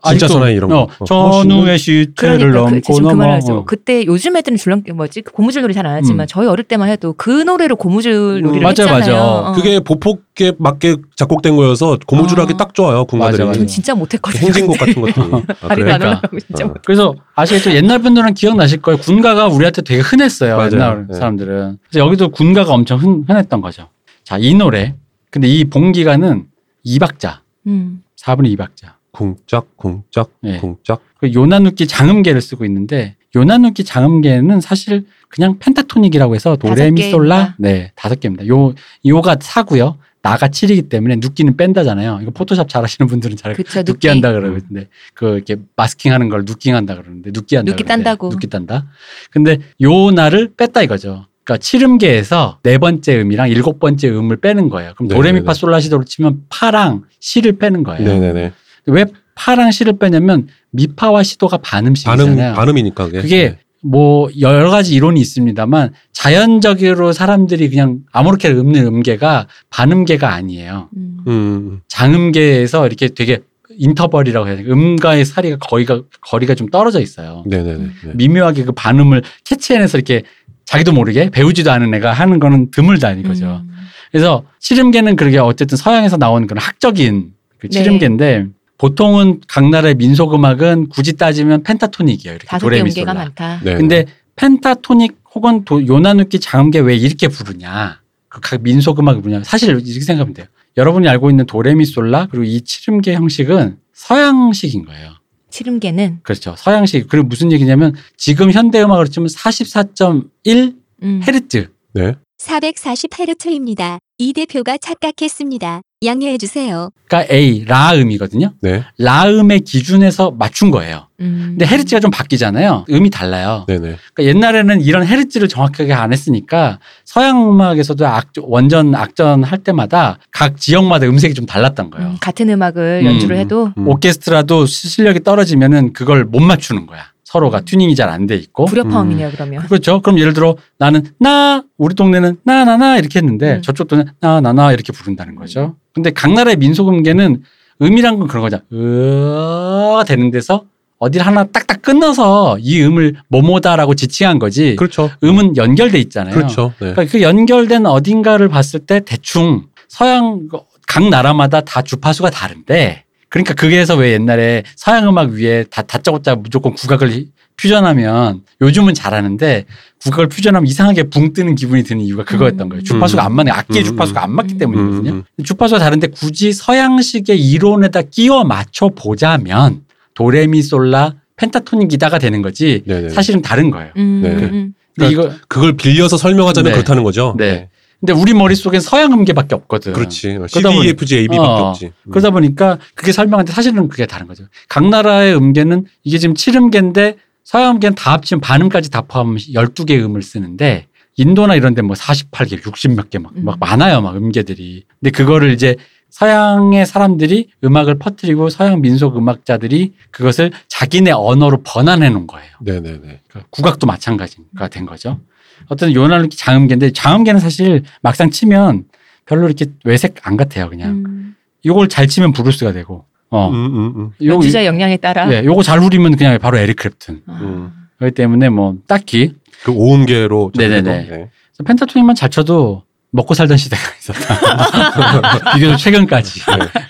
진짜 0.09 0.29
사나이 0.29 0.55
이런 0.55 0.71
거. 0.71 0.79
어, 0.81 0.89
어, 0.99 1.05
전후의 1.05 1.79
시체를 1.79 2.39
그러니까 2.39 2.65
그, 2.65 2.71
넘고 2.71 2.95
그 2.95 3.01
넘어. 3.01 3.39
어. 3.39 3.65
그때 3.65 4.05
요즘 4.07 4.37
애들은 4.37 4.57
줄넘기 4.57 4.93
뭐지 4.93 5.23
그 5.23 5.33
고무줄 5.33 5.63
놀이 5.63 5.75
잘 5.75 5.87
안 5.87 5.97
하지만 5.97 6.21
음. 6.21 6.27
저희 6.29 6.47
어릴 6.47 6.65
때만 6.65 6.89
해도 6.89 7.15
그 7.17 7.31
노래로 7.31 7.77
고무줄 7.77 8.43
놀이를 8.43 8.63
맞아, 8.63 8.83
했잖아요. 8.85 8.99
맞아. 8.99 9.25
어. 9.25 9.53
그게 9.53 9.81
보폭에 9.81 10.53
맞게 10.59 10.97
작곡된 11.17 11.57
거여서 11.57 11.99
고무줄하기 12.07 12.55
아. 12.55 12.57
딱 12.57 12.75
좋아요. 12.75 13.05
군가들이. 13.05 13.43
맞아, 13.45 13.53
전 13.55 13.63
맞아. 13.63 13.67
진짜 13.67 13.95
못했거든요. 13.95 14.43
행진곡 14.47 14.79
같은 14.79 15.01
것들이. 15.01 15.27
아, 15.63 15.69
그러니까. 15.75 16.23
진짜. 16.47 16.67
어. 16.67 16.75
그래서 16.85 17.15
아시겠죠? 17.35 17.73
옛날 17.73 17.99
분들은 18.01 18.35
기억나실 18.35 18.83
거예요. 18.83 18.99
군가가 18.99 19.49
우리한테 19.49 19.83
되게 19.83 20.01
흔했어요. 20.01 20.57
맞아요. 20.57 20.71
옛날 20.73 21.07
네. 21.09 21.15
사람들은. 21.15 21.79
그래서 21.91 22.07
여기도 22.07 22.29
군가가 22.31 22.72
엄청 22.72 22.99
흔, 22.99 23.25
흔했던 23.27 23.61
거죠. 23.61 23.89
자, 24.25 24.37
이 24.39 24.55
노래. 24.55 24.95
근데 25.31 25.49
이 25.49 25.64
봉기가는 25.64 26.45
2박자. 26.87 27.39
음. 27.67 28.03
4분의 28.17 28.57
2박자. 28.57 29.00
쿵짝 29.21 29.76
쿵짝 29.76 30.30
네. 30.41 30.59
쿵짝. 30.59 31.03
그 31.18 31.33
요나누키 31.34 31.87
장음계를 31.87 32.41
쓰고 32.41 32.64
있는데 32.64 33.17
요나누키 33.37 33.84
장음계는 33.84 34.63
사실 34.63 35.05
그냥 35.29 35.59
펜타토닉이라고 35.59 36.34
해서 36.34 36.57
도레미솔라. 36.57 37.57
네 37.59 37.92
다섯 37.95 38.18
개입니다. 38.18 38.47
요 38.49 38.72
요가 39.05 39.37
사고요. 39.38 39.99
나가 40.22 40.49
7이기 40.49 40.88
때문에 40.88 41.17
눕기는 41.17 41.57
뺀다잖아요. 41.57 42.21
이거 42.22 42.30
포토샵 42.30 42.68
잘 42.68 42.83
하시는 42.83 43.07
분들은 43.07 43.37
잘 43.37 43.55
그쵸 43.55 43.83
눕기 43.83 44.09
한다 44.09 44.33
그러는데 44.33 44.88
그 45.13 45.37
이렇게 45.37 45.57
마스킹 45.76 46.13
하는 46.13 46.30
걸 46.30 46.45
누킹 46.47 46.75
한다 46.75 46.95
그러는데 46.95 47.30
눕기 47.33 47.57
한다 47.57 47.71
눕기 47.71 47.84
그러는데 47.84 48.05
딴다고. 48.05 48.29
눕기 48.30 48.47
딴다. 48.49 48.87
근데 49.30 49.59
요 49.83 50.11
나를 50.11 50.53
뺐다 50.57 50.83
이거죠. 50.83 51.26
그러니까 51.45 51.59
칠음계에서 51.59 52.59
네 52.63 52.79
번째 52.79 53.21
음이랑 53.21 53.51
일곱 53.51 53.80
번째 53.80 54.09
음을 54.09 54.37
빼는 54.38 54.68
거예요. 54.71 54.92
그럼 54.95 55.09
네네네. 55.09 55.22
도레미파 55.22 55.55
솔라시도로 55.55 56.05
치면 56.05 56.45
파랑 56.49 57.05
시를 57.18 57.59
빼는 57.59 57.83
거예요. 57.83 58.07
네네네. 58.07 58.53
왜 58.87 59.07
파랑 59.35 59.71
시를 59.71 59.99
빼냐면 59.99 60.49
미파와 60.71 61.23
시도가 61.23 61.59
반음 61.59 61.95
반음씩이잖아요. 61.95 62.55
반음 62.55 62.79
이니까 62.79 63.07
그게. 63.07 63.21
그게 63.21 63.59
뭐 63.83 64.29
여러 64.41 64.71
가지 64.71 64.95
이론이 64.95 65.21
있습니다만 65.21 65.93
자연적으로 66.13 67.13
사람들이 67.13 67.71
그냥 67.71 68.01
아무렇게 68.13 68.51
읊는 68.51 68.87
음계가 68.87 69.47
반음계가 69.71 70.33
아니에요. 70.33 70.91
음. 70.97 71.19
음. 71.27 71.81
장음계에서 71.89 72.87
이렇게 72.87 73.09
되게 73.09 73.41
인터벌이라고 73.71 74.49
해야 74.49 74.57
되나 74.57 74.69
음과의 74.71 75.25
사리가 75.25 75.57
거리가 75.59 76.03
거리가 76.21 76.55
좀 76.55 76.69
떨어져 76.69 77.01
있어요. 77.01 77.45
네네네. 77.47 77.79
네. 77.79 78.13
미묘하게 78.15 78.65
그 78.65 78.73
반음을 78.73 79.23
캐치해내서 79.45 79.97
이렇게 79.97 80.23
자기도 80.67 80.93
모르게 80.93 81.31
배우지도 81.31 81.71
않은 81.73 81.95
애가 81.95 82.13
하는 82.13 82.39
거는 82.39 82.71
드물다는 82.71 83.23
거죠. 83.23 83.63
음. 83.65 83.71
그래서 84.11 84.45
치름계는 84.59 85.17
그렇게 85.17 85.39
어쨌든 85.39 85.79
서양에서 85.79 86.17
나온 86.17 86.47
그런 86.47 86.63
학적인 86.63 87.33
그 87.59 87.69
네. 87.69 87.79
치름계인데 87.79 88.47
보통은 88.81 89.43
각 89.47 89.69
나라의 89.69 89.95
민속 89.97 90.35
음악은 90.35 90.89
굳이 90.89 91.13
따지면 91.19 91.63
펜타토닉이에요. 91.65 92.35
이렇게 92.35 92.47
다섯 92.47 92.67
개 92.67 92.79
도레미솔라. 92.79 93.13
음계가 93.13 93.15
많다. 93.15 93.61
네. 93.63 93.75
근데 93.75 94.07
펜타토닉 94.37 95.21
혹은 95.35 95.67
도, 95.67 95.87
요나누키 95.87 96.41
장음계 96.41 96.79
왜 96.81 96.97
이렇게 96.97 97.29
부르냐? 97.29 98.01
그 98.31 98.41
각 98.41 98.63
민속 98.63 98.99
음악을 98.99 99.21
부르냐? 99.21 99.45
사실 99.45 99.69
이렇게 99.69 99.93
생각하면 99.93 100.33
돼요. 100.33 100.47
여러분이 100.79 101.07
알고 101.09 101.29
있는 101.29 101.45
도레미솔라 101.45 102.29
그리고 102.31 102.45
이 102.45 102.63
치름계 102.63 103.13
형식은 103.15 103.77
서양식인 103.93 104.87
거예요. 104.87 105.11
치름계는 105.51 106.21
그렇죠. 106.23 106.55
서양식. 106.57 107.07
그리고 107.09 107.27
무슨 107.27 107.53
얘기냐면 107.53 107.95
지금 108.17 108.51
현대 108.51 108.81
음악으로 108.83 109.09
치면 109.09 109.27
44.1 109.29 110.75
음. 111.03 111.21
헤르츠. 111.27 111.69
네. 111.93 112.15
440헤르트입니다. 112.41 113.99
이 114.18 114.33
대표가 114.33 114.76
착각했습니다. 114.79 115.80
양해해 116.03 116.38
주세요. 116.38 116.91
가 117.08 117.25
A 117.30 117.64
라음이거든요. 117.67 118.53
네. 118.62 118.83
라음의 118.99 119.61
기준에서 119.61 120.30
맞춘 120.30 120.71
거예요. 120.71 121.08
음. 121.21 121.57
근데 121.58 121.67
헤르츠가 121.67 122.00
좀 122.00 122.11
바뀌잖아요. 122.11 122.87
음이 122.91 123.11
달라요. 123.11 123.67
네네. 123.68 123.96
그러니까 124.14 124.25
옛날에는 124.25 124.80
이런 124.80 125.07
헤르츠를 125.07 125.49
정확하게 125.49 125.92
안 125.92 126.12
했으니까 126.12 126.79
서양 127.04 127.50
음악에서도 127.50 128.07
악, 128.07 128.29
원전 128.41 128.95
악전 128.95 129.45
할 129.45 129.58
때마다 129.58 130.18
각 130.30 130.57
지역마다 130.57 131.07
음색이 131.07 131.34
좀 131.34 131.45
달랐던 131.45 131.91
거예요. 131.91 132.08
음, 132.11 132.17
같은 132.21 132.49
음악을 132.49 133.00
음. 133.03 133.07
연주를 133.07 133.37
해도 133.37 133.72
음. 133.76 133.87
오케스트라도 133.88 134.64
시- 134.64 134.88
실력이 134.88 135.21
떨어지면은 135.21 135.92
그걸 135.92 136.25
못 136.25 136.41
맞추는 136.41 136.87
거야. 136.87 137.00
서로가 137.31 137.61
튜닝이 137.61 137.95
잘 137.95 138.09
안 138.11 138.27
돼 138.27 138.35
있고. 138.35 138.65
불협화음이네요 138.65 139.31
그러면. 139.31 139.63
그렇죠. 139.69 140.01
그럼 140.03 140.19
예를 140.19 140.33
들어 140.33 140.57
나는 140.79 141.05
나 141.21 141.63
우리 141.79 141.95
동네는 141.95 142.39
나나나 142.43 142.99
이렇게 142.99 143.21
했는데 143.21 143.57
음. 143.57 143.63
저쪽 143.63 143.87
동네 143.87 144.05
나나나 144.21 144.73
이렇게 144.73 144.93
부른다는 144.93 145.37
거죠. 145.37 145.77
근데 145.95 146.11
각 146.11 146.33
나라의 146.33 146.57
민속음계는 146.57 147.43
음이란 147.83 148.19
건 148.19 148.27
그런 148.27 148.43
거죠. 148.43 148.59
으가 148.73 150.03
되는 150.05 150.31
데서 150.33 150.65
어딜 150.99 151.23
하나 151.23 151.45
딱딱 151.45 151.83
끊어서 151.83 152.59
이 152.59 152.83
음을 152.83 153.15
뭐뭐다라고 153.29 153.95
지칭한 153.95 154.41
거지. 154.41 154.75
그렇죠. 154.77 155.09
음은 155.23 155.57
연결돼 155.57 155.99
있잖아요. 156.01 156.35
그렇죠. 156.35 156.73
네. 156.81 156.93
그러니까 156.93 157.05
그 157.07 157.23
연결된 157.23 157.87
어딘가를 157.87 158.49
봤을 158.49 158.81
때 158.81 159.01
대충 159.07 159.67
서양 159.89 160.49
각 160.89 161.09
나라마다 161.09 161.61
다 161.61 161.81
주파수가 161.83 162.31
다른데 162.31 163.05
그러니까 163.31 163.55
그게서 163.55 163.97
왜 163.97 164.13
옛날에 164.13 164.65
서양 164.77 165.09
음악 165.09 165.31
위에 165.31 165.65
다 165.71 165.83
다짜고짜 165.83 166.35
무조건 166.35 166.75
국악을 166.75 167.27
퓨전하면 167.57 168.43
요즘은 168.61 168.95
잘하는데 168.95 169.67
국악을 170.03 170.29
퓨전하면 170.29 170.67
이상하게 170.67 171.05
붕 171.05 171.33
뜨는 171.33 171.55
기분이 171.55 171.85
드는 171.85 172.03
이유가 172.03 172.25
그거였던 172.25 172.69
거예요. 172.69 172.83
주파수가 172.83 173.25
안 173.25 173.35
맞는 173.35 173.53
악기의 173.53 173.85
음. 173.85 173.87
주파수가 173.87 174.23
안 174.23 174.33
맞기 174.33 174.55
음. 174.55 174.59
때문이거든요. 174.59 175.13
음. 175.13 175.45
주파수가 175.45 175.79
다른데 175.79 176.09
굳이 176.09 176.53
서양식의 176.53 177.39
이론에다 177.39 178.03
끼워 178.03 178.45
맞춰 178.45 178.89
보자면 178.89 179.83
도레미솔라 180.15 181.15
펜타토닉이다가 181.37 182.19
되는 182.19 182.43
거지 182.43 182.83
네네. 182.87 183.11
사실은 183.11 183.43
다른 183.43 183.71
거예요. 183.71 183.93
음, 183.97 184.21
네. 184.23 184.29
음. 184.31 184.75
근데 184.97 185.13
이거 185.13 185.31
그걸 185.49 185.77
빌려서 185.77 186.17
설명하자면 186.17 186.73
네. 186.73 186.77
그렇다는 186.77 187.05
거죠. 187.05 187.35
네. 187.39 187.69
근데 188.01 188.13
우리 188.14 188.33
머릿속엔 188.33 188.81
서양 188.81 189.13
음계밖에 189.13 189.55
없거든. 189.55 189.93
그렇지. 189.93 190.29
그러다 190.29 190.49
C, 190.49 190.63
보니- 190.63 190.83
D, 190.83 190.89
F, 190.89 191.05
G, 191.05 191.17
A, 191.18 191.29
B밖에 191.29 191.39
어, 191.39 191.68
없지. 191.68 191.87
음. 191.87 192.11
그러다 192.11 192.31
보니까 192.31 192.79
그게 192.95 193.13
설명하는데 193.13 193.53
사실은 193.53 193.89
그게 193.89 194.07
다른 194.07 194.27
거죠. 194.27 194.45
각 194.68 194.89
나라의 194.89 195.37
음계는 195.37 195.85
이게 196.05 196.17
지금 196.18 196.35
7음계인데 196.35 197.17
서양 197.45 197.75
음계는 197.77 197.95
다 197.97 198.13
합치면 198.13 198.41
반음까지 198.41 198.91
다 198.91 199.03
포함하면 199.03 199.39
12개 199.39 200.03
음을 200.03 200.22
쓰는데 200.22 200.87
인도나 201.17 201.55
이런 201.57 201.75
데 201.75 201.83
뭐 201.83 201.95
48개, 201.95 202.53
60 202.64 202.93
몇 202.95 203.11
개 203.11 203.18
막 203.18 203.33
음. 203.37 203.45
많아요. 203.61 204.01
막 204.01 204.17
음계들이. 204.17 204.85
근데 205.01 205.11
그거를 205.11 205.53
이제 205.53 205.77
서양의 206.11 206.87
사람들이 206.87 207.50
음악을 207.64 207.99
퍼뜨리고 207.99 208.50
서양 208.50 208.80
민속 208.80 209.16
음악자들이 209.16 209.95
그것을 210.11 210.50
자기네 210.68 211.12
언어로 211.12 211.62
번안해 211.62 212.11
놓은 212.11 212.26
거예요. 212.26 212.50
네네네. 212.61 212.99
그러니까 212.99 213.45
국악도 213.50 213.87
마찬가지가 213.87 214.68
된 214.68 214.87
거죠. 214.87 215.20
어떤 215.68 215.95
요나르키 215.95 216.37
장음계인데 216.37 216.92
장음계는 216.92 217.41
사실 217.41 217.82
막상 218.03 218.30
치면 218.30 218.84
별로 219.26 219.46
이렇게 219.46 219.66
외색 219.84 220.16
안 220.22 220.37
같아요. 220.37 220.68
그냥 220.68 221.04
음. 221.07 221.37
요걸 221.64 221.88
잘 221.88 222.08
치면 222.08 222.32
브루스가 222.32 222.72
되고 222.72 223.04
어. 223.30 223.49
음, 223.49 223.54
음, 223.54 223.92
음. 223.96 224.12
요, 224.26 224.34
연주자 224.34 224.64
역량에 224.64 224.96
따라. 224.96 225.32
예, 225.32 225.45
요거 225.45 225.62
잘 225.62 225.80
후리면 225.80 226.16
그냥 226.16 226.38
바로 226.38 226.58
에릭 226.58 226.76
크랩튼. 226.76 227.22
아. 227.26 227.38
음. 227.42 227.72
그렇기 227.99 228.14
때문에 228.14 228.49
뭐 228.49 228.76
딱히 228.87 229.34
그 229.62 229.72
오음계로. 229.72 230.53
네네네. 230.57 231.08
네. 231.08 231.30
펜타토닉만 231.64 232.16
잘 232.16 232.30
쳐도 232.30 232.82
먹고 233.12 233.34
살던 233.34 233.57
시대가 233.57 233.82
있었다. 233.99 235.53
비교적 235.54 235.76
최근까지. 235.78 236.41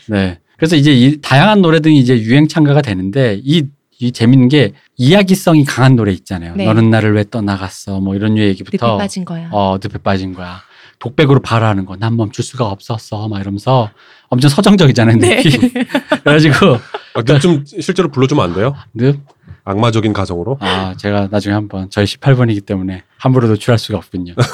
네. 0.08 0.38
그래서 0.56 0.76
이제 0.76 0.92
이 0.92 1.20
다양한 1.20 1.62
노래들이 1.62 1.96
이제 1.96 2.18
유행 2.20 2.46
참가가 2.46 2.82
되는데 2.82 3.40
이, 3.42 3.64
이 3.98 4.12
재밌는 4.12 4.48
게 4.48 4.72
이야기성이 4.96 5.64
강한 5.64 5.96
노래 5.96 6.12
있잖아요. 6.12 6.54
네. 6.56 6.66
너는 6.66 6.90
나를 6.90 7.14
왜 7.14 7.24
떠나갔어. 7.28 8.00
뭐 8.00 8.14
이런 8.14 8.34
류 8.34 8.40
늪에 8.42 8.48
얘기부터 8.48 8.98
빠진 8.98 9.24
거야. 9.24 9.48
어, 9.52 9.78
늪에 9.82 9.98
빠진 9.98 10.34
거야. 10.34 10.60
독백으로 10.98 11.40
바라는 11.40 11.86
거. 11.86 11.96
난 11.96 12.14
멈출 12.16 12.44
수가 12.44 12.66
없었어. 12.66 13.26
막 13.28 13.40
이러면서 13.40 13.90
엄청 14.28 14.50
서정적이잖아요. 14.50 15.16
네. 15.16 15.36
늪이. 15.42 15.72
그래가지고 16.24 16.74
아, 17.14 17.22
근데 17.22 17.38
좀 17.38 17.64
실제로 17.64 18.10
불러주면 18.10 18.44
안 18.44 18.54
돼요? 18.54 18.74
늪 18.94 19.18
악마적인 19.70 20.12
가정으로? 20.12 20.58
아, 20.60 20.94
제가 20.96 21.28
나중에 21.30 21.54
한번 21.54 21.88
저희 21.90 22.04
18번이기 22.06 22.66
때문에 22.66 23.02
함부로 23.18 23.48
노출할 23.48 23.78
수가 23.78 23.98
없군요. 23.98 24.34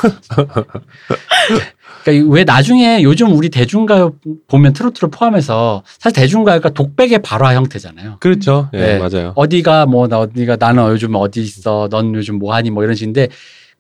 그러니까 2.05 2.32
왜 2.32 2.44
나중에 2.44 3.02
요즘 3.02 3.32
우리 3.32 3.48
대중가요 3.48 4.14
보면 4.48 4.72
트로트를 4.72 5.10
포함해서 5.10 5.82
사실 5.98 6.14
대중가요가 6.20 6.70
독백의 6.70 7.20
발화 7.22 7.55
형태잖아요. 7.55 8.18
그렇죠. 8.20 8.68
예, 8.74 8.78
네. 8.78 8.98
맞아요. 8.98 9.32
어디가 9.34 9.86
뭐 9.86 10.06
나 10.06 10.18
어디가 10.20 10.56
나는 10.56 10.84
요즘 10.90 11.14
어디 11.16 11.40
있어, 11.43 11.88
넌 11.90 12.14
요즘 12.14 12.38
뭐 12.38 12.55
하니 12.55 12.70
뭐 12.70 12.84
이런 12.84 12.94
식인데 12.94 13.28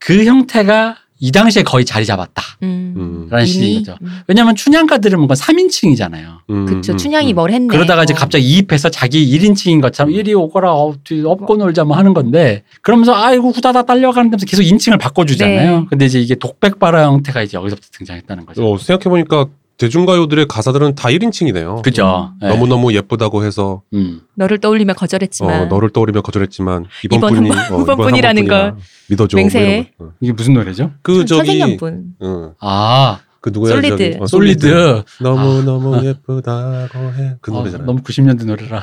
그 0.00 0.24
형태가 0.24 0.96
이 1.18 1.32
당시에 1.32 1.62
거의 1.62 1.84
자리 1.84 2.04
잡았다. 2.04 2.42
음. 2.62 2.94
음. 2.96 3.28
라는? 3.30 3.46
식인 3.46 3.78
거죠. 3.78 3.96
음. 4.02 4.20
왜냐하면 4.26 4.54
춘향가들은 4.54 5.18
뭔가 5.18 5.34
3인칭이잖아요. 5.34 6.38
음. 6.50 6.66
음, 6.68 6.82
춘향이 6.82 7.32
음. 7.32 7.34
뭘 7.34 7.50
했네. 7.50 7.68
그러다가 7.68 8.02
이제 8.02 8.12
어. 8.12 8.16
갑자기 8.16 8.44
이입해서 8.44 8.90
자기 8.90 9.26
1인칭인 9.38 9.80
것처럼 9.80 10.12
이리 10.12 10.34
오거라 10.34 10.72
어, 10.72 10.94
뒤 11.04 11.22
업고 11.24 11.56
놀자 11.56 11.84
뭐 11.84 11.96
하는 11.96 12.12
건데 12.12 12.62
그러면서 12.82 13.14
아이고 13.14 13.50
후다다 13.50 13.84
딸려가는 13.84 14.30
데면서 14.30 14.46
계속 14.46 14.62
인칭을 14.62 14.98
바꿔주잖아요. 14.98 15.80
네. 15.80 15.86
근데 15.88 16.06
이제 16.06 16.20
이게 16.20 16.34
독백바라 16.34 17.04
형태가 17.04 17.42
이제 17.42 17.56
여기서부터 17.56 17.88
등장했다는 17.92 18.46
거죠. 18.46 18.72
어, 18.72 18.78
생각해보니까 18.78 19.46
대중가요들의 19.78 20.46
가사들은 20.48 20.94
다 20.94 21.08
1인칭이네요. 21.08 21.82
그죠. 21.82 22.32
네. 22.40 22.48
너무너무 22.48 22.92
예쁘다고 22.94 23.44
해서 23.44 23.82
음. 23.94 24.20
너를 24.34 24.58
떠올리며 24.58 24.94
거절했지만 24.94 25.62
어, 25.62 25.64
너를 25.66 25.90
떠올리며 25.90 26.22
거절했지만 26.22 26.86
이번, 27.04 27.18
이번 27.18 27.34
분이 27.34 27.50
한 27.50 27.68
번- 27.68 27.78
어, 27.78 27.82
이번 27.82 27.96
번뿐이야. 27.98 28.32
걸 28.48 28.76
믿어줘. 29.10 29.36
맹세해. 29.36 29.92
뭐. 29.98 30.08
어. 30.08 30.12
이게 30.20 30.32
무슨 30.32 30.54
노래죠? 30.54 30.92
그 31.02 31.24
저기 31.26 31.46
천생연분. 31.46 32.04
응. 32.22 32.52
아, 32.60 33.20
그 33.46 33.50
누구야? 33.52 33.74
솔리드. 33.74 33.96
저기. 33.96 34.16
어, 34.20 34.26
솔리드. 34.26 35.02
너무 35.20 35.60
아. 35.60 35.62
너무 35.64 36.04
예쁘다고 36.04 36.98
해. 37.12 37.36
그 37.40 37.52
아, 37.52 37.54
노래잖아 37.54 37.82
요. 37.82 37.86
너무 37.86 38.02
90년대 38.02 38.44
노래라. 38.44 38.82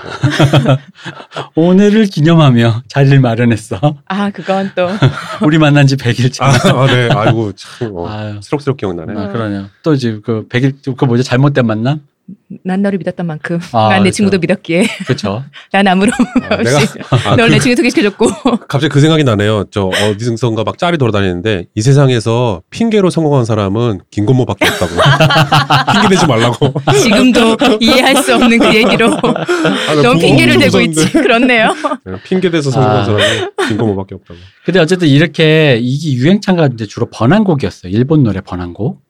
오늘을 1.56 2.06
기념하며 2.06 2.84
자리를 2.88 3.20
마련했어. 3.20 3.78
아 4.06 4.30
그건 4.30 4.72
또 4.74 4.88
우리 5.44 5.58
만난 5.58 5.86
지 5.86 5.98
100일 5.98 6.32
차. 6.32 6.46
아, 6.46 6.50
아, 6.50 6.88
네. 6.88 7.10
아이고 7.12 7.52
참 7.58 7.92
어, 7.94 8.08
아유. 8.08 8.40
새록새록 8.42 8.78
기억나네. 8.78 9.20
아, 9.20 9.28
그러네요. 9.28 9.66
또 9.84 9.94
이제 9.96 10.22
그 10.24 10.48
100일, 10.48 10.96
그 10.96 11.04
뭐죠? 11.04 11.24
잘못된 11.24 11.68
만남? 11.68 12.00
난 12.64 12.82
너를 12.82 12.98
믿었던 13.00 13.26
만큼 13.26 13.60
아, 13.74 13.90
난내 13.90 14.04
그렇죠. 14.04 14.16
친구도 14.16 14.40
믿었기에 14.40 14.86
그렇죠. 15.06 15.44
난 15.74 15.86
아무런 15.88 16.14
아, 16.50 16.56
내가 16.64 16.78
없이 16.78 17.00
아, 17.28 17.36
널 17.36 17.50
그- 17.50 17.54
내 17.56 17.60
친구 17.60 17.76
소개시켜줬고 17.76 18.26
갑자기 18.68 18.88
그 18.90 19.02
생각이 19.02 19.24
나네요. 19.26 19.66
저 19.72 19.86
어디선가 19.88 20.64
막 20.64 20.78
짤이 20.78 20.98
돌아다니는데 20.98 21.66
이 21.76 21.82
세상에서 21.82 22.62
핑계로 22.70 23.10
성공한 23.10 23.44
사람은 23.44 24.02
김건모밖에 24.12 24.66
없다고. 24.68 24.92
핑계 25.92 26.10
대지 26.10 26.26
말라고. 26.26 26.74
지금도 27.02 27.58
이해할 27.82 28.16
수 28.16 28.36
없는 28.36 28.58
그 28.60 28.74
얘기로 28.74 29.14
아, 29.14 29.96
나 29.96 30.02
너무 30.02 30.14
보고 30.16 30.20
핑계를 30.20 30.58
대고. 30.60 30.80
있지 30.82 31.12
그렇네요. 31.12 31.74
네, 32.06 32.14
핑계 32.24 32.50
대서 32.50 32.72
성공한 32.72 33.00
아. 33.02 33.04
사람은 33.06 33.52
김건모밖에 33.68 34.16
없다고. 34.16 34.40
근데 34.66 34.80
어쨌든 34.80 35.08
이렇게 35.10 35.78
이게 35.82 36.14
유행창가 36.14 36.70
이제 36.74 36.86
주로 36.86 37.08
번안곡이었어요. 37.12 37.92
일본 37.92 38.24
노래 38.24 38.40
번안곡. 38.40 39.02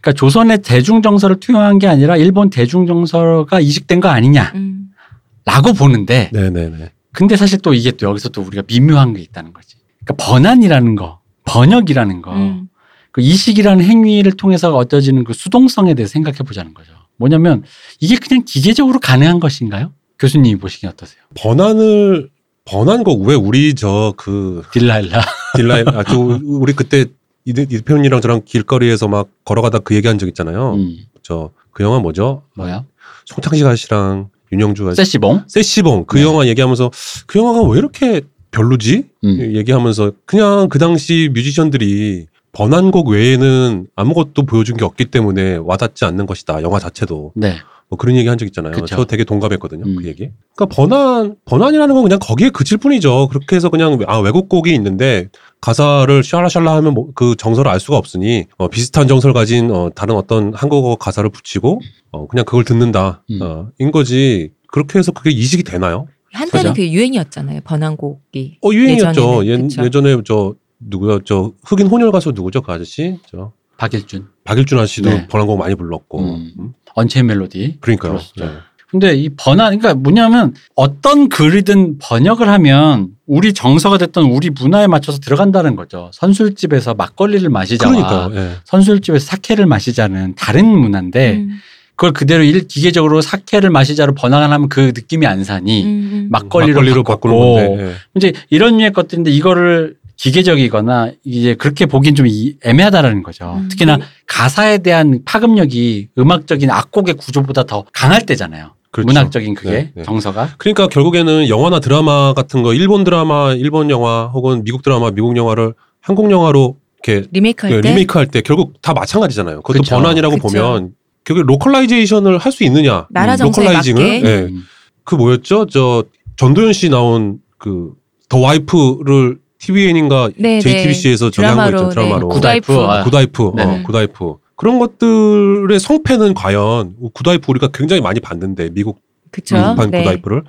그러니까 0.00 0.12
조선의 0.12 0.62
대중 0.62 1.02
정서를 1.02 1.40
투영한 1.40 1.78
게 1.78 1.86
아니라 1.88 2.16
일본 2.16 2.50
대중 2.50 2.86
정서가 2.86 3.60
이식된 3.60 4.00
거 4.00 4.08
아니냐라고 4.08 4.54
음. 4.58 5.74
보는데 5.76 6.30
네네네. 6.32 6.92
근데 7.12 7.36
사실 7.36 7.58
또 7.60 7.72
이게 7.74 7.90
또 7.92 8.06
여기서 8.06 8.28
또 8.28 8.42
우리가 8.42 8.62
미묘한 8.66 9.14
게 9.14 9.22
있다는 9.22 9.52
거지. 9.52 9.76
그러니까 10.04 10.24
번안이라는 10.24 10.94
거, 10.96 11.20
번역이라는 11.46 12.22
거, 12.22 12.34
음. 12.34 12.68
그 13.10 13.22
이식이라는 13.22 13.82
행위를 13.84 14.32
통해서 14.32 14.76
얻어지는 14.76 15.24
그 15.24 15.32
수동성에 15.32 15.94
대해서 15.94 16.12
생각해 16.12 16.38
보자는 16.38 16.74
거죠. 16.74 16.92
뭐냐면 17.16 17.64
이게 18.00 18.16
그냥 18.16 18.44
기계적으로 18.44 19.00
가능한 19.00 19.40
것인가요? 19.40 19.92
교수님이 20.18 20.56
보시기엔 20.60 20.92
어떠세요? 20.92 21.22
번안을 21.34 22.28
번안 22.66 23.04
곡 23.04 23.22
왜 23.26 23.34
우리 23.34 23.74
저 23.74 24.12
그 24.18 24.62
딜라일라. 24.72 25.22
딜라이 25.56 25.84
아저 25.86 26.18
우리 26.44 26.74
그때 26.74 27.06
이, 27.46 27.52
대- 27.54 27.62
이 27.62 27.66
대표님이랑 27.66 28.20
저랑 28.20 28.42
길거리에서 28.44 29.08
막 29.08 29.28
걸어가다 29.44 29.78
그 29.78 29.94
얘기한 29.94 30.18
적 30.18 30.26
있잖아요. 30.28 30.74
음, 30.74 30.96
저그 31.22 31.82
영화 31.82 31.98
뭐죠? 32.00 32.42
뭐야? 32.56 32.84
송창식 33.24 33.66
아저씨랑 33.66 34.28
윤영주가 34.52 34.94
세시봉? 34.94 35.44
세시봉 35.48 36.04
그 36.06 36.18
네. 36.18 36.22
영화 36.24 36.46
얘기하면서 36.46 36.90
그 37.26 37.38
영화가 37.38 37.62
왜 37.68 37.78
이렇게 37.78 38.22
별로지? 38.50 39.04
음. 39.24 39.38
얘기하면서 39.54 40.12
그냥 40.24 40.68
그 40.68 40.78
당시 40.78 41.30
뮤지션들이 41.32 42.26
번안곡 42.52 43.08
외에는 43.08 43.86
아무것도 43.96 44.44
보여준 44.46 44.76
게 44.76 44.84
없기 44.84 45.06
때문에 45.06 45.56
와닿지 45.56 46.04
않는 46.04 46.26
것이다. 46.26 46.62
영화 46.62 46.78
자체도 46.78 47.32
네. 47.34 47.56
뭐 47.88 47.96
그런 47.98 48.16
얘기 48.16 48.28
한 48.28 48.38
적 48.38 48.46
있잖아요. 48.46 48.72
그쵸. 48.72 48.86
저 48.86 49.04
되게 49.04 49.24
동감했거든요. 49.24 49.84
음. 49.84 49.96
그 49.96 50.06
얘기. 50.06 50.30
그러니까 50.56 50.74
번안 50.74 51.36
번안이라는 51.44 51.94
건 51.94 52.02
그냥 52.02 52.18
거기에 52.20 52.50
그칠 52.50 52.78
뿐이죠. 52.78 53.28
그렇게 53.28 53.54
해서 53.56 53.68
그냥 53.68 53.98
아 54.06 54.18
외국 54.18 54.48
곡이 54.48 54.72
있는데 54.74 55.28
가사를 55.60 56.22
샬라샬라 56.22 56.74
하면 56.76 56.94
뭐 56.94 57.06
그 57.14 57.34
정서를 57.36 57.70
알 57.70 57.80
수가 57.80 57.96
없으니 57.96 58.44
어, 58.58 58.68
비슷한 58.68 59.08
정서를 59.08 59.32
가진 59.34 59.70
어, 59.70 59.90
다른 59.94 60.14
어떤 60.14 60.52
한국어 60.54 60.96
가사를 60.96 61.28
붙이고 61.30 61.80
어, 62.12 62.26
그냥 62.26 62.44
그걸 62.44 62.64
듣는다. 62.64 63.22
음. 63.30 63.38
어, 63.42 63.68
인 63.78 63.90
거지. 63.90 64.50
그렇게 64.68 64.98
해서 64.98 65.12
그게 65.12 65.30
이식이 65.30 65.62
되나요? 65.62 66.06
한때는? 66.32 66.74
그 66.74 66.86
유행이었잖아요. 66.86 67.60
번안곡이. 67.64 68.58
어 68.62 68.70
유행이었죠. 68.72 69.46
예전에는, 69.46 69.70
예. 69.78 69.84
예전에 69.84 70.16
저 70.26 70.54
누구야 70.80 71.20
저 71.24 71.52
흑인 71.64 71.86
혼혈 71.86 72.12
가수 72.12 72.32
누구죠 72.32 72.60
그 72.60 72.70
아저씨 72.72 73.18
저 73.30 73.52
박일준. 73.78 74.26
박일준 74.44 74.78
아저씨도 74.78 75.08
네. 75.08 75.26
번안곡 75.28 75.58
많이 75.58 75.74
불렀고 75.74 76.20
음. 76.20 76.52
음? 76.58 76.72
Unchained 76.94 77.26
Melody. 77.26 77.78
그러니까요. 77.80 78.18
네. 78.38 78.48
근데 78.90 79.14
이 79.14 79.30
번안, 79.30 79.78
그러니까 79.78 79.94
뭐냐면 79.94 80.54
어떤 80.74 81.28
글이든 81.28 81.98
번역을 81.98 82.48
하면 82.48 83.15
우리 83.26 83.52
정서가 83.52 83.98
됐던 83.98 84.24
우리 84.24 84.50
문화에 84.50 84.86
맞춰서 84.86 85.18
들어간다는 85.18 85.74
거죠. 85.76 86.10
선술집에서 86.14 86.94
막걸리를 86.94 87.48
마시자와 87.48 87.92
그러니까요. 87.92 88.30
예. 88.40 88.52
선술집에서 88.64 89.24
사케를 89.26 89.66
마시자는 89.66 90.34
다른 90.36 90.66
문화인데 90.66 91.34
음, 91.38 91.50
그걸 91.96 92.12
그대로 92.12 92.44
일 92.44 92.68
기계적으로 92.68 93.20
사케를 93.22 93.70
마시자로 93.70 94.14
번안을 94.14 94.52
하면 94.52 94.68
그 94.68 94.92
느낌이 94.94 95.26
안 95.26 95.42
사니 95.42 95.84
음, 95.84 95.88
음. 95.88 96.28
막걸리로, 96.30 96.74
바꾸는 97.02 97.02
바꿨고 97.04 97.54
건데. 97.54 97.84
예. 97.88 97.92
이제 98.14 98.32
이런 98.50 98.78
류의 98.78 98.92
것들인데 98.92 99.30
이거를 99.32 99.96
기계적이거나 100.16 101.10
이제 101.24 101.54
그렇게 101.54 101.84
보긴 101.86 102.14
좀 102.14 102.26
이- 102.26 102.54
애매하다라는 102.64 103.22
거죠. 103.22 103.56
음. 103.58 103.68
특히나 103.68 103.98
가사에 104.26 104.78
대한 104.78 105.20
파급력이 105.24 106.08
음악적인 106.16 106.70
악곡의 106.70 107.14
구조보다 107.14 107.64
더 107.64 107.84
강할 107.92 108.24
때잖아요. 108.24 108.72
그렇죠. 108.90 109.06
문학적인 109.06 109.54
그게 109.54 109.70
네, 109.70 109.92
네. 109.94 110.02
정서가. 110.04 110.50
그러니까 110.58 110.88
결국에는 110.88 111.48
영화나 111.48 111.80
드라마 111.80 112.32
같은 112.34 112.62
거 112.62 112.74
일본 112.74 113.04
드라마, 113.04 113.52
일본 113.52 113.90
영화 113.90 114.26
혹은 114.26 114.64
미국 114.64 114.82
드라마, 114.82 115.10
미국 115.10 115.36
영화를 115.36 115.74
한국 116.00 116.30
영화로 116.30 116.76
이렇게 117.04 117.26
리메이크할 117.32 117.76
예, 117.76 117.80
때 117.80 117.88
리메이크할 117.88 118.26
때 118.28 118.40
결국 118.40 118.80
다 118.82 118.92
마찬가지잖아요. 118.94 119.62
그것도 119.62 119.80
그쵸. 119.80 119.96
번안이라고 119.96 120.36
그쵸. 120.36 120.48
보면 120.48 120.92
결국 121.24 121.46
localization을 121.46 122.38
할 122.38 122.52
수 122.52 122.64
있느냐? 122.64 123.06
나라 123.10 123.36
정서에 123.36 123.64
localizing을 123.64 124.02
맞게. 124.02 124.22
예. 124.24 124.38
음. 124.44 124.64
그 125.04 125.14
뭐였죠? 125.14 125.66
저 125.66 126.04
전도연 126.36 126.72
씨 126.72 126.88
나온 126.88 127.38
그 127.58 127.92
The 128.28 128.38
Wife를 128.38 129.38
TVN인가 129.58 130.30
네, 130.36 130.60
JTBC에서 130.60 131.30
저기 131.30 131.46
한거 131.46 131.66
있죠 131.66 131.88
드라마로 131.90 132.28
네. 132.28 132.40
Good 132.40 132.54
Wife. 132.54 132.72
아. 132.84 133.04
Good 133.04 133.25
Wife, 133.25 133.52
네. 133.56 133.62
어, 133.62 133.82
Good 133.84 134.09
Wife 134.09 134.34
그런 134.56 134.78
것들의 134.78 135.78
성패는 135.78 136.34
과연 136.34 136.94
Good 137.12 137.28
Wife 137.28 137.44
우리가 137.48 137.68
굉장히 137.72 138.00
많이 138.00 138.20
봤는데 138.20 138.70
미국 138.72 139.00
그쵸. 139.30 139.56
미국판 139.56 139.90
네. 139.90 140.02
Good 140.02 140.15
Wife를 140.15 140.42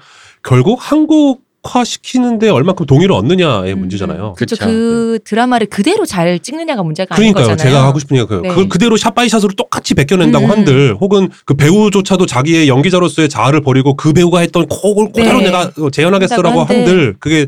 결국 0.43 0.79
한국화 0.81 1.83
시키는데 1.83 2.47
얼마큼 2.49 2.85
동의를 2.85 3.13
얻느냐의 3.13 3.73
음, 3.73 3.79
문제잖아요. 3.79 4.33
그쵸. 4.37 4.55
그 4.61 5.19
드라마를 5.25 5.67
그대로 5.67 6.05
잘 6.05 6.39
찍느냐가 6.39 6.83
문제가 6.83 7.15
그러니까요. 7.15 7.43
아닌 7.45 7.55
거잖아요. 7.57 7.73
제가 7.73 7.85
하고 7.85 7.99
싶은 7.99 8.15
얘기가 8.15 8.41
네. 8.41 8.47
그걸 8.47 8.69
그대로 8.69 8.95
샷바이샷으로 8.95 9.53
똑같이 9.55 9.93
베껴낸다고 9.93 10.45
음. 10.45 10.51
한들 10.51 10.95
혹은 11.01 11.29
그 11.43 11.53
배우조차도 11.55 12.25
자기의 12.27 12.69
연기자로서의 12.69 13.27
자아를 13.27 13.59
버리고 13.59 13.95
그 13.97 14.13
배우가 14.13 14.39
했던 14.39 14.67
곡을 14.67 15.07
그대로 15.11 15.39
네. 15.39 15.45
내가 15.45 15.71
재현하겠어라고 15.91 16.61
한들. 16.61 16.77
한들 16.77 17.15
그게 17.19 17.47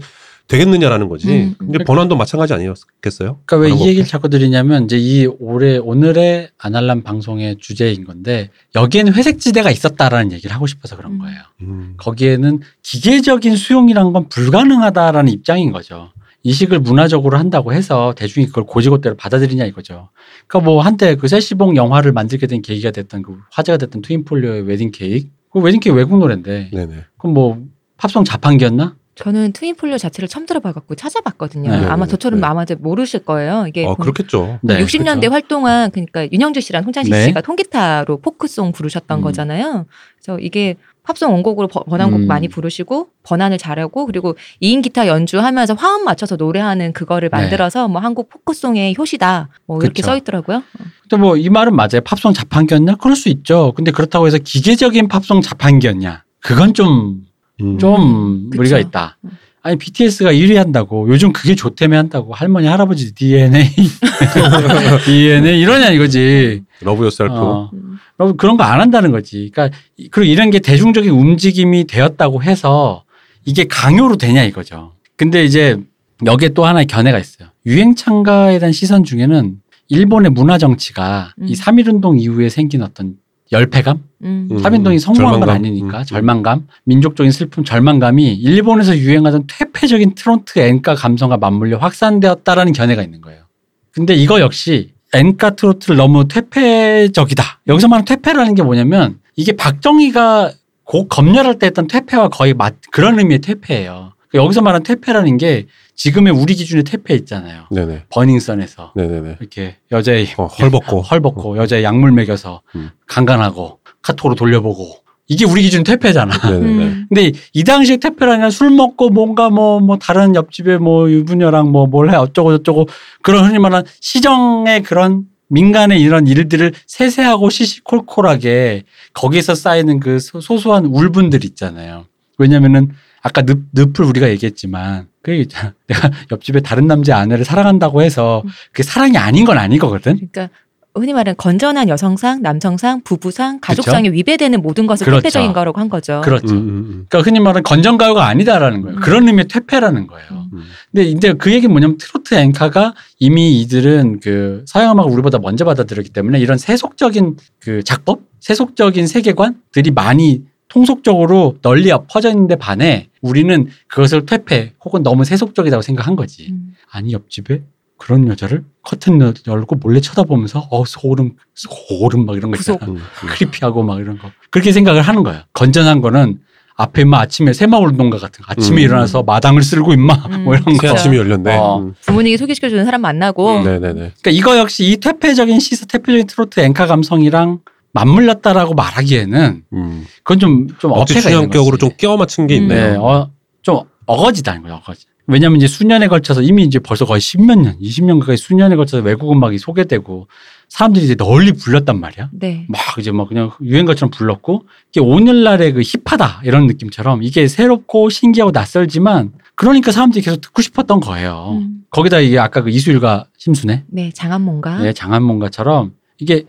되겠느냐라는 0.49 1.07
거지. 1.07 1.29
음, 1.29 1.55
음. 1.61 1.67
근데 1.71 1.83
번안도 1.85 2.17
마찬가지 2.17 2.53
아니었겠어요? 2.53 3.39
그러니까 3.45 3.57
왜 3.57 3.69
이 3.69 3.87
얘기를 3.87 4.03
거. 4.03 4.09
자꾸 4.09 4.29
드리냐면 4.29 4.83
이제 4.85 4.97
이 4.97 5.25
올해 5.39 5.77
오늘의 5.77 6.49
아날람 6.57 7.03
방송의 7.03 7.57
주제인 7.59 8.03
건데 8.03 8.49
여기에는 8.75 9.13
회색 9.13 9.39
지대가 9.39 9.71
있었다라는 9.71 10.31
얘기를 10.33 10.53
하고 10.53 10.67
싶어서 10.67 10.97
그런 10.97 11.13
음. 11.13 11.19
거예요. 11.19 11.37
음. 11.61 11.93
거기에는 11.97 12.59
기계적인 12.83 13.55
수용이란 13.55 14.11
건 14.11 14.27
불가능하다라는 14.27 15.31
입장인 15.31 15.71
거죠. 15.71 16.09
이식을 16.43 16.79
문화적으로 16.79 17.37
한다고 17.37 17.73
해서 17.73 18.13
대중이 18.17 18.47
그걸 18.47 18.63
곧이곧대로 18.65 19.15
받아들이냐 19.17 19.65
이거죠. 19.65 20.09
그러니까 20.47 20.71
뭐 20.71 20.81
한때 20.81 21.15
그 21.15 21.27
세시봉 21.27 21.75
영화를 21.75 22.11
만들게 22.13 22.47
된 22.47 22.61
계기가 22.61 22.91
됐던 22.91 23.21
그 23.21 23.37
화제가 23.51 23.77
됐던 23.77 24.01
트윈폴리오의 24.01 24.61
웨딩 24.63 24.91
케이크. 24.91 25.27
그 25.51 25.59
웨딩 25.59 25.79
케이크 25.81 25.95
외국 25.97 26.17
노래인데 26.17 26.71
네네. 26.73 26.93
그럼 27.17 27.33
뭐 27.33 27.61
팝송 27.97 28.23
자판기였나? 28.23 28.95
저는 29.23 29.51
트윈폴리오 29.51 29.97
자체를 29.97 30.27
처음 30.29 30.45
들어봐갖고 30.45 30.95
찾아봤거든요. 30.95 31.69
네, 31.71 31.85
아마 31.87 32.05
네, 32.05 32.11
저처럼 32.11 32.39
네. 32.39 32.47
아마도 32.47 32.75
모르실 32.77 33.25
거예요. 33.25 33.65
이게 33.67 33.85
어 33.85 33.95
본- 33.95 34.03
그렇겠죠. 34.03 34.59
네, 34.61 34.79
60년대 34.83 35.19
그렇죠. 35.21 35.31
활동한 35.33 35.91
그러니까 35.91 36.27
윤형주 36.31 36.61
씨랑 36.61 36.83
송창식 36.83 37.11
네. 37.13 37.25
씨가 37.25 37.41
통기타로 37.41 38.17
포크송 38.21 38.71
부르셨던 38.71 39.19
음. 39.19 39.21
거잖아요. 39.21 39.85
그래서 40.23 40.39
이게 40.39 40.75
팝송 41.03 41.33
원곡으로 41.33 41.67
버- 41.67 41.83
번안곡 41.83 42.21
음. 42.21 42.27
많이 42.27 42.47
부르시고 42.47 43.07
번안을 43.23 43.57
잘하고 43.57 44.05
그리고 44.05 44.35
2인 44.61 44.81
기타 44.83 45.07
연주하면서 45.07 45.73
화음 45.73 46.05
맞춰서 46.05 46.35
노래하는 46.35 46.93
그거를 46.93 47.29
네. 47.29 47.37
만들어서 47.37 47.87
뭐 47.87 47.99
한국 48.01 48.29
포크송의 48.29 48.95
효시다 48.97 49.49
뭐 49.65 49.79
이렇게 49.81 50.01
그쵸. 50.01 50.07
써 50.11 50.17
있더라고요. 50.17 50.63
근데 51.09 51.17
뭐 51.21 51.35
이 51.35 51.49
말은 51.49 51.75
맞아요. 51.75 52.01
팝송 52.05 52.33
자판기였냐? 52.33 52.95
그럴 52.95 53.15
수 53.15 53.27
있죠. 53.29 53.73
근데 53.75 53.91
그렇다고 53.91 54.27
해서 54.27 54.37
기계적인 54.37 55.07
팝송 55.07 55.41
자판기였냐? 55.41 56.23
그건 56.41 56.73
좀 56.73 57.21
음. 57.61 57.77
좀 57.77 58.01
음, 58.01 58.49
무리가 58.55 58.77
그쵸. 58.77 58.87
있다. 58.87 59.17
아니 59.61 59.77
BTS가 59.77 60.31
1위 60.31 60.55
한다고 60.55 61.07
요즘 61.09 61.33
그게 61.33 61.53
좋다며 61.53 61.97
한다고 61.97 62.33
할머니 62.33 62.65
할아버지 62.67 63.13
DNA 63.13 63.69
DNA 65.05 65.59
이러냐 65.59 65.89
이거지. 65.91 66.63
Love 66.81 67.05
Yourself. 67.05 67.33
어. 67.33 67.69
음. 67.73 67.97
그럼 68.17 68.37
그런 68.37 68.57
거 68.57 68.63
안 68.63 68.79
한다는 68.81 69.11
거지. 69.11 69.49
그러니까 69.53 69.77
이- 69.97 70.07
그리고 70.09 70.31
이런 70.31 70.49
게 70.49 70.59
대중적인 70.59 71.09
움직임이 71.11 71.85
되었다고 71.85 72.43
해서 72.43 73.03
이게 73.45 73.65
강요로 73.65 74.17
되냐 74.17 74.43
이거죠. 74.43 74.93
근데 75.17 75.43
이제 75.43 75.77
여기에 76.25 76.49
또 76.49 76.65
하나의 76.65 76.85
견해가 76.87 77.17
있어요. 77.19 77.49
유행 77.65 77.95
참가에 77.95 78.59
대한 78.59 78.71
시선 78.71 79.03
중에는 79.03 79.55
일본의 79.89 80.31
문화 80.31 80.57
정치가 80.57 81.33
음. 81.41 81.47
이 81.47 81.55
3.1 81.55 81.87
운동 81.95 82.17
이후에 82.19 82.49
생긴 82.49 82.81
어떤 82.83 83.15
열패감? 83.51 84.03
음. 84.23 84.47
음. 84.51 84.57
3인동이 84.57 84.99
성공한 84.99 85.39
건 85.39 85.41
절망감. 85.41 85.55
아니니까 85.55 85.99
음. 85.99 86.03
절망감, 86.03 86.67
민족적인 86.83 87.31
슬픔, 87.31 87.63
절망감이 87.63 88.33
일본에서 88.33 88.97
유행하던 88.97 89.45
퇴폐적인 89.47 90.15
트로트 90.15 90.59
엔카 90.59 90.95
감성과 90.95 91.37
맞물려 91.37 91.77
확산되었다라는 91.77 92.73
견해가 92.73 93.01
있는 93.01 93.21
거예요. 93.21 93.43
근데 93.91 94.13
이거 94.13 94.39
역시 94.39 94.91
엔카 95.13 95.51
트로트를 95.51 95.97
너무 95.97 96.27
퇴폐적이다. 96.27 97.43
여기서 97.67 97.87
말하는 97.87 98.05
퇴폐라는 98.05 98.55
게 98.55 98.61
뭐냐면 98.63 99.19
이게 99.35 99.53
박정희가 99.53 100.51
곡 100.83 101.09
검열할 101.09 101.57
때 101.59 101.67
했던 101.67 101.87
퇴폐와 101.87 102.29
거의 102.29 102.53
맞 102.53 102.75
그런 102.91 103.17
의미의 103.19 103.39
퇴폐예요. 103.39 104.13
여기서 104.33 104.61
말하는 104.61 104.83
퇴폐라는 104.83 105.37
게 105.37 105.65
지금의 105.99 106.31
우리 106.31 106.55
기준의 106.55 106.85
퇴폐 106.85 107.13
있잖아요. 107.15 107.65
네네. 107.71 108.03
버닝썬에서 108.09 108.93
네네네. 108.95 109.35
이렇게 109.41 109.75
여자의 109.91 110.27
어, 110.37 110.45
헐벗고. 110.45 111.01
헐벗고 111.11 111.57
여자의 111.57 111.83
약물 111.83 112.13
먹여서 112.13 112.61
음. 112.75 112.89
강간하고 113.05 113.79
카톡으로 114.01 114.33
돌려보고 114.35 114.93
이게 115.27 115.43
우리 115.43 115.61
기준 115.61 115.83
퇴폐잖아. 115.83 116.33
네네네. 116.49 116.83
음. 116.85 117.05
근데 117.09 117.33
이 117.51 117.63
당시에 117.65 117.97
퇴폐라는 117.97 118.49
술 118.49 118.69
먹고 118.69 119.09
뭔가 119.09 119.49
뭐뭐 119.49 119.97
다른 119.97 120.35
옆집에 120.35 120.77
뭐 120.77 121.11
유부녀랑 121.11 121.69
뭐 121.69 121.85
뭘 121.91 122.09
해 122.11 122.15
어쩌고 122.15 122.57
저쩌고 122.59 122.87
그런 123.21 123.45
흔히 123.45 123.59
말하는 123.59 123.85
시정의 123.99 124.83
그런 124.83 125.25
민간의 125.49 125.99
이런 125.99 126.27
일들을 126.27 126.71
세세하고 126.87 127.49
시시콜콜하게 127.49 128.83
거기서 129.13 129.53
쌓이는 129.53 129.99
그 129.99 130.19
소- 130.19 130.39
소소한 130.39 130.85
울분들 130.85 131.43
있잖아요. 131.43 132.05
왜냐면은 132.37 132.91
아까 133.21 133.41
늪, 133.41 133.59
늪을 133.73 134.05
우리가 134.05 134.29
얘기했지만 134.29 135.07
그게 135.21 135.37
있잖아. 135.39 135.73
내가 135.87 136.09
옆집에 136.31 136.61
다른 136.61 136.87
남자 136.87 137.17
아내를 137.17 137.45
사랑한다고 137.45 138.01
해서 138.01 138.43
그게 138.71 138.83
사랑이 138.83 139.17
아닌 139.17 139.45
건 139.45 139.57
아니거든. 139.57 140.15
그러니까 140.15 140.49
흔히 140.95 141.13
말하는 141.13 141.37
건전한 141.37 141.87
여성상, 141.87 142.41
남성상, 142.41 143.01
부부상, 143.03 143.59
가족상에 143.61 144.09
위배되는 144.09 144.61
모든 144.61 144.87
것을 144.87 145.05
그렇죠. 145.05 145.21
퇴폐적인 145.21 145.53
거라고 145.53 145.79
한 145.79 145.87
거죠. 145.87 146.21
그렇죠. 146.23 146.53
음, 146.53 146.57
음, 146.57 147.05
그러니까 147.09 147.29
흔히 147.29 147.39
말하는 147.39 147.63
건전가요가 147.63 148.27
아니다라는 148.27 148.81
거예요. 148.81 148.97
음. 148.97 149.01
그런 149.01 149.27
의미의 149.27 149.47
퇴폐라는 149.47 150.07
거예요. 150.07 150.27
음. 150.31 150.49
음. 150.53 150.63
근데 150.91 151.03
이제 151.05 151.33
그 151.33 151.51
얘기는 151.51 151.71
뭐냐면 151.71 151.97
트로트 151.97 152.33
앵카가 152.33 152.95
이미 153.19 153.61
이들은 153.61 154.19
그 154.19 154.63
서양 154.67 154.93
음악을 154.93 155.11
우리보다 155.11 155.37
먼저 155.39 155.63
받아들였기 155.63 156.09
때문에 156.09 156.39
이런 156.39 156.57
세속적인 156.57 157.37
그 157.59 157.83
작법, 157.83 158.21
세속적인 158.39 159.07
세계관들이 159.07 159.91
많이 159.91 160.43
통속적으로 160.69 161.57
널리 161.61 161.91
퍼져 162.11 162.29
있는데 162.29 162.55
반해 162.55 163.09
우리는 163.21 163.67
그것을 163.87 164.25
퇴폐 164.25 164.73
혹은 164.85 165.03
너무 165.03 165.25
세속적이라고 165.25 165.81
생각한 165.81 166.15
거지. 166.15 166.47
음. 166.51 166.75
아니 166.91 167.11
옆집에 167.11 167.63
그런 167.97 168.27
여자를 168.29 168.63
커튼 168.83 169.19
열- 169.19 169.33
열고 169.45 169.75
몰래 169.77 169.99
쳐다보면서 169.99 170.67
어 170.71 170.85
소름 170.85 171.33
소름 171.55 172.25
막 172.25 172.37
이런 172.37 172.51
거. 172.51 172.57
있잖아. 172.57 172.77
음, 172.83 172.95
음. 172.95 173.01
크리피하고 173.27 173.83
막 173.83 173.99
이런 173.99 174.17
거 174.17 174.31
그렇게 174.51 174.71
생각을 174.71 175.01
하는 175.01 175.23
거예요. 175.23 175.41
건전한 175.53 176.01
거는 176.01 176.39
앞에 176.75 177.03
막 177.03 177.19
아침에 177.19 177.51
새마을 177.51 177.87
운동가 177.87 178.17
같은 178.17 178.45
거 178.45 178.53
아침에 178.53 178.77
음. 178.77 178.83
일어나서 178.85 179.23
마당을 179.23 179.63
쓸고 179.63 179.91
임마 179.93 180.13
음. 180.13 180.43
뭐 180.45 180.55
이런 180.55 180.77
거. 180.77 180.87
아침이 180.91 181.17
열렸네. 181.17 181.57
어. 181.57 181.79
음. 181.79 181.95
부모님이 182.05 182.37
소개시켜주는 182.37 182.85
사람 182.85 183.01
만나고 183.01 183.63
네네네. 183.63 183.93
그러니까 184.21 184.29
이거 184.31 184.57
역시 184.57 184.85
이 184.85 184.97
퇴폐적인 184.97 185.59
시사, 185.59 185.87
퇴폐적인 185.87 186.27
트로트 186.27 186.59
앵카 186.61 186.85
감성이랑 186.87 187.59
맞물렸다라고 187.93 188.73
말하기에는 188.73 189.63
음. 189.73 190.05
그건 190.23 190.39
좀, 190.39 190.67
좀 190.79 190.91
어폐가 190.91 191.29
있는 191.29 191.49
거지. 191.49 191.77
좀 191.79 191.89
끼워 191.97 192.17
맞춘 192.17 192.47
게 192.47 192.57
음. 192.57 192.63
있네요. 192.63 192.91
네, 192.91 192.97
어, 192.97 193.31
좀 193.61 193.81
어거지다는 194.05 194.63
거예요, 194.63 194.77
어거지. 194.77 195.05
왜냐면 195.27 195.57
이제 195.57 195.67
수년에 195.67 196.07
걸쳐서 196.07 196.41
이미 196.41 196.63
이제 196.63 196.79
벌써 196.79 197.05
거의 197.05 197.21
십몇 197.21 197.59
년, 197.59 197.77
20년 197.79 198.19
가까이 198.19 198.35
수년에 198.35 198.75
걸쳐서 198.75 199.03
외국 199.03 199.31
음악이 199.31 199.59
소개되고 199.59 200.27
사람들이 200.69 201.05
이제 201.05 201.13
널리 201.13 201.51
불렸단 201.51 201.99
말이야. 201.99 202.29
네. 202.33 202.65
막 202.67 202.79
이제 202.97 203.11
막 203.11 203.29
그냥 203.29 203.51
유행가처럼 203.61 204.09
불렀고 204.09 204.65
이게 204.89 205.01
오늘날의 205.01 205.73
그 205.73 205.81
힙하다 205.83 206.41
이런 206.45 206.65
느낌처럼 206.65 207.21
이게 207.21 207.47
새롭고 207.47 208.09
신기하고 208.09 208.49
낯설지만 208.51 209.33
그러니까 209.53 209.91
사람들이 209.91 210.23
계속 210.23 210.41
듣고 210.41 210.63
싶었던 210.63 210.99
거예요. 210.99 211.59
음. 211.61 211.83
거기다 211.91 212.19
이게 212.19 212.39
아까 212.39 212.63
그 212.63 212.71
이수일과 212.71 213.27
심순애 213.37 213.83
네, 213.87 214.11
장한몽가. 214.11 214.79
네, 214.79 214.93
장한몽가처럼 214.93 215.93
이게 216.17 216.45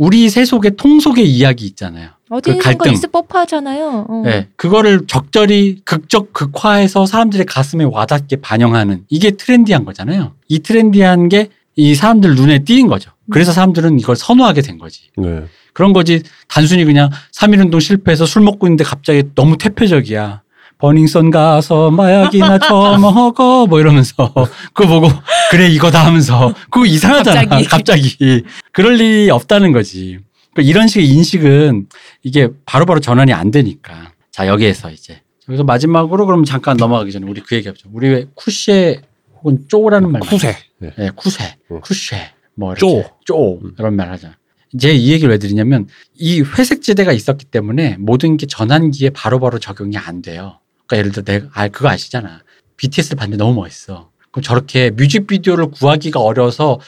우리 0.00 0.30
세속의 0.30 0.76
통속의 0.76 1.28
이야기 1.28 1.66
있잖아요. 1.66 2.08
어디선가 2.30 2.62
갈등. 2.62 2.92
있을 2.92 3.10
법하잖아요. 3.10 4.06
어. 4.08 4.22
네, 4.24 4.48
그거를 4.56 5.06
적절히 5.06 5.82
극적 5.84 6.32
극화해서 6.32 7.04
사람들의 7.04 7.44
가슴에 7.44 7.84
와닿게 7.84 8.36
반영하는 8.36 9.04
이게 9.10 9.32
트렌디한 9.32 9.84
거잖아요. 9.84 10.32
이 10.48 10.58
trendy한 10.60 11.28
게 11.28 11.50
이 11.76 11.94
사람들 11.94 12.34
눈에 12.34 12.58
띄인 12.64 12.88
거죠. 12.88 13.10
그래서 13.30 13.52
사람들은 13.52 13.98
이걸 14.00 14.16
선호하게 14.16 14.60
된 14.62 14.78
거지. 14.78 15.02
네. 15.16 15.44
그런 15.72 15.92
거지 15.92 16.22
단순히 16.48 16.84
그냥 16.84 17.10
3.1운동 17.32 17.80
실패해서 17.80 18.26
술 18.26 18.42
먹고 18.42 18.66
있는데 18.66 18.84
갑자기 18.84 19.22
너무 19.34 19.56
퇴폐적이야. 19.56 20.42
버닝썬 20.80 21.30
가서 21.30 21.90
마약이나 21.90 22.58
처먹어 22.58 23.66
뭐 23.68 23.80
이러면서 23.80 24.32
그거 24.72 25.00
보고 25.00 25.08
그래 25.50 25.68
이거다 25.68 26.04
하면서 26.04 26.54
그거 26.70 26.86
이상하잖아 26.86 27.44
갑자기. 27.44 28.16
갑자기, 28.16 28.44
그럴 28.72 29.00
일이 29.00 29.30
없다는 29.30 29.72
거지 29.72 30.18
그러니까 30.54 30.70
이런 30.70 30.88
식의 30.88 31.08
인식은 31.08 31.86
이게 32.22 32.48
바로바로 32.66 33.00
전환이 33.00 33.32
안 33.32 33.50
되니까 33.50 34.12
자 34.30 34.46
여기에서 34.46 34.90
이제 34.90 35.20
여기서 35.48 35.64
마지막으로 35.64 36.26
그럼 36.26 36.44
잠깐 36.44 36.76
넘어가기 36.76 37.12
전에 37.12 37.26
우리 37.26 37.40
그 37.40 37.56
얘기하죠 37.56 37.88
우리 37.92 38.08
왜 38.08 38.26
쿠쉐 38.34 39.02
혹은 39.40 39.64
쪼라는 39.68 40.12
말 40.12 40.20
쿠세. 40.20 40.56
네. 40.78 40.92
네, 40.96 41.10
쿠세, 41.14 41.56
음. 41.70 41.80
쿠쉐, 41.80 42.16
뭐 42.54 42.74
쪼. 42.74 42.98
이렇게 42.98 43.10
쪼 43.24 43.58
음. 43.62 43.72
이런 43.78 43.96
말 43.96 44.10
하잖아. 44.10 44.36
이제 44.72 44.92
이 44.92 45.10
얘기를 45.10 45.30
왜 45.30 45.38
드리냐면 45.38 45.88
이 46.14 46.42
회색 46.42 46.82
지대가 46.82 47.12
있었기 47.12 47.46
때문에 47.46 47.96
모든 47.98 48.36
게 48.36 48.46
전환기에 48.46 49.10
바로바로 49.10 49.58
적용이 49.58 49.96
안 49.96 50.22
돼요. 50.22 50.59
그러니까 50.90 50.96
예를 50.98 51.12
들어 51.12 51.24
내가 51.24 51.46
아 51.54 51.68
그거 51.68 51.88
아시잖아. 51.88 52.40
BTS를 52.76 53.16
봤는데 53.16 53.42
너무 53.42 53.54
멋있어. 53.60 54.10
그럼 54.32 54.42
저렇게 54.42 54.90
뮤직비디오를 54.90 55.70
구하기가 55.70 56.20
어려워서 56.20 56.80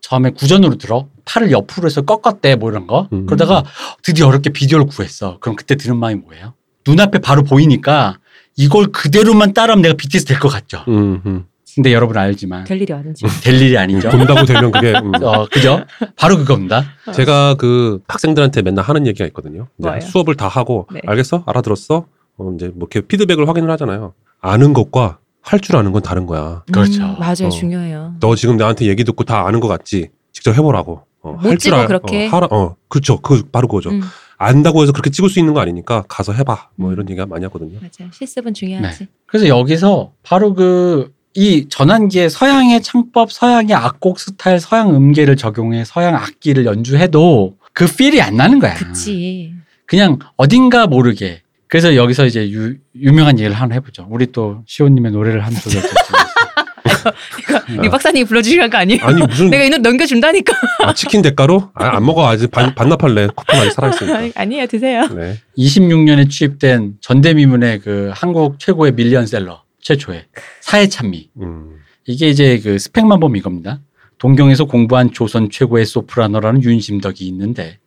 처음에 0.00 0.30
구전으로 0.30 0.76
들어 0.76 1.08
팔을 1.24 1.50
옆으로 1.52 1.86
해서 1.86 2.02
꺾었대 2.02 2.56
뭐 2.56 2.70
이런 2.70 2.86
거. 2.86 3.08
음. 3.12 3.26
그러다가 3.26 3.62
드디어 4.02 4.26
어렵게 4.28 4.50
비디오를 4.50 4.86
구했어. 4.86 5.38
그럼 5.40 5.56
그때 5.56 5.76
드는 5.76 5.96
마음이 5.98 6.20
뭐예요? 6.22 6.54
눈앞에 6.86 7.18
바로 7.20 7.42
보이니까 7.44 8.18
이걸 8.56 8.86
그대로만 8.86 9.52
따라하면 9.54 9.82
내가 9.82 9.94
BTS 9.94 10.24
될 10.24 10.38
것 10.38 10.48
같죠. 10.48 10.84
음, 10.88 11.22
음. 11.26 11.44
근데 11.74 11.92
여러분 11.94 12.18
알지만 12.18 12.64
될 12.64 12.82
일이 12.82 12.92
아닌지. 12.92 13.24
될 13.42 13.54
일이 13.60 13.78
아니죠. 13.78 14.10
본다고 14.10 14.44
되면 14.44 14.70
그게 14.70 14.92
음. 14.92 15.12
어, 15.24 15.46
그죠? 15.50 15.84
바로 16.16 16.36
그겁니다. 16.36 16.84
제가 17.14 17.54
그 17.54 18.00
학생들한테 18.08 18.60
맨날 18.62 18.84
하는 18.84 19.06
얘기가 19.06 19.24
있거든요. 19.26 19.68
뭐예요? 19.76 20.00
수업을 20.00 20.34
다 20.36 20.48
하고 20.48 20.86
네. 20.92 21.00
알겠어? 21.06 21.44
알아들었어? 21.46 22.06
어, 22.38 22.52
이제 22.56 22.68
뭐 22.68 22.88
이렇게 22.90 23.00
피드백을 23.06 23.48
확인을 23.48 23.70
하잖아요. 23.72 24.14
아는 24.40 24.72
것과 24.72 25.18
할 25.40 25.58
줄 25.60 25.76
아는 25.76 25.90
건 25.92 26.02
다른 26.02 26.26
거야. 26.26 26.62
그렇죠. 26.72 27.02
음, 27.02 27.16
맞아요. 27.18 27.46
어. 27.46 27.50
중요해요. 27.50 28.14
너 28.20 28.34
지금 28.36 28.56
나한테 28.56 28.86
얘기 28.86 29.02
듣고 29.04 29.24
다 29.24 29.46
아는 29.46 29.60
것 29.60 29.68
같지? 29.68 30.10
직접 30.32 30.52
해보라고. 30.56 31.02
어, 31.22 31.32
못 31.40 31.58
찍어, 31.58 31.86
그렇게. 31.86 32.26
어, 32.26 32.30
하라, 32.30 32.48
어, 32.50 32.76
그렇죠. 32.88 33.20
그 33.20 33.42
바로 33.50 33.68
그거죠. 33.68 33.90
음, 33.90 34.00
안다고 34.38 34.82
해서 34.82 34.92
그렇게 34.92 35.10
찍을 35.10 35.30
수 35.30 35.38
있는 35.38 35.54
거 35.54 35.60
아니니까 35.60 36.04
가서 36.08 36.32
해봐. 36.32 36.70
뭐 36.76 36.90
음. 36.90 36.92
이런 36.92 37.08
얘기가 37.08 37.26
많이 37.26 37.44
하거든요. 37.44 37.78
맞아요. 37.80 38.10
실습은 38.12 38.54
중요하지. 38.54 39.06
그래서 39.26 39.48
여기서 39.48 40.12
바로 40.22 40.54
그 40.54 41.12
이 41.34 41.66
전환기에 41.70 42.28
서양의 42.28 42.82
창법, 42.82 43.32
서양의 43.32 43.74
악곡 43.74 44.20
스타일, 44.20 44.60
서양 44.60 44.94
음계를 44.94 45.36
적용해 45.36 45.84
서양 45.86 46.14
악기를 46.14 46.66
연주해도 46.66 47.56
그 47.72 47.86
필이 47.86 48.20
안 48.20 48.36
나는 48.36 48.58
거야. 48.58 48.74
그치. 48.74 49.54
그냥 49.86 50.18
어딘가 50.36 50.86
모르게. 50.86 51.40
그래서 51.72 51.96
여기서 51.96 52.26
이제 52.26 52.50
유, 52.50 52.76
유명한 52.94 53.38
얘기를 53.38 53.56
하나 53.56 53.72
해보죠. 53.76 54.06
우리 54.10 54.30
또 54.30 54.62
시호님의 54.66 55.10
노래를 55.10 55.42
한 55.42 55.54
소절 55.54 55.80
이 57.82 57.88
박사님이 57.88 58.26
불러주시는 58.26 58.68
거 58.68 58.76
아니에요? 58.76 59.02
아니 59.02 59.22
무슨 59.22 59.48
내가 59.48 59.64
이 59.64 59.70
노래 59.70 59.80
넘겨준다니까. 59.80 60.52
아, 60.80 60.92
치킨 60.92 61.22
대가로? 61.22 61.70
아, 61.72 61.96
안 61.96 62.04
먹어 62.04 62.28
아직 62.28 62.50
반, 62.50 62.74
반납할래. 62.74 63.28
쿠폰 63.34 63.56
아직 63.56 63.72
살아있으니까. 63.72 64.32
아니에요. 64.38 64.66
드세요. 64.66 65.08
네. 65.14 65.38
26년에 65.56 66.28
취입된 66.28 66.96
전대미문의 67.00 67.78
그 67.78 68.10
한국 68.12 68.58
최고의 68.58 68.92
밀리언셀러 68.92 69.62
최초의 69.80 70.26
사회 70.60 70.88
찬미. 70.88 71.30
음. 71.40 71.78
이게 72.06 72.28
이제 72.28 72.60
그 72.62 72.78
스펙만 72.78 73.18
보면 73.18 73.38
이겁니다. 73.38 73.80
동경에서 74.18 74.66
공부한 74.66 75.10
조선 75.10 75.48
최고의 75.48 75.86
소프라노라는 75.86 76.62
윤심덕이 76.62 77.26
있는데 77.28 77.78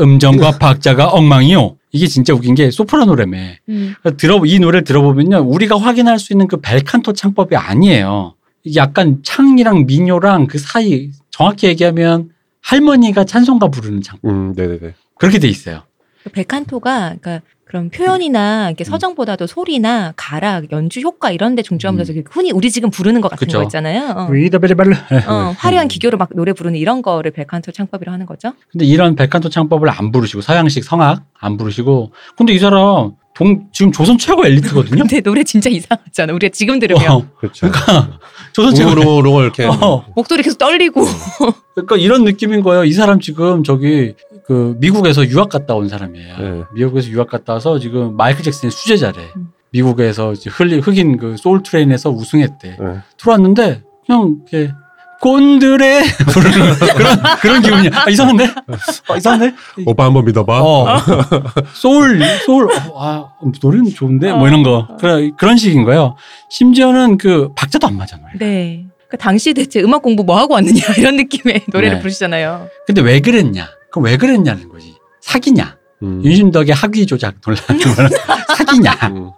음정과 0.00 0.58
박자가 0.58 1.08
엉망이요. 1.08 1.76
이게 1.92 2.06
진짜 2.06 2.32
웃긴 2.32 2.54
게 2.54 2.70
소프라노라며. 2.70 3.36
음. 3.68 3.94
그러니까 4.00 4.10
들어 4.16 4.40
이 4.44 4.58
노래를 4.58 4.84
들어보면요, 4.84 5.38
우리가 5.38 5.78
확인할 5.78 6.18
수 6.18 6.32
있는 6.32 6.46
그 6.48 6.58
벨칸토 6.58 7.12
창법이 7.12 7.56
아니에요. 7.56 8.34
이게 8.62 8.78
약간 8.78 9.20
창이랑 9.22 9.86
민요랑 9.86 10.46
그 10.46 10.58
사이 10.58 11.10
정확히 11.30 11.66
얘기하면 11.68 12.30
할머니가 12.62 13.24
찬송가 13.24 13.68
부르는 13.68 14.02
창 14.02 14.18
음, 14.24 14.52
네네네. 14.54 14.94
그렇게 15.18 15.38
돼 15.38 15.48
있어요. 15.48 15.82
벨칸토가 16.32 17.16
그러니까 17.20 17.40
그런 17.70 17.88
표현이나 17.88 18.66
이렇게 18.68 18.82
서정보다도 18.82 19.46
소리나 19.46 20.12
가락, 20.16 20.72
연주 20.72 20.98
효과 21.02 21.30
이런 21.30 21.54
데 21.54 21.62
중점하면서 21.62 22.14
그 22.14 22.22
흔히 22.28 22.50
우리 22.50 22.68
지금 22.68 22.90
부르는 22.90 23.20
것 23.20 23.30
같은 23.30 23.46
그쵸. 23.46 23.58
거 23.58 23.62
있잖아요. 23.62 24.12
어. 24.16 24.26
어, 25.28 25.54
화려한 25.56 25.86
기교로 25.86 26.18
막 26.18 26.30
노래 26.34 26.52
부르는 26.52 26.76
이런 26.76 27.00
거를 27.00 27.30
벨칸토 27.30 27.70
창법이라고 27.70 28.12
하는 28.12 28.26
거죠. 28.26 28.54
근데 28.72 28.84
이런 28.86 29.14
벨칸토 29.14 29.50
창법을 29.50 29.88
안 29.88 30.10
부르시고 30.10 30.40
서양식 30.42 30.82
성악 30.82 31.22
안 31.38 31.56
부르시고 31.56 32.10
근데 32.36 32.54
이 32.54 32.58
사람 32.58 33.12
동 33.34 33.68
지금 33.72 33.92
조선 33.92 34.18
최고 34.18 34.44
엘리트거든요. 34.44 34.98
근데 35.06 35.20
노래 35.20 35.44
진짜 35.44 35.70
이상하잖아. 35.70 36.32
우리가 36.32 36.50
지금 36.52 36.80
들으면 36.80 37.08
어, 37.08 37.26
그렇죠. 37.38 37.68
조선 38.52 38.74
최고. 38.74 38.96
롱롱롱 38.96 39.42
이렇게. 39.42 39.64
어, 39.64 40.04
목소리 40.16 40.42
계속 40.42 40.58
떨리고. 40.58 41.04
그러니까 41.74 41.96
이런 41.96 42.24
느낌인 42.24 42.62
거예요. 42.62 42.84
이 42.84 42.92
사람 42.92 43.20
지금 43.20 43.62
저기 43.62 44.14
그 44.50 44.74
미국에서 44.80 45.24
유학 45.28 45.48
갔다 45.48 45.76
온 45.76 45.88
사람이에요. 45.88 46.36
네. 46.36 46.62
미국에서 46.74 47.08
유학 47.10 47.28
갔다 47.30 47.52
와서 47.52 47.78
지금 47.78 48.16
마이클 48.16 48.42
잭슨의 48.42 48.72
수제자래. 48.72 49.16
음. 49.36 49.50
미국에서 49.70 50.32
이제 50.32 50.50
흑인, 50.50 50.80
흑인 50.80 51.18
그 51.18 51.36
Soul 51.36 51.62
Train에서 51.62 52.10
우승했대. 52.10 52.76
네. 52.80 52.98
들어왔는데 53.16 53.82
그냥 54.04 54.38
이렇게 54.50 54.72
꼰드레 55.20 56.02
부르는 56.32 56.74
그런 56.96 57.18
그런 57.40 57.62
기분이야. 57.62 57.90
아, 57.94 58.10
이상한데? 58.10 58.44
아, 59.06 59.16
이상한데? 59.16 59.54
오빠 59.86 60.06
한번 60.06 60.24
믿어봐. 60.24 60.60
어. 60.60 60.98
소울 61.72 62.20
소울 62.44 62.72
어, 62.72 62.94
아 62.96 63.28
노래는 63.62 63.94
좋은데 63.94 64.32
뭐 64.32 64.48
이런 64.48 64.64
거 64.64 64.88
그런 64.98 65.36
그런 65.36 65.56
식인 65.58 65.84
거예요. 65.84 66.16
심지어는 66.48 67.18
그 67.18 67.50
박자도 67.54 67.86
안 67.86 67.96
맞아 67.96 68.16
노래. 68.16 68.32
네. 68.36 68.86
그 69.08 69.16
당시 69.16 69.54
대체 69.54 69.80
음악 69.80 70.02
공부 70.02 70.24
뭐 70.24 70.38
하고 70.38 70.54
왔느냐 70.54 70.80
이런 70.98 71.14
느낌의 71.14 71.66
노래를 71.68 71.98
네. 71.98 72.00
부르시잖아요. 72.00 72.66
근데 72.88 73.00
왜 73.00 73.20
그랬냐? 73.20 73.68
그럼 73.90 74.04
왜 74.06 74.16
그랬냐는 74.16 74.68
거지. 74.68 74.94
사기냐? 75.20 75.76
음. 76.02 76.22
윤심덕의 76.24 76.72
학위 76.72 77.06
조작 77.06 77.40
논란 77.40 77.62
사기냐? 78.56 78.92
음. 79.12 79.30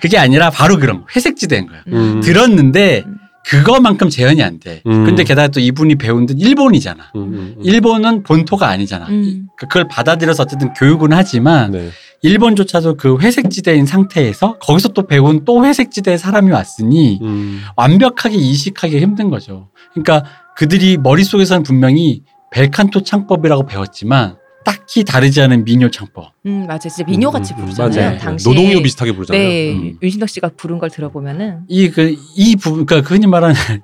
그게 0.00 0.18
아니라 0.18 0.50
바로 0.50 0.78
그런 0.78 1.00
거. 1.00 1.06
회색지대인 1.14 1.66
거예요. 1.66 1.82
음. 1.88 2.20
들었는데 2.20 3.04
음. 3.06 3.16
그거만큼 3.44 4.08
재현이 4.08 4.42
안 4.42 4.60
돼. 4.60 4.82
음. 4.86 5.04
근데 5.04 5.24
게다가 5.24 5.48
또 5.48 5.58
이분이 5.60 5.96
배운 5.96 6.26
데는 6.26 6.40
일본이잖아. 6.40 7.12
음, 7.16 7.20
음, 7.20 7.34
음. 7.34 7.62
일본은 7.64 8.22
본토가 8.22 8.68
아니잖아. 8.68 9.08
음. 9.08 9.48
그걸 9.56 9.88
받아들여서 9.88 10.44
어쨌든 10.44 10.72
교육은 10.74 11.12
하지만 11.12 11.72
네. 11.72 11.90
일본조차도 12.22 12.96
그 12.96 13.18
회색지대인 13.18 13.84
상태에서 13.86 14.58
거기서 14.58 14.90
또 14.90 15.06
배운 15.08 15.44
또 15.44 15.64
회색지대의 15.64 16.18
사람이 16.18 16.52
왔으니 16.52 17.18
음. 17.22 17.62
완벽하게 17.76 18.36
이식하기 18.36 19.00
힘든 19.00 19.28
거죠. 19.28 19.70
그러니까 19.92 20.24
그들이 20.56 20.98
머릿속에서는 20.98 21.64
분명히 21.64 22.22
벨칸토 22.52 23.02
창법이라고 23.02 23.66
배웠지만 23.66 24.36
딱히 24.64 25.02
다르지 25.04 25.40
않은 25.40 25.64
민요 25.64 25.90
창법. 25.90 26.32
음 26.46 26.66
맞아 26.68 26.88
진짜 26.88 27.04
미녀 27.10 27.30
같이 27.30 27.52
음, 27.54 27.58
음, 27.58 27.64
부르잖아요. 27.64 28.04
맞아요. 28.06 28.18
당시 28.18 28.48
노동요 28.48 28.80
비슷하게 28.82 29.12
부르잖아요. 29.12 29.48
네 29.48 29.72
음. 29.72 29.98
윤신덕 30.02 30.28
씨가 30.28 30.50
부른 30.56 30.78
걸 30.78 30.90
들어보면은 30.90 31.60
이 31.68 31.88
그 31.90 32.14
이 32.36 32.54
부분 32.56 32.86
그러니까 32.86 33.08
그 33.08 33.14
흔히 33.14 33.26
말하는 33.26 33.54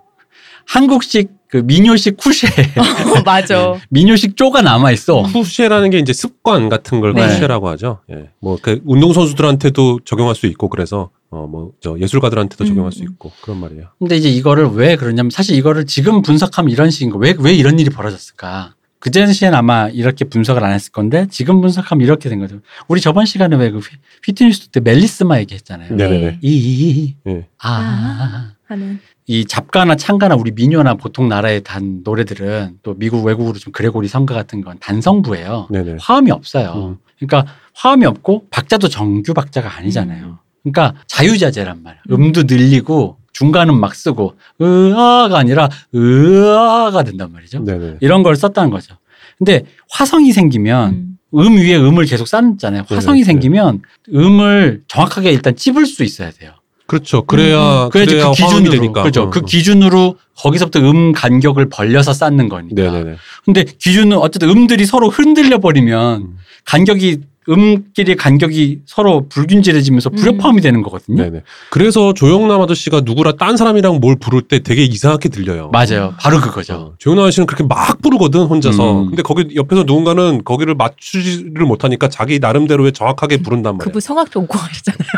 한국식 0.66 1.30
그 1.48 1.56
민요식 1.64 2.18
쿠쉐 2.18 2.46
어, 2.78 3.22
맞아. 3.24 3.74
민요식 3.88 4.36
쪼가 4.36 4.60
남아 4.60 4.92
있어. 4.92 5.22
쿠쉐라는 5.22 5.90
게 5.90 5.98
이제 5.98 6.12
습관 6.12 6.68
같은 6.68 7.00
걸 7.00 7.14
네. 7.14 7.26
쿠쉐라고 7.26 7.68
하죠. 7.70 8.00
예. 8.10 8.28
뭐그 8.40 8.82
운동 8.84 9.12
선수들한테도 9.14 10.00
적용할 10.04 10.34
수 10.34 10.46
있고 10.46 10.68
그래서 10.68 11.08
어 11.30 11.46
뭐 11.46 11.72
저 11.80 11.98
예술가들한테도 11.98 12.64
적용할 12.64 12.92
수 12.92 13.02
음. 13.02 13.08
있고 13.10 13.32
그런 13.42 13.58
말이에요. 13.60 13.88
근데 13.98 14.16
이제 14.16 14.28
이거를 14.30 14.68
왜 14.68 14.96
그러냐면 14.96 15.30
사실 15.30 15.56
이거를 15.56 15.86
지금 15.86 16.22
분석하면 16.22 16.70
이런 16.70 16.90
식인 16.90 17.10
거. 17.10 17.18
왜, 17.18 17.34
왜 17.38 17.52
이런 17.54 17.78
일이 17.78 17.90
벌어졌을까? 17.90 18.74
그 19.00 19.10
당시엔 19.12 19.54
아마 19.54 19.88
이렇게 19.88 20.24
분석을 20.24 20.64
안 20.64 20.72
했을 20.72 20.90
건데 20.90 21.26
지금 21.30 21.60
분석하면 21.60 22.04
이렇게 22.04 22.28
된 22.28 22.40
거죠. 22.40 22.60
우리 22.88 23.00
저번 23.00 23.26
시간에 23.26 23.56
왜그 23.56 23.80
휘트니스 24.24 24.68
때 24.68 24.80
멜리스마 24.80 25.38
얘기했잖아요. 25.40 25.94
네네네. 25.94 26.38
이, 26.42 27.14
예. 27.28 27.46
아. 27.62 28.52
하는 28.66 28.98
이 29.26 29.44
잡가나 29.44 29.94
창가나 29.94 30.34
우리 30.34 30.50
민요나 30.50 30.94
보통 30.94 31.28
나라의 31.28 31.62
단 31.62 32.00
노래들은 32.02 32.78
또 32.82 32.94
미국 32.94 33.24
외국으로 33.24 33.56
좀 33.58 33.72
그레고리 33.72 34.08
성가 34.08 34.34
같은 34.34 34.62
건 34.62 34.78
단성부예요. 34.80 35.68
네네. 35.70 35.96
화음이 36.00 36.30
없어요. 36.32 36.72
음. 36.74 36.98
그러니까 37.18 37.50
화음이 37.74 38.04
없고 38.04 38.46
박자도 38.50 38.88
정규 38.88 39.32
박자가 39.32 39.76
아니잖아요. 39.76 40.38
그러니까 40.72 41.00
자유자재란 41.06 41.82
말이야. 41.82 42.00
음. 42.10 42.14
음도 42.14 42.44
늘리고 42.44 43.16
중간은 43.32 43.78
막 43.78 43.94
쓰고 43.94 44.34
으아가 44.60 45.38
아니라 45.38 45.68
으아가 45.94 47.02
된단 47.04 47.32
말이죠. 47.32 47.64
네네. 47.64 47.96
이런 48.00 48.22
걸 48.22 48.36
썼다는 48.36 48.70
거죠. 48.70 48.96
근데 49.38 49.64
화성이 49.90 50.32
생기면 50.32 50.90
음. 50.90 51.18
음 51.34 51.56
위에 51.56 51.76
음을 51.76 52.04
계속 52.06 52.26
쌓잖아요. 52.26 52.84
화성이 52.88 53.20
네네. 53.20 53.24
생기면 53.24 53.82
음을 54.12 54.82
정확하게 54.88 55.30
일단 55.30 55.54
찝을 55.54 55.86
수 55.86 56.02
있어야 56.02 56.30
돼요. 56.30 56.52
그렇죠. 56.86 57.22
그래야 57.26 57.84
음, 57.84 57.90
그래야지 57.90 58.14
그래야 58.14 58.30
그 58.30 58.32
기준으로 58.32 58.70
되니까. 58.70 59.02
그죠. 59.02 59.22
어, 59.24 59.30
그 59.30 59.40
어. 59.40 59.42
기준으로 59.42 60.16
거기서부터 60.36 60.80
음 60.80 61.12
간격을 61.12 61.68
벌려서 61.68 62.14
쌓는 62.14 62.48
거니까. 62.48 62.82
네네네. 62.82 63.16
근데 63.44 63.64
기준은 63.64 64.16
어쨌든 64.16 64.48
음들이 64.48 64.86
서로 64.86 65.10
흔들려 65.10 65.58
버리면 65.58 66.22
음. 66.22 66.38
간격이 66.64 67.20
음끼리 67.48 68.16
간격이 68.16 68.80
서로 68.86 69.28
불균질해지면서 69.28 70.10
음. 70.10 70.16
불협화음이 70.16 70.60
되는 70.60 70.82
거거든요. 70.82 71.22
네네. 71.22 71.42
그래서 71.70 72.12
조영남 72.12 72.60
아저씨가 72.60 73.00
누구라 73.04 73.32
딴 73.32 73.56
사람이랑 73.56 74.00
뭘 74.00 74.16
부를 74.18 74.42
때 74.42 74.58
되게 74.60 74.84
이상하게 74.84 75.28
들려요. 75.30 75.70
맞아요. 75.72 76.14
바로 76.20 76.40
그거죠. 76.40 76.74
어, 76.74 76.94
조영남 76.98 77.24
아저씨는 77.24 77.46
그렇게 77.46 77.64
막 77.64 78.00
부르거든 78.02 78.42
혼자서. 78.42 79.02
음. 79.02 79.06
근데 79.08 79.22
거기 79.22 79.54
옆에서 79.54 79.84
누군가는 79.84 80.42
거기를 80.44 80.74
맞추지를 80.74 81.64
못하니까 81.64 82.08
자기 82.08 82.38
나름대로의 82.38 82.92
정확하게 82.92 83.38
부른단 83.38 83.76
말이야. 83.76 83.84
그분 83.86 84.00
성악도 84.00 84.40
오고 84.40 84.58
하셨잖아요. 84.58 85.08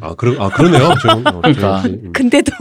아, 0.00 0.14
그러, 0.14 0.42
아 0.42 0.48
그러네요. 0.48 0.94
조영, 1.00 1.22
어, 1.26 1.40
그러니까. 1.40 1.82
음. 1.86 2.10
근데도 2.12 2.52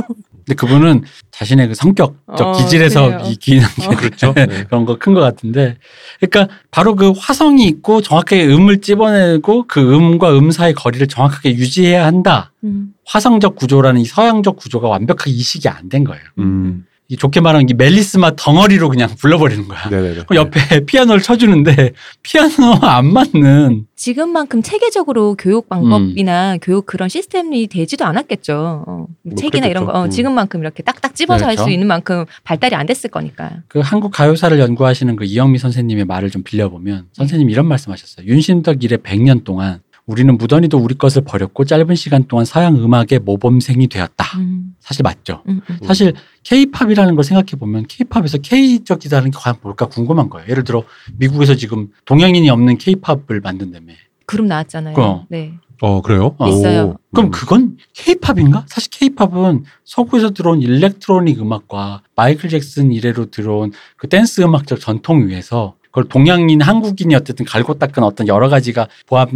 근데 0.50 0.56
그분은 0.56 1.04
자신의 1.30 1.68
그 1.68 1.76
성격적 1.76 2.16
어, 2.26 2.52
기질에서 2.58 3.06
그래요. 3.06 3.22
이 3.28 3.36
기인한 3.36 3.70
게 3.76 3.86
어. 3.86 3.90
그렇죠. 3.92 4.34
네. 4.36 4.48
그런 4.66 4.86
거 4.86 4.98
큰 4.98 5.14
것 5.14 5.20
같은데. 5.22 5.78
그러니까 6.20 6.52
바로 6.72 6.96
그 6.96 7.12
화성이 7.16 7.68
있고 7.68 8.02
정확하게 8.02 8.48
음을 8.48 8.82
찝어내고 8.82 9.66
그 9.68 9.80
음과 9.94 10.36
음 10.40 10.50
사이 10.50 10.74
거리를 10.74 11.06
정확하게 11.08 11.52
유지해야 11.56 12.04
한다. 12.04 12.52
음. 12.64 12.94
화성적 13.06 13.56
구조라는 13.58 14.02
이 14.02 14.06
서양적 14.06 14.56
구조가 14.58 14.88
완벽하게 14.88 15.30
이식이 15.32 15.70
안 15.70 15.88
된 15.90 16.04
거예요. 16.04 16.24
음. 16.40 16.86
이 17.12 17.18
좋게 17.18 17.42
말하면 17.42 17.68
이 17.68 17.74
멜리스마 17.74 18.36
덩어리로 18.36 18.88
그냥 18.88 19.10
불러버리는 19.18 19.68
거야. 19.68 19.90
네네네. 19.90 20.26
옆에 20.36 20.82
피아노를 20.86 21.24
쳐주는데 21.24 21.94
피아노 22.22 22.76
안 22.82 23.12
맞는 23.12 23.88
지금만큼 23.96 24.62
체계적으로 24.62 25.36
교육 25.36 25.68
방법이나 25.70 26.58
교육 26.62 26.86
그런 26.86 27.10
시스템이 27.10 27.66
되지도 27.66 28.06
않았겠죠. 28.06 28.84
어, 28.86 29.08
뭐 29.24 29.36
책이나 29.36 29.66
이런 29.66 29.86
거 29.86 29.92
그랬겠죠. 29.92 30.04
어, 30.04 30.06
음. 30.06 30.10
지금만큼 30.12 30.60
이렇게 30.62 30.84
딱딱 30.84 31.16
집어서 31.16 31.46
할 31.46 31.56
그렇죠. 31.56 31.68
수 31.68 31.74
있는 31.74 31.88
만큼 31.88 32.26
발달이 32.44 32.76
안 32.76 32.86
됐을 32.86 33.10
거니까. 33.10 33.54
그 33.68 33.80
한국 33.80 34.12
가요사를 34.12 34.58
연구하시는 34.60 35.16
그 35.16 35.26
이영미 35.26 35.58
선생님의 35.58 36.06
말을 36.06 36.30
좀 36.30 36.44
빌려보면 36.44 37.08
선생님이 37.14 37.52
이런 37.52 37.66
말씀하셨어요. 37.68 38.28
윤신덕 38.28 38.84
이래 38.84 38.98
100년 38.98 39.44
동안 39.44 39.82
우리는 40.10 40.36
무던히도 40.40 40.80
우리 40.80 40.96
것을 40.96 41.22
버렸고 41.22 41.66
짧은 41.66 41.94
시간 41.94 42.24
동안 42.24 42.44
서양 42.44 42.76
음악의 42.76 43.20
모범생이 43.24 43.88
되었다. 43.90 44.40
음, 44.40 44.74
사실 44.80 45.04
맞죠. 45.04 45.44
음, 45.48 45.62
음. 45.70 45.78
사실 45.84 46.14
K-팝이라는 46.42 47.14
걸 47.14 47.24
생각해 47.24 47.60
보면 47.60 47.86
K-팝에서 47.88 48.40
K적이다는 48.40 49.30
게 49.30 49.38
과연 49.40 49.58
뭘까 49.62 49.86
궁금한 49.86 50.32
거예요. 50.32 50.50
예를 50.50 50.64
들어 50.64 50.84
미국에서 51.18 51.54
지금 51.54 51.90
동양인이 52.06 52.50
없는 52.50 52.80
K-팝을 52.80 53.42
만든다며. 53.44 53.94
그룹 54.26 54.48
나왔잖아요. 54.48 54.96
그럼. 54.96 55.26
네. 55.30 55.54
어 55.80 56.02
그래요? 56.02 56.36
어. 56.40 56.50
있어요. 56.50 56.96
그럼 57.14 57.28
음. 57.28 57.32
그건 57.32 57.78
K-팝인가? 57.94 58.66
사실 58.68 58.90
K-팝은 58.90 59.66
서구에서 59.84 60.32
들어온 60.32 60.64
electronic 60.64 61.40
음악과 61.40 62.02
마이클 62.16 62.50
잭슨 62.50 62.92
이래로 62.92 63.28
들어온 63.28 63.72
그 63.96 64.10
댄스 64.10 64.42
음악적 64.42 64.80
전통 64.80 65.28
위에서 65.28 65.76
그걸 65.92 66.06
동양인, 66.06 66.62
한국인이 66.62 67.14
어쨌든 67.16 67.46
갈고 67.46 67.76
닦은 67.76 68.04
어떤 68.04 68.28
여러 68.28 68.50
가지가 68.50 68.88
보합, 69.08 69.30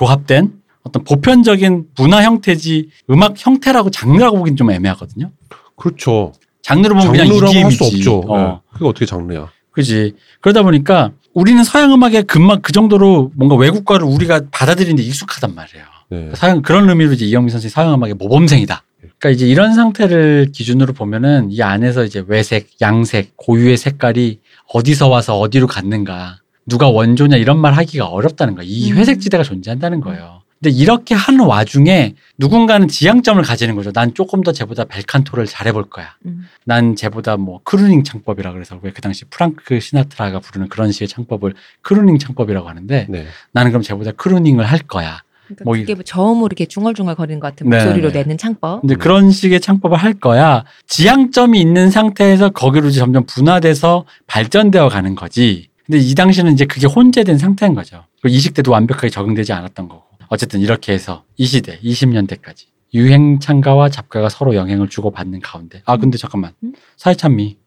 조합된 0.00 0.52
어떤 0.82 1.04
보편적인 1.04 1.88
문화 1.96 2.22
형태지 2.22 2.88
음악 3.10 3.34
형태라고 3.36 3.90
장르라고 3.90 4.38
보기는 4.38 4.56
좀 4.56 4.70
애매하거든요. 4.70 5.30
그렇죠. 5.76 6.32
장르로 6.62 6.94
보면 6.94 7.12
그냥 7.12 7.26
EDM이지. 7.26 7.76
수 7.76 7.84
없죠. 7.84 8.20
어. 8.26 8.38
네. 8.38 8.58
그게 8.72 8.86
어떻게 8.86 9.04
장르야? 9.04 9.50
그지. 9.72 10.14
그러다 10.40 10.62
보니까 10.62 11.10
우리는 11.34 11.62
서양 11.64 11.92
음악에 11.92 12.22
금방 12.22 12.62
그 12.62 12.72
정도로 12.72 13.32
뭔가 13.34 13.56
외국 13.56 13.77
거를 13.77 14.06
우리가 14.06 14.42
받아들이는데 14.50 15.02
익숙하단 15.02 15.54
말이에요. 15.54 15.84
네. 16.08 16.30
서양 16.34 16.62
그런 16.62 16.88
의미로 16.88 17.12
이제 17.12 17.26
이영미 17.26 17.50
선생이 17.50 17.70
서양 17.70 17.92
음악의 17.94 18.14
모범생이다. 18.14 18.82
그러니까 19.00 19.30
이제 19.30 19.46
이런 19.46 19.74
상태를 19.74 20.50
기준으로 20.52 20.94
보면은 20.94 21.50
이 21.50 21.62
안에서 21.62 22.04
이제 22.04 22.24
왜색, 22.26 22.70
양색, 22.80 23.36
고유의 23.36 23.76
색깔이 23.76 24.40
어디서 24.72 25.08
와서 25.08 25.38
어디로 25.38 25.66
갔는가, 25.66 26.38
누가 26.66 26.88
원조냐 26.88 27.36
이런 27.36 27.58
말 27.58 27.74
하기가 27.74 28.06
어렵다는 28.06 28.54
거야. 28.54 28.64
이 28.68 28.92
음. 28.92 28.96
회색 28.96 29.20
지대가 29.20 29.42
존재한다는 29.42 30.00
거예요. 30.00 30.42
근데 30.62 30.76
이렇게 30.76 31.14
하는 31.14 31.46
와중에 31.46 32.14
누군가는 32.36 32.86
지향점을 32.86 33.42
가지는 33.42 33.76
거죠. 33.76 33.92
난 33.92 34.12
조금 34.12 34.42
더 34.42 34.52
쟤보다 34.52 34.84
벨칸토를 34.84 35.46
잘해볼 35.46 35.88
거야. 35.88 36.14
음. 36.26 36.42
난 36.66 36.96
쟤보다 36.96 37.38
뭐 37.38 37.60
crooning 37.64 38.04
창법이라 38.04 38.52
그래서 38.52 38.78
왜 38.82 38.90
그 38.92 39.00
당시 39.00 39.24
프랑크 39.24 39.80
시나트라가 39.80 40.38
부르는 40.40 40.68
그런 40.68 40.92
식의 40.92 41.08
창법을 41.08 41.54
crooning 41.80 42.18
창법이라고 42.18 42.68
하는데 42.68 43.06
네. 43.08 43.26
나는 43.52 43.70
그럼 43.70 43.82
쟤보다 43.82 44.12
crooning을 44.12 44.66
할 44.66 44.80
거야. 44.80 45.22
그러니까 45.46 45.64
뭐 45.64 45.74
그게 45.76 45.94
뭐 45.94 46.02
저음으로 46.04 46.46
이렇게 46.46 46.66
중얼중얼 46.66 47.14
거리는 47.14 47.40
것 47.40 47.48
같은 47.48 47.70
네, 47.70 47.76
목소리로 47.78 48.12
네. 48.12 48.18
내는 48.22 48.36
창법. 48.36 48.82
근데 48.82 48.96
음. 48.96 48.98
그런 48.98 49.30
식의 49.30 49.60
창법을 49.62 49.96
할 49.96 50.12
거야. 50.12 50.64
지향점이 50.86 51.58
있는 51.58 51.90
상태에서 51.90 52.50
거기로 52.50 52.88
이제 52.88 52.98
점점 53.00 53.24
분화돼서 53.24 54.04
발전되어 54.26 54.90
가는 54.90 55.14
거지. 55.14 55.69
근데 55.90 56.04
이 56.04 56.14
당시는 56.14 56.52
이제 56.52 56.66
그게 56.66 56.86
혼재된 56.86 57.36
상태인 57.38 57.74
거죠. 57.74 58.04
그 58.22 58.28
이식 58.28 58.54
때도 58.54 58.70
완벽하게 58.70 59.10
적응되지 59.10 59.52
않았던 59.52 59.88
거고. 59.88 60.04
어쨌든 60.28 60.60
이렇게 60.60 60.92
해서 60.92 61.24
이 61.36 61.44
시대, 61.46 61.80
20년대까지 61.80 62.66
유행 62.94 63.40
창가와 63.40 63.88
잡가가 63.88 64.28
서로 64.28 64.54
영향을 64.54 64.88
주고 64.88 65.10
받는 65.10 65.40
가운데. 65.40 65.82
아 65.86 65.96
근데 65.96 66.16
잠깐만. 66.16 66.52
음? 66.62 66.74
사의찬미. 66.96 67.58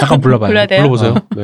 잠깐 0.00 0.22
불러봐요. 0.22 0.48
불러야 0.48 0.64
돼요? 0.64 0.78
불러보세요. 0.78 1.14
네. 1.36 1.42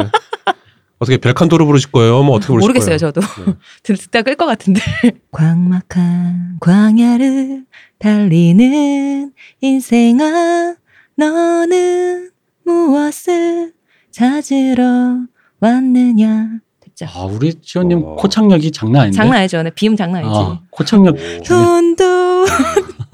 어떻게 0.99 1.19
벨칸토로 1.19 1.67
부르실 1.67 1.93
거예요? 1.93 2.23
뭐 2.23 2.37
어떻게 2.37 2.55
부르실 2.55 2.69
모르겠어요, 2.69 2.97
거예요? 2.97 3.13
저도. 3.13 3.21
네. 3.45 3.55
듣- 3.85 3.97
듣다 3.97 4.23
끌 4.23 4.35
것 4.37 4.47
같은데. 4.47 4.81
광막한 5.31 6.57
광야를 6.61 7.67
달리는 7.99 9.31
인생아, 9.61 10.75
너는 11.17 12.31
무엇을 12.65 13.75
찾으러 14.11 15.27
왔느냐. 15.61 16.49
됐죠. 16.81 17.07
아 17.15 17.25
우리 17.25 17.55
지원님 17.55 18.03
어. 18.05 18.17
코창력이 18.17 18.71
장난 18.73 19.03
아닌데. 19.03 19.17
장난 19.17 19.39
아니죠. 19.41 19.63
네, 19.63 19.71
비음 19.75 19.97
장난 19.97 20.23
아니지. 20.25 20.39
어, 20.39 20.61
코창력 20.71 21.17
돈도 21.47 22.47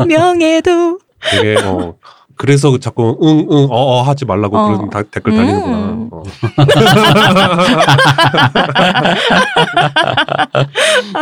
명예도 0.06 0.98
되게 1.30 1.56
어 1.64 1.94
그래서 2.36 2.76
자꾸 2.78 3.16
응 3.22 3.46
응 3.50 3.70
어 3.70 3.76
어 3.76 4.02
하지 4.02 4.24
말라고 4.24 4.58
어. 4.58 4.66
그런 4.76 4.90
다- 4.90 5.02
댓글 5.10 5.32
달리는구나. 5.36 5.76
음. 5.78 6.08
어. 6.12 6.22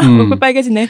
음. 0.03 0.21
얼굴 0.21 0.39
빨개지네. 0.39 0.89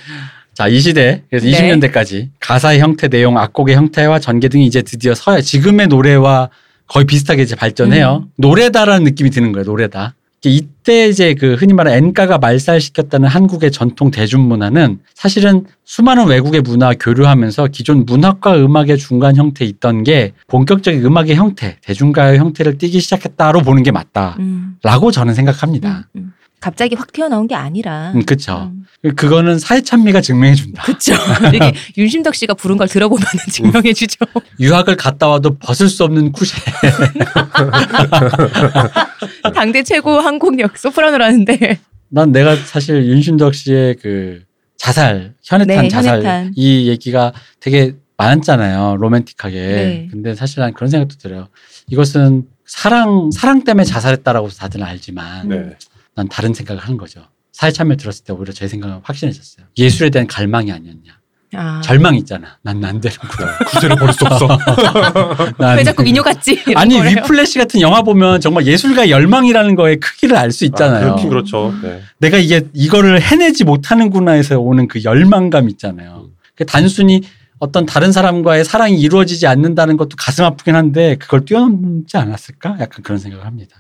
자, 0.55 0.69
이 0.69 0.81
시대, 0.81 1.23
그래서 1.31 1.47
네. 1.47 1.53
20년대까지 1.53 2.29
가사의 2.39 2.79
형태, 2.81 3.09
내용, 3.09 3.39
악곡의 3.39 3.75
형태와 3.75 4.19
전개 4.19 4.49
등이 4.49 4.67
이제 4.67 4.83
드디어 4.83 5.15
서야 5.15 5.41
지금의 5.41 5.87
노래와 5.89 6.51
거의 6.87 7.07
비슷하게 7.07 7.43
이제 7.43 7.57
발전해요. 7.57 8.25
음. 8.27 8.29
노래다라는 8.37 9.05
느낌이 9.05 9.31
드는 9.31 9.53
거예요, 9.53 9.65
노래다. 9.65 10.15
이때 10.51 11.09
이제 11.09 11.35
그 11.35 11.55
흔히 11.55 11.73
말하는 11.73 11.99
엔가가 11.99 12.39
말살시켰다는 12.39 13.29
한국의 13.29 13.71
전통 13.71 14.11
대중문화는 14.11 14.99
사실은 15.15 15.67
수많은 15.85 16.27
외국의 16.27 16.63
문화와 16.63 16.95
교류하면서 16.99 17.69
기존 17.69 18.05
문학과 18.05 18.57
음악의 18.57 18.99
중간 18.99 19.37
형태에 19.37 19.69
있던 19.69 20.03
게 20.03 20.33
본격적인 20.49 21.05
음악의 21.05 21.37
형태, 21.37 21.77
대중가요 21.83 22.39
형태를 22.39 22.79
띠기 22.79 23.01
시작했다로 23.01 23.61
보는 23.61 23.83
게 23.83 23.93
맞다라고 23.93 24.39
음. 24.41 25.13
저는 25.13 25.35
생각합니다. 25.35 26.09
음, 26.17 26.21
음. 26.21 26.33
갑자기 26.63 26.95
확 26.95 27.13
튀어나온 27.13 27.49
게 27.49 27.57
아니라. 27.57 28.13
음, 28.15 28.25
그쵸. 28.25 28.71
음, 29.05 29.15
그거는 29.17 29.59
사회 29.59 29.81
찬미가 29.81 30.21
증명해 30.21 30.55
준다. 30.55 30.85
그쵸. 30.85 31.13
이게 31.53 31.75
윤심덕 31.99 32.37
씨가 32.37 32.55
부른 32.55 32.77
걸 32.77 32.87
들어보면 32.87 33.27
증명해 33.51 33.93
주죠. 33.93 34.25
유학을 34.61 34.97
갔다 34.97 35.27
와도 35.27 35.59
벗을 35.59 35.89
수 35.89 36.05
없는 36.05 36.31
쿠쉐. 36.31 36.57
당대 39.53 39.83
최고 39.83 40.21
한국역 40.21 40.79
소프라노라는데. 40.79 41.81
난 42.11 42.31
내가 42.31 42.55
사실 42.55 43.07
윤신덕 43.07 43.57
씨의 43.57 43.97
그 44.01 44.43
자살, 44.77 45.35
현해탄 45.43 45.83
네, 45.83 45.89
자살 45.89 46.11
현해탄. 46.19 46.53
이 46.55 46.89
얘기가 46.89 47.33
되게 47.59 47.97
많았잖아요. 48.17 48.99
로맨틱하게. 49.01 49.57
네. 49.59 50.09
근데 50.13 50.37
사실 50.37 50.61
난 50.61 50.73
그런 50.75 50.89
생각도 50.89 51.17
들어요. 51.17 51.49
이것은 51.89 52.45
사랑 52.67 53.31
사랑 53.33 53.65
때문에 53.65 53.85
자살했다라고 53.85 54.49
다들 54.51 54.85
알지만 54.85 55.49
네. 55.49 55.77
난 56.15 56.29
다른 56.29 56.53
생각을 56.55 56.83
하는 56.83 56.97
거죠. 56.97 57.23
사회 57.53 57.71
참여 57.71 57.97
들었을 57.97 58.25
때 58.25 58.33
오히려 58.33 58.53
제 58.53 58.69
생각은 58.69 59.01
확신해졌어요. 59.03 59.67
예술에 59.79 60.11
대한 60.11 60.27
갈망이 60.27 60.73
아니었냐. 60.73 61.19
아. 61.55 61.83
절망 61.85 62.15
있잖아. 62.15 62.57
난안 62.63 63.01
되는구나. 63.03 63.59
구세를 63.69 63.97
버릴 63.97 64.15
수 64.15 64.25
없어. 64.25 64.49
난왜 65.59 65.85
자꾸 65.85 66.03
미녀 66.03 66.23
같지? 66.23 66.63
아니 66.75 66.97
거래요. 66.97 67.17
위플래시 67.17 67.59
같은 67.59 67.83
영화 67.83 68.01
보면 68.01 68.41
정말 68.41 68.67
예술가의 68.67 69.11
열망이라는 69.11 69.75
거의 69.75 70.01
크기를 70.01 70.35
알 70.37 70.51
수 70.51 70.65
있잖아요. 70.65 70.99
아, 70.99 71.05
그렇긴 71.11 71.29
그렇죠. 71.29 71.75
네. 71.83 72.01
내가 72.19 72.39
이게 72.39 72.63
이거를 72.73 73.21
해내지 73.21 73.65
못하는구나에서 73.65 74.61
오는 74.61 74.89
그 74.89 75.05
열망감 75.05 75.69
있잖아요. 75.71 76.31
그 76.55 76.65
단순히 76.65 77.21
어떤 77.59 77.85
다른 77.87 78.13
사람과의 78.13 78.65
사랑이 78.65 78.99
이루어지지 78.99 79.47
않는다는 79.47 79.97
것도 79.99 80.17
가슴 80.19 80.45
아프긴 80.47 80.75
한데 80.75 81.17
그걸 81.17 81.45
뛰어넘지 81.45 82.17
않았을까? 82.17 82.77
약간 82.81 83.03
그런 83.03 83.19
생각을 83.19 83.45
합니다. 83.47 83.77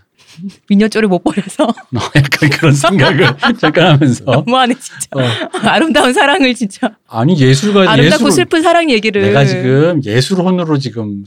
미녀 0.68 0.88
쪼를 0.88 1.08
못 1.08 1.22
버려서 1.22 1.64
어, 1.64 1.98
약간 2.16 2.50
그런 2.50 2.72
생각을 2.72 3.26
잠깐 3.58 3.94
하면서 3.94 4.24
너무하네 4.24 4.74
진짜. 4.74 5.08
어, 5.12 5.68
아름다운 5.68 6.12
사랑을 6.12 6.54
진짜. 6.54 6.96
아니 7.08 7.38
예술가 7.38 7.90
아름답고 7.90 8.26
예술 8.26 8.32
슬픈 8.32 8.62
사랑 8.62 8.90
얘기를. 8.90 9.22
내가 9.22 9.44
지금 9.44 10.02
예술혼으로 10.04 10.78
지금 10.78 11.24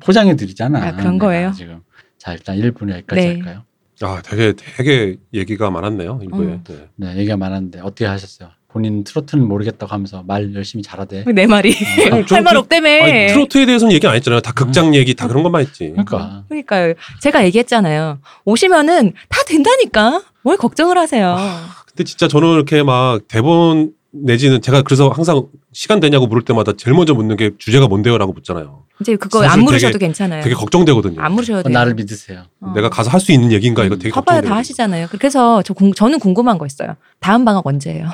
포장해 0.00 0.36
드리잖아. 0.36 0.86
아, 0.86 0.96
그런 0.96 1.18
거예요? 1.18 1.52
지금 1.56 1.80
자 2.18 2.32
일단 2.32 2.56
1분에 2.56 2.90
여기까지 2.92 3.20
네. 3.20 3.34
할까요? 3.34 3.62
아, 4.02 4.20
되게 4.22 4.52
되게 4.52 5.16
얘기가 5.32 5.70
많았네요. 5.70 6.20
이거에. 6.22 6.46
음. 6.46 6.64
네. 6.68 6.88
네 6.96 7.16
얘기가 7.16 7.36
많았는데 7.36 7.80
어떻게 7.80 8.04
하셨어요? 8.04 8.50
본인 8.76 9.04
트로트는 9.04 9.48
모르겠다고 9.48 9.90
하면서 9.90 10.22
말 10.26 10.54
열심히 10.54 10.82
잘하대. 10.82 11.24
내 11.34 11.46
말이 11.46 11.74
아니, 12.12 12.26
좀할말 12.26 12.52
그- 12.52 12.58
없다며. 12.58 12.90
아니, 13.04 13.28
트로트에 13.28 13.64
대해서는 13.64 13.94
얘기 13.94 14.06
안 14.06 14.14
했잖아요. 14.16 14.40
다 14.42 14.52
극장 14.52 14.94
얘기 14.94 15.14
다 15.14 15.26
그런 15.28 15.42
것만 15.42 15.62
했지. 15.62 15.88
그러니까 15.92 16.42
그러니까요. 16.48 16.92
제가 17.22 17.42
얘기했잖아요. 17.46 18.18
오시면은 18.44 19.14
다 19.30 19.40
된다니까. 19.46 20.22
뭘 20.42 20.58
걱정을 20.58 20.98
하세요. 20.98 21.38
근데 21.86 22.04
진짜 22.04 22.28
저는 22.28 22.52
이렇게 22.52 22.82
막 22.82 23.20
대본 23.28 23.92
내지는 24.12 24.60
제가 24.60 24.82
그래서 24.82 25.08
항상 25.08 25.46
시간 25.72 25.98
되냐고 26.00 26.26
물을 26.26 26.42
때마다 26.44 26.72
제일 26.76 26.94
먼저 26.94 27.14
묻는 27.14 27.36
게 27.38 27.52
주제가 27.56 27.86
뭔데요라고 27.88 28.34
묻잖아요. 28.34 28.82
이제 29.00 29.16
그거 29.16 29.42
안 29.42 29.60
물으셔도 29.60 29.94
되게- 29.94 30.04
괜찮아요. 30.06 30.42
되게 30.42 30.54
걱정되거든요. 30.54 31.20
안 31.22 31.32
물으셔도 31.32 31.60
어, 31.60 31.62
돼요. 31.62 31.72
나를 31.72 31.94
믿으세요. 31.94 32.42
어. 32.60 32.72
내가 32.76 32.90
가서 32.90 33.08
할 33.10 33.20
수 33.20 33.32
있는 33.32 33.52
얘기인가 33.52 33.84
이거 33.84 33.96
되게 33.96 34.10
봐봐요 34.10 34.36
걱정돼요. 34.36 34.50
다 34.50 34.56
하시잖아요. 34.58 35.06
그래서 35.12 35.62
저 35.62 35.72
궁- 35.72 35.94
저는 35.94 36.18
궁금한 36.18 36.58
거 36.58 36.66
있어요. 36.66 36.96
다음 37.20 37.46
방학 37.46 37.66
언제예요? 37.66 38.08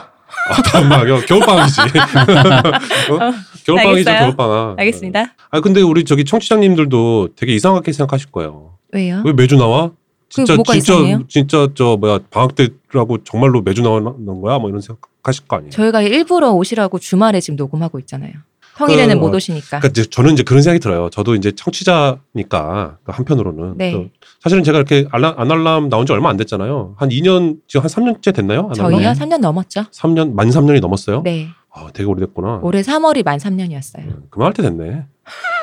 아, 0.50 0.62
잠깐만, 0.62 1.06
겨- 1.06 1.20
겨울방학이지. 1.26 1.80
어? 3.12 3.18
겨울방학이죠, 3.64 4.10
알겠어요. 4.10 4.18
겨울방학. 4.18 4.78
알겠습니다. 4.78 5.34
아 5.50 5.60
근데 5.60 5.80
우리 5.82 6.04
저기 6.04 6.24
청취자님들도 6.24 7.30
되게 7.36 7.54
이상하게 7.54 7.92
생각하실 7.92 8.30
거예요. 8.32 8.74
왜요? 8.92 9.22
왜 9.24 9.32
매주 9.32 9.56
나와? 9.56 9.90
진짜 10.28 10.54
진짜 10.56 10.74
이상해요? 10.74 11.22
진짜 11.28 11.68
저 11.74 11.96
뭐야 12.00 12.18
방학 12.30 12.54
때라고 12.54 13.22
정말로 13.24 13.60
매주 13.62 13.82
나오는 13.82 14.40
거야? 14.40 14.58
뭐 14.58 14.68
이런 14.70 14.80
생각하실 14.80 15.46
거 15.46 15.56
아니에요. 15.56 15.70
저희가 15.70 16.00
일부러 16.02 16.50
오시라고 16.52 16.98
주말에 16.98 17.40
지금 17.40 17.56
녹음하고 17.56 17.98
있잖아요. 18.00 18.32
평일에는 18.76 19.16
그, 19.16 19.20
못 19.20 19.32
어, 19.32 19.36
오시니까. 19.36 19.78
그러니까 19.80 19.88
이제 19.88 20.04
저는 20.04 20.32
이제 20.32 20.42
그런 20.42 20.62
생각이 20.62 20.80
들어요. 20.80 21.10
저도 21.10 21.34
이제 21.34 21.52
청취자니까 21.52 22.98
그 23.04 23.12
한편으로는 23.12 23.74
네. 23.76 23.92
또 23.92 24.06
사실은 24.40 24.62
제가 24.64 24.78
이렇게 24.78 25.06
알람, 25.10 25.34
아날람 25.38 25.88
나온 25.88 26.06
지 26.06 26.12
얼마 26.12 26.30
안 26.30 26.36
됐잖아요. 26.36 26.94
한 26.96 27.08
2년 27.08 27.58
지금 27.68 27.82
한 27.82 27.88
3년째 27.88 28.34
됐나요? 28.34 28.70
저희요? 28.74 28.98
네. 28.98 29.12
3년 29.12 29.38
넘었죠? 29.38 29.84
3년 29.92 30.32
만 30.34 30.48
3년이 30.48 30.80
넘었어요. 30.80 31.22
네. 31.22 31.48
아, 31.74 31.88
되게 31.92 32.08
오래됐구나. 32.08 32.60
올해 32.62 32.82
3월이 32.82 33.24
만 33.24 33.38
3년이었어요. 33.38 34.00
음, 34.04 34.22
그만할 34.30 34.52
때 34.52 34.62
됐네. 34.62 35.04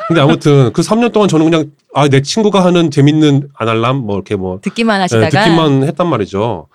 근데 0.08 0.22
아무튼 0.22 0.72
그 0.74 0.82
3년 0.82 1.12
동안 1.12 1.28
저는 1.30 1.46
그냥 1.50 1.72
아 1.94 2.08
내 2.08 2.22
친구가 2.22 2.64
하는 2.64 2.90
재밌는 2.92 3.50
아날람 3.54 3.98
뭐 3.98 4.16
이렇게 4.16 4.36
뭐 4.36 4.60
듣기만 4.62 4.98
예, 4.98 5.02
하시다가 5.02 5.30
듣기만 5.30 5.84
했단 5.84 6.08
말이죠. 6.08 6.68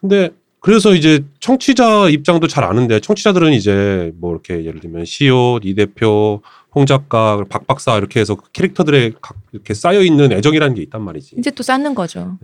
근데 0.00 0.30
그래서 0.62 0.94
이제 0.94 1.24
청취자 1.40 2.08
입장도 2.08 2.46
잘 2.46 2.62
아는데 2.62 3.00
청취자들은 3.00 3.52
이제 3.52 4.12
뭐 4.16 4.30
이렇게 4.30 4.64
예를 4.64 4.78
들면 4.78 5.04
시옷, 5.04 5.62
이 5.64 5.74
대표, 5.74 6.40
홍 6.72 6.86
작가, 6.86 7.44
박 7.50 7.66
박사 7.66 7.98
이렇게 7.98 8.20
해서 8.20 8.36
그 8.36 8.50
캐릭터들의 8.52 9.14
각 9.20 9.36
이렇게 9.52 9.74
쌓여 9.74 10.00
있는 10.02 10.30
애정이라는 10.30 10.76
게 10.76 10.82
있단 10.82 11.02
말이지. 11.02 11.34
이제 11.36 11.50
또 11.50 11.64
쌓는 11.64 11.96
거죠. 11.96 12.38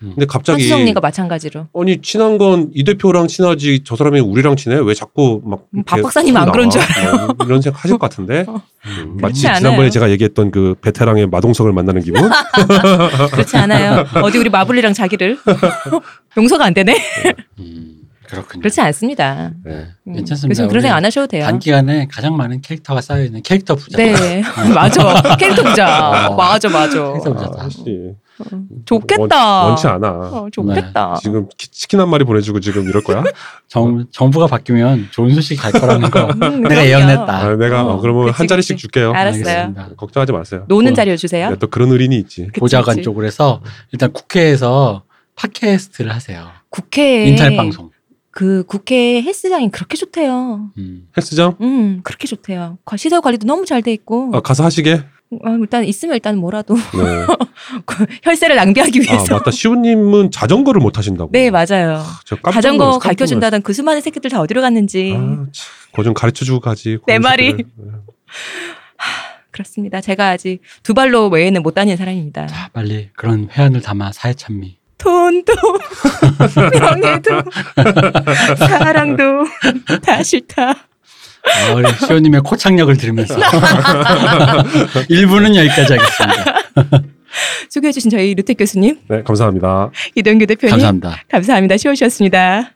근데 0.00 0.26
갑자기 0.26 0.62
한수정님과 0.62 1.00
마찬가지로. 1.00 1.68
아니 1.74 2.00
친한 2.02 2.36
건 2.36 2.70
이 2.74 2.84
대표랑 2.84 3.26
친하지 3.28 3.82
저 3.84 3.96
사람이 3.96 4.20
우리랑 4.20 4.56
친해 4.56 4.76
왜 4.82 4.92
자꾸 4.92 5.40
막 5.44 5.60
음, 5.72 5.78
이렇게 5.78 5.90
박 5.96 6.02
박사님은 6.02 6.40
안? 6.42 6.52
그런 6.52 6.68
줄뭐 6.68 7.36
이런 7.46 7.62
생각 7.62 7.82
하실 7.82 7.96
것 7.96 8.10
같은데 8.10 8.44
어, 8.48 8.60
음, 8.86 9.16
마치 9.20 9.46
않아요. 9.48 9.60
지난번에 9.60 9.90
제가 9.90 10.10
얘기했던 10.10 10.50
그 10.50 10.74
베테랑의 10.82 11.28
마동석을 11.28 11.72
만나는 11.72 12.02
기분 12.02 12.22
그렇지 13.32 13.56
않아요. 13.56 14.04
어디 14.22 14.38
우리 14.38 14.50
마블리랑 14.50 14.92
자기를 14.92 15.38
용서가 16.36 16.64
안 16.66 16.74
되네. 16.74 16.96
음, 17.60 17.94
그렇군요. 18.28 18.60
그렇지 18.60 18.80
않습니다. 18.80 19.52
네. 19.64 19.86
음, 20.06 20.12
괜찮습니다. 20.14 20.66
그런 20.66 20.82
생각 20.82 20.96
안 20.96 21.04
하셔도 21.04 21.26
돼요. 21.28 21.44
단기간에 21.44 22.08
가장 22.10 22.36
많은 22.36 22.60
캐릭터가 22.60 23.00
쌓여 23.00 23.24
있는 23.24 23.42
캐릭터 23.42 23.74
부자. 23.76 23.96
네, 23.96 24.42
맞아. 24.74 25.36
캐릭터 25.38 25.62
부자. 25.62 26.28
어. 26.28 26.34
맞아, 26.34 26.68
맞아. 26.68 27.12
캐릭터 27.12 27.32
부자다. 27.32 27.68
아, 28.40 28.44
씨. 28.50 28.56
좋겠다. 28.84 29.64
원, 29.66 29.76
치 29.76 29.86
않아. 29.86 30.08
어, 30.08 30.48
좋겠다. 30.50 31.18
지금 31.22 31.48
키- 31.56 31.68
치킨 31.70 32.00
한 32.00 32.08
마리 32.08 32.24
보내주고 32.24 32.60
지금 32.60 32.88
이럴 32.88 33.02
거야? 33.04 33.22
정, 33.68 34.06
정부가 34.10 34.46
바뀌면 34.48 35.08
좋은 35.12 35.34
소식 35.34 35.56
갈 35.56 35.70
거라는 35.72 36.10
거 36.10 36.24
음, 36.26 36.62
내가. 36.68 36.86
예언했다. 36.86 37.36
아, 37.36 37.56
내가 37.56 37.84
어, 37.84 37.92
어, 37.94 38.00
그러면 38.00 38.26
그치, 38.26 38.36
한 38.38 38.46
자리씩 38.48 38.74
그치. 38.76 38.82
줄게요. 38.82 39.12
알았어요. 39.12 39.46
알겠습니다. 39.46 39.88
걱정하지 39.96 40.32
마세요. 40.32 40.64
노는 40.68 40.92
어. 40.92 40.94
자리를 40.94 41.16
주세요. 41.16 41.50
네, 41.50 41.56
또 41.56 41.68
그런 41.68 41.90
의린이 41.92 42.16
있지. 42.18 42.46
그치, 42.48 42.60
보좌관 42.60 42.96
그치. 42.96 43.04
쪽으로 43.04 43.26
해서 43.26 43.60
일단 43.92 44.12
국회에서 44.12 45.04
팟캐스트를 45.36 46.12
하세요. 46.14 46.48
국회에 46.70 47.26
인터넷 47.28 47.56
방송. 47.56 47.90
그 48.30 48.64
국회 48.66 49.22
헬스장이 49.22 49.70
그렇게 49.70 49.96
좋대요. 49.96 50.70
음. 50.76 51.06
헬스장? 51.16 51.54
음, 51.60 52.00
그렇게 52.02 52.26
좋대요. 52.26 52.78
과- 52.84 52.96
시설 52.96 53.20
관리도 53.20 53.46
너무 53.46 53.64
잘 53.64 53.80
돼 53.80 53.92
있고. 53.92 54.30
아, 54.34 54.40
가서 54.40 54.64
하시게? 54.64 55.04
어, 55.30 55.50
일단 55.60 55.84
있으면 55.84 56.14
일단 56.14 56.36
뭐라도 56.36 56.74
네. 56.74 57.26
그 57.86 58.06
혈세를 58.22 58.56
낭비하기 58.56 59.00
아, 59.00 59.02
위해서. 59.02 59.34
맞다. 59.34 59.50
시우님은 59.50 60.30
자전거를 60.30 60.80
못 60.80 60.96
하신다고. 60.98 61.30
네, 61.32 61.50
맞아요. 61.50 62.04
저 62.24 62.36
깜짝 62.36 62.52
자전거. 62.52 62.98
가르쳐 62.98 63.26
준다던 63.26 63.62
그 63.62 63.72
수많은 63.72 64.00
새끼들 64.00 64.30
다 64.30 64.40
어디로 64.40 64.60
갔는지. 64.60 65.12
아, 65.16 65.18
참. 65.18 65.48
그거 65.90 66.02
좀 66.04 66.14
가르쳐 66.14 66.44
주고 66.44 66.60
가지. 66.60 66.98
내 67.06 67.18
말이. 67.18 67.54
네. 67.54 67.64
그렇습니다. 69.50 70.00
제가 70.00 70.30
아직 70.30 70.60
두 70.82 70.94
발로 70.94 71.28
외에는 71.28 71.62
못 71.62 71.74
다니는 71.74 71.96
사람입니다. 71.96 72.46
자, 72.48 72.68
빨리 72.72 73.10
그런 73.16 73.48
회한을 73.50 73.80
담아 73.82 74.12
사회 74.12 74.34
찬미. 74.34 74.78
돈도 74.98 75.52
명예도 76.80 77.42
사랑도 78.68 79.44
다 80.02 80.22
싫다. 80.22 80.74
아, 81.44 81.74
우리 81.74 81.84
시호님의 82.06 82.40
코창력을 82.40 82.96
들으면서 82.96 83.36
1부는 85.10 85.54
여기까지 85.54 85.92
하겠습니다. 85.94 87.02
소개해주신 87.68 88.10
저희 88.10 88.34
류택 88.34 88.56
교수님, 88.58 88.98
네, 89.08 89.22
감사합니다. 89.22 89.90
이동규 90.14 90.46
대표님 90.46 90.70
감사합니다. 90.70 91.20
감사합니다. 91.28 91.76
쉬우셨습니다. 91.76 92.70